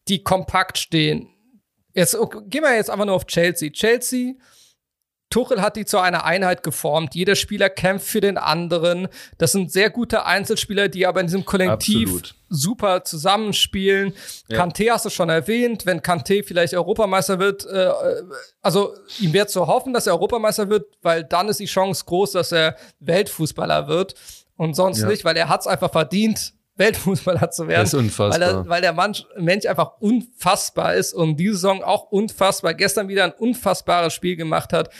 die 0.08 0.22
kompakt 0.22 0.78
stehen. 0.78 1.28
Jetzt 1.94 2.14
okay, 2.14 2.40
gehen 2.46 2.62
wir 2.62 2.74
jetzt 2.74 2.90
einfach 2.90 3.04
nur 3.04 3.14
auf 3.14 3.26
Chelsea. 3.26 3.70
Chelsea 3.70 4.34
Tuchel 5.30 5.62
hat 5.62 5.76
die 5.76 5.84
zu 5.84 5.98
einer 5.98 6.24
Einheit 6.24 6.64
geformt. 6.64 7.14
Jeder 7.14 7.36
Spieler 7.36 7.70
kämpft 7.70 8.08
für 8.08 8.20
den 8.20 8.36
anderen. 8.36 9.06
Das 9.38 9.52
sind 9.52 9.70
sehr 9.70 9.88
gute 9.88 10.26
Einzelspieler, 10.26 10.88
die 10.88 11.06
aber 11.06 11.20
in 11.20 11.28
diesem 11.28 11.44
Kollektiv 11.44 12.08
Absolut. 12.08 12.34
super 12.48 13.04
zusammenspielen. 13.04 14.12
Ja. 14.48 14.56
Kante 14.56 14.90
hast 14.90 15.04
du 15.04 15.10
schon 15.10 15.28
erwähnt. 15.28 15.86
Wenn 15.86 16.02
Kante 16.02 16.42
vielleicht 16.42 16.74
Europameister 16.74 17.38
wird, 17.38 17.64
äh, 17.64 17.90
also 18.60 18.94
ihm 19.20 19.32
wird 19.32 19.50
zu 19.50 19.68
hoffen, 19.68 19.92
dass 19.92 20.08
er 20.08 20.14
Europameister 20.14 20.68
wird, 20.68 20.86
weil 21.00 21.22
dann 21.22 21.48
ist 21.48 21.60
die 21.60 21.66
Chance 21.66 22.04
groß, 22.06 22.32
dass 22.32 22.50
er 22.50 22.76
Weltfußballer 22.98 23.86
wird. 23.86 24.14
Und 24.56 24.74
sonst 24.74 25.00
ja. 25.00 25.06
nicht, 25.06 25.24
weil 25.24 25.36
er 25.36 25.48
hat 25.48 25.60
es 25.60 25.66
einfach 25.68 25.92
verdient, 25.92 26.54
Weltfußballer 26.80 27.50
zu 27.52 27.68
werden. 27.68 27.82
Das 27.82 27.94
ist 27.94 27.98
unfassbar. 27.98 28.40
Weil, 28.40 28.56
er, 28.56 28.68
weil 28.68 28.80
der 28.80 28.92
Mensch, 28.92 29.24
Mensch 29.36 29.66
einfach 29.66 30.00
unfassbar 30.00 30.94
ist 30.94 31.12
und 31.12 31.36
diese 31.36 31.54
Saison 31.54 31.84
auch 31.84 32.10
unfassbar, 32.10 32.74
gestern 32.74 33.06
wieder 33.06 33.24
ein 33.24 33.32
unfassbares 33.32 34.12
Spiel 34.12 34.34
gemacht 34.34 34.72
hat. 34.72 34.90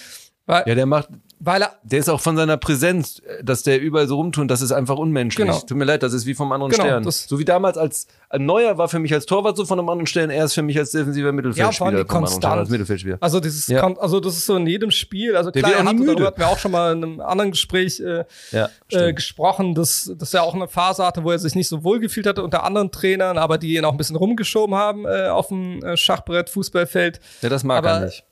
Ja, 0.47 0.62
der 0.74 0.87
macht, 0.87 1.09
weil 1.43 1.62
er, 1.62 1.72
der 1.82 2.01
ist 2.01 2.11
auch 2.11 2.20
von 2.20 2.36
seiner 2.36 2.59
Präsenz, 2.59 3.22
dass 3.43 3.62
der 3.62 3.80
überall 3.80 4.07
so 4.07 4.16
rumtut, 4.16 4.51
das 4.51 4.61
ist 4.61 4.72
einfach 4.72 4.99
unmenschlich. 4.99 5.47
Genau. 5.47 5.59
Tut 5.59 5.76
mir 5.76 5.86
leid, 5.86 6.03
das 6.03 6.12
ist 6.12 6.26
wie 6.26 6.34
vom 6.34 6.53
anderen 6.53 6.70
genau, 6.70 6.84
Stern. 6.84 7.11
So 7.11 7.38
wie 7.38 7.47
damals 7.47 7.78
als 7.78 8.07
ein 8.28 8.45
Neuer 8.45 8.76
war 8.76 8.91
für 8.91 8.99
mich 8.99 9.14
als 9.14 9.24
Torwart 9.24 9.57
so 9.57 9.64
von 9.64 9.78
einem 9.78 9.88
anderen 9.88 10.07
Stern, 10.07 10.28
er 10.28 10.45
ist 10.45 10.53
für 10.53 10.62
mich 10.62 10.78
als 10.78 10.91
defensiver 10.91 11.32
Mittelfeldspieler. 11.32 11.99
Ja, 11.99 12.05
konstant. 12.05 12.59
Als 12.59 12.68
Mittelfeldspieler. 12.68 13.16
Also 13.20 13.41
dieses, 13.41 13.68
ja. 13.68 13.82
also 13.97 14.20
das 14.20 14.36
ist 14.36 14.45
so 14.45 14.55
in 14.57 14.66
jedem 14.66 14.91
Spiel. 14.91 15.34
Also 15.34 15.51
klar, 15.51 15.72
er 15.72 15.84
hatte, 15.84 16.05
darüber 16.05 16.26
hatten 16.26 16.41
wir 16.41 16.49
auch 16.49 16.59
schon 16.59 16.72
mal 16.72 16.93
in 16.93 17.05
einem 17.05 17.20
anderen 17.20 17.53
Gespräch 17.53 18.01
äh, 18.01 18.24
ja, 18.53 18.68
äh, 18.91 19.14
gesprochen, 19.14 19.74
dass, 19.74 20.12
dass 20.14 20.34
er 20.34 20.43
auch 20.43 20.55
eine 20.55 20.68
Phase 20.68 21.07
hatte, 21.07 21.24
wo 21.24 21.30
er 21.30 21.38
sich 21.38 21.55
nicht 21.55 21.68
so 21.68 21.82
wohl 21.84 22.01
gefühlt 22.01 22.26
hatte 22.26 22.43
unter 22.43 22.64
anderen 22.64 22.91
Trainern, 22.91 23.38
aber 23.38 23.57
die 23.57 23.76
ihn 23.76 23.86
auch 23.86 23.93
ein 23.93 23.99
bisschen 23.99 24.16
rumgeschoben 24.16 24.74
haben 24.74 25.07
äh, 25.07 25.28
auf 25.28 25.49
dem 25.49 25.82
äh, 25.82 25.97
Schachbrett, 25.97 26.51
Fußballfeld. 26.51 27.18
Ja, 27.41 27.49
das 27.49 27.64
mag 27.64 27.78
aber 27.78 27.91
er 27.93 28.05
nicht. 28.05 28.24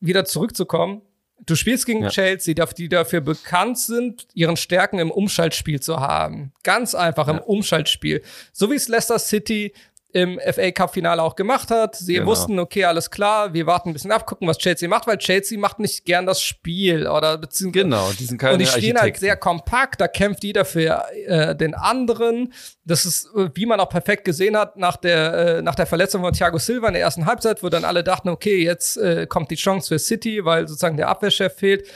Wieder 0.00 0.24
zurückzukommen 0.24 1.02
Du 1.46 1.54
spielst 1.56 1.86
gegen 1.86 2.02
ja. 2.02 2.08
Chelsea, 2.10 2.54
die 2.54 2.88
dafür 2.88 3.20
bekannt 3.20 3.78
sind, 3.78 4.26
ihren 4.34 4.56
Stärken 4.56 4.98
im 4.98 5.10
Umschaltspiel 5.10 5.80
zu 5.80 6.00
haben. 6.00 6.52
Ganz 6.62 6.94
einfach 6.94 7.28
im 7.28 7.38
Umschaltspiel. 7.38 8.22
So 8.52 8.70
wie 8.70 8.74
es 8.74 8.88
Leicester 8.88 9.18
City 9.18 9.72
im 10.12 10.40
FA 10.40 10.70
Cup 10.70 10.92
Finale 10.92 11.22
auch 11.22 11.36
gemacht 11.36 11.70
hat. 11.70 11.96
Sie 11.96 12.14
genau. 12.14 12.26
wussten, 12.26 12.58
okay, 12.58 12.84
alles 12.84 13.10
klar, 13.10 13.54
wir 13.54 13.66
warten 13.66 13.90
ein 13.90 13.92
bisschen 13.92 14.12
ab, 14.12 14.26
gucken, 14.26 14.48
was 14.48 14.58
Chelsea 14.58 14.88
macht, 14.88 15.06
weil 15.06 15.18
Chelsea 15.18 15.58
macht 15.58 15.78
nicht 15.78 16.04
gern 16.04 16.26
das 16.26 16.42
Spiel 16.42 17.06
oder 17.06 17.38
beziehungsweise 17.38 17.84
genau, 17.84 18.10
die 18.18 18.24
sind 18.24 18.38
keine 18.38 18.54
und 18.54 18.58
die 18.58 18.66
stehen 18.66 18.98
halt 18.98 19.16
sehr 19.16 19.36
kompakt, 19.36 20.00
da 20.00 20.08
kämpft 20.08 20.42
jeder 20.44 20.64
für 20.64 21.04
äh, 21.26 21.54
den 21.54 21.74
anderen. 21.74 22.52
Das 22.84 23.04
ist, 23.04 23.26
äh, 23.36 23.50
wie 23.54 23.66
man 23.66 23.80
auch 23.80 23.88
perfekt 23.88 24.24
gesehen 24.24 24.56
hat 24.56 24.76
nach 24.76 24.96
der 24.96 25.34
äh, 25.34 25.62
nach 25.62 25.74
der 25.74 25.86
Verletzung 25.86 26.22
von 26.22 26.32
Thiago 26.32 26.58
Silva 26.58 26.88
in 26.88 26.94
der 26.94 27.02
ersten 27.02 27.26
Halbzeit, 27.26 27.62
wo 27.62 27.68
dann 27.68 27.84
alle 27.84 28.02
dachten, 28.02 28.28
okay, 28.28 28.62
jetzt 28.62 28.96
äh, 28.96 29.26
kommt 29.26 29.50
die 29.50 29.56
Chance 29.56 29.88
für 29.88 29.98
City, 29.98 30.44
weil 30.44 30.66
sozusagen 30.66 30.96
der 30.96 31.08
Abwehrchef 31.08 31.54
fehlt. 31.54 31.86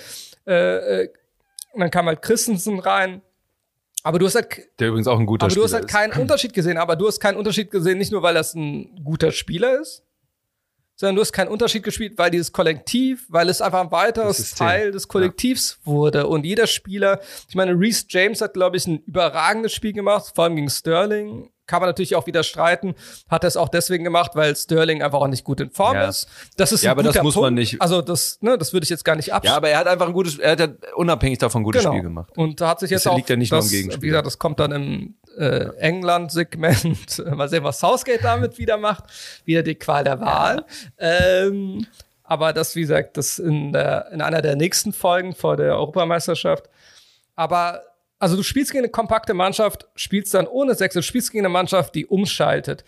Äh, 0.47 1.03
äh, 1.03 1.09
und 1.73 1.81
dann 1.81 1.91
kam 1.91 2.07
halt 2.07 2.23
Christensen 2.23 2.79
rein 2.79 3.23
aber 4.05 4.19
du 4.19 4.27
hast 4.27 4.35
halt, 4.35 4.69
der 4.79 4.89
übrigens 4.89 5.09
auch 5.09 5.19
ein 5.19 5.25
guter 5.25 5.45
aber 5.45 5.51
Spieler 5.51 5.63
du 5.63 5.65
hast 5.65 5.75
halt 5.75 5.89
keinen 5.89 6.13
Unterschied 6.13 6.53
gesehen. 6.53 6.77
Aber 6.77 6.95
du 6.95 7.07
hast 7.07 7.21
keinen 7.21 7.39
Unterschied 7.39 7.71
gesehen, 7.71 7.97
nicht 7.97 8.13
nur 8.13 8.23
weil 8.23 8.35
das 8.35 8.55
ein 8.55 9.03
guter 9.03 9.33
Spieler 9.33 9.81
ist, 9.81 10.05
sondern 10.97 11.17
du 11.17 11.23
hast 11.23 11.33
keinen 11.33 11.49
Unterschied 11.49 11.83
gespielt, 11.83 12.15
weil 12.17 12.31
dieses 12.31 12.53
Kollektiv, 12.53 13.27
weil 13.29 13.49
es 13.49 13.61
einfach 13.61 13.81
ein 13.81 13.91
weiteres 13.91 14.55
Teil 14.55 14.93
des 14.93 15.09
Kollektivs 15.09 15.79
ja. 15.81 15.93
wurde. 15.93 16.27
Und 16.27 16.45
jeder 16.45 16.67
Spieler, 16.67 17.21
ich 17.49 17.55
meine, 17.55 17.73
Reese 17.73 18.05
James 18.09 18.41
hat, 18.41 18.55
glaube 18.55 18.77
ich, 18.77 18.87
ein 18.87 18.99
überragendes 19.07 19.73
Spiel 19.73 19.93
gemacht, 19.93 20.33
vor 20.35 20.45
allem 20.45 20.57
gegen 20.57 20.71
Sterling 20.71 21.51
kann 21.67 21.81
man 21.81 21.89
natürlich 21.89 22.15
auch 22.15 22.27
wieder 22.27 22.43
streiten. 22.43 22.95
Hat 23.29 23.45
er 23.45 23.49
es 23.49 23.57
auch 23.57 23.69
deswegen 23.69 24.05
gemacht, 24.05 24.33
weil 24.35 24.55
Sterling 24.55 25.03
einfach 25.03 25.21
auch 25.21 25.29
nicht 25.29 25.45
gut 25.45 25.61
in 25.61 25.71
Form 25.71 25.95
ja. 25.95 26.09
ist. 26.09 26.29
Das 26.57 26.73
ist 26.73 26.85
ja, 26.85 26.91
aber 26.91 27.03
das 27.03 27.23
muss 27.23 27.35
Punkt. 27.35 27.47
man 27.47 27.55
nicht. 27.55 27.81
Also 27.81 28.03
das, 28.03 28.39
ne, 28.43 28.59
das 28.59 28.73
würde 28.73 28.85
ich 28.85 28.91
jetzt 28.91 29.05
gar 29.05 29.17
nicht 29.17 29.33
abschließen. 29.33 29.53
Ja, 29.53 29.57
aber 29.57 29.71
er 29.71 29.79
hat 29.79 29.87
einfach 29.87 30.07
ein 30.07 30.13
gutes, 30.13 30.39
er 30.39 30.53
hat 30.53 30.61
ja 30.61 30.69
unabhängig 30.97 31.39
davon 31.39 31.63
ein 31.63 31.65
gutes 31.65 31.83
genau. 31.83 31.95
Spiel 31.95 32.03
gemacht. 32.03 32.37
Und 32.37 32.61
da 32.61 32.69
hat 32.69 32.81
sich 32.81 32.91
jetzt 32.91 33.07
das 33.07 33.13
auch, 33.13 33.17
liegt 33.17 33.31
ja 33.31 33.37
nicht 33.37 33.53
das, 33.53 33.71
nur 33.71 33.95
am 33.95 34.03
Wie 34.03 34.07
gesagt, 34.07 34.27
das 34.27 34.39
kommt 34.39 34.61
dann 34.61 34.73
im 34.73 35.15
äh, 35.39 35.76
England-Segment. 35.78 37.24
Mal 37.37 37.49
sehen, 37.49 37.64
was 37.64 37.80
Southgate 37.80 38.22
damit 38.22 38.59
wieder 38.59 38.76
macht. 38.76 39.05
Wieder 39.45 39.62
die 39.62 39.74
Qual 39.74 40.05
der 40.05 40.20
Wahl. 40.20 40.64
Ähm, 40.99 41.87
aber 42.22 42.53
das, 42.53 42.74
wie 42.74 42.80
gesagt, 42.80 43.16
das 43.16 43.39
in, 43.39 43.72
der, 43.72 44.11
in 44.11 44.22
einer 44.22 44.43
der 44.43 44.57
nächsten 44.57 44.93
Folgen 44.93 45.35
vor 45.35 45.57
der 45.57 45.74
Europameisterschaft. 45.74 46.68
Aber 47.37 47.82
also 48.18 48.37
du 48.37 48.43
spielst 48.43 48.72
gegen 48.72 48.85
eine 48.85 48.91
kompakte 48.91 49.35
Mannschaft, 49.35 49.87
spielst 49.97 50.32
dann 50.32 50.47
ohne 50.47 50.74
Sechs, 50.74 50.95
du 50.95 51.03
spielst 51.03 51.30
gegen 51.30 51.45
eine 51.45 51.53
Mannschaft, 51.53 51.95
die 51.95 52.07
umschaltet. 52.07 52.85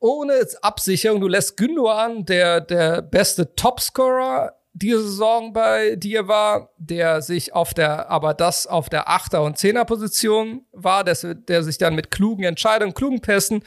Ohne 0.00 0.46
Absicherung, 0.62 1.20
du 1.20 1.28
lässt 1.28 1.56
Gündogan, 1.56 2.24
der 2.24 2.60
der 2.60 3.02
beste 3.02 3.54
Topscorer 3.54 4.57
diese 4.72 5.02
Saison 5.02 5.52
bei 5.52 5.96
dir 5.96 6.28
war, 6.28 6.70
der 6.78 7.22
sich 7.22 7.54
auf 7.54 7.74
der, 7.74 8.10
aber 8.10 8.34
das 8.34 8.66
auf 8.66 8.88
der 8.88 9.08
Achter- 9.08 9.42
und 9.42 9.58
Zehner-Position 9.58 10.66
war, 10.72 11.04
der, 11.04 11.16
der 11.34 11.62
sich 11.62 11.78
dann 11.78 11.94
mit 11.94 12.10
klugen 12.10 12.44
Entscheidungen, 12.44 12.94
klugen 12.94 13.20
Pässen 13.20 13.62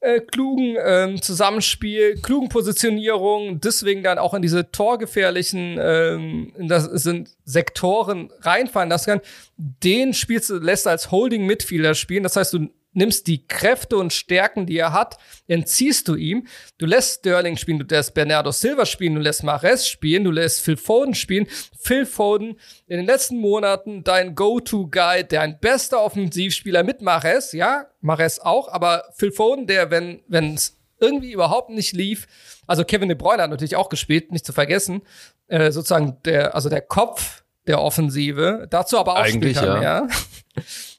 äh, 0.00 0.20
klugen 0.20 0.76
ähm, 0.84 1.20
Zusammenspiel, 1.20 2.20
klugen 2.22 2.48
Positionierung, 2.48 3.60
deswegen 3.60 4.02
dann 4.02 4.18
auch 4.18 4.34
in 4.34 4.42
diese 4.42 4.70
torgefährlichen, 4.70 5.76
ähm, 5.80 6.52
das 6.56 6.84
sind 6.84 7.30
Sektoren 7.44 8.30
reinfallen 8.40 8.90
lassen 8.90 9.10
kann, 9.10 9.20
den 9.56 10.14
spielst 10.14 10.50
du, 10.50 10.58
lässt 10.58 10.86
du 10.86 10.90
als 10.90 11.10
Holding-Midfielder 11.10 11.94
spielen. 11.94 12.22
Das 12.22 12.36
heißt, 12.36 12.52
du 12.52 12.68
nimmst 12.92 13.26
die 13.26 13.46
Kräfte 13.46 13.96
und 13.96 14.12
Stärken, 14.12 14.66
die 14.66 14.78
er 14.78 14.92
hat, 14.92 15.18
entziehst 15.46 16.08
du 16.08 16.14
ihm. 16.14 16.46
Du 16.78 16.86
lässt 16.86 17.20
Sterling 17.20 17.56
spielen, 17.56 17.78
du 17.78 17.86
lässt 17.88 18.14
Bernardo 18.14 18.50
Silva 18.50 18.86
spielen, 18.86 19.14
du 19.14 19.20
lässt 19.20 19.44
Mares 19.44 19.88
spielen, 19.88 20.24
du 20.24 20.30
lässt 20.30 20.62
Phil 20.62 20.76
Foden 20.76 21.14
spielen. 21.14 21.46
Phil 21.78 22.06
Foden 22.06 22.58
in 22.86 22.96
den 22.98 23.06
letzten 23.06 23.38
Monaten 23.38 24.04
dein 24.04 24.34
Go-To-Guy, 24.34 25.24
dein 25.24 25.58
bester 25.60 26.02
Offensivspieler 26.02 26.82
mit 26.82 27.02
Mares, 27.02 27.52
ja, 27.52 27.86
Mares 28.00 28.40
auch, 28.40 28.68
aber 28.68 29.04
Phil 29.14 29.32
Foden, 29.32 29.66
der, 29.66 29.90
wenn 29.90 30.22
wenn 30.28 30.54
es 30.54 30.76
irgendwie 31.00 31.32
überhaupt 31.32 31.70
nicht 31.70 31.92
lief, 31.92 32.26
also 32.66 32.84
Kevin 32.84 33.08
De 33.08 33.16
Bruyne 33.16 33.42
hat 33.42 33.50
natürlich 33.50 33.76
auch 33.76 33.88
gespielt, 33.88 34.32
nicht 34.32 34.44
zu 34.44 34.52
vergessen, 34.52 35.02
äh, 35.46 35.70
sozusagen 35.70 36.18
der, 36.24 36.54
also 36.54 36.68
der 36.68 36.80
Kopf 36.80 37.44
der 37.66 37.80
Offensive, 37.80 38.66
dazu 38.70 38.98
aber 38.98 39.14
auch 39.14 39.18
Eigentlich, 39.18 39.56
Spieler 39.56 39.82
ja. 39.82 40.00
mehr. 40.00 40.08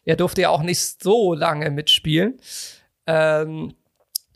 Er 0.09 0.15
durfte 0.15 0.41
ja 0.41 0.49
auch 0.49 0.63
nicht 0.63 1.03
so 1.03 1.35
lange 1.35 1.69
mitspielen. 1.69 2.41
Ähm, 3.05 3.75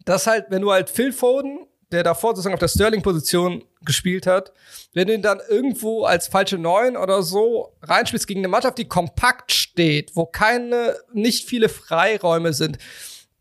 das 0.06 0.28
halt, 0.28 0.46
wenn 0.50 0.62
du 0.62 0.72
halt 0.72 0.88
Phil 0.92 1.12
Foden, 1.12 1.66
der 1.92 2.04
davor 2.04 2.32
sozusagen 2.32 2.54
auf 2.54 2.60
der 2.60 2.68
Sterling-Position 2.68 3.64
gespielt 3.82 4.28
hat, 4.28 4.54
wenn 4.94 5.08
du 5.08 5.16
ihn 5.16 5.24
dann 5.24 5.42
irgendwo 5.50 6.04
als 6.04 6.28
falsche 6.28 6.60
Neun 6.60 6.96
oder 6.96 7.24
so 7.24 7.76
reinspielst 7.82 8.28
gegen 8.28 8.42
eine 8.42 8.50
Mannschaft, 8.50 8.78
die 8.78 8.88
kompakt 8.88 9.52
steht, 9.52 10.16
wo 10.16 10.28
keine, 10.28 10.96
nicht 11.12 11.50
viele 11.50 11.70
Freiräume 11.70 12.54
sind, 12.54 12.78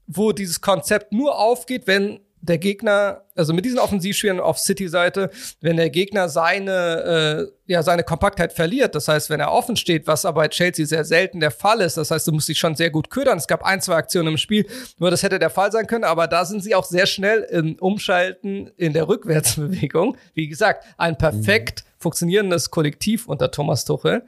wo 0.06 0.32
dieses 0.32 0.62
Konzept 0.62 1.12
nur 1.12 1.38
aufgeht, 1.38 1.86
wenn 1.86 2.20
der 2.42 2.58
Gegner, 2.58 3.22
also 3.36 3.54
mit 3.54 3.64
diesen 3.64 3.78
Offensivspielern 3.78 4.40
auf 4.40 4.58
City-Seite, 4.58 5.30
wenn 5.60 5.76
der 5.76 5.90
Gegner 5.90 6.28
seine, 6.28 7.48
äh, 7.66 7.72
ja, 7.72 7.82
seine 7.82 8.02
Kompaktheit 8.02 8.52
verliert, 8.52 8.94
das 8.96 9.06
heißt, 9.08 9.30
wenn 9.30 9.38
er 9.38 9.52
offen 9.52 9.76
steht, 9.76 10.08
was 10.08 10.24
aber 10.24 10.42
bei 10.42 10.48
Chelsea 10.48 10.84
sehr 10.84 11.04
selten 11.04 11.38
der 11.38 11.52
Fall 11.52 11.80
ist, 11.80 11.96
das 11.96 12.10
heißt, 12.10 12.26
du 12.26 12.32
musst 12.32 12.48
dich 12.48 12.58
schon 12.58 12.74
sehr 12.74 12.90
gut 12.90 13.10
ködern. 13.10 13.38
Es 13.38 13.46
gab 13.46 13.62
ein, 13.62 13.80
zwei 13.80 13.94
Aktionen 13.94 14.28
im 14.28 14.36
Spiel, 14.36 14.66
nur 14.98 15.10
das 15.10 15.22
hätte 15.22 15.38
der 15.38 15.50
Fall 15.50 15.70
sein 15.70 15.86
können, 15.86 16.04
aber 16.04 16.26
da 16.26 16.44
sind 16.44 16.62
sie 16.64 16.74
auch 16.74 16.84
sehr 16.84 17.06
schnell 17.06 17.42
im 17.42 17.76
Umschalten 17.76 18.70
in 18.76 18.92
der 18.92 19.08
Rückwärtsbewegung. 19.08 20.16
Wie 20.34 20.48
gesagt, 20.48 20.84
ein 20.98 21.16
perfekt 21.16 21.84
mhm. 21.84 22.02
funktionierendes 22.02 22.70
Kollektiv 22.70 23.28
unter 23.28 23.52
Thomas 23.52 23.84
Tuchel 23.84 24.26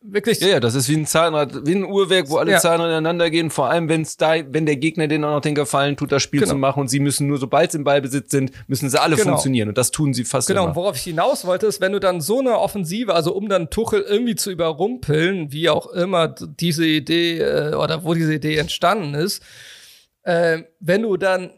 wirklich. 0.00 0.40
Ja, 0.40 0.48
ja, 0.48 0.60
das 0.60 0.74
ist 0.74 0.88
wie 0.88 0.96
ein 0.96 1.06
Zahnrad, 1.06 1.66
wie 1.66 1.74
ein 1.74 1.84
Uhrwerk, 1.84 2.30
wo 2.30 2.36
alle 2.38 2.52
Ja. 2.52 2.58
Zahnräder 2.58 2.90
ineinander 2.98 3.30
gehen. 3.30 3.50
Vor 3.50 3.68
allem, 3.70 3.88
wenn's 3.88 4.16
da, 4.16 4.34
wenn 4.52 4.66
der 4.66 4.76
Gegner 4.76 5.08
denen 5.08 5.24
auch 5.24 5.32
noch 5.34 5.40
den 5.40 5.54
Gefallen 5.54 5.96
tut, 5.96 6.12
das 6.12 6.22
Spiel 6.22 6.40
Genau. 6.40 6.52
zu 6.52 6.58
machen 6.58 6.80
und 6.80 6.88
sie 6.88 7.00
müssen 7.00 7.26
nur, 7.26 7.38
sobald 7.38 7.72
sie 7.72 7.78
im 7.78 7.84
Ballbesitz 7.84 8.30
sind, 8.30 8.52
müssen 8.68 8.88
sie 8.90 9.00
alle 9.00 9.16
Genau. 9.16 9.30
funktionieren. 9.30 9.68
Und 9.68 9.78
das 9.78 9.90
tun 9.90 10.14
sie 10.14 10.24
fast 10.24 10.48
Genau, 10.48 10.62
und 10.62 10.68
immer. 10.68 10.76
worauf 10.76 10.96
ich 10.96 11.02
hinaus 11.02 11.44
wollte, 11.46 11.66
ist, 11.66 11.80
wenn 11.80 11.92
du 11.92 12.00
dann 12.00 12.20
so 12.20 12.38
eine 12.40 12.58
Offensive, 12.58 13.14
also 13.14 13.34
um 13.34 13.48
dann 13.48 13.70
Tuchel 13.70 14.02
irgendwie 14.02 14.34
zu 14.36 14.50
überrumpeln, 14.50 15.52
wie 15.52 15.68
auch 15.68 15.86
immer 15.88 16.28
diese 16.28 16.86
Idee 16.86 17.38
äh, 17.40 17.74
oder 17.74 18.04
wo 18.04 18.14
diese 18.14 18.34
Idee 18.34 18.56
entstanden 18.56 19.14
ist, 19.14 19.42
äh, 20.22 20.62
wenn 20.80 21.02
du 21.02 21.16
dann 21.16 21.50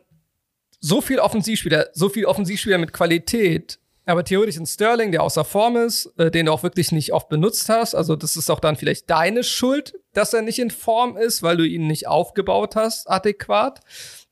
so 0.81 1.01
viel 1.03 1.19
Offensivspieler, 1.19 1.89
so 1.93 2.09
viel 2.09 2.25
Offensivspieler 2.25 2.79
mit 2.79 2.93
Qualität, 2.93 3.79
aber 4.11 4.25
theoretisch 4.25 4.59
ein 4.59 4.67
Sterling, 4.67 5.13
der 5.13 5.23
außer 5.23 5.45
Form 5.45 5.77
ist, 5.77 6.13
äh, 6.19 6.31
den 6.31 6.47
du 6.47 6.53
auch 6.53 6.63
wirklich 6.63 6.93
nicht 6.93 7.13
oft 7.13 7.29
benutzt 7.29 7.69
hast, 7.69 7.95
also 7.95 8.17
das 8.17 8.37
ist 8.37 8.51
auch 8.51 8.61
dann 8.61 8.77
vielleicht 8.77 9.09
deine 9.09 9.45
Schuld, 9.45 9.99
dass 10.13 10.33
er 10.35 10.43
nicht 10.43 10.59
in 10.59 10.71
Form 10.71 11.17
ist, 11.17 11.43
weil 11.43 11.57
du 11.57 11.65
ihn 11.65 11.87
nicht 11.87 12.09
aufgebaut 12.09 12.77
hast, 12.77 13.09
adäquat 13.09 13.81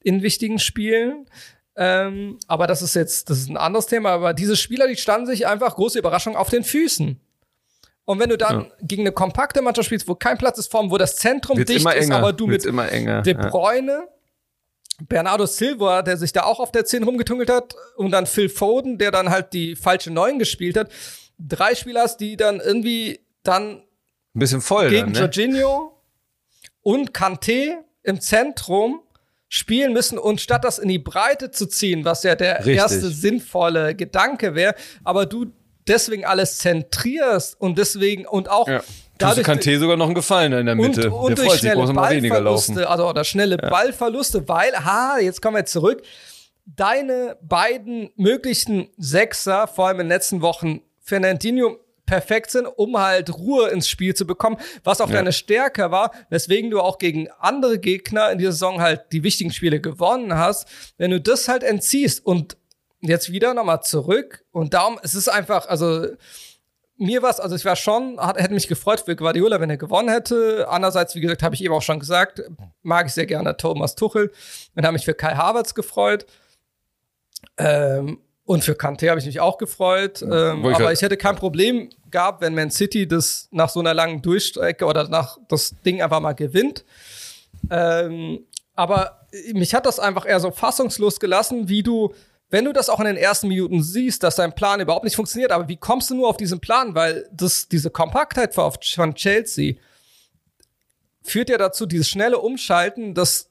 in 0.02 0.22
wichtigen 0.22 0.58
Spielen. 0.58 1.26
Ähm, 1.76 2.38
aber 2.48 2.66
das 2.66 2.82
ist 2.82 2.94
jetzt, 2.94 3.30
das 3.30 3.38
ist 3.38 3.48
ein 3.48 3.56
anderes 3.56 3.86
Thema. 3.86 4.10
Aber 4.10 4.34
diese 4.34 4.56
Spieler, 4.56 4.88
die 4.88 4.96
standen 4.96 5.26
sich 5.26 5.46
einfach, 5.46 5.76
große 5.76 5.98
Überraschung, 5.98 6.34
auf 6.34 6.50
den 6.50 6.64
Füßen. 6.64 7.20
Und 8.04 8.18
wenn 8.20 8.30
du 8.30 8.38
dann 8.38 8.72
gegen 8.80 9.02
eine 9.02 9.12
kompakte 9.12 9.60
Mannschaft 9.60 9.86
spielst, 9.86 10.08
wo 10.08 10.14
kein 10.14 10.38
Platz 10.38 10.58
ist, 10.58 10.70
Form, 10.70 10.90
wo 10.90 10.96
das 10.96 11.16
Zentrum 11.16 11.58
Wird's 11.58 11.70
dicht 11.70 11.86
ist, 11.86 12.10
aber 12.10 12.32
du 12.32 12.48
Wird's 12.48 12.64
mit 12.64 12.72
immer 12.72 12.90
enger. 12.90 13.22
De 13.22 13.34
ja. 13.34 13.50
Bernardo 15.06 15.46
Silva, 15.46 16.02
der 16.02 16.16
sich 16.16 16.32
da 16.32 16.42
auch 16.42 16.58
auf 16.60 16.72
der 16.72 16.84
10 16.84 17.04
rumgetungelt 17.04 17.50
hat, 17.50 17.74
und 17.96 18.10
dann 18.10 18.26
Phil 18.26 18.48
Foden, 18.48 18.98
der 18.98 19.10
dann 19.10 19.30
halt 19.30 19.52
die 19.52 19.76
falsche 19.76 20.10
9 20.10 20.38
gespielt 20.38 20.76
hat. 20.76 20.90
Drei 21.38 21.74
Spieler, 21.74 22.08
die 22.18 22.36
dann 22.36 22.60
irgendwie 22.60 23.20
dann 23.42 23.76
Ein 23.76 23.84
bisschen 24.34 24.60
voll 24.60 24.90
gegen 24.90 25.12
dann, 25.12 25.12
ne? 25.12 25.18
Jorginho 25.20 25.92
und 26.82 27.12
Kanté 27.12 27.76
im 28.02 28.20
Zentrum 28.20 29.00
spielen 29.48 29.92
müssen 29.92 30.18
und 30.18 30.40
statt 30.40 30.64
das 30.64 30.78
in 30.78 30.88
die 30.88 30.98
Breite 30.98 31.50
zu 31.50 31.66
ziehen, 31.66 32.04
was 32.04 32.22
ja 32.22 32.34
der 32.34 32.58
Richtig. 32.58 32.76
erste 32.76 33.08
sinnvolle 33.08 33.94
Gedanke 33.94 34.54
wäre, 34.54 34.74
aber 35.04 35.26
du 35.26 35.46
deswegen 35.86 36.26
alles 36.26 36.58
zentrierst 36.58 37.58
und 37.58 37.78
deswegen 37.78 38.26
und 38.26 38.50
auch 38.50 38.68
Ja. 38.68 38.82
Tust 39.18 39.38
du 39.38 39.42
Kanté 39.42 39.78
sogar 39.78 39.96
noch 39.96 40.06
einen 40.06 40.14
Gefallen 40.14 40.52
in 40.52 40.66
der 40.66 40.74
und, 40.74 40.80
Mitte. 40.80 41.10
und 41.10 41.28
der 41.28 41.36
durch 41.36 41.48
freut 41.48 41.60
sich, 41.60 41.72
du 41.72 41.92
mal 41.92 42.10
weniger 42.10 42.40
laufen. 42.40 42.78
Also 42.84 43.08
oder 43.08 43.24
schnelle 43.24 43.56
Ballverluste, 43.58 44.48
weil, 44.48 44.72
ha, 44.84 45.18
jetzt 45.18 45.42
kommen 45.42 45.56
wir 45.56 45.64
zurück. 45.66 46.02
Deine 46.64 47.36
beiden 47.42 48.10
möglichen 48.16 48.88
Sechser, 48.96 49.66
vor 49.66 49.88
allem 49.88 50.00
in 50.00 50.06
den 50.06 50.10
letzten 50.10 50.42
Wochen, 50.42 50.82
Fernandinho 51.00 51.78
perfekt 52.08 52.50
sind, 52.50 52.66
um 52.66 52.98
halt 52.98 53.32
Ruhe 53.34 53.68
ins 53.68 53.88
Spiel 53.88 54.14
zu 54.14 54.26
bekommen, 54.26 54.56
was 54.82 55.00
auch 55.00 55.08
Ja. 55.08 55.16
deine 55.16 55.32
Stärke 55.32 55.90
war, 55.90 56.10
weswegen 56.30 56.70
du 56.70 56.80
auch 56.80 56.98
gegen 56.98 57.28
andere 57.38 57.78
Gegner 57.78 58.30
in 58.32 58.38
dieser 58.38 58.52
Saison 58.52 58.80
halt 58.80 59.12
die 59.12 59.22
wichtigen 59.22 59.52
Spiele 59.52 59.80
gewonnen 59.80 60.34
hast. 60.34 60.66
Wenn 60.96 61.10
du 61.10 61.20
das 61.20 61.48
halt 61.48 61.62
entziehst 61.62 62.24
und 62.24 62.56
jetzt 63.00 63.30
wieder 63.30 63.54
nochmal 63.54 63.82
zurück 63.82 64.44
und 64.52 64.74
darum, 64.74 64.98
es 65.02 65.14
ist 65.14 65.28
einfach, 65.28 65.68
also 65.68 66.06
mir 66.98 67.22
war's, 67.22 67.40
also 67.40 67.56
ich 67.56 67.64
war 67.64 67.76
schon, 67.76 68.18
hat, 68.20 68.36
hätte 68.38 68.52
mich 68.54 68.68
gefreut 68.68 69.00
für 69.00 69.16
Guardiola, 69.16 69.60
wenn 69.60 69.70
er 69.70 69.76
gewonnen 69.76 70.08
hätte. 70.08 70.66
Andererseits, 70.68 71.14
wie 71.14 71.20
gesagt, 71.20 71.42
habe 71.42 71.54
ich 71.54 71.62
eben 71.64 71.72
auch 71.72 71.82
schon 71.82 72.00
gesagt, 72.00 72.42
mag 72.82 73.06
ich 73.06 73.12
sehr 73.12 73.26
gerne 73.26 73.56
Thomas 73.56 73.94
Tuchel. 73.94 74.30
Dann 74.74 74.84
habe 74.84 74.96
ich 74.96 75.00
mich 75.00 75.04
für 75.06 75.14
Kai 75.14 75.34
Havertz 75.34 75.74
gefreut. 75.74 76.26
Ähm, 77.56 78.20
und 78.44 78.64
für 78.64 78.72
Kanté 78.72 79.10
habe 79.10 79.20
ich 79.20 79.26
mich 79.26 79.40
auch 79.40 79.58
gefreut. 79.58 80.22
Ähm, 80.22 80.28
ich 80.30 80.34
aber 80.74 80.84
grad- 80.84 80.92
ich 80.94 81.02
hätte 81.02 81.16
kein 81.16 81.36
Problem 81.36 81.90
gehabt, 82.10 82.40
wenn 82.40 82.54
Man 82.54 82.70
City 82.70 83.06
das 83.06 83.48
nach 83.50 83.68
so 83.68 83.80
einer 83.80 83.94
langen 83.94 84.22
Durchstrecke 84.22 84.84
oder 84.86 85.08
nach 85.08 85.38
das 85.48 85.74
Ding 85.84 86.02
einfach 86.02 86.20
mal 86.20 86.32
gewinnt. 86.32 86.84
Ähm, 87.70 88.46
aber 88.74 89.26
mich 89.52 89.74
hat 89.74 89.84
das 89.86 90.00
einfach 90.00 90.26
eher 90.26 90.40
so 90.40 90.50
fassungslos 90.50 91.20
gelassen, 91.20 91.68
wie 91.68 91.82
du, 91.82 92.14
wenn 92.50 92.64
du 92.64 92.72
das 92.72 92.88
auch 92.88 93.00
in 93.00 93.06
den 93.06 93.16
ersten 93.16 93.48
Minuten 93.48 93.82
siehst, 93.82 94.22
dass 94.22 94.36
dein 94.36 94.54
Plan 94.54 94.80
überhaupt 94.80 95.04
nicht 95.04 95.16
funktioniert, 95.16 95.52
aber 95.52 95.68
wie 95.68 95.76
kommst 95.76 96.10
du 96.10 96.14
nur 96.14 96.28
auf 96.28 96.38
diesen 96.38 96.60
Plan? 96.60 96.94
Weil 96.94 97.28
das, 97.32 97.68
diese 97.68 97.90
Kompaktheit 97.90 98.54
von 98.54 99.14
Chelsea 99.14 99.74
führt 101.22 101.50
ja 101.50 101.58
dazu, 101.58 101.84
dieses 101.84 102.08
schnelle 102.08 102.38
Umschalten, 102.38 103.14
dass 103.14 103.50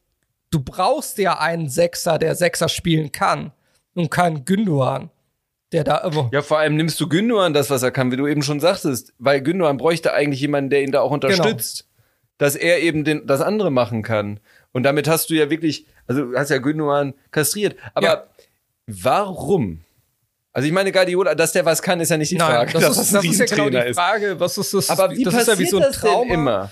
du 0.49 0.61
brauchst 0.61 1.17
ja 1.19 1.39
einen 1.39 1.69
Sechser, 1.69 2.17
der 2.17 2.35
Sechser 2.35 2.69
spielen 2.69 3.11
kann 3.11 3.51
und 3.93 4.09
keinen 4.09 4.45
Gündogan, 4.45 5.11
der 5.71 5.83
da 5.83 5.97
immer 5.99 6.29
Ja, 6.31 6.41
vor 6.41 6.57
allem 6.57 6.75
nimmst 6.75 6.99
du 6.99 7.07
Gündogan 7.07 7.53
das, 7.53 7.69
was 7.69 7.83
er 7.83 7.91
kann, 7.91 8.11
wie 8.11 8.17
du 8.17 8.25
eben 8.25 8.41
schon 8.41 8.59
sagtest. 8.59 9.13
Weil 9.19 9.41
Gündogan 9.41 9.77
bräuchte 9.77 10.13
eigentlich 10.13 10.41
jemanden, 10.41 10.71
der 10.71 10.81
ihn 10.81 10.91
da 10.91 11.01
auch 11.01 11.11
unterstützt. 11.11 11.87
Dass 12.39 12.55
er 12.55 12.79
eben 12.81 13.03
den, 13.03 13.25
das 13.25 13.41
andere 13.41 13.71
machen 13.71 14.03
kann. 14.03 14.39
Und 14.71 14.83
damit 14.83 15.07
hast 15.07 15.29
du 15.29 15.33
ja 15.33 15.49
wirklich, 15.49 15.87
also 16.05 16.31
du 16.31 16.37
hast 16.37 16.49
ja 16.49 16.59
Gündogan 16.59 17.15
kastriert. 17.31 17.75
Aber 17.93 18.07
Ja. 18.07 18.27
Warum? 18.87 19.81
Also 20.53 20.65
ich 20.67 20.73
meine, 20.73 20.91
Guardiola, 20.91 21.35
dass 21.35 21.51
der 21.51 21.65
was 21.65 21.81
kann, 21.81 21.99
ist 21.99 22.09
ja 22.09 22.17
nicht 22.17 22.31
die 22.31 22.39
Frage. 22.39 22.73
das, 22.73 22.81
dass 22.81 22.97
ist, 22.97 23.13
das 23.13 23.25
ist 23.25 23.39
ja 23.39 23.45
genau 23.45 23.69
die 23.69 23.93
Frage, 23.93 24.39
was 24.39 24.57
ist 24.57 24.73
das? 24.73 24.89
Aber 24.89 25.11
wie 25.11 25.23
das 25.23 25.33
passiert 25.35 25.59
ist 25.59 25.59
ja 25.59 25.65
wie 25.65 25.69
so 25.69 25.77
ein 25.77 25.83
das 25.83 25.99
Trauma. 25.99 26.23
denn 26.23 26.33
immer? 26.33 26.71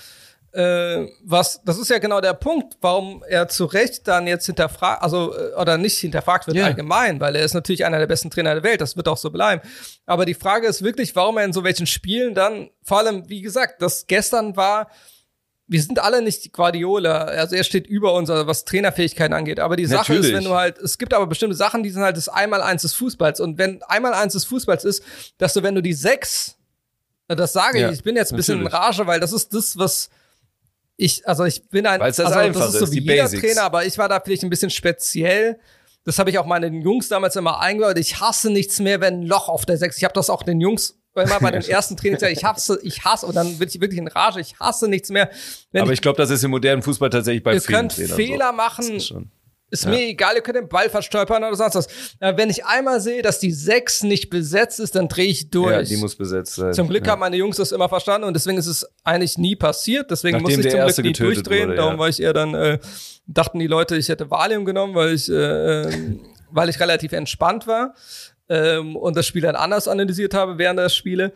äh, 0.52 1.06
was, 1.22 1.60
das 1.64 1.78
ist 1.78 1.90
ja 1.90 1.98
genau 1.98 2.20
der 2.20 2.32
Punkt, 2.32 2.78
warum 2.80 3.22
er 3.28 3.46
zu 3.46 3.66
Recht 3.66 4.08
dann 4.08 4.26
jetzt 4.26 4.46
hinterfragt, 4.46 5.02
also, 5.02 5.36
äh, 5.36 5.52
oder 5.60 5.76
nicht 5.76 5.98
hinterfragt 5.98 6.46
wird 6.46 6.56
Ja. 6.56 6.64
allgemein, 6.64 7.20
weil 7.20 7.36
er 7.36 7.44
ist 7.44 7.52
natürlich 7.54 7.84
einer 7.84 7.98
der 7.98 8.06
besten 8.06 8.30
Trainer 8.30 8.54
der 8.54 8.62
Welt, 8.62 8.80
das 8.80 8.96
wird 8.96 9.06
auch 9.06 9.18
so 9.18 9.30
bleiben. 9.30 9.60
Aber 10.06 10.24
die 10.24 10.34
Frage 10.34 10.66
ist 10.66 10.82
wirklich, 10.82 11.14
warum 11.14 11.36
er 11.36 11.44
in 11.44 11.52
so 11.52 11.62
welchen 11.62 11.86
Spielen 11.86 12.34
dann, 12.34 12.70
vor 12.82 12.98
allem, 12.98 13.28
wie 13.28 13.42
gesagt, 13.42 13.82
das 13.82 14.06
gestern 14.06 14.56
war, 14.56 14.88
wir 15.68 15.82
sind 15.82 15.98
alle 15.98 16.22
nicht 16.22 16.52
Guardiola, 16.52 17.24
also 17.24 17.56
er 17.56 17.64
steht 17.64 17.86
über 17.86 18.14
uns, 18.14 18.30
also 18.30 18.46
was 18.46 18.64
Trainerfähigkeiten 18.64 19.32
angeht. 19.32 19.58
Aber 19.58 19.76
die 19.76 19.86
Sache 19.86 20.14
ist, 20.14 20.32
wenn 20.32 20.44
du 20.44 20.54
halt, 20.54 20.78
es 20.78 20.96
gibt 20.96 21.12
aber 21.12 21.26
bestimmte 21.26 21.56
Sachen, 21.56 21.82
die 21.82 21.90
sind 21.90 22.02
halt 22.02 22.16
das 22.16 22.28
Einmaleins 22.28 22.82
des 22.82 22.94
Fußballs. 22.94 23.40
Und 23.40 23.58
wenn 23.58 23.82
Einmaleins 23.82 24.34
des 24.34 24.44
Fußballs 24.44 24.84
ist, 24.84 25.02
dass 25.38 25.54
du, 25.54 25.62
wenn 25.62 25.74
du 25.74 25.82
die 25.82 25.92
sechs, 25.92 26.56
das 27.26 27.52
sage 27.52 27.80
Ja, 27.80 27.90
ich, 27.90 27.98
ich 27.98 28.04
bin 28.04 28.14
jetzt 28.14 28.32
ein 28.32 28.36
bisschen 28.36 28.60
in. 28.60 28.66
Rage, 28.68 29.06
weil 29.08 29.18
das 29.18 29.32
ist 29.32 29.52
das, 29.54 29.76
was 29.76 30.08
ich, 30.96 31.26
also 31.26 31.44
ich 31.44 31.68
bin 31.68 31.86
ein, 31.86 32.00
Weil's 32.00 32.16
das 32.16 32.32
also 32.32 32.58
das 32.58 32.74
ist 32.74 32.78
so 32.78 32.84
ist, 32.84 32.92
wie 32.92 33.00
jeder 33.00 33.24
Basics. 33.24 33.42
Trainer, 33.42 33.62
aber 33.62 33.84
ich 33.84 33.98
war 33.98 34.08
da 34.08 34.20
vielleicht 34.20 34.44
ein 34.44 34.50
bisschen 34.50 34.70
speziell. 34.70 35.58
Das 36.04 36.20
habe 36.20 36.30
ich 36.30 36.38
auch 36.38 36.46
meinen 36.46 36.80
Jungs 36.80 37.08
damals 37.08 37.34
immer 37.34 37.60
eingebaut. 37.60 37.98
Ich 37.98 38.20
hasse 38.20 38.50
nichts 38.50 38.78
mehr, 38.78 39.00
wenn 39.00 39.22
ein 39.22 39.26
Loch 39.26 39.48
auf 39.48 39.66
der 39.66 39.76
Sechs. 39.76 39.96
Ich 39.96 40.04
habe 40.04 40.14
das 40.14 40.30
auch 40.30 40.44
den 40.44 40.60
Jungs 40.60 40.96
immer 41.24 41.40
bei 41.40 41.50
den 41.50 41.62
ersten 41.68 41.96
Trainings 41.96 42.20
gesagt. 42.20 42.36
Ich 42.36 42.44
hasse, 42.44 42.78
ich 42.82 43.04
hasse, 43.04 43.26
und 43.26 43.34
dann 43.34 43.58
bin 43.58 43.68
ich 43.68 43.80
wirklich 43.80 43.98
in 43.98 44.08
Rage. 44.08 44.40
Ich 44.40 44.58
hasse 44.58 44.88
nichts 44.88 45.10
mehr. 45.10 45.30
Wenn 45.72 45.82
Aber 45.82 45.92
ich, 45.92 45.98
ich 45.98 46.02
glaube, 46.02 46.18
das 46.18 46.30
ist 46.30 46.44
im 46.44 46.50
modernen 46.50 46.82
Fußball 46.82 47.10
tatsächlich 47.10 47.42
bei 47.42 47.54
ihr 47.54 47.60
vielen 47.60 47.78
könnt 47.80 47.96
Trainern 47.96 48.16
Fehler 48.16 48.50
so. 48.50 48.56
machen, 48.56 49.32
ist 49.68 49.84
Ja. 49.84 49.90
mir 49.90 50.06
egal, 50.06 50.36
ihr 50.36 50.42
könnt 50.42 50.56
den 50.56 50.68
Ball 50.68 50.88
verstolpern 50.88 51.42
oder 51.42 51.56
sonst 51.56 51.74
was. 51.74 51.88
Wenn 52.20 52.50
ich 52.50 52.64
einmal 52.64 53.00
sehe, 53.00 53.22
dass 53.22 53.40
die 53.40 53.50
Sechs 53.50 54.04
nicht 54.04 54.30
besetzt 54.30 54.78
ist, 54.78 54.94
dann 54.94 55.08
drehe 55.08 55.26
ich 55.26 55.50
durch. 55.50 55.72
Ja, 55.72 55.82
die 55.82 55.96
muss 55.96 56.14
besetzt 56.14 56.54
sein. 56.54 56.72
Zum 56.72 56.88
Glück 56.88 57.04
ja. 57.04 57.12
haben 57.12 57.20
meine 57.20 57.36
Jungs 57.36 57.56
das 57.56 57.72
immer 57.72 57.88
verstanden 57.88 58.28
und 58.28 58.34
deswegen 58.34 58.58
ist 58.58 58.68
es 58.68 58.86
eigentlich 59.02 59.38
nie 59.38 59.56
passiert. 59.56 60.10
Deswegen 60.10 60.38
Nachdem 60.38 60.56
musste 60.62 60.68
ich 60.68 60.94
zum 60.94 61.02
Glück 61.02 61.04
nie 61.04 61.12
durchdrehen. 61.26 61.68
wurde, 61.68 61.76
Darum 61.76 61.94
ja. 61.94 61.98
war 61.98 62.08
ich 62.08 62.22
eher 62.22 62.32
dann, 62.32 62.54
äh, 62.54 62.78
dachten 63.26 63.58
die 63.58 63.66
Leute, 63.66 63.96
ich 63.96 64.08
hätte 64.08 64.30
Valium 64.30 64.64
genommen, 64.64 64.94
weil 64.94 65.14
ich, 65.14 65.28
äh, 65.28 65.82
ähm, 65.82 66.20
weil 66.50 66.68
ich 66.68 66.78
relativ 66.78 67.12
entspannt 67.12 67.66
war 67.66 67.94
ähm, 68.48 68.96
und 68.96 69.16
das 69.16 69.26
Spiel 69.26 69.42
dann 69.42 69.56
anders 69.56 69.88
analysiert 69.88 70.34
habe 70.34 70.58
während 70.58 70.78
der 70.78 70.88
Spiele. 70.88 71.32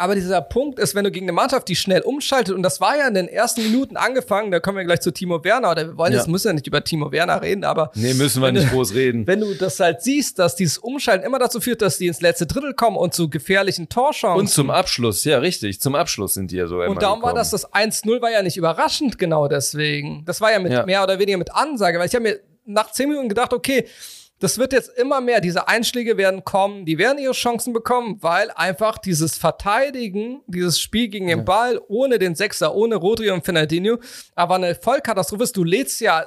Aber 0.00 0.14
dieser 0.14 0.40
Punkt 0.42 0.78
ist, 0.78 0.94
wenn 0.94 1.02
du 1.02 1.10
gegen 1.10 1.24
eine 1.24 1.32
Mannschaft, 1.32 1.66
die 1.66 1.74
schnell 1.74 2.02
umschaltet, 2.02 2.54
und 2.54 2.62
das 2.62 2.80
war 2.80 2.96
ja 2.96 3.08
in 3.08 3.14
den 3.14 3.26
ersten 3.26 3.64
Minuten 3.64 3.96
angefangen, 3.96 4.52
da 4.52 4.60
kommen 4.60 4.78
wir 4.78 4.84
gleich 4.84 5.00
zu 5.00 5.10
Timo 5.10 5.42
Werner, 5.42 5.72
oder 5.72 5.88
wir 5.88 5.96
wollen 5.96 6.12
Ja. 6.12 6.18
jetzt, 6.18 6.28
müssen 6.28 6.46
ja 6.46 6.52
nicht 6.52 6.68
über 6.68 6.84
Timo 6.84 7.10
Werner 7.10 7.42
reden, 7.42 7.64
aber 7.64 7.90
Nee, 7.96 8.14
müssen 8.14 8.40
wir 8.40 8.52
nicht 8.52 8.70
groß 8.70 8.94
reden. 8.94 9.26
wenn 9.26 9.40
du 9.40 9.52
das 9.54 9.80
halt 9.80 10.00
siehst, 10.02 10.38
dass 10.38 10.54
dieses 10.54 10.78
Umschalten 10.78 11.26
immer 11.26 11.40
dazu 11.40 11.60
führt, 11.60 11.82
dass 11.82 11.98
die 11.98 12.06
ins 12.06 12.20
letzte 12.20 12.46
Drittel 12.46 12.74
kommen 12.74 12.96
und 12.96 13.12
zu 13.12 13.28
gefährlichen 13.28 13.88
Torchancen. 13.88 14.38
Und 14.38 14.46
zum 14.48 14.70
Abschluss, 14.70 15.24
ja, 15.24 15.38
richtig. 15.38 15.80
Zum 15.80 15.96
Abschluss 15.96 16.34
sind 16.34 16.52
die 16.52 16.56
ja 16.58 16.68
so 16.68 16.80
immer 16.80 16.92
Und 16.92 17.02
darum 17.02 17.20
war 17.20 17.30
gekommen. 17.34 17.38
das, 17.40 17.50
das 17.50 17.72
1-0 17.72 18.22
war 18.22 18.30
ja 18.30 18.42
nicht 18.42 18.56
überraschend 18.56 19.18
genau 19.18 19.48
deswegen. 19.48 20.22
Das 20.26 20.40
war 20.40 20.52
ja 20.52 20.60
mit 20.60 20.70
Ja. 20.70 20.86
mehr 20.86 21.02
oder 21.02 21.18
weniger 21.18 21.38
mit 21.38 21.52
Ansage, 21.52 21.98
weil 21.98 22.06
ich 22.06 22.14
habe 22.14 22.22
mir 22.22 22.38
nach 22.66 22.92
10 22.92 23.08
Minuten 23.08 23.28
gedacht, 23.28 23.52
okay, 23.52 23.84
das 24.40 24.58
wird 24.58 24.72
jetzt 24.72 24.90
immer 24.96 25.20
mehr, 25.20 25.40
diese 25.40 25.66
Einschläge 25.66 26.16
werden 26.16 26.44
kommen, 26.44 26.84
die 26.86 26.96
werden 26.98 27.18
ihre 27.18 27.32
Chancen 27.32 27.72
bekommen, 27.72 28.18
weil 28.22 28.50
einfach 28.52 28.98
dieses 28.98 29.36
Verteidigen, 29.36 30.42
dieses 30.46 30.80
Spiel 30.80 31.08
gegen 31.08 31.26
den 31.26 31.44
Ball 31.44 31.80
ohne 31.88 32.18
den 32.18 32.34
Sechser, 32.36 32.74
ohne 32.74 32.96
Rodri 32.96 33.30
und 33.30 33.44
Fernandinho, 33.44 33.98
aber 34.36 34.54
eine 34.56 34.74
Vollkatastrophe 34.76 35.42
ist. 35.42 35.56
Du 35.56 35.64
lädst 35.64 36.00
ja 36.00 36.24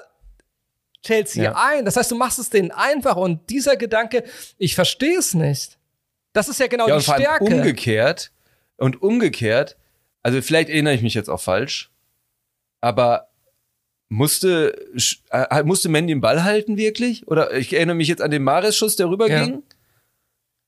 Chelsea 1.03 1.43
Ja. 1.43 1.53
ein. 1.55 1.85
Das 1.85 1.95
heißt, 1.95 2.11
du 2.11 2.15
machst 2.15 2.37
es 2.37 2.49
denen 2.49 2.71
einfach 2.71 3.15
und 3.15 3.49
dieser 3.49 3.77
Gedanke, 3.77 4.23
ich 4.57 4.75
verstehe 4.75 5.17
es 5.17 5.33
nicht. 5.33 5.79
Das 6.33 6.47
ist 6.47 6.59
ja 6.59 6.67
genau 6.67 6.87
ja, 6.87 6.97
die 6.97 7.03
Stärke. 7.03 7.43
umgekehrt 7.45 8.31
und 8.77 9.01
umgekehrt, 9.01 9.77
also 10.21 10.41
vielleicht 10.41 10.69
erinnere 10.69 10.93
ich 10.93 11.01
mich 11.01 11.13
jetzt 11.13 11.29
auch 11.29 11.41
falsch, 11.41 11.91
aber 12.81 13.30
musste 14.11 14.75
sch- 14.95 15.19
äh, 15.31 15.63
musste 15.63 15.87
Mandy 15.89 16.13
den 16.13 16.21
Ball 16.21 16.43
halten 16.43 16.75
wirklich? 16.77 17.27
Oder 17.27 17.53
ich 17.53 17.73
erinnere 17.73 17.95
mich 17.95 18.09
jetzt 18.09 18.21
an 18.21 18.29
den 18.29 18.43
Mares-Schuss, 18.43 18.97
der 18.97 19.09
rüberging. 19.09 19.63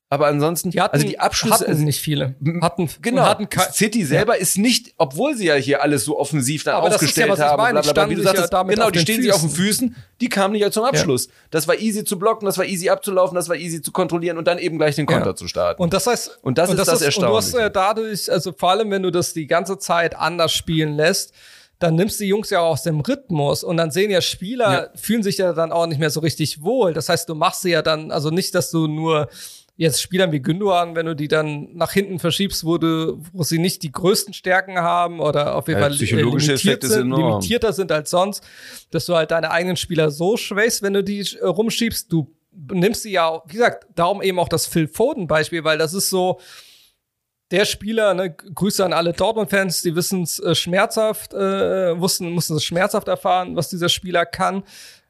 Aber 0.10 0.28
ansonsten, 0.28 0.70
Die 0.70 0.80
hatten, 0.80 0.94
also 0.94 1.08
die 1.08 1.20
Abschlüsse, 1.20 1.68
hatten 1.68 1.84
nicht 1.86 2.00
viele. 2.00 2.36
Hatten, 2.62 2.88
Genau. 3.02 3.24
Hatten 3.24 3.48
City 3.74 4.06
selber 4.06 4.38
ist 4.38 4.60
nicht, 4.60 4.94
obwohl 4.98 5.36
sie 5.36 5.48
ja 5.48 5.56
hier 5.56 5.82
alles 5.82 6.06
so 6.06 6.20
offensiv 6.20 6.64
dann 6.64 6.76
Aber 6.76 6.88
das 6.90 7.02
ist 7.02 7.18
ja, 7.18 7.26
aufgestellt 7.26 7.50
haben, 7.50 7.58
meine, 7.62 7.82
bla, 7.82 7.94
bla, 7.94 8.06
bla, 8.06 8.16
ja 8.18 8.24
sagtest, 8.24 8.52
genau, 8.70 8.92
die 8.92 9.00
stehen 9.00 9.22
sich 9.24 9.34
auf 9.34 9.42
den 9.42 9.50
Füßen. 9.50 9.90
Füßen, 9.90 10.04
die 10.22 10.30
kamen 10.30 10.54
nicht 10.54 10.72
zum 10.72 10.84
Abschluss. 10.84 11.30
Das 11.50 11.68
war 11.68 11.80
easy 11.80 12.04
zu 12.06 12.20
blocken, 12.20 12.46
das 12.46 12.60
war 12.60 12.66
easy 12.66 12.90
abzulaufen, 12.90 13.34
das 13.36 13.50
war 13.50 13.56
easy 13.56 13.82
zu 13.82 13.92
kontrollieren 13.92 14.38
und 14.38 14.46
dann 14.48 14.60
eben 14.60 14.78
gleich 14.78 14.96
den 14.96 15.08
Konter 15.08 15.30
Ja. 15.32 15.36
zu 15.36 15.48
starten. 15.48 15.82
Und 15.82 15.94
das 15.94 16.06
heißt, 16.06 16.40
Und 16.44 16.60
das 16.60 16.70
ist 16.70 16.78
das 16.78 16.88
Und 16.90 16.94
du 17.00 17.36
hast 17.36 17.48
Erstaunliche. 17.48 17.60
äh, 17.60 17.72
dadurch, 17.72 18.32
also 18.32 18.54
vor 18.56 18.70
allem, 18.70 18.92
wenn 18.92 19.02
du 19.02 19.10
das 19.10 19.34
die 19.34 19.48
ganze 19.48 19.80
Zeit 19.80 20.16
anders 20.16 20.54
spielen 20.54 20.94
lässt, 20.96 21.34
dann 21.80 21.96
nimmst 21.96 22.20
du 22.20 22.24
die 22.24 22.30
Jungs 22.30 22.50
ja 22.50 22.62
auch 22.62 22.72
aus 22.74 22.84
dem 22.84 23.00
Rhythmus 23.02 23.64
und 23.64 23.78
dann 23.78 23.92
sehen 23.92 24.10
ja 24.12 24.22
Spieler, 24.22 24.72
Ja. 24.72 24.88
fühlen 24.96 25.24
sich 25.24 25.38
ja 25.38 25.54
dann 25.54 25.72
auch 25.72 25.86
nicht 25.88 26.00
mehr 26.00 26.10
so 26.10 26.20
richtig 26.22 26.62
wohl. 26.62 26.94
Das 26.94 27.10
heißt, 27.10 27.28
du 27.28 27.36
machst 27.36 27.62
sie 27.64 27.72
ja 27.72 27.82
dann, 27.82 28.12
also 28.12 28.30
nicht, 28.30 28.56
dass 28.56 28.72
du 28.72 28.88
nur 28.88 29.28
jetzt 29.76 30.02
Spielern 30.02 30.32
wie 30.32 30.40
Gündogan, 30.40 30.96
wenn 30.96 31.08
du 31.08 31.16
die 31.16 31.28
dann 31.28 31.70
nach 31.74 31.92
hinten 31.92 32.20
verschiebst, 32.20 32.64
wo 32.64 32.78
du, 32.78 33.20
wo 33.34 33.42
sie 33.44 33.58
nicht 33.58 33.82
die 33.82 33.92
größten 33.92 34.34
Stärken 34.34 34.78
haben 34.78 35.20
oder 35.20 35.56
auf 35.56 35.68
jeden 35.68 35.80
Ja, 35.82 35.88
Fall 35.88 35.96
psychologische 35.96 36.52
limitiert 36.54 36.84
sind, 36.84 37.12
limitierter 37.12 37.74
sind 37.74 37.92
als 37.92 38.12
sonst, 38.12 38.44
dass 38.92 39.08
du 39.08 39.16
halt 39.16 39.32
deine 39.32 39.50
eigenen 39.50 39.76
Spieler 39.76 40.12
so 40.12 40.38
schwächst, 40.38 40.84
wenn 40.84 40.94
du 40.94 41.04
die 41.04 41.22
äh, 41.42 41.46
rumschiebst, 41.46 42.12
du 42.14 42.32
nimmst 42.72 43.02
sie 43.02 43.12
ja, 43.14 43.28
auch- 43.28 43.44
wie 43.48 43.54
gesagt, 43.54 43.88
darum 43.96 44.22
eben 44.22 44.38
auch 44.38 44.48
das 44.48 44.68
Phil 44.68 44.88
Foden 44.88 45.26
Beispiel, 45.28 45.64
weil 45.64 45.80
das 45.80 45.96
ist 45.96 46.12
so, 46.12 46.40
der 47.52 47.66
Spieler, 47.66 48.14
ne, 48.14 48.34
Grüße 48.34 48.84
an 48.84 48.94
alle 48.94 49.14
Dortmund-Fans, 49.14 49.82
die 49.82 49.96
wissen 49.96 50.24
es 50.24 50.40
äh, 50.40 50.56
schmerzhaft, 50.56 51.34
äh, 51.34 52.00
wussten, 52.00 52.32
mussten 52.32 52.56
es 52.56 52.64
schmerzhaft 52.64 53.08
erfahren, 53.08 53.56
was 53.56 53.70
dieser 53.70 53.90
Spieler 53.90 54.26
kann. 54.26 54.64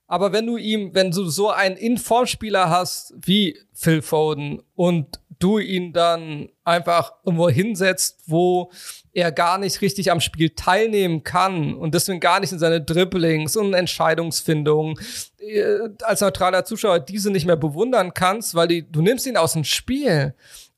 Aber 0.08 0.34
wenn 0.34 0.46
du 0.46 0.58
ihm, 0.58 0.94
wenn 0.94 1.12
du 1.12 1.26
so 1.26 1.50
einen 1.50 1.78
Informspieler 1.78 2.70
hast 2.70 3.14
wie 3.20 3.58
Phil 3.74 4.02
Foden 4.02 4.62
und 4.76 5.20
du 5.40 5.60
ihn 5.60 5.94
dann 5.94 6.50
einfach 6.64 7.14
irgendwo 7.26 7.50
hinsetzt, 7.50 8.22
wo 8.28 8.72
er 9.12 9.32
gar 9.32 9.58
nicht 9.58 9.82
richtig 9.82 10.12
am 10.12 10.22
Spiel 10.22 10.52
teilnehmen 10.52 11.24
kann 11.24 11.74
und 11.74 11.94
deswegen 11.94 12.20
gar 12.20 12.40
nicht 12.40 12.52
in 12.52 12.60
seine 12.60 12.82
Dribblings 12.82 13.56
und 13.56 13.74
Entscheidungsfindungen 13.74 15.00
äh, 15.40 15.90
als 16.04 16.22
neutraler 16.22 16.66
Zuschauer 16.66 17.00
diese 17.00 17.30
nicht 17.30 17.46
mehr 17.46 17.58
bewundern 17.58 18.14
kannst, 18.14 18.56
weil 18.56 18.68
die, 18.68 18.90
du 18.90 19.02
nimmst 19.02 19.26
ihn 19.26 19.38
aus 19.38 19.54
dem 19.54 19.64
Spiel. 19.64 20.34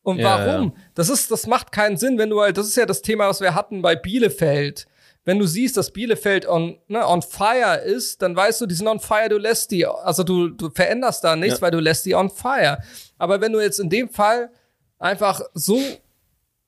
Und 0.05 0.19
Ja, 0.19 0.45
warum? 0.47 0.75
Das 0.93 1.09
ist, 1.09 1.31
das 1.31 1.47
macht 1.47 1.71
keinen 1.71 1.97
Sinn, 1.97 2.17
wenn 2.17 2.29
du 2.29 2.39
halt, 2.39 2.57
das 2.57 2.67
ist 2.67 2.75
ja 2.77 2.85
das 2.85 3.01
Thema, 3.01 3.27
was 3.27 3.41
wir 3.41 3.55
hatten 3.55 3.81
bei 3.81 3.95
Bielefeld. 3.95 4.85
Wenn 5.23 5.39
du 5.39 5.47
siehst, 5.47 5.75
dass 5.77 5.91
Bielefeld 5.91 6.47
on, 6.47 6.77
ne, 6.87 7.05
on 7.07 7.23
fire 7.23 7.77
ist, 7.83 8.21
dann 8.21 8.35
weißt 8.35 8.61
du, 8.61 8.67
die 8.67 8.75
sind 8.75 8.87
on 8.87 8.99
fire, 8.99 9.27
du 9.29 9.37
lässt 9.39 9.71
die, 9.71 9.85
also 9.87 10.23
du, 10.23 10.49
du 10.49 10.69
veränderst 10.69 11.23
da 11.23 11.35
nichts, 11.35 11.57
Ja. 11.57 11.61
weil 11.63 11.71
du 11.71 11.79
lässt 11.79 12.05
die 12.05 12.13
on 12.13 12.29
fire. 12.29 12.77
Aber 13.17 13.41
wenn 13.41 13.51
du 13.51 13.59
jetzt 13.59 13.79
in 13.79 13.89
dem 13.89 14.07
Fall 14.09 14.51
einfach 14.99 15.41
so 15.55 15.79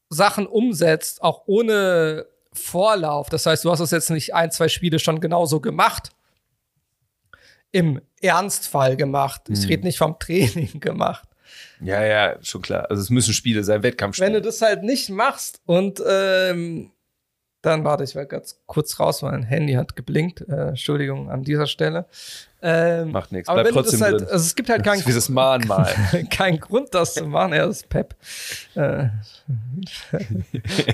Sachen 0.09 0.47
umsetzt, 0.47 1.21
auch 1.21 1.43
ohne 1.45 2.25
Vorlauf, 2.53 3.29
das 3.29 3.45
heißt, 3.45 3.63
du 3.63 3.69
hast 3.69 3.79
das 3.79 3.91
jetzt 3.91 4.09
nicht 4.09 4.33
ein, 4.33 4.49
zwei 4.49 4.67
Spiele 4.67 4.97
schon 4.97 5.19
genauso 5.19 5.59
gemacht, 5.61 6.09
im 7.71 8.01
Ernstfall 8.21 8.95
gemacht, 8.97 9.43
ich 9.49 9.59
Mhm. 9.61 9.67
rede 9.67 9.83
nicht 9.83 9.97
vom 9.99 10.17
Training 10.17 10.79
gemacht, 10.79 11.27
ja, 11.81 12.03
ja, 12.03 12.37
schon 12.41 12.61
klar. 12.61 12.89
Also 12.89 13.01
es 13.01 13.09
müssen 13.09 13.33
Spiele 13.33 13.63
sein, 13.63 13.83
Wettkampfspiele. 13.83 14.27
wenn 14.27 14.33
du 14.33 14.41
das 14.41 14.61
halt 14.61 14.83
nicht 14.83 15.09
machst 15.09 15.61
und 15.65 16.01
ähm, 16.07 16.91
dann 17.61 17.83
warte, 17.83 18.03
ich 18.03 18.15
war 18.15 18.25
ganz 18.25 18.59
kurz 18.65 18.99
raus, 18.99 19.21
mein 19.21 19.43
Handy 19.43 19.73
hat 19.73 19.95
geblinkt. 19.95 20.41
Äh, 20.47 20.69
Entschuldigung 20.69 21.29
an 21.29 21.43
dieser 21.43 21.67
Stelle. 21.67 22.05
Ähm, 22.59 23.11
Macht 23.11 23.31
nichts, 23.31 23.47
aber 23.49 23.61
bleib 23.61 23.73
trotzdem 23.73 24.01
halt, 24.01 24.21
drin. 24.21 24.29
also 24.31 24.43
es 24.43 24.55
gibt 24.55 24.69
halt 24.69 24.83
keinen 24.83 25.03
das 25.05 25.29
Mahnmal. 25.29 25.93
kein 26.31 26.59
Grund, 26.59 26.91
das 26.91 27.13
zu 27.13 27.25
machen. 27.25 27.53
Er 27.53 27.67
ist 27.67 27.87
Pep. 27.87 28.15
Äh, 28.73 29.09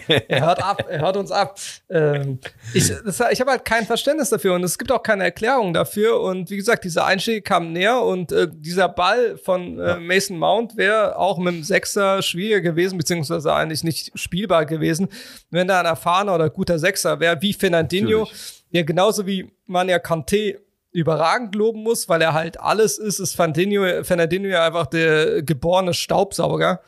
er 0.28 0.46
hört 0.46 0.62
ab, 0.62 0.86
er 0.90 1.00
hört 1.00 1.16
uns 1.16 1.32
ab. 1.32 1.58
Ähm, 1.90 2.40
ich 2.74 2.90
das, 2.90 3.22
ich 3.32 3.40
habe 3.40 3.52
halt 3.52 3.64
kein 3.64 3.86
Verständnis 3.86 4.30
dafür 4.30 4.56
und 4.56 4.64
es 4.64 4.78
gibt 4.78 4.92
auch 4.92 5.02
keine 5.02 5.24
Erklärung 5.24 5.74
dafür. 5.74 6.20
Und 6.20 6.50
wie 6.50 6.58
gesagt, 6.58 6.84
diese 6.84 7.06
Einschläge 7.06 7.42
kamen 7.42 7.72
näher 7.72 8.02
und 8.02 8.34
äh, 8.34 8.50
dieser 8.52 8.90
Ball 8.90 9.38
von 9.38 9.80
äh, 9.80 10.00
Mason 10.00 10.38
Mount 10.38 10.76
wäre 10.76 11.18
auch 11.18 11.38
mit 11.38 11.54
dem 11.54 11.64
Sechser 11.64 12.22
schwieriger 12.22 12.60
gewesen, 12.60 12.98
beziehungsweise 12.98 13.54
eigentlich 13.54 13.86
nicht 13.86 14.12
spielbar 14.20 14.66
gewesen, 14.66 15.08
wenn 15.50 15.70
da 15.70 15.80
ein 15.80 15.86
erfahrener 15.86 16.36
oder 16.36 16.50
guter 16.50 16.78
Sechser 16.78 17.22
wäre, 17.22 17.42
wie 17.42 17.54
Fernandinho, 17.54 18.20
Natürlich. 18.20 18.64
der 18.74 18.84
genauso 18.84 19.26
wie 19.26 19.50
man 19.66 19.88
ja 19.88 19.98
Kanté 19.98 20.58
überragend 20.94 21.56
loben 21.56 21.84
muss, 21.84 22.08
weil 22.08 22.22
er 22.22 22.34
halt 22.34 22.60
alles 22.60 22.98
ist, 22.98 23.20
ist 23.20 23.36
Fernandinho, 23.36 24.04
Fernandinho 24.04 24.48
ja 24.48 24.66
einfach 24.66 24.86
der 24.88 25.42
geborene 25.42 25.94
Staubsauger. 25.94 26.82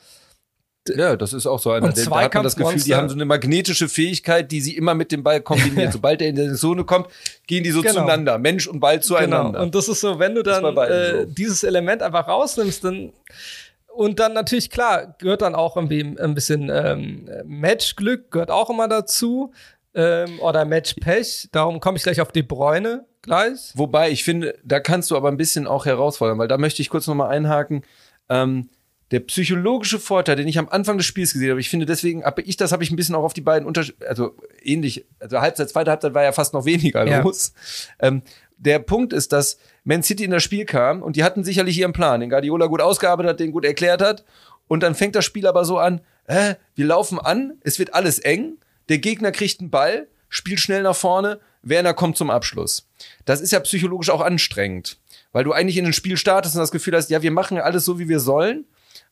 Ja, 0.87 1.15
das 1.15 1.33
ist 1.33 1.47
auch 1.47 1.57
so 1.59 1.71
einer. 1.71 1.87
Und 1.87 1.97
Der- 1.97 2.05
Da 2.05 2.21
hat 2.21 2.33
man 2.35 2.43
das 2.43 2.55
Gefühl, 2.55 2.79
die 2.79 2.93
haben 2.93 3.09
so 3.09 3.15
eine 3.15 3.25
magnetische 3.25 3.89
Fähigkeit, 3.89 4.51
die 4.51 4.61
sie 4.61 4.77
immer 4.77 4.93
mit 4.93 5.11
dem 5.11 5.23
Ball 5.23 5.41
kombinieren. 5.41 5.91
Sobald 5.91 6.21
er 6.21 6.27
in 6.29 6.35
die 6.35 6.53
Zone 6.53 6.83
kommt, 6.83 7.07
gehen 7.47 7.63
die 7.63 7.71
so 7.71 7.81
Genau. 7.81 7.93
zueinander. 7.95 8.37
Mensch 8.37 8.67
und 8.67 8.79
Ball 8.79 9.01
zueinander. 9.01 9.53
Genau. 9.53 9.63
Und 9.63 9.73
das 9.73 9.87
ist 9.89 10.01
so, 10.01 10.19
wenn 10.19 10.35
du 10.35 10.43
dann 10.43 10.63
äh, 10.77 11.21
so. 11.21 11.25
dieses 11.25 11.63
Element 11.63 12.03
einfach 12.03 12.27
rausnimmst, 12.27 12.83
dann 12.83 13.11
und 13.95 14.19
dann 14.19 14.33
natürlich 14.33 14.69
klar 14.69 15.15
gehört 15.19 15.41
dann 15.41 15.55
auch 15.55 15.77
irgendwie 15.77 16.01
ein 16.19 16.35
bisschen 16.35 16.69
ähm, 16.69 17.29
Matchglück 17.45 18.29
gehört 18.29 18.51
auch 18.51 18.69
immer 18.69 18.87
dazu 18.89 19.53
ähm, 19.95 20.39
oder 20.39 20.65
Matchpech. 20.65 21.49
Darum 21.51 21.79
komme 21.79 21.97
ich 21.97 22.03
gleich 22.03 22.21
auf 22.21 22.31
De 22.31 22.43
Bruyne 22.43 23.05
gleich. 23.21 23.71
Wobei, 23.75 24.11
ich 24.11 24.23
finde, 24.23 24.57
da 24.63 24.79
kannst 24.79 25.09
du 25.11 25.17
aber 25.17 25.29
ein 25.29 25.37
bisschen 25.37 25.65
auch 25.67 25.85
herausfordern, 25.85 26.37
weil 26.37 26.47
da 26.47 26.57
möchte 26.57 26.81
ich 26.81 26.89
kurz 26.89 27.07
nochmal 27.07 27.29
einhaken. 27.31 27.83
Ähm, 28.29 28.69
der 29.11 29.19
psychologische 29.21 29.99
Vorteil, 29.99 30.35
den 30.35 30.47
ich 30.47 30.57
am 30.57 30.67
Anfang 30.69 30.97
des 30.97 31.05
Spiels 31.05 31.33
gesehen 31.33 31.51
habe, 31.51 31.59
ich 31.59 31.69
finde, 31.69 31.85
deswegen 31.85 32.23
habe 32.23 32.41
ich 32.41 32.57
das 32.57 32.71
habe 32.71 32.83
ich 32.83 32.91
ein 32.91 32.95
bisschen 32.95 33.13
auch 33.15 33.23
auf 33.23 33.33
die 33.33 33.41
beiden 33.41 33.67
Unterschied, 33.67 34.03
also 34.05 34.35
ähnlich, 34.63 35.05
also 35.19 35.39
Halbzeit, 35.41 35.69
zweite 35.69 35.91
Halbzeit 35.91 36.13
war 36.15 36.23
ja 36.23 36.31
fast 36.31 36.53
noch 36.53 36.65
weniger 36.65 37.05
Ja. 37.07 37.21
los. 37.21 37.53
Ähm, 37.99 38.23
der 38.57 38.79
Punkt 38.79 39.13
ist, 39.13 39.31
dass 39.31 39.57
Man 39.83 40.01
City 40.01 40.23
in 40.23 40.31
das 40.31 40.43
Spiel 40.43 40.65
kam 40.65 41.03
und 41.03 41.15
die 41.17 41.23
hatten 41.23 41.43
sicherlich 41.43 41.77
ihren 41.77 41.93
Plan, 41.93 42.19
den 42.19 42.29
Guardiola 42.29 42.65
gut 42.67 42.81
ausgearbeitet 42.81 43.31
hat, 43.31 43.39
den 43.39 43.51
gut 43.51 43.65
erklärt 43.65 44.01
hat. 44.01 44.23
Und 44.67 44.81
dann 44.81 44.95
fängt 44.95 45.15
das 45.15 45.25
Spiel 45.25 45.45
aber 45.45 45.65
so 45.65 45.77
an, 45.77 46.01
äh, 46.25 46.55
wir 46.73 46.85
laufen 46.85 47.19
an, 47.19 47.53
es 47.61 47.77
wird 47.77 47.93
alles 47.93 48.17
eng, 48.17 48.57
der 48.89 48.99
Gegner 48.99 49.31
kriegt 49.31 49.59
einen 49.59 49.69
Ball, 49.69 50.07
spielt 50.29 50.59
schnell 50.59 50.83
nach 50.83 50.95
vorne, 50.95 51.39
Werner 51.61 51.93
kommt 51.93 52.17
zum 52.17 52.29
Abschluss. 52.29 52.87
Das 53.25 53.41
ist 53.41 53.51
ja 53.51 53.59
psychologisch 53.59 54.09
auch 54.09 54.21
anstrengend, 54.21 54.97
weil 55.31 55.43
du 55.43 55.51
eigentlich 55.51 55.77
in 55.77 55.85
ein 55.85 55.93
Spiel 55.93 56.17
startest 56.17 56.55
und 56.55 56.61
das 56.61 56.71
Gefühl 56.71 56.95
hast, 56.95 57.09
ja, 57.09 57.21
wir 57.21 57.31
machen 57.31 57.57
alles 57.57 57.85
so, 57.85 57.99
wie 57.99 58.07
wir 58.07 58.19
sollen. 58.19 58.65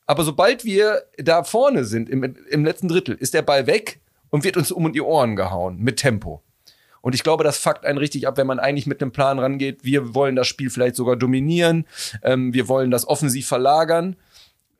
Aber 0.05 0.23
sobald 0.23 0.65
wir 0.65 1.03
da 1.17 1.43
vorne 1.43 1.85
sind, 1.85 2.09
im, 2.09 2.23
im 2.23 2.65
letzten 2.65 2.87
Drittel, 2.87 3.15
ist 3.15 3.33
der 3.33 3.41
Ball 3.41 3.67
weg 3.67 3.99
und 4.29 4.43
wird 4.43 4.57
uns 4.57 4.71
um 4.71 4.91
die 4.91 5.01
Ohren 5.01 5.35
gehauen 5.35 5.79
mit 5.79 5.97
Tempo. 5.97 6.41
Und 7.01 7.15
ich 7.15 7.23
glaube, 7.23 7.43
das 7.43 7.57
fuckt 7.57 7.85
einen 7.85 7.97
richtig 7.97 8.27
ab, 8.27 8.37
wenn 8.37 8.47
man 8.47 8.59
eigentlich 8.59 8.87
mit 8.87 9.01
einem 9.01 9.11
Plan 9.11 9.37
rangeht. 9.37 9.83
Wir 9.83 10.15
wollen 10.15 10.37
das 10.37 10.47
Spiel 10.47 10.69
vielleicht 10.69 10.95
sogar 10.95 11.17
dominieren. 11.17 11.85
Ähm, 12.21 12.53
wir 12.53 12.69
wollen 12.69 12.91
das 12.91 13.07
offensiv 13.07 13.47
verlagern. 13.47 14.15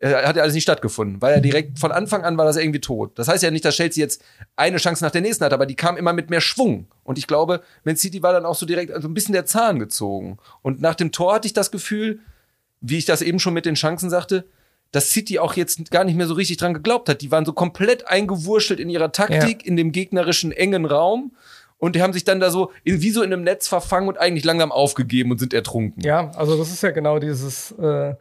Hat 0.04 0.36
ja 0.36 0.42
alles 0.42 0.54
nicht 0.54 0.64
stattgefunden, 0.64 1.22
weil 1.22 1.36
er 1.36 1.42
direkt 1.42 1.80
von 1.80 1.92
Anfang 1.92 2.24
an 2.24 2.38
war 2.38 2.46
das 2.46 2.58
irgendwie 2.58 2.82
tot. 2.82 3.18
Das 3.18 3.28
heißt 3.28 3.42
ja 3.42 3.52
nicht, 3.52 3.64
dass 3.64 3.76
Chelsea 3.76 4.04
jetzt 4.04 4.22
eine 4.56 4.78
Chance 4.78 5.04
nach 5.04 5.12
der 5.12 5.22
nächsten 5.22 5.46
hat, 5.46 5.54
aber 5.54 5.66
die 5.66 5.76
kam 5.76 5.96
immer 5.96 6.12
mit 6.14 6.30
mehr 6.30 6.42
Schwung. 6.42 6.88
Und 7.04 7.18
ich 7.18 7.28
glaube, 7.28 7.62
Man 7.84 7.96
City 7.96 8.22
war 8.22 8.34
dann 8.34 8.46
auch 8.46 8.56
so 8.56 8.66
direkt 8.66 8.92
also 8.92 9.08
ein 9.08 9.14
bisschen 9.14 9.34
der 9.34 9.46
Zahn 9.46 9.80
gezogen. 9.80 10.38
Und 10.62 10.82
nach 10.82 10.96
dem 10.96 11.12
Tor 11.12 11.36
hatte 11.36 11.48
ich 11.48 11.54
das 11.54 11.72
Gefühl, 11.72 12.20
wie 12.82 12.98
ich 12.98 13.06
das 13.06 13.22
eben 13.22 13.40
schon 13.40 13.54
mit 13.54 13.66
den 13.66 13.76
Chancen 13.76 14.10
sagte, 14.10 14.46
dass 14.92 15.10
City 15.10 15.40
auch 15.40 15.56
jetzt 15.56 15.90
gar 15.90 16.04
nicht 16.04 16.16
mehr 16.16 16.28
so 16.28 16.36
richtig 16.36 16.58
dran 16.58 16.74
geglaubt 16.74 17.10
hat. 17.10 17.22
Die 17.22 17.32
waren 17.32 17.46
so 17.46 17.54
komplett 17.54 18.08
eingewurschtelt 18.08 18.80
in 18.80 18.90
ihrer 18.90 19.12
Taktik, 19.12 19.66
in 19.66 19.76
dem 19.76 19.92
gegnerischen 19.92 20.52
engen 20.52 20.86
Raum. 20.86 21.32
Und 21.78 21.96
die 21.96 22.02
haben 22.02 22.14
sich 22.14 22.24
dann 22.24 22.40
da 22.40 22.52
so 22.52 22.72
in, 22.84 23.02
wie 23.02 23.10
so 23.10 23.24
in 23.24 23.34
einem 23.34 23.44
Netz 23.44 23.68
verfangen 23.68 24.08
und 24.08 24.18
eigentlich 24.18 24.46
langsam 24.46 24.72
aufgegeben 24.72 25.32
und 25.32 25.40
sind 25.40 25.54
ertrunken. 25.54 26.02
Ja, 26.04 26.32
also 26.36 26.58
das 26.58 26.72
ist 26.72 26.84
ja 26.84 26.92
genau 26.92 27.20
dieses, 27.20 27.72
äh, 27.72 28.14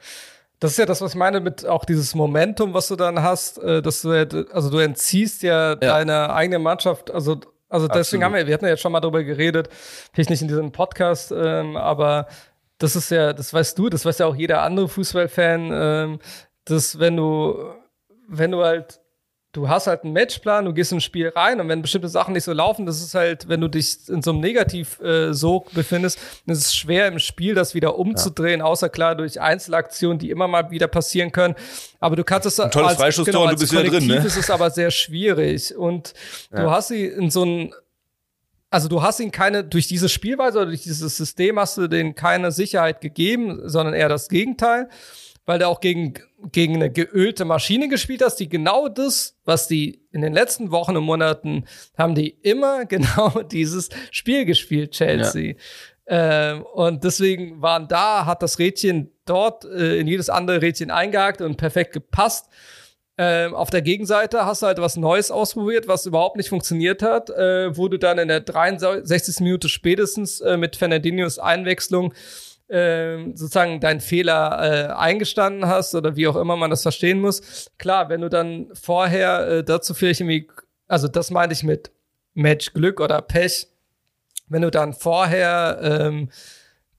das 0.62 0.72
ist 0.72 0.76
ja 0.78 0.86
das, 0.86 1.00
was 1.00 1.10
ich 1.12 1.16
meine 1.18 1.40
mit 1.40 1.66
auch 1.66 1.84
dieses 1.84 2.14
Momentum, 2.14 2.72
was 2.72 2.86
du 2.86 2.94
dann 2.94 3.20
hast, 3.22 3.58
äh, 3.58 3.82
dass 3.82 4.02
du, 4.02 4.12
ja- 4.12 4.26
also 4.52 4.70
du 4.70 4.78
entziehst 4.78 5.42
ja, 5.42 5.74
deine 5.74 6.32
eigene 6.32 6.58
Mannschaft, 6.60 7.10
also 7.10 7.40
also 7.68 7.88
deswegen 7.88 8.22
Absolut. 8.22 8.24
haben 8.24 8.34
wir, 8.34 8.46
wir 8.46 8.54
hatten 8.54 8.64
ja 8.66 8.70
jetzt 8.72 8.82
schon 8.82 8.92
mal 8.92 9.00
drüber 9.00 9.24
geredet, 9.24 9.68
vielleicht 10.12 10.28
nicht 10.30 10.42
in 10.42 10.48
diesem 10.48 10.72
Podcast, 10.72 11.32
ähm, 11.34 11.76
aber 11.76 12.26
das 12.78 12.94
ist 12.96 13.10
ja, 13.10 13.32
das 13.32 13.52
weißt 13.54 13.78
du, 13.78 13.88
das 13.88 14.04
weiß 14.04 14.18
ja 14.18 14.26
auch 14.26 14.36
jeder 14.36 14.60
andere 14.62 14.88
Fußballfan, 14.88 15.70
ähm, 15.72 16.18
dass 16.66 16.98
wenn 17.00 17.16
du, 17.16 17.56
wenn 18.28 18.50
du 18.50 18.62
halt 18.62 19.00
du 19.52 19.68
hast 19.68 19.86
halt 19.86 20.02
einen 20.04 20.14
Matchplan, 20.14 20.64
du 20.64 20.72
gehst 20.72 20.92
ins 20.92 21.04
Spiel 21.04 21.28
rein 21.28 21.60
und 21.60 21.68
wenn 21.68 21.82
bestimmte 21.82 22.08
Sachen 22.08 22.32
nicht 22.32 22.44
so 22.44 22.52
laufen, 22.52 22.86
das 22.86 23.02
ist 23.02 23.14
halt, 23.14 23.48
wenn 23.48 23.60
du 23.60 23.68
dich 23.68 24.08
in 24.08 24.22
so 24.22 24.30
einem 24.30 24.40
Negativ-Sog 24.40 25.70
äh, 25.70 25.74
befindest, 25.74 26.18
dann 26.46 26.54
ist 26.54 26.66
es 26.66 26.74
schwer 26.74 27.06
im 27.08 27.18
Spiel, 27.18 27.54
das 27.54 27.74
wieder 27.74 27.98
umzudrehen, 27.98 28.62
außer 28.62 28.88
klar 28.88 29.14
durch 29.14 29.40
Einzelaktionen, 29.40 30.18
die 30.18 30.30
immer 30.30 30.48
mal 30.48 30.70
wieder 30.70 30.88
passieren 30.88 31.32
können. 31.32 31.54
Aber 32.00 32.16
du 32.16 32.24
kannst 32.24 32.46
es 32.46 32.58
ein 32.58 32.70
tolles 32.70 32.94
Freistoßtor 32.94 33.42
und 33.42 33.52
du 33.52 33.56
bist 33.58 33.72
wieder 33.72 33.84
drin, 33.84 34.06
ne? 34.06 34.16
ist 34.16 34.36
es 34.36 34.50
aber 34.50 34.70
sehr 34.70 34.90
schwierig 34.90 35.76
und 35.76 36.14
du 36.50 36.70
hast 36.70 36.88
sie 36.88 37.06
in 37.06 37.30
so 37.30 37.42
einem 37.42 37.74
also 38.70 38.88
du 38.88 39.02
hast 39.02 39.20
ihn 39.20 39.30
keine, 39.30 39.64
durch 39.64 39.86
diese 39.86 40.08
Spielweise 40.08 40.56
oder 40.56 40.68
durch 40.68 40.82
dieses 40.82 41.14
System 41.18 41.58
hast 41.58 41.76
du 41.76 41.88
denen 41.88 42.14
keine 42.14 42.52
Sicherheit 42.52 43.02
gegeben, 43.02 43.60
sondern 43.68 43.92
eher 43.92 44.08
das 44.08 44.30
Gegenteil. 44.30 44.88
Weil 45.44 45.58
du 45.58 45.66
auch 45.66 45.80
gegen, 45.80 46.14
gegen 46.52 46.76
eine 46.76 46.90
geölte 46.90 47.44
Maschine 47.44 47.88
gespielt 47.88 48.22
hast, 48.22 48.36
die 48.36 48.48
genau 48.48 48.88
das, 48.88 49.36
was 49.44 49.66
die 49.66 50.02
in 50.12 50.20
den 50.20 50.32
letzten 50.32 50.70
Wochen 50.70 50.96
und 50.96 51.04
Monaten 51.04 51.64
haben 51.96 52.14
die 52.14 52.28
immer 52.28 52.84
genau 52.86 53.42
dieses 53.42 53.88
Spiel 54.10 54.44
gespielt, 54.44 54.92
Chelsea. 54.92 55.52
Ja. 55.52 55.56
Ähm, 56.06 56.62
und 56.62 57.04
deswegen 57.04 57.62
waren 57.62 57.88
da, 57.88 58.26
hat 58.26 58.42
das 58.42 58.58
Rädchen 58.58 59.12
dort 59.24 59.64
äh, 59.64 59.98
in 59.98 60.06
jedes 60.08 60.30
andere 60.30 60.60
Rädchen 60.60 60.90
eingehakt 60.90 61.40
und 61.40 61.56
perfekt 61.56 61.92
gepasst. 61.92 62.48
Ähm, 63.18 63.54
auf 63.54 63.70
der 63.70 63.82
Gegenseite 63.82 64.46
hast 64.46 64.62
du 64.62 64.66
halt 64.66 64.78
was 64.78 64.96
Neues 64.96 65.30
ausprobiert, 65.30 65.86
was 65.86 66.06
überhaupt 66.06 66.36
nicht 66.36 66.48
funktioniert 66.48 67.02
hat, 67.02 67.30
äh, 67.30 67.76
wo 67.76 67.88
du 67.88 67.98
dann 67.98 68.18
in 68.18 68.28
der 68.28 68.40
63. 68.40 69.40
Minute 69.40 69.68
spätestens 69.68 70.40
äh, 70.40 70.56
mit 70.56 70.76
Fernandinhos 70.76 71.38
Einwechslung 71.38 72.14
äh, 72.72 73.32
sozusagen 73.34 73.80
deinen 73.80 74.00
Fehler 74.00 74.58
äh, 74.60 74.92
eingestanden 74.94 75.66
hast 75.66 75.94
oder 75.94 76.16
wie 76.16 76.26
auch 76.26 76.36
immer 76.36 76.56
man 76.56 76.70
das 76.70 76.82
verstehen 76.82 77.20
muss. 77.20 77.68
Klar, 77.78 78.08
wenn 78.08 78.22
du 78.22 78.30
dann 78.30 78.68
vorher 78.72 79.46
äh, 79.48 79.64
dazu 79.64 79.94
vielleicht 79.94 80.20
irgendwie, 80.20 80.48
also 80.88 81.06
das 81.06 81.30
meine 81.30 81.52
ich 81.52 81.62
mit 81.62 81.90
Match 82.34 82.72
Glück 82.72 83.00
oder 83.00 83.20
Pech, 83.20 83.68
wenn 84.48 84.62
du 84.62 84.70
dann 84.70 84.94
vorher 84.94 85.78
ähm, 85.82 86.30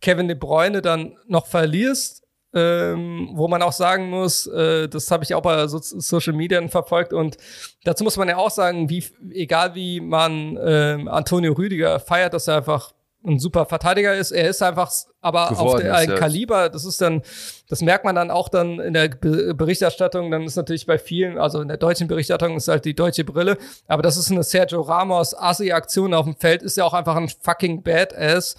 Kevin 0.02 0.28
De 0.28 0.38
Bruyne 0.38 0.82
dann 0.82 1.18
noch 1.28 1.48
verlierst, 1.48 2.24
ähm, 2.54 3.32
wo 3.34 3.48
man 3.48 3.62
auch 3.64 3.72
sagen 3.72 4.10
muss, 4.10 4.46
äh, 4.48 4.88
das 4.88 5.10
habe 5.10 5.24
ich 5.24 5.34
auch 5.34 5.42
bei 5.42 5.66
so 5.68 5.80
Social 5.82 6.34
Media 6.34 6.66
verfolgt 6.68 7.14
und 7.14 7.38
dazu 7.84 8.04
muss 8.04 8.18
man 8.18 8.30
ja 8.30 8.38
auch 8.38 8.52
sagen, 8.52 8.90
wie 8.90 9.04
egal 9.32 9.74
wie 9.74 10.00
man 10.00 10.58
ähm, 10.62 11.08
Antonio 11.08 11.54
Rüdiger 11.54 12.00
feiert, 12.00 12.34
dass 12.34 12.48
er 12.48 12.58
einfach 12.58 12.94
ein 13.26 13.40
super 13.40 13.66
Verteidiger 13.66 14.14
ist. 14.16 14.32
Er 14.32 14.50
ist 14.50 14.62
einfach, 14.62 14.92
aber 15.22 15.58
auf 15.58 15.80
der, 15.80 15.96
ein 15.96 16.16
Kaliber, 16.16 16.70
das 16.70 16.86
ist 16.86 17.02
dann, 17.02 17.22
das 17.70 17.82
merkt 17.82 18.06
man 18.06 18.16
dann 18.16 18.32
auch 18.32 18.50
dann 18.50 18.80
in 18.80 18.94
der 18.94 19.10
Berichterstattung. 19.10 20.32
Dann 20.32 20.44
ist 20.44 20.56
natürlich 20.56 20.86
bei 20.86 20.98
vielen, 20.98 21.38
also 21.38 21.62
in 21.62 21.68
der 21.68 21.78
deutschen 21.78 22.08
Berichterstattung 22.08 22.58
ist 22.58 22.68
halt 22.68 22.86
die 22.86 22.96
deutsche 22.96 23.24
Brille. 23.24 23.58
Aber 23.88 24.02
das 24.02 24.18
ist 24.18 24.32
eine 24.32 24.44
Sergio 24.44 24.82
Ramos 24.82 25.38
Assi-Aktion 25.38 26.14
auf 26.14 26.26
dem 26.26 26.36
Feld, 26.36 26.64
ist 26.64 26.78
ja 26.78 26.84
auch 26.84 26.94
einfach 26.94 27.16
ein 27.16 27.30
fucking 27.30 27.84
Badass. 27.84 28.56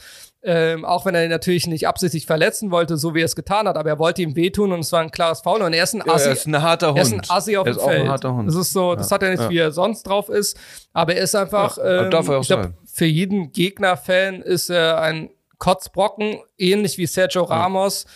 Ähm, 0.47 0.85
auch 0.85 1.07
wenn 1.07 1.15
er 1.15 1.25
ihn 1.25 1.31
natürlich 1.31 1.67
nicht 1.67 1.89
absichtlich 1.89 2.27
verletzen 2.27 2.71
wollte, 2.71 2.99
so 2.99 3.15
wie 3.15 3.23
er 3.23 3.25
es 3.25 3.35
getan 3.35 3.67
hat, 3.67 3.79
aber 3.79 3.89
er 3.89 3.99
wollte 3.99 4.21
ihm 4.21 4.37
wehtun 4.37 4.73
und 4.73 4.81
es 4.81 4.93
war 4.93 5.01
ein 5.01 5.11
klares 5.11 5.41
Foul 5.41 5.63
und 5.63 5.73
er 5.73 5.85
ist 5.85 5.95
ein 5.95 6.03
Assi. 6.03 6.25
Ja, 6.25 6.27
er 6.27 6.33
ist 6.33 6.47
ein 6.47 6.63
harter 6.63 6.89
Hund. 6.89 6.99
Er 6.99 7.03
ist 7.03 7.13
ein 7.15 7.23
Assi 7.31 7.57
auf 7.57 7.65
dem 7.65 7.79
Feld. 7.79 8.03
Ein 8.03 8.09
harter 8.11 8.35
Hund. 8.35 8.49
Das 8.49 8.55
ist 8.55 8.75
so, 8.75 8.95
das 8.95 9.09
ja, 9.09 9.15
hat 9.15 9.23
er 9.23 9.31
nicht, 9.31 9.43
ja. 9.43 9.49
wie 9.49 9.57
er 9.57 9.73
sonst 9.73 10.03
drauf 10.03 10.29
ist, 10.29 10.59
aber 10.93 11.15
er 11.15 11.23
ist 11.23 11.35
einfach, 11.35 11.79
ähm, 11.83 12.11
darf 12.11 12.29
er 12.29 12.41
auch 12.41 12.45
glaub, 12.45 12.73
für 12.95 13.07
jeden 13.07 13.51
Gegner-Fan 13.51 14.41
ist 14.41 14.71
er 14.71 15.01
ein 15.01 15.31
Kotzbrocken, 15.59 16.39
ähnlich 16.57 16.97
wie 16.97 17.07
Sergio 17.07 17.43
Ramos. 17.43 18.07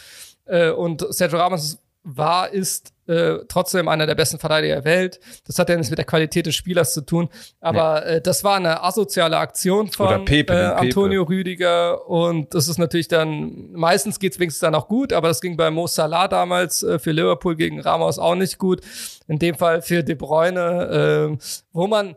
Äh, 0.45 0.71
und 0.71 1.05
Sergio 1.13 1.41
Ramos 1.41 1.79
war, 2.05 2.51
ist 2.51 2.93
äh, 3.09 3.39
trotzdem 3.49 3.89
einer 3.89 4.07
der 4.07 4.15
besten 4.15 4.39
Verteidiger 4.39 4.77
der 4.77 4.85
Welt. 4.85 5.19
Das 5.49 5.59
hat 5.59 5.69
ja 5.69 5.75
nichts 5.75 5.91
mit 5.91 5.99
der 5.99 6.07
Qualität 6.07 6.47
des 6.47 6.55
Spielers 6.55 6.95
zu 6.95 7.01
tun. 7.01 7.29
Aber 7.61 8.07
ja. 8.07 8.17
äh, 8.17 8.21
das 8.21 8.45
war 8.45 8.55
eine 8.55 8.85
asoziale 8.85 9.39
Aktion 9.39 9.89
von 9.89 10.25
Pepe, 10.25 10.53
äh, 10.53 10.67
Antonio 10.67 11.25
Pepe. 11.25 11.39
Rüdiger. 11.39 12.09
Und 12.09 12.55
das 12.55 12.69
ist 12.69 12.79
natürlich 12.79 13.09
dann, 13.09 13.73
meistens 13.73 14.21
geht's 14.21 14.39
wenigstens 14.39 14.61
dann 14.61 14.77
auch 14.77 14.87
gut, 14.87 15.13
aber 15.13 15.27
das 15.27 15.41
ging 15.41 15.57
bei 15.57 15.73
Mo 15.73 15.89
Salah 15.89 16.29
damals 16.29 16.85
äh, 16.85 17.01
für 17.01 17.11
Liverpool 17.11 17.57
gegen 17.57 17.81
Ramos 17.81 18.21
auch 18.21 18.37
nicht 18.37 18.59
gut. 18.59 18.81
In 19.27 19.41
dem 19.41 19.57
Fall 19.57 19.83
für 19.83 20.05
De 20.05 20.15
Bruyne, 20.15 21.33
äh, 21.35 21.45
wo 21.73 21.89
man 21.89 22.15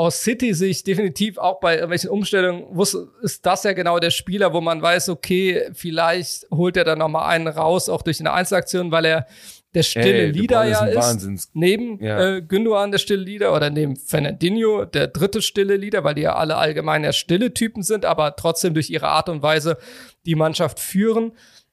aus 0.00 0.22
City-Sicht 0.22 0.86
definitiv 0.86 1.36
auch 1.36 1.60
bei 1.60 1.74
irgendwelchen 1.74 2.08
Umstellungen 2.08 2.74
wusste, 2.74 3.08
ist 3.20 3.44
das 3.44 3.64
ja 3.64 3.74
genau 3.74 3.98
der 3.98 4.10
Spieler, 4.10 4.54
wo 4.54 4.62
man 4.62 4.80
weiß, 4.80 5.10
okay, 5.10 5.68
vielleicht 5.74 6.46
holt 6.50 6.78
er 6.78 6.84
dann 6.84 7.00
noch 7.00 7.08
mal 7.08 7.28
einen 7.28 7.48
raus, 7.48 7.90
auch 7.90 8.00
durch 8.00 8.18
eine 8.18 8.32
Einzelaktion, 8.32 8.90
weil 8.92 9.04
er 9.04 9.26
der 9.74 9.82
stille 9.82 10.22
Ey, 10.22 10.30
Leader 10.30 10.64
ja 10.64 10.86
ist. 10.86 10.96
Wahnsinns. 10.96 11.50
Neben 11.52 12.02
ja. 12.02 12.36
äh, 12.36 12.42
Gündogan 12.42 12.92
der 12.92 12.98
stille 12.98 13.22
Leader 13.22 13.54
oder 13.54 13.68
neben 13.68 13.94
Fernandinho 13.94 14.86
der 14.86 15.06
dritte 15.08 15.42
stille 15.42 15.76
Leader, 15.76 16.02
weil 16.02 16.14
die 16.14 16.22
ja 16.22 16.34
alle 16.34 16.56
allgemein 16.56 17.04
ja 17.04 17.12
stille 17.12 17.52
Typen 17.52 17.82
sind, 17.82 18.06
aber 18.06 18.36
trotzdem 18.36 18.72
durch 18.72 18.88
ihre 18.88 19.08
Art 19.08 19.28
und 19.28 19.42
Weise 19.42 19.76
die 20.24 20.34
Mannschaft 20.34 20.80
führen. 20.80 21.32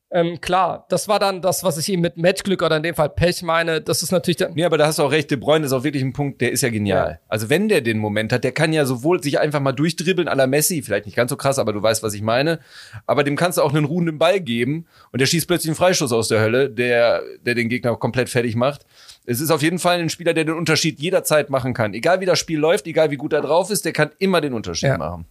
Ähm, 0.10 0.40
klar, 0.40 0.86
das 0.88 1.10
war 1.10 1.20
dann 1.20 1.42
das, 1.42 1.66
was 1.66 1.78
ich 1.78 1.90
ihm 1.90 2.00
mit 2.00 2.16
Matchglück 2.16 2.62
oder 2.62 2.78
in 2.78 2.84
dem 2.84 2.96
Fall 2.96 3.10
Pech 3.10 3.42
meine. 3.44 3.82
Das 3.82 4.02
ist 4.02 4.12
natürlich 4.12 4.38
dann. 4.38 4.54
Nee, 4.54 4.64
aber 4.64 4.78
da 4.78 4.88
hast 4.88 5.00
du 5.00 5.04
auch 5.04 5.12
recht. 5.12 5.30
De 5.30 5.38
Bruyne 5.38 5.66
ist 5.66 5.74
auch 5.74 5.84
wirklich 5.84 6.02
ein 6.02 6.14
Punkt, 6.14 6.40
der 6.40 6.54
ist 6.54 6.62
ja 6.62 6.70
genial. 6.70 7.10
Ja. 7.12 7.20
Also 7.28 7.50
wenn 7.50 7.68
der 7.68 7.82
den 7.82 7.98
Moment 7.98 8.32
hat, 8.32 8.46
der 8.46 8.54
kann 8.54 8.72
ja 8.72 8.86
sowohl 8.86 9.22
sich 9.22 9.40
einfach 9.40 9.60
mal 9.60 9.74
durchdribbeln 9.74 10.30
à 10.30 10.36
la 10.36 10.48
Messi, 10.48 10.82
vielleicht 10.82 11.08
nicht 11.08 11.16
ganz 11.16 11.30
so 11.30 11.36
krass, 11.36 11.60
aber 11.60 11.74
du 11.74 11.82
weißt, 11.84 12.04
was 12.04 12.14
ich 12.14 12.22
meine. 12.22 12.60
Aber 13.06 13.26
dem 13.26 13.36
kannst 13.36 13.58
du 13.58 13.64
auch 13.64 13.74
einen 13.74 13.84
ruhenden 13.84 14.18
Ball 14.18 14.40
geben 14.40 14.86
und 15.12 15.20
der 15.20 15.26
schießt 15.26 15.46
plötzlich 15.46 15.70
einen 15.72 15.76
Freistoß 15.76 16.14
aus 16.14 16.30
der 16.30 16.40
Hölle, 16.40 16.70
der, 16.70 17.22
der 17.42 17.56
den 17.56 17.68
Gegner 17.68 17.94
komplett 17.98 18.30
fertig 18.30 18.56
macht. 18.56 18.86
Es 19.26 19.42
ist 19.42 19.52
auf 19.52 19.62
jeden 19.62 19.78
Fall 19.78 20.00
ein 20.00 20.10
Spieler, 20.10 20.34
der 20.34 20.46
den 20.46 20.56
Unterschied 20.56 21.02
jederzeit 21.02 21.50
machen 21.50 21.74
kann. 21.74 21.94
Egal 21.94 22.22
wie 22.22 22.26
das 22.26 22.40
Spiel 22.40 22.60
läuft, 22.60 22.88
egal 22.88 23.12
wie 23.12 23.18
gut 23.18 23.34
er 23.34 23.42
drauf 23.42 23.70
ist, 23.70 23.84
der 23.84 23.92
kann 23.92 24.12
immer 24.20 24.40
den 24.40 24.54
Unterschied 24.54 24.88
ja. 24.88 24.98
machen. 24.98 25.26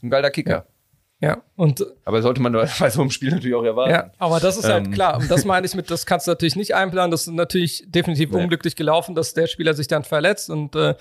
Ein 0.00 0.10
geiler 0.10 0.30
Kicker. 0.30 0.50
Ja. 0.50 0.75
Ja, 1.20 1.38
und. 1.56 1.84
Aber 2.04 2.20
sollte 2.20 2.42
man 2.42 2.52
bei 2.78 2.90
so 2.90 3.00
einem 3.00 3.10
Spiel 3.10 3.30
natürlich 3.30 3.54
auch 3.54 3.64
erwarten. 3.64 3.92
Ja, 3.92 4.10
aber 4.18 4.40
das 4.40 4.56
ist 4.56 4.68
halt 4.68 4.86
ähm. 4.86 4.92
klar. 4.92 5.18
Und 5.18 5.30
das 5.30 5.44
meine 5.44 5.66
ich 5.66 5.74
mit, 5.74 5.90
das 5.90 6.04
kannst 6.06 6.26
du 6.26 6.30
natürlich 6.30 6.56
nicht 6.56 6.74
einplanen. 6.74 7.10
Das 7.10 7.22
ist 7.22 7.32
natürlich 7.32 7.84
definitiv 7.86 8.30
nee. 8.30 8.42
unglücklich 8.42 8.76
gelaufen, 8.76 9.14
dass 9.14 9.34
der 9.34 9.46
Spieler 9.46 9.74
sich 9.74 9.88
dann 9.88 10.04
verletzt 10.04 10.50
und 10.50 10.76
äh, 10.76 10.94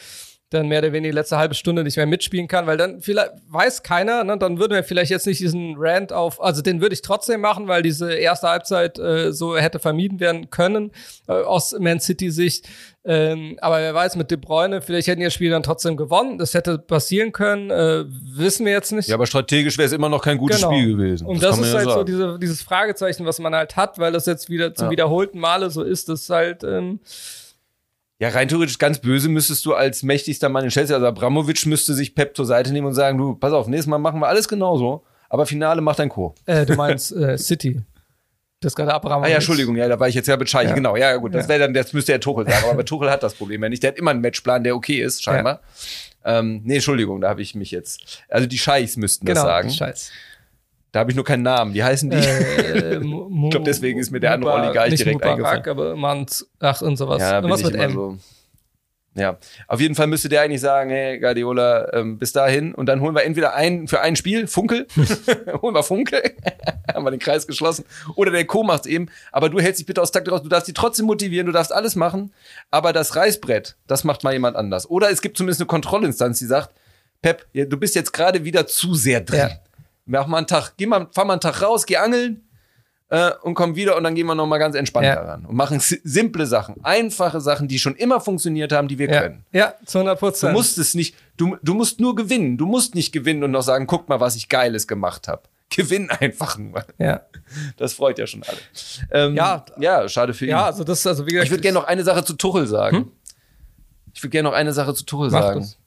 dann 0.56 0.68
mehr 0.68 0.80
oder 0.80 0.94
weniger 0.94 1.12
die 1.12 1.16
letzte 1.16 1.38
halbe 1.38 1.56
Stunde 1.56 1.84
nicht 1.84 1.98
mehr 1.98 2.06
mitspielen 2.06 2.48
kann, 2.48 2.66
weil 2.66 2.78
dann 2.78 3.02
vielleicht 3.02 3.32
weiß 3.50 3.84
keiner, 3.84 4.24
ne, 4.24 4.38
dann 4.38 4.60
würden 4.60 4.74
wir 4.74 4.84
vielleicht 4.84 5.12
jetzt 5.12 5.28
nicht 5.28 5.40
diesen 5.40 5.76
Rant 5.78 6.12
auf, 6.12 6.42
also 6.42 6.62
den 6.62 6.82
würde 6.82 6.94
ich 6.94 7.02
trotzdem 7.02 7.42
machen, 7.42 7.68
weil 7.68 7.82
diese 7.82 8.14
erste 8.14 8.50
Halbzeit 8.50 8.98
äh, 9.00 9.32
so 9.32 9.58
hätte 9.58 9.80
vermieden 9.80 10.20
werden 10.20 10.50
können 10.50 10.92
äh, 11.28 11.34
aus 11.34 11.76
Man 11.80 12.00
City 12.00 12.32
Sicht. 12.32 12.68
Ähm, 13.08 13.58
aber 13.62 13.78
wer 13.78 13.94
weiß, 13.94 14.16
mit 14.16 14.32
De 14.32 14.38
Bruyne, 14.38 14.82
vielleicht 14.82 15.08
hätten 15.08 15.20
die 15.20 15.26
das 15.26 15.34
Spiel 15.34 15.52
dann 15.52 15.62
trotzdem 15.62 15.96
gewonnen. 15.96 16.40
Das 16.40 16.56
hätte 16.56 16.80
passieren 16.80 17.32
können, 17.32 17.70
äh, 17.70 18.04
wissen 18.08 18.66
wir 18.66 18.74
jetzt 18.74 18.92
nicht. 18.92 19.10
Ja, 19.10 19.16
aber 19.16 19.28
strategisch 19.28 19.78
wäre 19.78 19.86
es 19.86 19.92
immer 19.92 20.10
noch 20.10 20.24
kein 20.24 20.40
gutes 20.40 20.58
genau. 20.58 20.72
Spiel 20.72 20.96
gewesen. 20.96 21.28
Und 21.28 21.44
das, 21.44 21.58
das 21.58 21.68
ist 21.68 21.74
ja 21.74 21.78
halt 21.80 21.90
sagen. 21.90 22.00
so 22.00 22.04
diese, 22.04 22.40
dieses 22.40 22.62
Fragezeichen, 22.64 23.26
was 23.26 23.38
man 23.38 23.54
halt 23.54 23.76
hat, 23.76 24.00
weil 24.00 24.12
das 24.12 24.26
jetzt 24.26 24.50
wieder 24.50 24.74
zum 24.74 24.88
ja. 24.88 24.92
wiederholten 24.92 25.40
Male 25.40 25.70
so 25.70 25.84
ist, 25.84 26.10
das 26.10 26.28
halt 26.32 26.64
ähm, 26.64 27.00
ja, 28.20 28.30
rein 28.30 28.48
theoretisch 28.48 28.78
ganz 28.78 29.00
böse 29.00 29.28
müsstest 29.28 29.66
du 29.66 29.74
als 29.74 30.04
mächtigster 30.04 30.50
Mann 30.50 30.64
in 30.64 30.70
Chelsea, 30.70 30.96
also 30.96 31.08
Abramovic 31.08 31.66
müsste 31.66 31.94
sich 31.94 32.16
Pep 32.16 32.36
zur 32.36 32.46
Seite 32.46 32.72
nehmen 32.72 32.88
und 32.88 32.94
sagen, 32.94 33.18
du, 33.18 33.36
pass 33.36 33.52
auf, 33.52 33.68
nächstes 33.68 33.88
Mal 33.88 33.98
machen 33.98 34.20
wir 34.20 34.28
alles 34.28 34.48
genauso, 34.48 35.04
aber 35.30 35.46
Finale 35.46 35.82
macht 35.82 36.00
ein 36.00 36.10
Co. 36.10 36.34
Äh, 36.46 36.66
du 36.66 36.76
meinst 36.76 37.12
äh, 37.12 37.38
City. 37.38 37.82
Das 38.62 38.74
gerade 38.74 38.94
Abramovic. 38.94 39.28
Ah 39.28 39.30
ja, 39.30 39.36
Entschuldigung, 39.36 39.76
ja, 39.76 39.88
da 39.88 40.00
war 40.00 40.08
ich 40.08 40.16
jetzt 40.16 40.28
ja 40.28 40.38
bescheiden. 40.38 40.70
Ja. 40.70 40.76
Genau, 40.76 40.96
ja, 40.96 41.16
gut, 41.18 41.36
das 41.36 41.48
wäre 41.50 41.60
dann, 41.60 41.74
das 41.74 41.92
müsste 41.92 42.14
ja 42.14 42.18
Tuchel 42.18 42.48
sagen, 42.48 42.66
aber 42.70 42.86
Tuchel 42.86 43.12
hat 43.12 43.22
das 43.22 43.36
Problem 43.36 43.62
ja 43.62 43.70
nicht. 43.70 43.84
Der 43.84 43.92
hat 43.92 43.98
immer 43.98 44.12
einen 44.12 44.22
Matchplan, 44.22 44.64
der 44.64 44.76
okay 44.76 45.02
ist, 45.02 45.22
scheinbar. 45.22 45.62
Ja. 46.24 46.40
Ähm, 46.40 46.62
nee, 46.64 46.76
Entschuldigung, 46.76 47.22
da 47.22 47.30
habe 47.30 47.42
ich 47.42 47.54
mich 47.54 47.70
jetzt. 47.72 48.24
Also 48.30 48.48
die 48.48 48.58
Scheichs 48.58 48.98
müssten 48.98 49.26
genau, 49.26 49.42
das 49.42 49.48
sagen. 49.48 49.68
Die 49.68 49.76
Scheiß. 49.76 50.12
Da 50.96 51.02
habe 51.02 51.12
ich 51.12 51.18
nur 51.18 51.26
keinen 51.26 51.44
Namen. 51.44 51.74
Wie 51.74 51.84
heißen 51.84 52.10
die? 52.10 52.16
Äh, 52.16 52.96
ich 53.04 53.50
glaube, 53.50 53.66
deswegen 53.66 54.00
ist 54.00 54.12
mir 54.12 54.22
der 54.22 54.32
andere 54.32 54.54
Oligarch 54.54 54.96
direkt 54.96 55.16
Mubarak, 55.16 55.40
eingefallen. 55.40 55.68
aber 55.68 55.96
Mans, 55.98 56.50
ach 56.62 56.82
und 56.82 56.96
sowas. 56.96 57.22
Ja, 57.22 57.36
Irgendwas 57.36 57.64
mit 57.66 57.76
M. 57.76 57.92
So. 57.92 58.18
Ja, 59.14 59.38
auf 59.68 59.82
jeden 59.82 59.96
Fall 59.96 60.08
müsste 60.08 60.30
der 60.30 60.44
eigentlich 60.44 60.62
sagen, 60.62 60.90
hey 60.92 61.20
Guardiola, 61.20 61.92
ähm, 61.92 62.18
bis 62.18 62.32
dahin 62.32 62.74
und 62.74 62.86
dann 62.86 63.02
holen 63.02 63.14
wir 63.14 63.26
entweder 63.26 63.54
einen 63.56 63.90
für 63.90 64.00
ein 64.00 64.16
Spiel, 64.16 64.48
Funkel, 64.48 64.88
holen 65.62 65.76
wir 65.76 65.84
Funkel, 65.84 66.22
haben 66.94 67.04
wir 67.04 67.12
den 67.12 67.20
Kreis 67.20 67.46
geschlossen, 67.46 67.84
oder 68.16 68.32
der 68.32 68.46
Co 68.46 68.64
macht's 68.64 68.88
eben, 68.88 69.08
aber 69.34 69.50
du 69.50 69.60
hältst 69.60 69.80
dich 69.80 69.86
bitte 69.86 70.02
aus 70.02 70.14
Takt 70.14 70.32
raus, 70.32 70.44
du 70.44 70.50
darfst 70.50 70.70
die 70.70 70.74
trotzdem 70.74 71.08
motivieren, 71.08 71.46
du 71.46 71.52
darfst 71.52 71.74
alles 71.74 71.98
machen, 71.98 72.32
aber 72.72 72.94
das 72.94 73.18
Reißbrett, 73.18 73.76
das 73.88 74.06
macht 74.06 74.24
mal 74.24 74.32
jemand 74.32 74.56
anders. 74.56 74.90
Oder 74.90 75.10
es 75.10 75.22
gibt 75.22 75.36
zumindest 75.36 75.60
eine 75.60 75.68
Kontrollinstanz, 75.68 76.40
die 76.40 76.46
sagt, 76.46 76.74
Pep, 77.22 77.46
du 77.54 77.78
bist 77.78 77.96
jetzt 77.96 78.14
gerade 78.14 78.46
wieder 78.46 78.66
zu 78.66 78.96
sehr 78.96 79.20
drin. 79.20 79.40
Ja 79.40 79.60
mach 80.06 80.28
mal 80.28 80.38
einen 80.38 80.48
Tag, 80.48 80.74
geh 80.78 80.86
mal, 80.86 81.08
fahr 81.12 81.26
mal 81.26 81.34
einen 81.34 81.42
Tag 81.42 81.62
raus, 81.62 81.86
geh 81.86 81.98
angeln 81.98 82.46
äh, 83.10 83.32
und 83.42 83.54
komm 83.54 83.76
wieder 83.76 83.96
und 83.98 84.04
dann 84.04 84.16
gehen 84.16 84.26
wir 84.26 84.36
nochmal 84.36 84.60
ganz 84.60 84.76
entspannt 84.76 85.06
ja. 85.06 85.16
daran 85.16 85.46
und 85.46 85.56
machen 85.56 85.80
simple 85.80 86.46
Sachen, 86.46 86.84
einfache 86.84 87.42
Sachen, 87.42 87.68
die 87.68 87.80
schon 87.80 87.96
immer 87.96 88.20
funktioniert 88.20 88.72
haben, 88.72 88.88
die 88.88 88.98
wir 88.98 89.10
ja. 89.10 89.22
können. 89.22 89.46
Ja, 89.52 89.76
zu 89.86 90.00
100 90.00 90.20
Prozent. 90.20 90.52
Du 90.52 90.58
musst 90.58 90.78
es 90.78 90.94
nicht, 90.94 91.16
du, 91.38 91.58
du 91.62 91.74
musst 91.74 92.00
nur 92.00 92.16
gewinnen. 92.16 92.58
Du 92.58 92.66
musst 92.66 92.96
nicht 92.96 93.12
gewinnen 93.12 93.44
und 93.44 93.52
noch 93.52 93.62
sagen, 93.62 93.88
guck 93.88 94.10
mal, 94.10 94.20
was 94.20 94.36
ich 94.36 94.50
Geiles 94.50 94.88
gemacht 94.88 95.28
habe. 95.28 95.44
Gewinn 95.70 96.10
einfach 96.10 96.58
nur. 96.58 96.86
Ja. 96.98 97.22
Das 97.78 97.94
freut 97.94 98.20
ja 98.20 98.28
schon 98.28 98.44
alle. 98.44 98.58
Ähm, 99.12 99.36
ja, 99.36 99.66
ja, 99.80 100.08
schade 100.08 100.34
für 100.34 100.46
ihn. 100.46 100.52
Ja, 100.52 100.66
also 100.66 100.84
das, 100.84 101.06
also 101.06 101.26
wie 101.26 101.32
gesagt, 101.32 101.46
ich 101.46 101.52
würde 101.52 101.62
gerne 101.62 101.80
noch 101.80 101.88
eine 101.88 102.04
Sache 102.04 102.24
zu 102.24 102.34
Tuchel 102.34 102.68
sagen. 102.68 102.98
Hm? 102.98 103.12
Ich 104.14 104.24
würde 104.24 104.30
gerne 104.30 104.50
noch 104.50 104.56
eine 104.56 104.74
Sache 104.74 104.94
zu 104.94 105.06
Tuchel 105.06 105.30
Mach 105.32 105.42
sagen. 105.42 105.60
Das. 105.62 105.78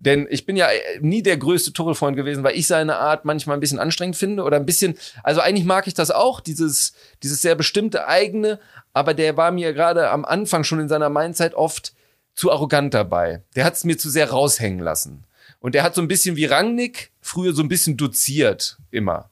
Denn 0.00 0.26
ich 0.30 0.46
bin 0.46 0.56
ja 0.56 0.66
äh, 0.66 0.98
nie 1.00 1.22
der 1.22 1.36
größte 1.36 1.72
Tuchel-Freund 1.74 2.16
gewesen, 2.16 2.42
weil 2.42 2.56
ich 2.56 2.66
seine 2.66 2.96
Art 2.96 3.26
manchmal 3.26 3.56
ein 3.56 3.60
bisschen 3.60 3.78
anstrengend 3.78 4.16
finde 4.16 4.42
oder 4.42 4.56
ein 4.56 4.64
bisschen, 4.66 4.94
also 5.22 5.40
eigentlich 5.40 5.66
mag 5.66 5.86
ich 5.86 5.94
das 5.94 6.10
auch, 6.10 6.40
dieses, 6.40 6.94
dieses 7.22 7.42
sehr 7.42 7.54
bestimmte 7.54 8.08
eigene, 8.08 8.58
aber 8.94 9.12
der 9.12 9.36
war 9.36 9.50
mir 9.50 9.74
gerade 9.74 10.10
am 10.10 10.24
Anfang 10.24 10.64
schon 10.64 10.80
in 10.80 10.88
seiner 10.88 11.10
Mindzeit 11.10 11.54
oft 11.54 11.94
zu 12.34 12.50
arrogant 12.50 12.94
dabei. 12.94 13.42
Der 13.54 13.64
hat 13.64 13.74
es 13.74 13.84
mir 13.84 13.98
zu 13.98 14.08
sehr 14.08 14.30
raushängen 14.30 14.80
lassen. 14.80 15.24
Und 15.60 15.74
der 15.74 15.82
hat 15.82 15.94
so 15.94 16.00
ein 16.00 16.08
bisschen 16.08 16.36
wie 16.36 16.46
Rangnick 16.46 17.12
früher 17.20 17.52
so 17.52 17.62
ein 17.62 17.68
bisschen 17.68 17.98
doziert, 17.98 18.78
immer. 18.90 19.30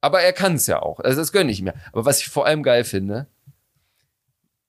Aber 0.00 0.22
er 0.22 0.32
kann 0.32 0.54
es 0.54 0.68
ja 0.68 0.80
auch. 0.80 1.00
Also 1.00 1.18
das 1.18 1.32
gönne 1.32 1.50
ich 1.50 1.62
mir. 1.62 1.74
Aber 1.92 2.04
was 2.04 2.20
ich 2.20 2.28
vor 2.28 2.46
allem 2.46 2.62
geil 2.62 2.84
finde, 2.84 3.26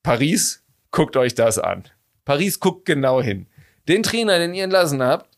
Paris, 0.01 0.63
guckt 0.89 1.15
euch 1.15 1.35
das 1.35 1.59
an. 1.59 1.83
Paris 2.25 2.59
guckt 2.59 2.85
genau 2.85 3.21
hin. 3.21 3.45
Den 3.87 4.03
Trainer, 4.03 4.39
den 4.39 4.53
ihr 4.53 4.63
entlassen 4.63 5.01
habt, 5.01 5.29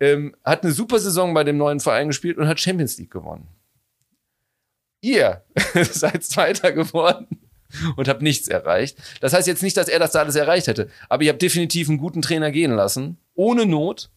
ähm, 0.00 0.34
hat 0.44 0.62
eine 0.62 0.72
super 0.72 0.98
Saison 0.98 1.34
bei 1.34 1.44
dem 1.44 1.56
neuen 1.56 1.80
Verein 1.80 2.08
gespielt 2.08 2.38
und 2.38 2.48
hat 2.48 2.60
Champions 2.60 2.98
League 2.98 3.10
gewonnen. 3.10 3.48
Ihr 5.00 5.42
seid 5.74 6.24
Zweiter 6.24 6.72
geworden 6.72 7.26
und 7.96 8.08
habt 8.08 8.22
nichts 8.22 8.48
erreicht. 8.48 8.98
Das 9.20 9.32
heißt 9.32 9.46
jetzt 9.46 9.62
nicht, 9.62 9.76
dass 9.76 9.88
er 9.88 9.98
das 9.98 10.12
da 10.12 10.20
alles 10.20 10.36
erreicht 10.36 10.66
hätte, 10.66 10.88
aber 11.08 11.22
ihr 11.22 11.30
habt 11.30 11.42
definitiv 11.42 11.88
einen 11.88 11.98
guten 11.98 12.22
Trainer 12.22 12.50
gehen 12.50 12.72
lassen, 12.72 13.18
ohne 13.34 13.66
Not, 13.66 14.10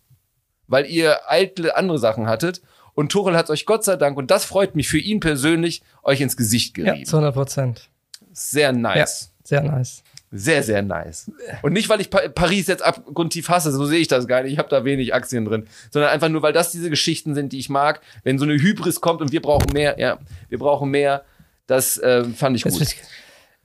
weil 0.67 0.85
ihr 0.85 1.19
eitle 1.29 1.75
andere 1.75 1.99
Sachen 1.99 2.27
hattet. 2.27 2.61
Und 2.93 3.11
Tuchel 3.11 3.37
hat 3.37 3.49
euch 3.49 3.65
Gott 3.65 3.85
sei 3.85 3.95
Dank, 3.95 4.17
und 4.17 4.31
das 4.31 4.43
freut 4.43 4.75
mich 4.75 4.89
für 4.89 4.97
ihn 4.97 5.21
persönlich, 5.21 5.81
euch 6.03 6.19
ins 6.19 6.35
Gesicht 6.35 6.73
gerieben. 6.73 6.97
Ja, 6.97 7.05
zu 7.05 7.17
100 7.17 7.33
Prozent. 7.33 7.89
Sehr 8.33 8.73
nice. 8.73 9.31
Ja, 9.33 9.45
sehr 9.45 9.63
nice. 9.63 10.03
Sehr, 10.33 10.63
sehr 10.63 10.81
nice. 10.81 11.29
Und 11.61 11.73
nicht, 11.73 11.89
weil 11.89 11.99
ich 11.99 12.09
pa 12.09 12.29
Paris 12.29 12.67
jetzt 12.67 12.81
abgrundtief 12.81 13.49
hasse, 13.49 13.71
so 13.71 13.85
sehe 13.85 13.99
ich 13.99 14.07
das 14.07 14.27
gar 14.27 14.43
nicht. 14.43 14.53
Ich 14.53 14.59
habe 14.59 14.69
da 14.69 14.85
wenig 14.85 15.13
Aktien 15.13 15.43
drin. 15.43 15.67
Sondern 15.89 16.09
einfach 16.09 16.29
nur, 16.29 16.41
weil 16.41 16.53
das 16.53 16.71
diese 16.71 16.89
Geschichten 16.89 17.35
sind, 17.35 17.51
die 17.51 17.59
ich 17.59 17.69
mag. 17.69 17.99
Wenn 18.23 18.39
so 18.39 18.45
eine 18.45 18.53
Hybris 18.53 19.01
kommt 19.01 19.21
und 19.21 19.33
wir 19.33 19.41
brauchen 19.41 19.73
mehr, 19.73 19.99
ja, 19.99 20.19
wir 20.47 20.57
brauchen 20.57 20.89
mehr, 20.89 21.25
das 21.67 21.97
äh, 21.97 22.23
fand 22.23 22.55
ich 22.55 22.63
gut. 22.63 22.95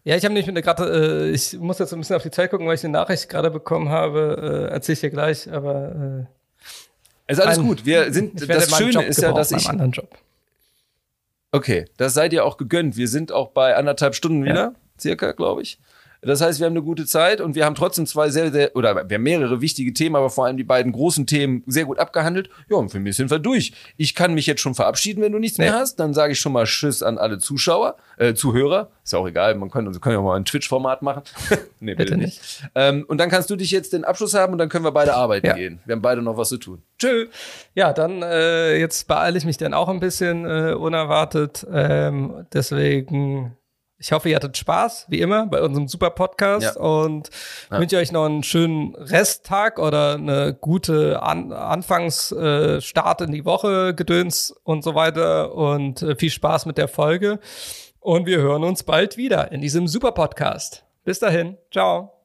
Ja, 0.03 0.17
ich 0.17 0.25
habe 0.25 0.35
nicht 0.35 0.47
mit 0.47 0.65
gerade, 0.65 1.29
äh, 1.29 1.31
ich 1.31 1.59
muss 1.59 1.79
jetzt 1.79 1.93
ein 1.93 1.99
bisschen 1.99 2.17
auf 2.17 2.23
die 2.23 2.31
Zeit 2.31 2.51
gucken, 2.51 2.67
weil 2.67 2.75
ich 2.75 2.85
eine 2.85 2.93
Nachricht 2.93 3.29
gerade 3.29 3.51
bekommen 3.51 3.89
habe. 3.89 4.69
Äh, 4.71 4.73
Erzähle 4.73 4.95
ich 4.95 5.01
dir 5.01 5.11
gleich, 5.11 5.51
aber 5.51 6.27
äh, 7.29 7.33
ist 7.33 7.41
alles 7.41 7.59
ein, 7.59 7.67
gut. 7.67 7.85
Wir 7.85 8.13
sind. 8.13 8.49
Das 8.49 8.77
Schöne 8.77 9.05
ist 9.05 9.21
ja, 9.21 9.33
dass 9.33 9.53
ich. 9.53 9.69
Anderen 9.69 9.93
Job. 9.93 10.17
Okay, 11.53 11.87
das 11.97 12.15
seid 12.15 12.33
ihr 12.33 12.45
auch 12.45 12.57
gegönnt. 12.57 12.97
Wir 12.97 13.09
sind 13.09 13.33
auch 13.33 13.51
bei 13.51 13.77
anderthalb 13.77 14.15
Stunden 14.15 14.45
wieder, 14.45 14.55
ja. 14.55 14.75
circa, 15.01 15.33
glaube 15.33 15.63
ich. 15.63 15.79
Das 16.27 16.41
heißt, 16.41 16.59
wir 16.59 16.67
haben 16.67 16.73
eine 16.73 16.83
gute 16.83 17.07
Zeit 17.07 17.41
und 17.41 17.55
wir 17.55 17.65
haben 17.65 17.75
trotzdem 17.75 18.07
zwei 18.07 18.31
sehr, 18.31 18.51
sehr, 18.51 18.75
oder 18.75 19.09
wir 19.09 19.15
haben 19.15 19.23
mehrere 19.23 19.61
wichtige 19.61 19.93
Themen, 19.93 20.17
aber 20.17 20.31
vor 20.31 20.47
allem 20.47 20.57
die 20.57 20.65
beiden 20.65 20.93
großen 20.93 21.27
Themen 21.27 21.63
sehr 21.67 21.85
gut 21.85 21.99
abgehandelt. 21.99 22.51
Ja, 22.69 22.77
und 22.77 22.91
für 22.91 23.01
mich 23.01 23.17
sind 23.17 23.31
wir 23.31 23.39
durch. 23.39 23.73
Ich 23.97 24.15
kann 24.15 24.35
mich 24.35 24.47
jetzt 24.47 24.61
schon 24.61 24.75
verabschieden, 24.75 25.23
wenn 25.23 25.33
du 25.33 25.39
nichts 25.39 25.59
mehr 25.59 25.73
hast. 25.73 25.97
Dann 25.97 26.15
sage 26.15 26.33
ich 26.33 26.41
schon 26.41 26.53
mal 26.53 26.65
Tschüss 26.65 27.03
an 27.03 27.19
alle 27.19 27.39
Zuschauer, 27.39 27.97
äh, 28.19 28.35
Zuhörer. 28.35 28.91
Ist 29.05 29.13
ja 29.13 29.19
auch 29.19 29.29
egal, 29.29 29.55
man 29.55 29.71
kann, 29.71 29.87
also 29.87 30.01
können 30.01 30.17
ja 30.17 30.23
mal 30.23 30.37
ein 30.37 30.45
Twitch-Format 30.45 31.03
machen. 31.03 31.23
nee, 31.81 31.95
bitte, 31.95 32.13
bitte 32.13 32.17
nicht. 32.17 32.41
nicht. 32.41 32.71
Ähm, 32.75 33.05
und 33.07 33.19
dann 33.19 33.31
kannst 33.31 33.49
du 33.51 33.57
dich 33.57 33.71
jetzt 33.71 33.93
den 33.93 34.05
Abschluss 34.05 34.35
haben 34.35 34.53
und 34.53 34.59
dann 34.59 34.69
können 34.69 34.85
wir 34.85 34.93
beide 34.93 35.15
arbeiten 35.15 35.47
ja. 35.47 35.55
gehen. 35.55 35.81
Wir 35.85 35.95
haben 35.95 36.03
beide 36.03 36.23
noch 36.23 36.37
was 36.37 36.49
zu 36.49 36.59
tun. 36.59 36.83
Tschö. 36.99 37.27
Ja, 37.75 37.93
dann 37.93 38.23
äh, 38.23 38.77
jetzt 38.79 39.07
beeile 39.07 39.39
ich 39.39 39.45
mich 39.45 39.59
dann 39.59 39.75
auch 39.75 39.89
ein 39.89 40.01
bisschen 40.01 40.45
äh, 40.45 40.73
unerwartet. 40.73 41.67
Ähm, 41.71 42.47
deswegen 42.53 43.57
ich 43.99 44.13
hoffe, 44.13 44.29
ihr 44.29 44.37
hattet 44.37 44.57
Spaß, 44.57 45.07
wie 45.09 45.21
immer, 45.21 45.47
bei 45.47 45.63
unserem 45.63 45.89
super 45.89 46.11
Podcast 46.11 46.77
ja. 46.77 46.81
und 46.81 47.31
ja. 47.71 47.81
wünsche 47.81 47.97
euch 47.97 48.13
noch 48.13 48.27
einen 48.27 48.43
schönen 48.43 48.95
Resttag 48.95 49.79
oder 49.79 50.15
eine 50.15 50.55
gute 50.55 51.23
An 51.23 51.53
Anfangsstart 51.53 53.21
äh, 53.21 53.25
in 53.25 53.33
die 53.33 53.45
Woche, 53.45 53.95
Gedöns 53.95 54.55
und 54.65 54.85
so 54.85 54.95
weiter 54.95 55.55
und 55.55 56.03
äh, 56.03 56.15
viel 56.15 56.31
Spaß 56.31 56.67
mit 56.67 56.77
der 56.79 56.89
Folge. 56.89 57.39
Und 58.01 58.27
wir 58.27 58.39
hören 58.39 58.65
uns 58.65 58.83
bald 58.83 59.17
wieder 59.17 59.51
in 59.51 59.61
diesem 59.61 59.89
super 59.89 60.13
Podcast. 60.13 60.85
Bis 61.05 61.19
dahin, 61.19 61.57
ciao. 61.73 62.16